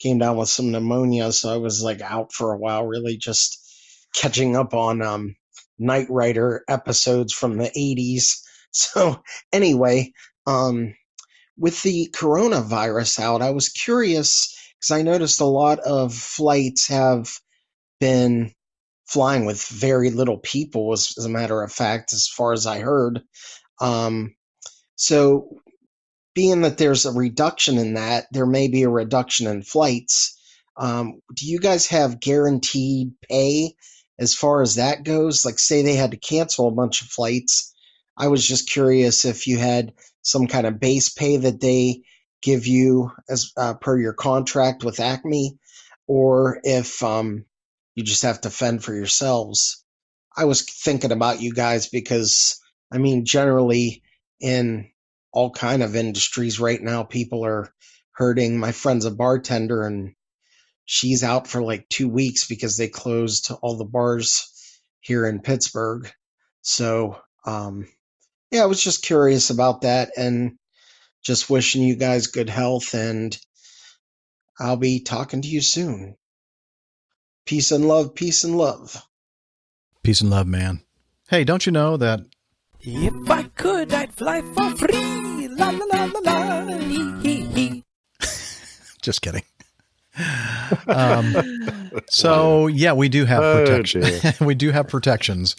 [0.00, 3.58] came down with some pneumonia, so I was like out for a while, really just
[4.14, 5.34] catching up on um,
[5.78, 8.40] Knight Rider episodes from the 80s.
[8.70, 10.12] So, anyway,
[10.46, 10.94] um,
[11.56, 17.30] with the coronavirus out, I was curious because I noticed a lot of flights have
[17.98, 18.52] been
[19.06, 22.80] flying with very little people, as, as a matter of fact, as far as I
[22.80, 23.22] heard.
[23.80, 24.34] Um,
[24.96, 25.48] so,
[26.34, 30.38] being that there's a reduction in that, there may be a reduction in flights.
[30.76, 33.74] Um, do you guys have guaranteed pay
[34.18, 35.44] as far as that goes?
[35.44, 37.74] Like, say they had to cancel a bunch of flights.
[38.16, 42.02] I was just curious if you had some kind of base pay that they
[42.42, 45.58] give you as uh, per your contract with Acme,
[46.06, 47.44] or if um,
[47.94, 49.84] you just have to fend for yourselves.
[50.36, 54.02] I was thinking about you guys because I mean, generally
[54.40, 54.90] in
[55.32, 57.72] all kind of industries right now, people are
[58.12, 58.58] hurting.
[58.58, 60.14] My friend's a bartender and
[60.90, 66.10] she's out for like two weeks because they closed all the bars here in Pittsburgh.
[66.62, 67.86] So, um,
[68.50, 70.56] yeah, I was just curious about that and
[71.22, 73.38] just wishing you guys good health and
[74.58, 76.16] I'll be talking to you soon.
[77.44, 78.96] Peace and love, peace and love.
[80.02, 80.80] Peace and love, man.
[81.28, 82.20] Hey, don't you know that
[82.80, 85.48] If I could, I'd fly for free.
[85.48, 86.78] La la la la la.
[86.78, 87.84] Hee hee hee.
[89.02, 89.42] Just kidding.
[90.86, 91.34] Um,
[92.08, 94.00] so yeah, we do have Oh, protection.
[94.02, 94.34] dear.
[94.40, 95.56] we do have protections,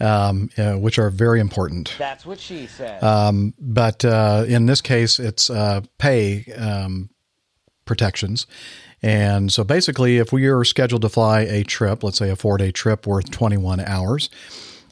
[0.00, 1.94] um, uh, which are very important.
[1.98, 3.02] That's what she said.
[3.02, 7.10] Um, but uh, in this case, it's uh, pay um,
[7.84, 8.46] protections.
[9.02, 12.56] And so basically, if we are scheduled to fly a trip, let's say a four
[12.58, 14.30] day trip worth 21 hours,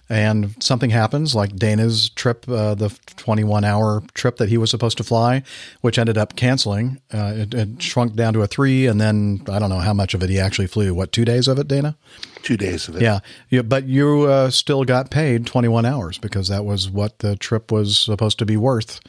[0.09, 4.99] and something happens, like Dana's trip, uh, the 21 hour trip that he was supposed
[4.99, 5.43] to fly,
[5.81, 8.87] which ended up canceling, uh, it, it shrunk down to a three.
[8.87, 10.93] And then I don't know how much of it he actually flew.
[10.93, 11.97] What, two days of it, Dana?
[12.43, 13.03] Two days of it.
[13.03, 13.21] Yeah.
[13.49, 17.73] yeah but you uh, still got paid 21 hours because that was what the trip
[17.73, 19.01] was supposed to be worth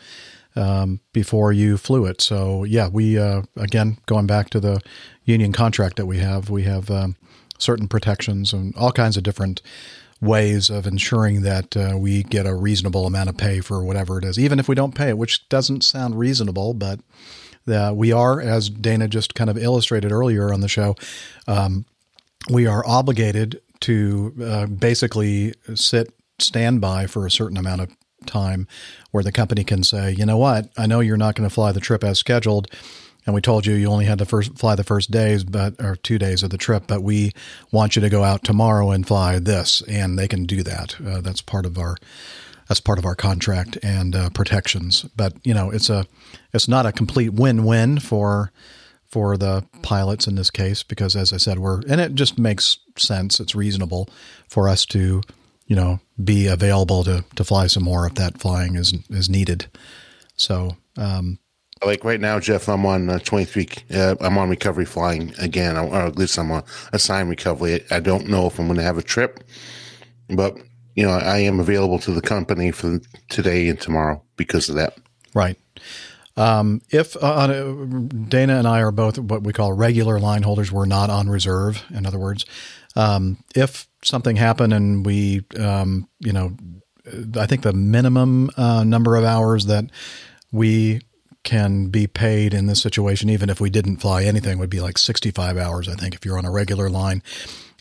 [0.55, 2.21] um, before you flew it.
[2.21, 4.79] So, yeah, we, uh, again, going back to the
[5.25, 7.17] union contract that we have, we have um,
[7.57, 9.61] certain protections and all kinds of different
[10.21, 14.25] ways of ensuring that uh, we get a reasonable amount of pay for whatever it
[14.25, 16.99] is, even if we don't pay it, which doesn't sound reasonable, but
[17.67, 20.95] uh, we are, as Dana just kind of illustrated earlier on the show,
[21.47, 21.85] um,
[22.49, 27.91] we are obligated to uh, basically sit standby for a certain amount of
[28.25, 28.67] time
[29.11, 31.71] where the company can say, you know what, I know you're not going to fly
[31.71, 32.67] the trip as scheduled.
[33.25, 35.95] And we told you you only had to first fly the first days, but or
[35.95, 36.83] two days of the trip.
[36.87, 37.31] But we
[37.71, 40.95] want you to go out tomorrow and fly this, and they can do that.
[41.05, 41.97] Uh, that's part of our
[42.67, 45.03] that's part of our contract and uh, protections.
[45.15, 46.05] But you know, it's a
[46.53, 48.51] it's not a complete win-win for
[49.07, 52.77] for the pilots in this case because, as I said, we're and it just makes
[52.97, 53.39] sense.
[53.39, 54.07] It's reasonable
[54.47, 55.21] for us to
[55.65, 59.65] you know be available to to fly some more if that flying is is needed.
[60.35, 60.77] So.
[60.97, 61.39] Um,
[61.83, 63.67] like right now, Jeff, I'm on uh, 23.
[63.93, 66.63] Uh, I'm on recovery flying again, or at least I'm on
[66.93, 67.83] assigned recovery.
[67.91, 69.43] I don't know if I'm going to have a trip,
[70.29, 70.57] but
[70.95, 74.97] you know, I am available to the company for today and tomorrow because of that.
[75.33, 75.57] Right.
[76.37, 80.71] Um, if uh, a, Dana and I are both what we call regular line holders,
[80.71, 81.83] we're not on reserve.
[81.93, 82.45] In other words,
[82.95, 86.55] um, if something happened and we, um, you know,
[87.37, 89.85] I think the minimum uh, number of hours that
[90.51, 91.01] we
[91.45, 94.97] can be paid in this situation, even if we didn't fly anything, would be like
[94.97, 97.23] 65 hours, I think, if you're on a regular line.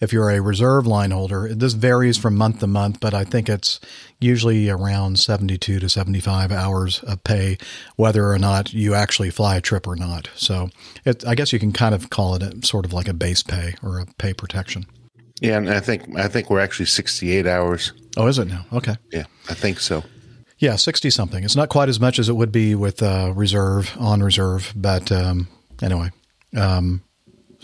[0.00, 3.48] If you're a reserve line holder, this varies from month to month, but I think
[3.48, 3.80] it's
[4.20, 7.58] usually around 72 to 75 hours of pay,
[7.96, 10.28] whether or not you actually fly a trip or not.
[10.34, 10.68] So
[11.04, 13.42] it, I guess you can kind of call it a, sort of like a base
[13.42, 14.86] pay or a pay protection.
[15.40, 17.92] Yeah, and I think I think we're actually 68 hours.
[18.16, 18.66] Oh, is it now?
[18.72, 18.96] Okay.
[19.10, 20.04] Yeah, I think so.
[20.58, 21.44] Yeah, 60 something.
[21.44, 25.10] It's not quite as much as it would be with uh, reserve, on reserve, but
[25.10, 25.48] um,
[25.82, 26.10] anyway.
[26.56, 27.02] Um,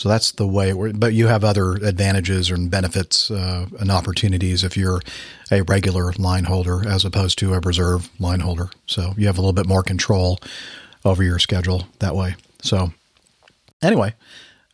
[0.00, 0.72] so that's the way.
[0.72, 5.02] But you have other advantages and benefits uh, and opportunities if you're
[5.50, 8.70] a regular line holder as opposed to a reserve line holder.
[8.86, 10.38] So you have a little bit more control
[11.04, 12.36] over your schedule that way.
[12.62, 12.92] So
[13.82, 14.14] anyway,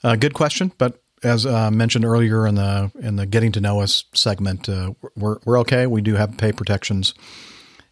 [0.04, 0.70] uh, good question.
[0.78, 4.92] But as uh, mentioned earlier in the in the getting to know us segment, uh,
[5.16, 5.86] we're we're okay.
[5.86, 7.14] We do have pay protections,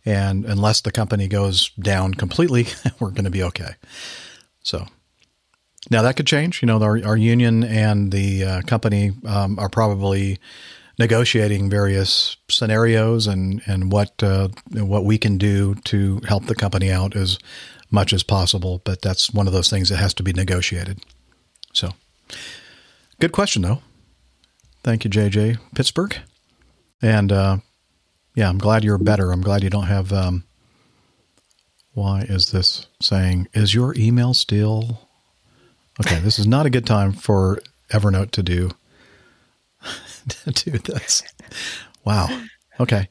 [0.05, 2.67] and unless the company goes down completely,
[3.01, 3.75] we're going to be okay.
[4.63, 4.87] So
[5.91, 6.63] now that could change.
[6.63, 10.39] You know, our, our union and the uh, company um, are probably
[10.99, 16.91] negotiating various scenarios and and what uh, what we can do to help the company
[16.91, 17.39] out as
[17.91, 18.81] much as possible.
[18.85, 21.01] But that's one of those things that has to be negotiated.
[21.73, 21.91] So,
[23.21, 23.83] good question though.
[24.83, 26.17] Thank you, JJ Pittsburgh,
[27.03, 27.57] and uh,
[28.35, 29.33] yeah, I'm glad you're better.
[29.33, 30.13] I'm glad you don't have.
[30.13, 30.45] Um,
[31.93, 33.49] why is this saying?
[33.55, 35.09] Is your email still?
[36.01, 38.71] Okay, this is not a good time for Evernote to do
[40.29, 41.23] to do this.
[42.05, 42.29] Wow.
[42.81, 43.09] Okay.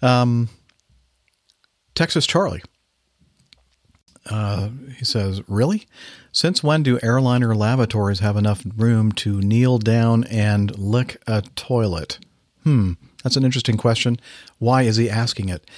[0.00, 0.48] Um,
[1.94, 2.62] Texas Charlie.
[4.26, 5.86] Uh, he says, "Really?
[6.32, 12.18] Since when do airliner lavatories have enough room to kneel down and lick a toilet?"
[12.62, 12.92] Hmm,
[13.24, 14.20] that's an interesting question.
[14.58, 15.68] Why is he asking it?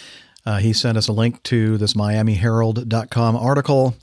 [0.45, 3.97] Uh, he sent us a link to this MiamiHerald.com article.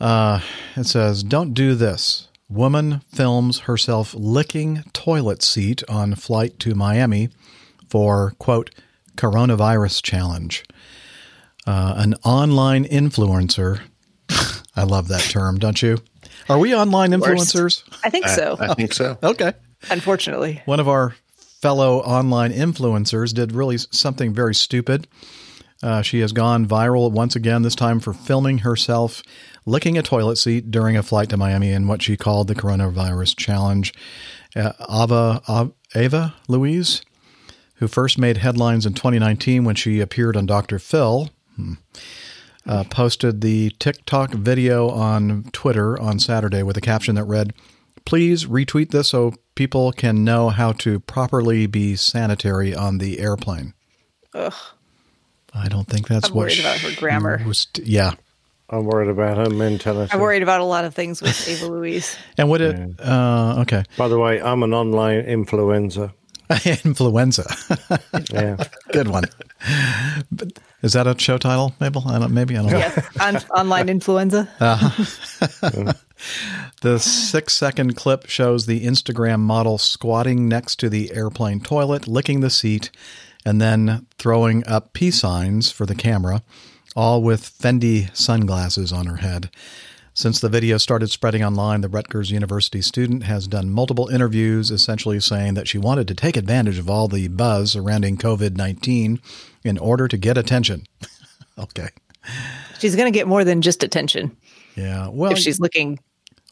[0.00, 0.40] Uh,
[0.74, 2.28] it says, Don't do this.
[2.48, 7.28] Woman films herself licking toilet seat on flight to Miami
[7.88, 8.70] for, quote,
[9.16, 10.64] coronavirus challenge.
[11.66, 13.80] Uh, an online influencer.
[14.76, 15.98] I love that term, don't you?
[16.48, 17.82] Are we online influencers?
[18.04, 18.56] I think so.
[18.60, 19.18] I, I think so.
[19.22, 19.52] okay.
[19.90, 20.62] Unfortunately.
[20.64, 21.14] One of our
[21.60, 25.06] fellow online influencers did really something very stupid.
[25.82, 29.22] Uh, she has gone viral once again, this time for filming herself
[29.66, 33.36] licking a toilet seat during a flight to Miami in what she called the coronavirus
[33.36, 33.92] challenge.
[34.54, 37.02] Uh, Ava, Ava Louise,
[37.74, 40.78] who first made headlines in 2019 when she appeared on Dr.
[40.78, 41.74] Phil, hmm,
[42.64, 47.52] uh, posted the TikTok video on Twitter on Saturday with a caption that read,
[48.04, 53.74] Please retweet this so people can know how to properly be sanitary on the airplane.
[54.34, 54.54] Ugh.
[55.52, 57.42] I don't think that's I'm what worried about her grammar.
[57.44, 57.66] was.
[57.82, 58.12] Yeah.
[58.68, 60.12] I'm worried about her mentality.
[60.12, 62.16] I'm worried about a lot of things with Ava Louise.
[62.36, 63.00] And would it?
[63.00, 63.84] Uh, okay.
[63.96, 66.12] By the way, I'm an online influencer.
[66.84, 67.44] Influenza.
[68.32, 68.56] Yeah.
[68.92, 69.24] Good one.
[70.30, 70.52] But
[70.82, 72.04] is that a show title, Mabel?
[72.06, 72.78] I don't, maybe I don't know.
[72.78, 74.48] Yes, on, online influenza.
[74.60, 75.92] Uh-huh.
[76.82, 82.40] The six second clip shows the Instagram model squatting next to the airplane toilet, licking
[82.40, 82.90] the seat,
[83.44, 86.42] and then throwing up peace signs for the camera,
[86.94, 89.50] all with Fendi sunglasses on her head.
[90.14, 95.20] Since the video started spreading online, the Rutgers University student has done multiple interviews, essentially
[95.20, 99.20] saying that she wanted to take advantage of all the buzz surrounding COVID 19
[99.62, 100.86] in order to get attention.
[101.58, 101.88] okay.
[102.78, 104.34] She's going to get more than just attention
[104.76, 105.08] Yeah.
[105.08, 105.98] Well, if she's looking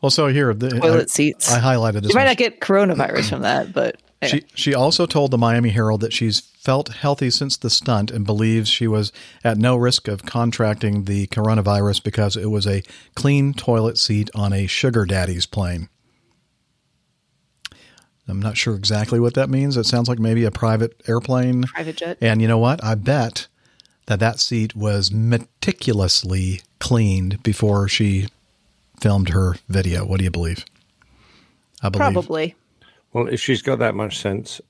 [0.04, 1.50] well, so here, the, toilet I, seats.
[1.50, 2.10] I highlighted this.
[2.10, 6.02] She might not get coronavirus from that, but She she also told the Miami Herald
[6.02, 9.12] that she's felt healthy since the stunt and believes she was
[9.42, 12.82] at no risk of contracting the coronavirus because it was a
[13.14, 15.88] clean toilet seat on a sugar daddy's plane.
[18.26, 19.76] I'm not sure exactly what that means.
[19.76, 21.64] It sounds like maybe a private airplane.
[21.64, 22.18] private jet.
[22.20, 22.82] And you know what?
[22.82, 23.48] I bet
[24.06, 28.28] that that seat was meticulously cleaned before she
[29.00, 30.04] filmed her video.
[30.04, 30.64] What do you believe?
[31.82, 32.12] I believe.
[32.12, 32.54] Probably.
[33.12, 34.60] Well, if she's got that much sense,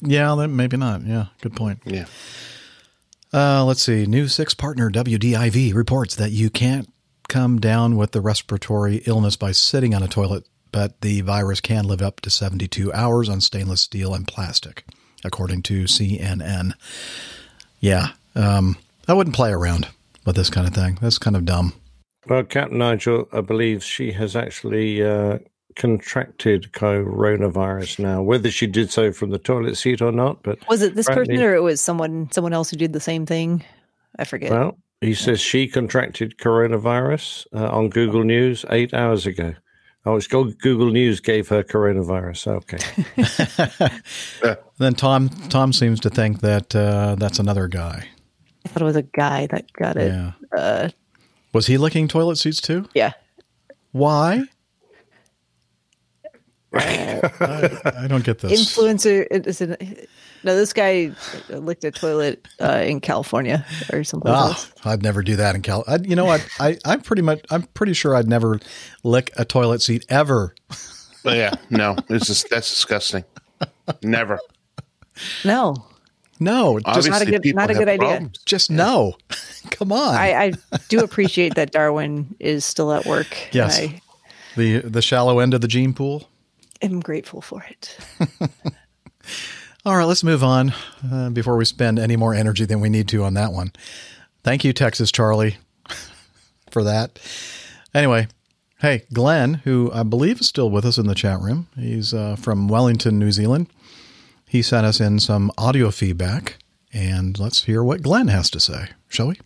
[0.00, 1.02] Yeah, then maybe not.
[1.02, 1.80] Yeah, good point.
[1.84, 2.06] Yeah.
[3.32, 4.04] Uh, let's see.
[4.04, 6.88] New 6 partner WDIV reports that you can't
[7.28, 11.84] come down with the respiratory illness by sitting on a toilet, but the virus can
[11.86, 14.84] live up to 72 hours on stainless steel and plastic,
[15.24, 16.72] according to CNN.
[17.80, 18.76] Yeah, um,
[19.08, 19.88] I wouldn't play around
[20.24, 20.98] with this kind of thing.
[21.00, 21.72] That's kind of dumb.
[22.28, 25.38] well, Captain Nigel I believe she has actually uh,
[25.76, 28.22] contracted coronavirus now.
[28.22, 31.42] Whether she did so from the toilet seat or not, but Was it this person
[31.42, 33.64] or it was someone someone else who did the same thing?
[34.18, 34.50] I forget.
[34.50, 39.54] Well, he says she contracted coronavirus uh, on Google News eight hours ago.
[40.04, 42.62] Oh, it's Go- Google News gave her coronavirus.
[42.62, 44.56] Okay.
[44.78, 48.08] Then Tom Tom seems to think that uh, that's another guy.
[48.64, 50.12] I thought it was a guy that got it.
[50.12, 50.32] Yeah.
[50.56, 50.88] Uh,
[51.52, 52.88] Was he licking toilet seats too?
[52.94, 53.12] yeah.
[53.92, 54.44] Why?
[56.74, 58.74] I, I don't get this.
[58.74, 59.26] Influencer.
[59.30, 60.08] it- Is it,
[60.44, 61.12] no, this guy
[61.50, 64.72] licked a toilet uh, in California or someplace Ah, else.
[64.84, 65.84] I'd never do that in Cal.
[65.86, 66.46] I, you know what?
[66.58, 67.40] I, I'm pretty much.
[67.50, 68.58] I'm pretty sure I'd never
[69.04, 70.54] lick a toilet seat ever.
[71.22, 73.24] But yeah, no, it's just that's disgusting.
[74.02, 74.38] Never.
[75.44, 75.76] No,
[76.42, 78.08] No, just Obviously, not a good, not a good idea.
[78.08, 78.38] problems.
[78.44, 79.16] just no.
[79.70, 80.14] Come on.
[80.14, 80.52] I, I
[80.88, 83.36] do appreciate that Darwin is still at work.
[83.52, 83.78] Yes.
[83.78, 84.00] I
[84.56, 86.28] the the shallow end of the gene pool.
[86.82, 87.96] I'm grateful for it.
[89.84, 90.72] All right, let's move on
[91.10, 93.72] uh, before we spend any more energy than we need to on that one.
[94.44, 95.56] Thank you, Texas Charlie,
[96.70, 97.18] for that.
[97.94, 98.28] Anyway,
[98.80, 102.36] hey, Glenn, who I believe is still with us in the chat room, he's uh,
[102.36, 103.68] from Wellington, New Zealand.
[104.52, 106.58] He sent us in some audio feedback,
[106.92, 109.40] and let's hear what Glenn has to say, shall we?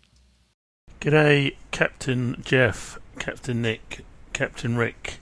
[1.01, 5.18] G'day, Captain Jeff, Captain Nick, Captain Rick,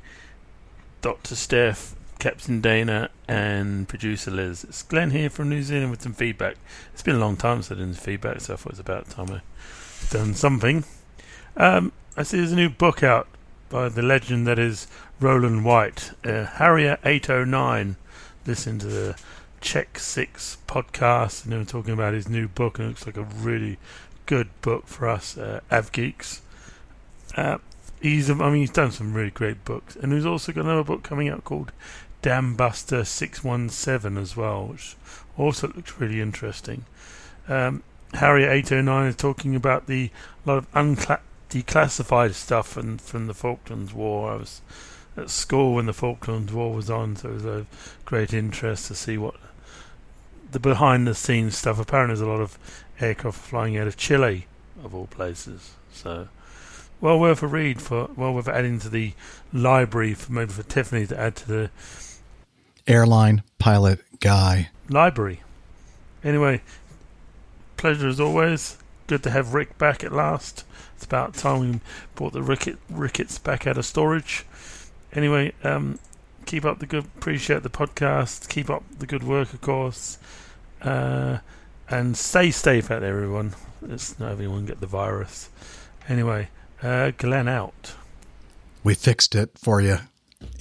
[1.02, 1.34] Dr.
[1.36, 4.64] Steph, Captain Dana, and producer Liz.
[4.64, 6.56] It's Glenn here from New Zealand with some feedback.
[6.94, 9.10] It's been a long time since I did feedback, so I thought it was about
[9.10, 9.42] time I
[10.08, 10.84] done something.
[11.58, 13.28] Um, I see there's a new book out
[13.68, 14.86] by the legend that is
[15.20, 17.96] Roland White, uh, Harrier 809.
[18.46, 19.16] Listen to the
[19.64, 23.16] Check Six podcast, and they were talking about his new book, and it looks like
[23.16, 23.78] a really
[24.26, 26.42] good book for us uh, Av Geeks.
[27.34, 27.56] Uh,
[28.02, 31.02] he's, I mean, he's done some really great books, and he's also got another book
[31.02, 31.72] coming out called
[32.20, 34.96] Dam Buster Six One Seven as well, which
[35.38, 36.84] also looks really interesting.
[37.48, 40.10] Um, Harrier Eight Oh Nine is talking about the
[40.44, 44.32] a lot of uncla- declassified stuff from from the Falklands War.
[44.32, 44.60] I was
[45.16, 47.66] at school when the Falklands War was on, so it was a
[48.04, 49.36] great interest to see what
[50.54, 51.78] the behind the scenes stuff.
[51.78, 52.58] Apparently, there's a lot of
[53.00, 54.46] aircraft flying out of Chile,
[54.82, 55.72] of all places.
[55.92, 56.28] So,
[57.00, 59.12] well worth a read for well worth adding to the
[59.52, 61.70] library for maybe for Tiffany to add to the
[62.86, 64.70] Airline pilot guy.
[64.88, 65.40] library.
[66.22, 66.62] Anyway,
[67.76, 68.78] pleasure as always.
[69.06, 70.64] Good to have Rick back at last.
[70.96, 71.80] It's about time we
[72.14, 74.46] brought the Ricket Rickets back out of storage.
[75.12, 75.98] Anyway, um,
[76.46, 77.04] keep up the good.
[77.04, 78.48] Appreciate the podcast.
[78.48, 80.18] Keep up the good work, of course.
[80.84, 81.38] Uh,
[81.88, 83.54] and stay safe out there, everyone.
[83.82, 85.48] Let's not everyone get the virus.
[86.08, 86.48] Anyway,
[86.82, 87.94] uh, Glenn out.
[88.82, 89.98] We fixed it for you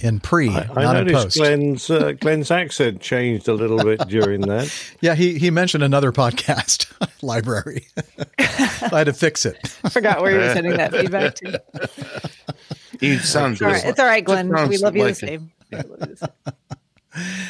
[0.00, 1.36] in pre, I, I not in post.
[1.36, 4.72] Glenn's uh, Glenn's accent changed a little bit during that.
[5.00, 6.90] Yeah, he, he mentioned another podcast
[7.22, 7.86] library.
[8.38, 9.58] I had to fix it.
[9.84, 11.60] I forgot where you were sending that feedback to.
[13.00, 14.50] He sounds It's all right, it's all right Glenn.
[14.50, 15.52] sounds We love you the like same.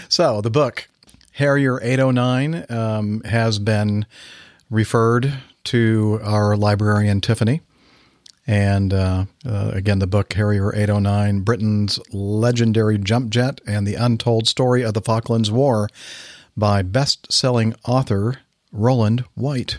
[0.08, 0.88] So the book
[1.34, 4.06] Harrier 809 um, has been
[4.70, 5.32] referred
[5.64, 7.60] to our librarian Tiffany.
[8.46, 14.46] And uh, uh, again, the book Harrier 809 Britain's Legendary Jump Jet and the Untold
[14.46, 15.88] Story of the Falklands War
[16.56, 18.36] by best selling author
[18.70, 19.78] Roland White.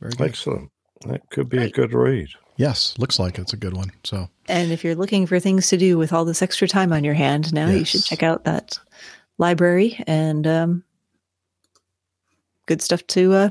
[0.00, 0.28] Very good.
[0.30, 0.70] Excellent.
[1.06, 2.28] That could be a good read.
[2.56, 3.92] Yes, looks like it's a good one.
[4.02, 7.04] So And if you're looking for things to do with all this extra time on
[7.04, 8.78] your hand now, you should check out that
[9.38, 10.84] library and um,
[12.66, 13.48] good stuff to uh,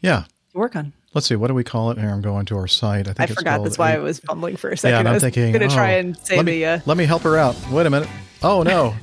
[0.00, 0.24] yeah,
[0.54, 0.92] work on.
[1.14, 1.36] let's see.
[1.36, 1.98] What do we call it?
[1.98, 3.08] Here, I'm going to our site.
[3.08, 3.56] I think I it's forgot.
[3.56, 4.92] called That's why A- I was fumbling for a second.
[4.92, 4.98] Yeah, second.
[5.00, 6.66] and I I'm was thinking, going to try oh, and say let me, the.
[6.66, 7.56] Uh, let me help her out.
[7.70, 8.08] Wait a minute.
[8.42, 8.94] Oh no,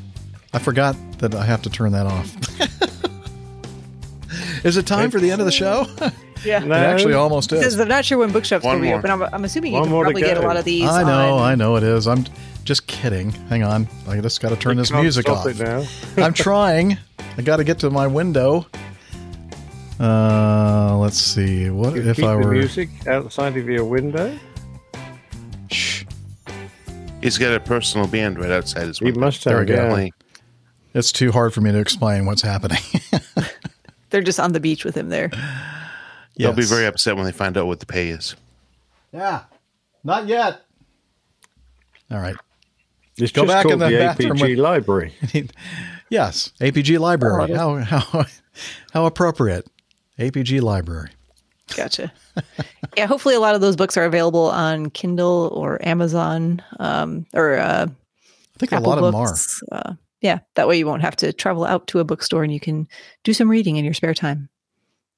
[0.54, 2.36] I forgot that I have to turn that off.
[4.66, 5.86] Is it time for the end of the show?
[6.44, 6.62] yeah.
[6.64, 7.78] It actually almost Because is.
[7.78, 8.94] they're not sure when bookshops One will more.
[9.00, 9.12] reopen.
[9.12, 10.90] I'm, I'm assuming you One can probably get a lot of these.
[10.90, 12.08] I know, on- I know it is.
[12.08, 12.26] I'm
[12.70, 13.32] just kidding.
[13.50, 13.88] Hang on.
[14.08, 15.48] I just got to turn You this music off.
[15.48, 15.84] it now.
[16.24, 17.00] I'm trying.
[17.36, 18.68] I got to get to my window.
[20.00, 21.72] Uh, let's see.
[21.72, 22.52] What You if keep I the were?
[22.52, 24.38] music outside of your window.
[25.72, 26.06] Shh.
[27.24, 29.20] He's got a personal band right outside his window.
[29.20, 29.90] must There we go.
[29.90, 30.14] Playing.
[30.94, 32.84] It's too hard for me to explain what's happening.
[34.12, 35.32] They're just on the beach with him there.
[36.38, 38.36] They'll be very upset when they find out what the pay is.
[39.12, 39.42] Yeah,
[40.04, 40.62] not yet.
[42.12, 42.36] All right.
[43.22, 45.14] It's Go just back in the, the bathroom APG with- library.
[46.10, 47.44] yes, APG library.
[47.46, 47.58] it is.
[47.58, 48.26] how how
[48.94, 49.68] how appropriate.
[50.18, 51.10] APG library.
[51.78, 52.12] Gotcha.
[52.98, 57.58] yeah, hopefully a lot of those books are available on Kindle or Amazon um, or
[57.58, 59.28] uh, I think Apple a lot of them are.
[59.28, 59.62] Books.
[59.72, 62.60] Uh, yeah, that way you won't have to travel out to a bookstore and you
[62.60, 62.88] can
[63.24, 64.50] do some reading in your spare time.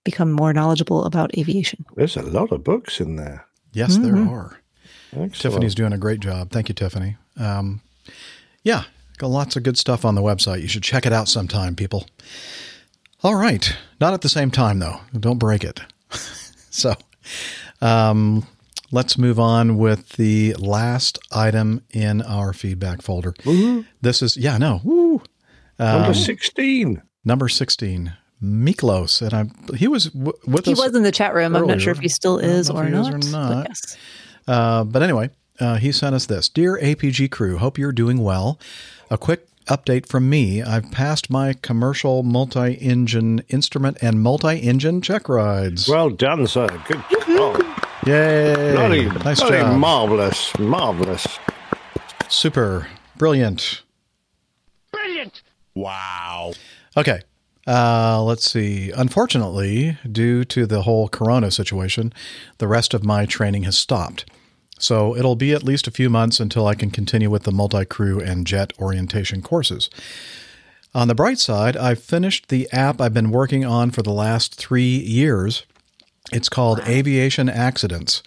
[0.04, 1.86] Become more knowledgeable about aviation.
[1.96, 3.46] There's a lot of books in there.
[3.72, 4.30] Yes, there Mhm.
[4.30, 4.60] are.
[5.14, 5.36] Excellent.
[5.36, 6.52] Tiffany's doing a great job.
[6.52, 7.18] Thank you, Tiffany.
[7.38, 7.82] Um,
[8.64, 8.84] yeah,
[9.18, 10.62] got lots of good stuff on the website.
[10.62, 12.08] You should check it out sometime, people.
[13.24, 13.76] All right.
[14.00, 15.00] Not at the same time, though.
[15.20, 15.80] Don't break it.
[16.72, 16.96] so
[17.82, 18.46] um,
[18.92, 23.34] let's move on with the last item in our feedback folder.
[24.02, 24.82] This is, yeah, no.
[24.84, 25.22] Woo.
[25.80, 27.02] Number Um, 16.
[27.24, 28.14] Number 16.
[28.44, 29.22] Miklos.
[29.22, 29.34] And
[29.72, 30.80] I, he was w- with He us.
[30.80, 31.56] was in the chat room.
[31.56, 33.50] I'm not sure if he still I don't is know or if he is not.
[33.54, 33.98] but yes.
[34.48, 35.30] Uh, but anyway,
[35.62, 38.60] uh, he sent us this Dear APG crew, hope you're doing well.
[39.10, 40.62] A quick update from me.
[40.62, 45.88] I've passed my commercial multi engine instrument and multi engine check rides.
[45.88, 46.68] Well done, sir.
[46.88, 47.64] Good job.
[48.06, 48.74] Yay!
[48.74, 49.80] Bloody, nice bloody job.
[49.80, 51.28] marvelous, marvelous.
[52.30, 52.88] Super.
[53.18, 53.84] Brilliant.
[54.92, 55.44] Brilliant.
[55.76, 56.54] Wow.
[56.98, 57.22] Okay.
[57.68, 58.92] Uh, let's see.
[58.92, 62.12] Unfortunately, due to the whole corona situation,
[62.58, 64.26] the rest of my training has stopped.
[64.82, 67.86] So it'll be at least a few months until I can continue with the multi
[67.86, 69.90] crew and jet orientation courses.
[70.94, 74.56] On the bright side, I've finished the app I've been working on for the last
[74.56, 75.66] three years.
[76.34, 78.22] It's called Aviation Accidents,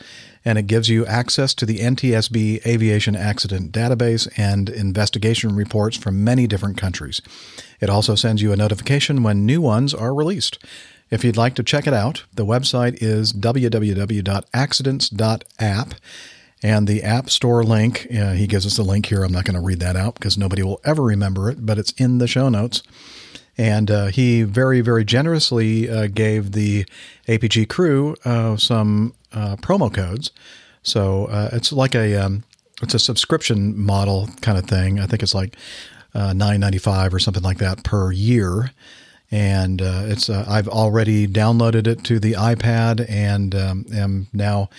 [0.44, 6.24] and it gives you access to the NTSB Aviation Accident Database and investigation reports from
[6.24, 7.20] many different countries.
[7.80, 10.58] It also sends you a notification when new ones are released.
[11.10, 15.94] If you'd like to check it out, the website is www.accidents.app.
[16.64, 19.22] And the App Store link, uh, he gives us the link here.
[19.22, 21.92] I'm not going to read that out because nobody will ever remember it, but it's
[21.92, 22.82] in the show notes.
[23.58, 26.86] And uh, he very, very generously uh, gave the
[27.28, 30.30] APG crew uh, some uh, promo codes.
[30.82, 32.44] So uh, it's like a um,
[32.80, 34.98] it's a subscription model kind of thing.
[34.98, 35.56] I think it's like
[36.14, 38.70] uh, nine ninety five or something like that per year.
[39.30, 44.70] And it's I've already downloaded it to the iPad and um, am now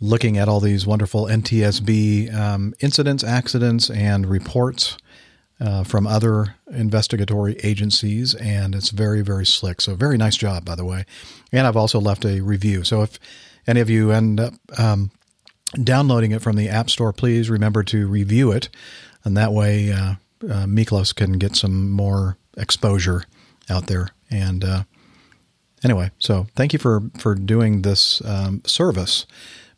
[0.00, 4.96] looking at all these wonderful NTSB um, incidents, accidents, and reports
[5.60, 9.80] uh, from other investigatory agencies, and it's very, very slick.
[9.80, 11.04] So, very nice job, by the way.
[11.52, 12.82] And I've also left a review.
[12.82, 13.18] So, if
[13.66, 15.10] any of you end up um,
[15.74, 18.70] downloading it from the App Store, please remember to review it,
[19.22, 20.14] and that way uh,
[20.44, 23.24] uh, Miklos can get some more exposure
[23.68, 24.08] out there.
[24.30, 24.84] And uh,
[25.84, 29.26] anyway, so thank you for for doing this um, service,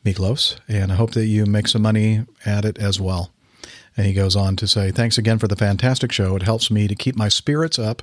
[0.05, 3.33] Miklos, and I hope that you make some money at it as well.
[3.97, 6.35] And he goes on to say, Thanks again for the fantastic show.
[6.35, 8.03] It helps me to keep my spirits up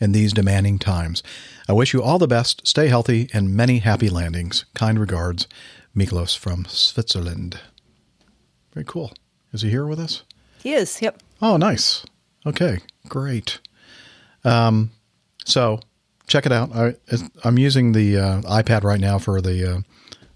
[0.00, 1.22] in these demanding times.
[1.68, 4.64] I wish you all the best, stay healthy, and many happy landings.
[4.74, 5.46] Kind regards,
[5.96, 7.58] Miklos from Switzerland.
[8.74, 9.12] Very cool.
[9.52, 10.22] Is he here with us?
[10.62, 11.00] He is.
[11.02, 11.22] Yep.
[11.42, 12.04] Oh, nice.
[12.46, 13.58] Okay, great.
[14.44, 14.90] Um,
[15.44, 15.80] so
[16.26, 16.74] check it out.
[16.74, 16.94] I,
[17.44, 19.80] I'm using the uh, iPad right now for the uh,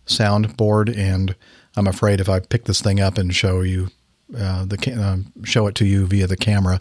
[0.07, 1.35] soundboard, and
[1.77, 3.89] I'm afraid if I pick this thing up and show you
[4.37, 6.81] uh, the ca- uh, show it to you via the camera,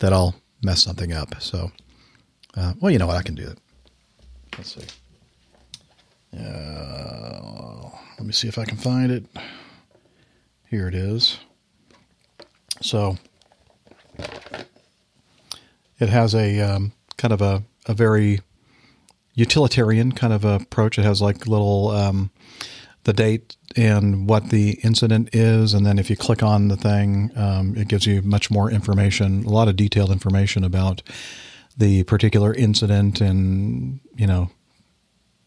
[0.00, 1.40] that I'll mess something up.
[1.40, 1.72] So,
[2.56, 3.16] uh, well, you know what?
[3.16, 3.58] I can do it.
[4.56, 4.86] Let's see.
[6.38, 9.24] Uh, let me see if I can find it.
[10.68, 11.38] Here it is.
[12.82, 13.16] So
[15.98, 18.40] it has a um, kind of a, a very
[19.34, 20.98] utilitarian kind of approach.
[20.98, 22.30] It has like little um,
[23.04, 27.30] the date and what the incident is, and then if you click on the thing,
[27.36, 31.02] um, it gives you much more information, a lot of detailed information about
[31.76, 34.50] the particular incident and you know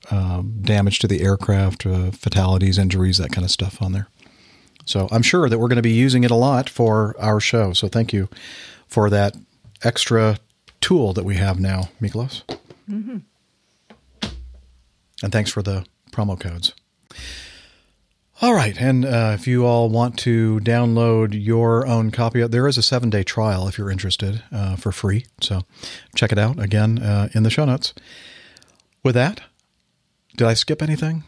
[0.09, 4.07] um, damage to the aircraft, uh, fatalities, injuries, that kind of stuff on there.
[4.85, 7.73] So I'm sure that we're going to be using it a lot for our show.
[7.73, 8.27] So thank you
[8.87, 9.35] for that
[9.81, 10.39] extra
[10.81, 12.43] tool that we have now, Miklos.
[12.89, 13.19] Mm-hmm.
[15.23, 16.73] And thanks for the promo codes.
[18.43, 18.77] All right.
[18.77, 23.09] And uh, if you all want to download your own copy, there is a seven
[23.09, 25.25] day trial if you're interested uh, for free.
[25.39, 25.61] So
[26.13, 27.93] check it out again uh, in the show notes.
[29.01, 29.39] With that,
[30.35, 31.23] did I skip anything?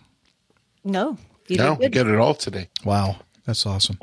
[0.83, 1.93] No, you no, did we good.
[1.93, 2.67] get it all today.
[2.83, 3.15] Wow.
[3.45, 3.97] That's awesome.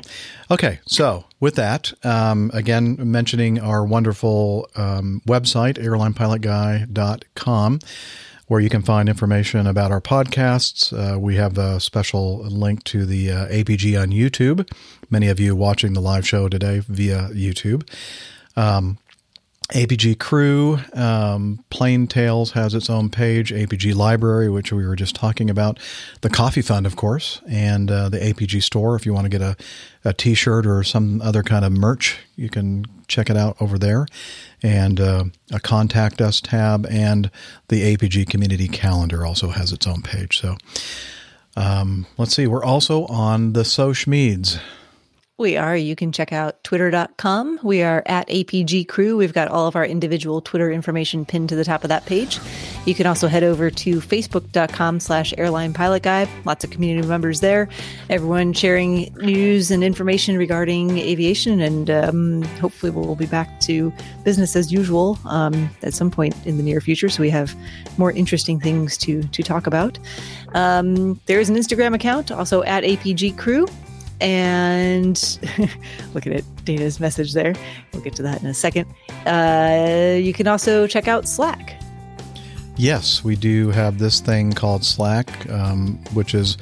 [0.49, 7.79] Okay, so with that, um, again, mentioning our wonderful um, website, airlinepilotguy.com,
[8.53, 10.93] where you can find information about our podcasts.
[10.93, 14.71] Uh, we have a special link to the uh, APG on YouTube.
[15.09, 17.89] Many of you watching the live show today via YouTube.
[18.55, 18.99] Um,
[19.71, 25.15] APG Crew, um, Plane Tales has its own page, APG Library, which we were just
[25.15, 25.79] talking about,
[26.21, 28.95] the Coffee Fund, of course, and uh, the APG Store.
[28.95, 29.57] If you want to get a,
[30.05, 33.79] a t shirt or some other kind of merch, you can check it out over
[33.79, 34.05] there.
[34.63, 37.29] And uh, a Contact Us tab, and
[37.67, 40.39] the APG Community Calendar also has its own page.
[40.39, 40.55] So
[41.57, 44.13] um, let's see, we're also on the Social.
[45.43, 45.75] We are.
[45.75, 47.59] You can check out twitter.com.
[47.63, 49.17] We are at APG Crew.
[49.17, 52.39] We've got all of our individual Twitter information pinned to the top of that page.
[52.85, 56.29] You can also head over to facebook.com slash airline pilot guy.
[56.45, 57.67] Lots of community members there.
[58.09, 61.59] Everyone sharing news and information regarding aviation.
[61.59, 63.91] And um, hopefully we'll be back to
[64.23, 67.09] business as usual um, at some point in the near future.
[67.09, 67.53] So we have
[67.97, 69.99] more interesting things to, to talk about.
[70.53, 73.67] Um, there is an Instagram account also at APG Crew
[74.23, 75.37] and
[76.13, 77.53] look at it dana's message there
[77.91, 78.87] we'll get to that in a second
[79.25, 81.79] uh, you can also check out slack
[82.75, 86.57] Yes, we do have this thing called Slack, um, which is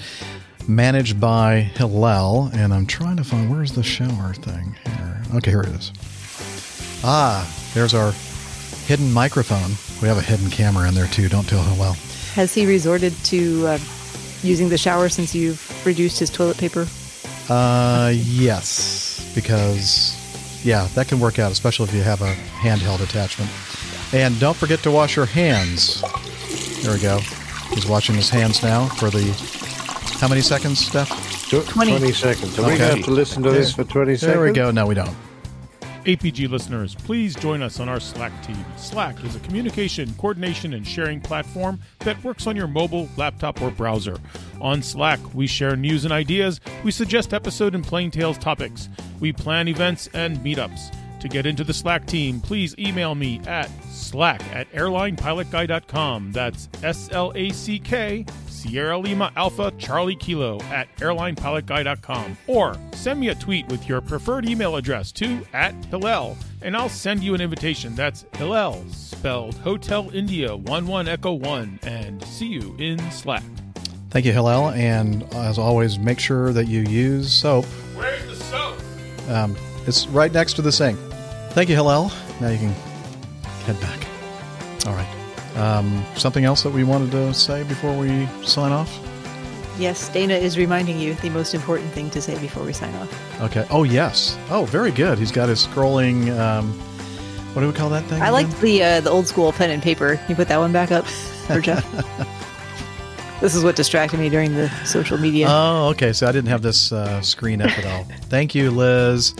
[0.67, 2.49] managed by Hillel.
[2.53, 5.22] And I'm trying to find where's the shower thing here.
[5.35, 5.91] Okay, here it is.
[7.03, 8.11] Ah, there's our
[8.85, 9.72] hidden microphone.
[10.01, 11.30] We have a hidden camera in there too.
[11.30, 11.93] Don't tell Hillel.
[12.33, 13.80] has he resorted to uh,
[14.43, 16.88] using the shower since you've reduced his toilet paper
[17.50, 20.18] Uh, yes, because
[20.64, 23.50] yeah, that can work out, especially if you have a handheld attachment.
[24.14, 26.02] And don't forget to wash your hands.
[26.84, 27.20] There we go.
[27.74, 29.24] He's washing his hands now for the
[30.20, 31.10] how many seconds, Steph?
[31.50, 32.11] Tw- 20.
[32.11, 32.60] seconds.
[32.60, 34.22] Are we gonna have to listen to this for 20 seconds?
[34.22, 34.72] There we go.
[34.72, 35.16] No, we don't.
[36.06, 38.66] APG listeners, please join us on our Slack team.
[38.76, 43.70] Slack is a communication, coordination, and sharing platform that works on your mobile, laptop, or
[43.70, 44.18] browser.
[44.60, 48.90] On Slack, we share news and ideas, we suggest episode and plane tales topics,
[49.20, 50.96] we plan events and meetups.
[51.22, 56.32] To get into the Slack team, please email me at slack at airlinepilotguy.com.
[56.32, 58.26] That's S L A C K
[58.61, 64.48] Sierra Lima Alpha Charlie Kilo at airlinepilotguy.com or send me a tweet with your preferred
[64.48, 67.95] email address to at Hillel and I'll send you an invitation.
[67.95, 73.43] That's Hillel, spelled Hotel India 11 Echo 1, and see you in Slack.
[74.09, 74.69] Thank you, Hillel.
[74.72, 77.65] And as always, make sure that you use soap.
[77.95, 78.77] Where's the soap?
[79.30, 79.56] Um,
[79.88, 80.99] it's right next to the sink.
[81.51, 82.11] Thank you, Hillel.
[82.40, 82.73] Now you can
[83.65, 84.06] head back.
[84.85, 85.20] All right.
[85.56, 89.00] Um, something else that we wanted to say before we sign off?
[89.80, 93.42] yes dana is reminding you the most important thing to say before we sign off
[93.42, 93.66] Okay.
[93.72, 94.38] Oh, yes.
[94.50, 95.18] Oh, very good.
[95.18, 96.30] He's got his scrolling.
[96.38, 96.74] Um,
[97.54, 98.22] what do we call that thing?
[98.22, 98.34] i again?
[98.34, 100.92] liked the uh, the old school pen and paper Can you put that one back
[100.92, 101.84] up for jeff
[103.42, 106.14] this is what distracted me during the social media Oh, okay.
[106.14, 108.04] So I didn't have this uh, screen up at all.
[108.30, 109.34] Thank you, Liz.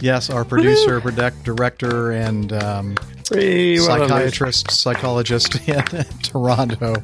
[0.00, 2.96] Yes, our producer, product, director, and um,
[3.32, 6.94] Hey, well psychiatrist, psychologist in Toronto.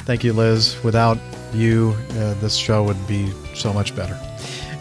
[0.00, 0.82] Thank you, Liz.
[0.82, 1.18] Without
[1.52, 4.18] you, uh, this show would be so much better.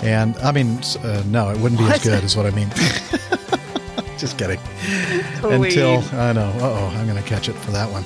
[0.02, 2.70] And I mean, uh, no, it wouldn't be as good as what I mean.
[4.18, 4.60] Just kidding.
[5.44, 6.50] Until I know.
[6.60, 8.06] Uh oh, I'm going to catch it for that one.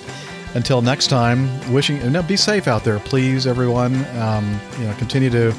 [0.56, 2.12] Until next time, wishing.
[2.12, 4.04] No, be safe out there, please, everyone.
[4.18, 5.54] Um, you know, continue to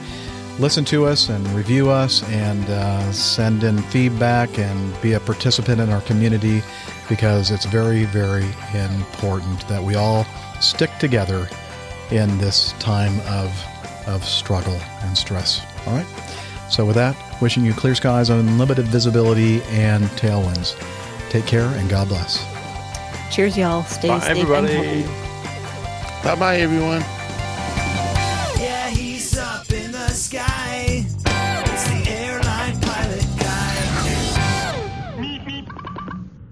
[0.60, 5.80] listen to us and review us and uh, send in feedback and be a participant
[5.80, 6.62] in our community
[7.08, 10.24] because it's very, very important that we all
[10.60, 11.48] stick together
[12.10, 13.50] in this time of
[14.06, 15.64] of struggle and stress.
[15.86, 16.06] All right.
[16.68, 20.78] So with that, wishing you clear skies, unlimited visibility, and tailwinds.
[21.30, 22.44] Take care and God bless.
[23.32, 25.04] cheers y'all stay Bye, safe everybody.
[26.22, 27.02] Bye bye, everyone.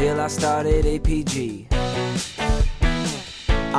[0.00, 1.66] till I started APG.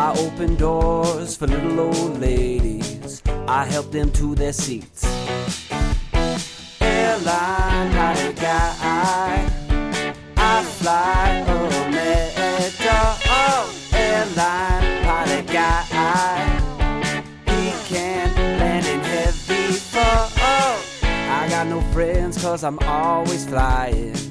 [0.03, 5.03] I opened doors for little old ladies, I helped them to their seats.
[6.79, 9.49] Airline pilot guy,
[10.37, 12.99] I fly Omega.
[13.41, 15.81] Oh, airline pilot guy,
[17.47, 18.27] he can
[18.59, 20.29] land in heavy fall.
[21.39, 24.30] I got no friends cause I'm always flying.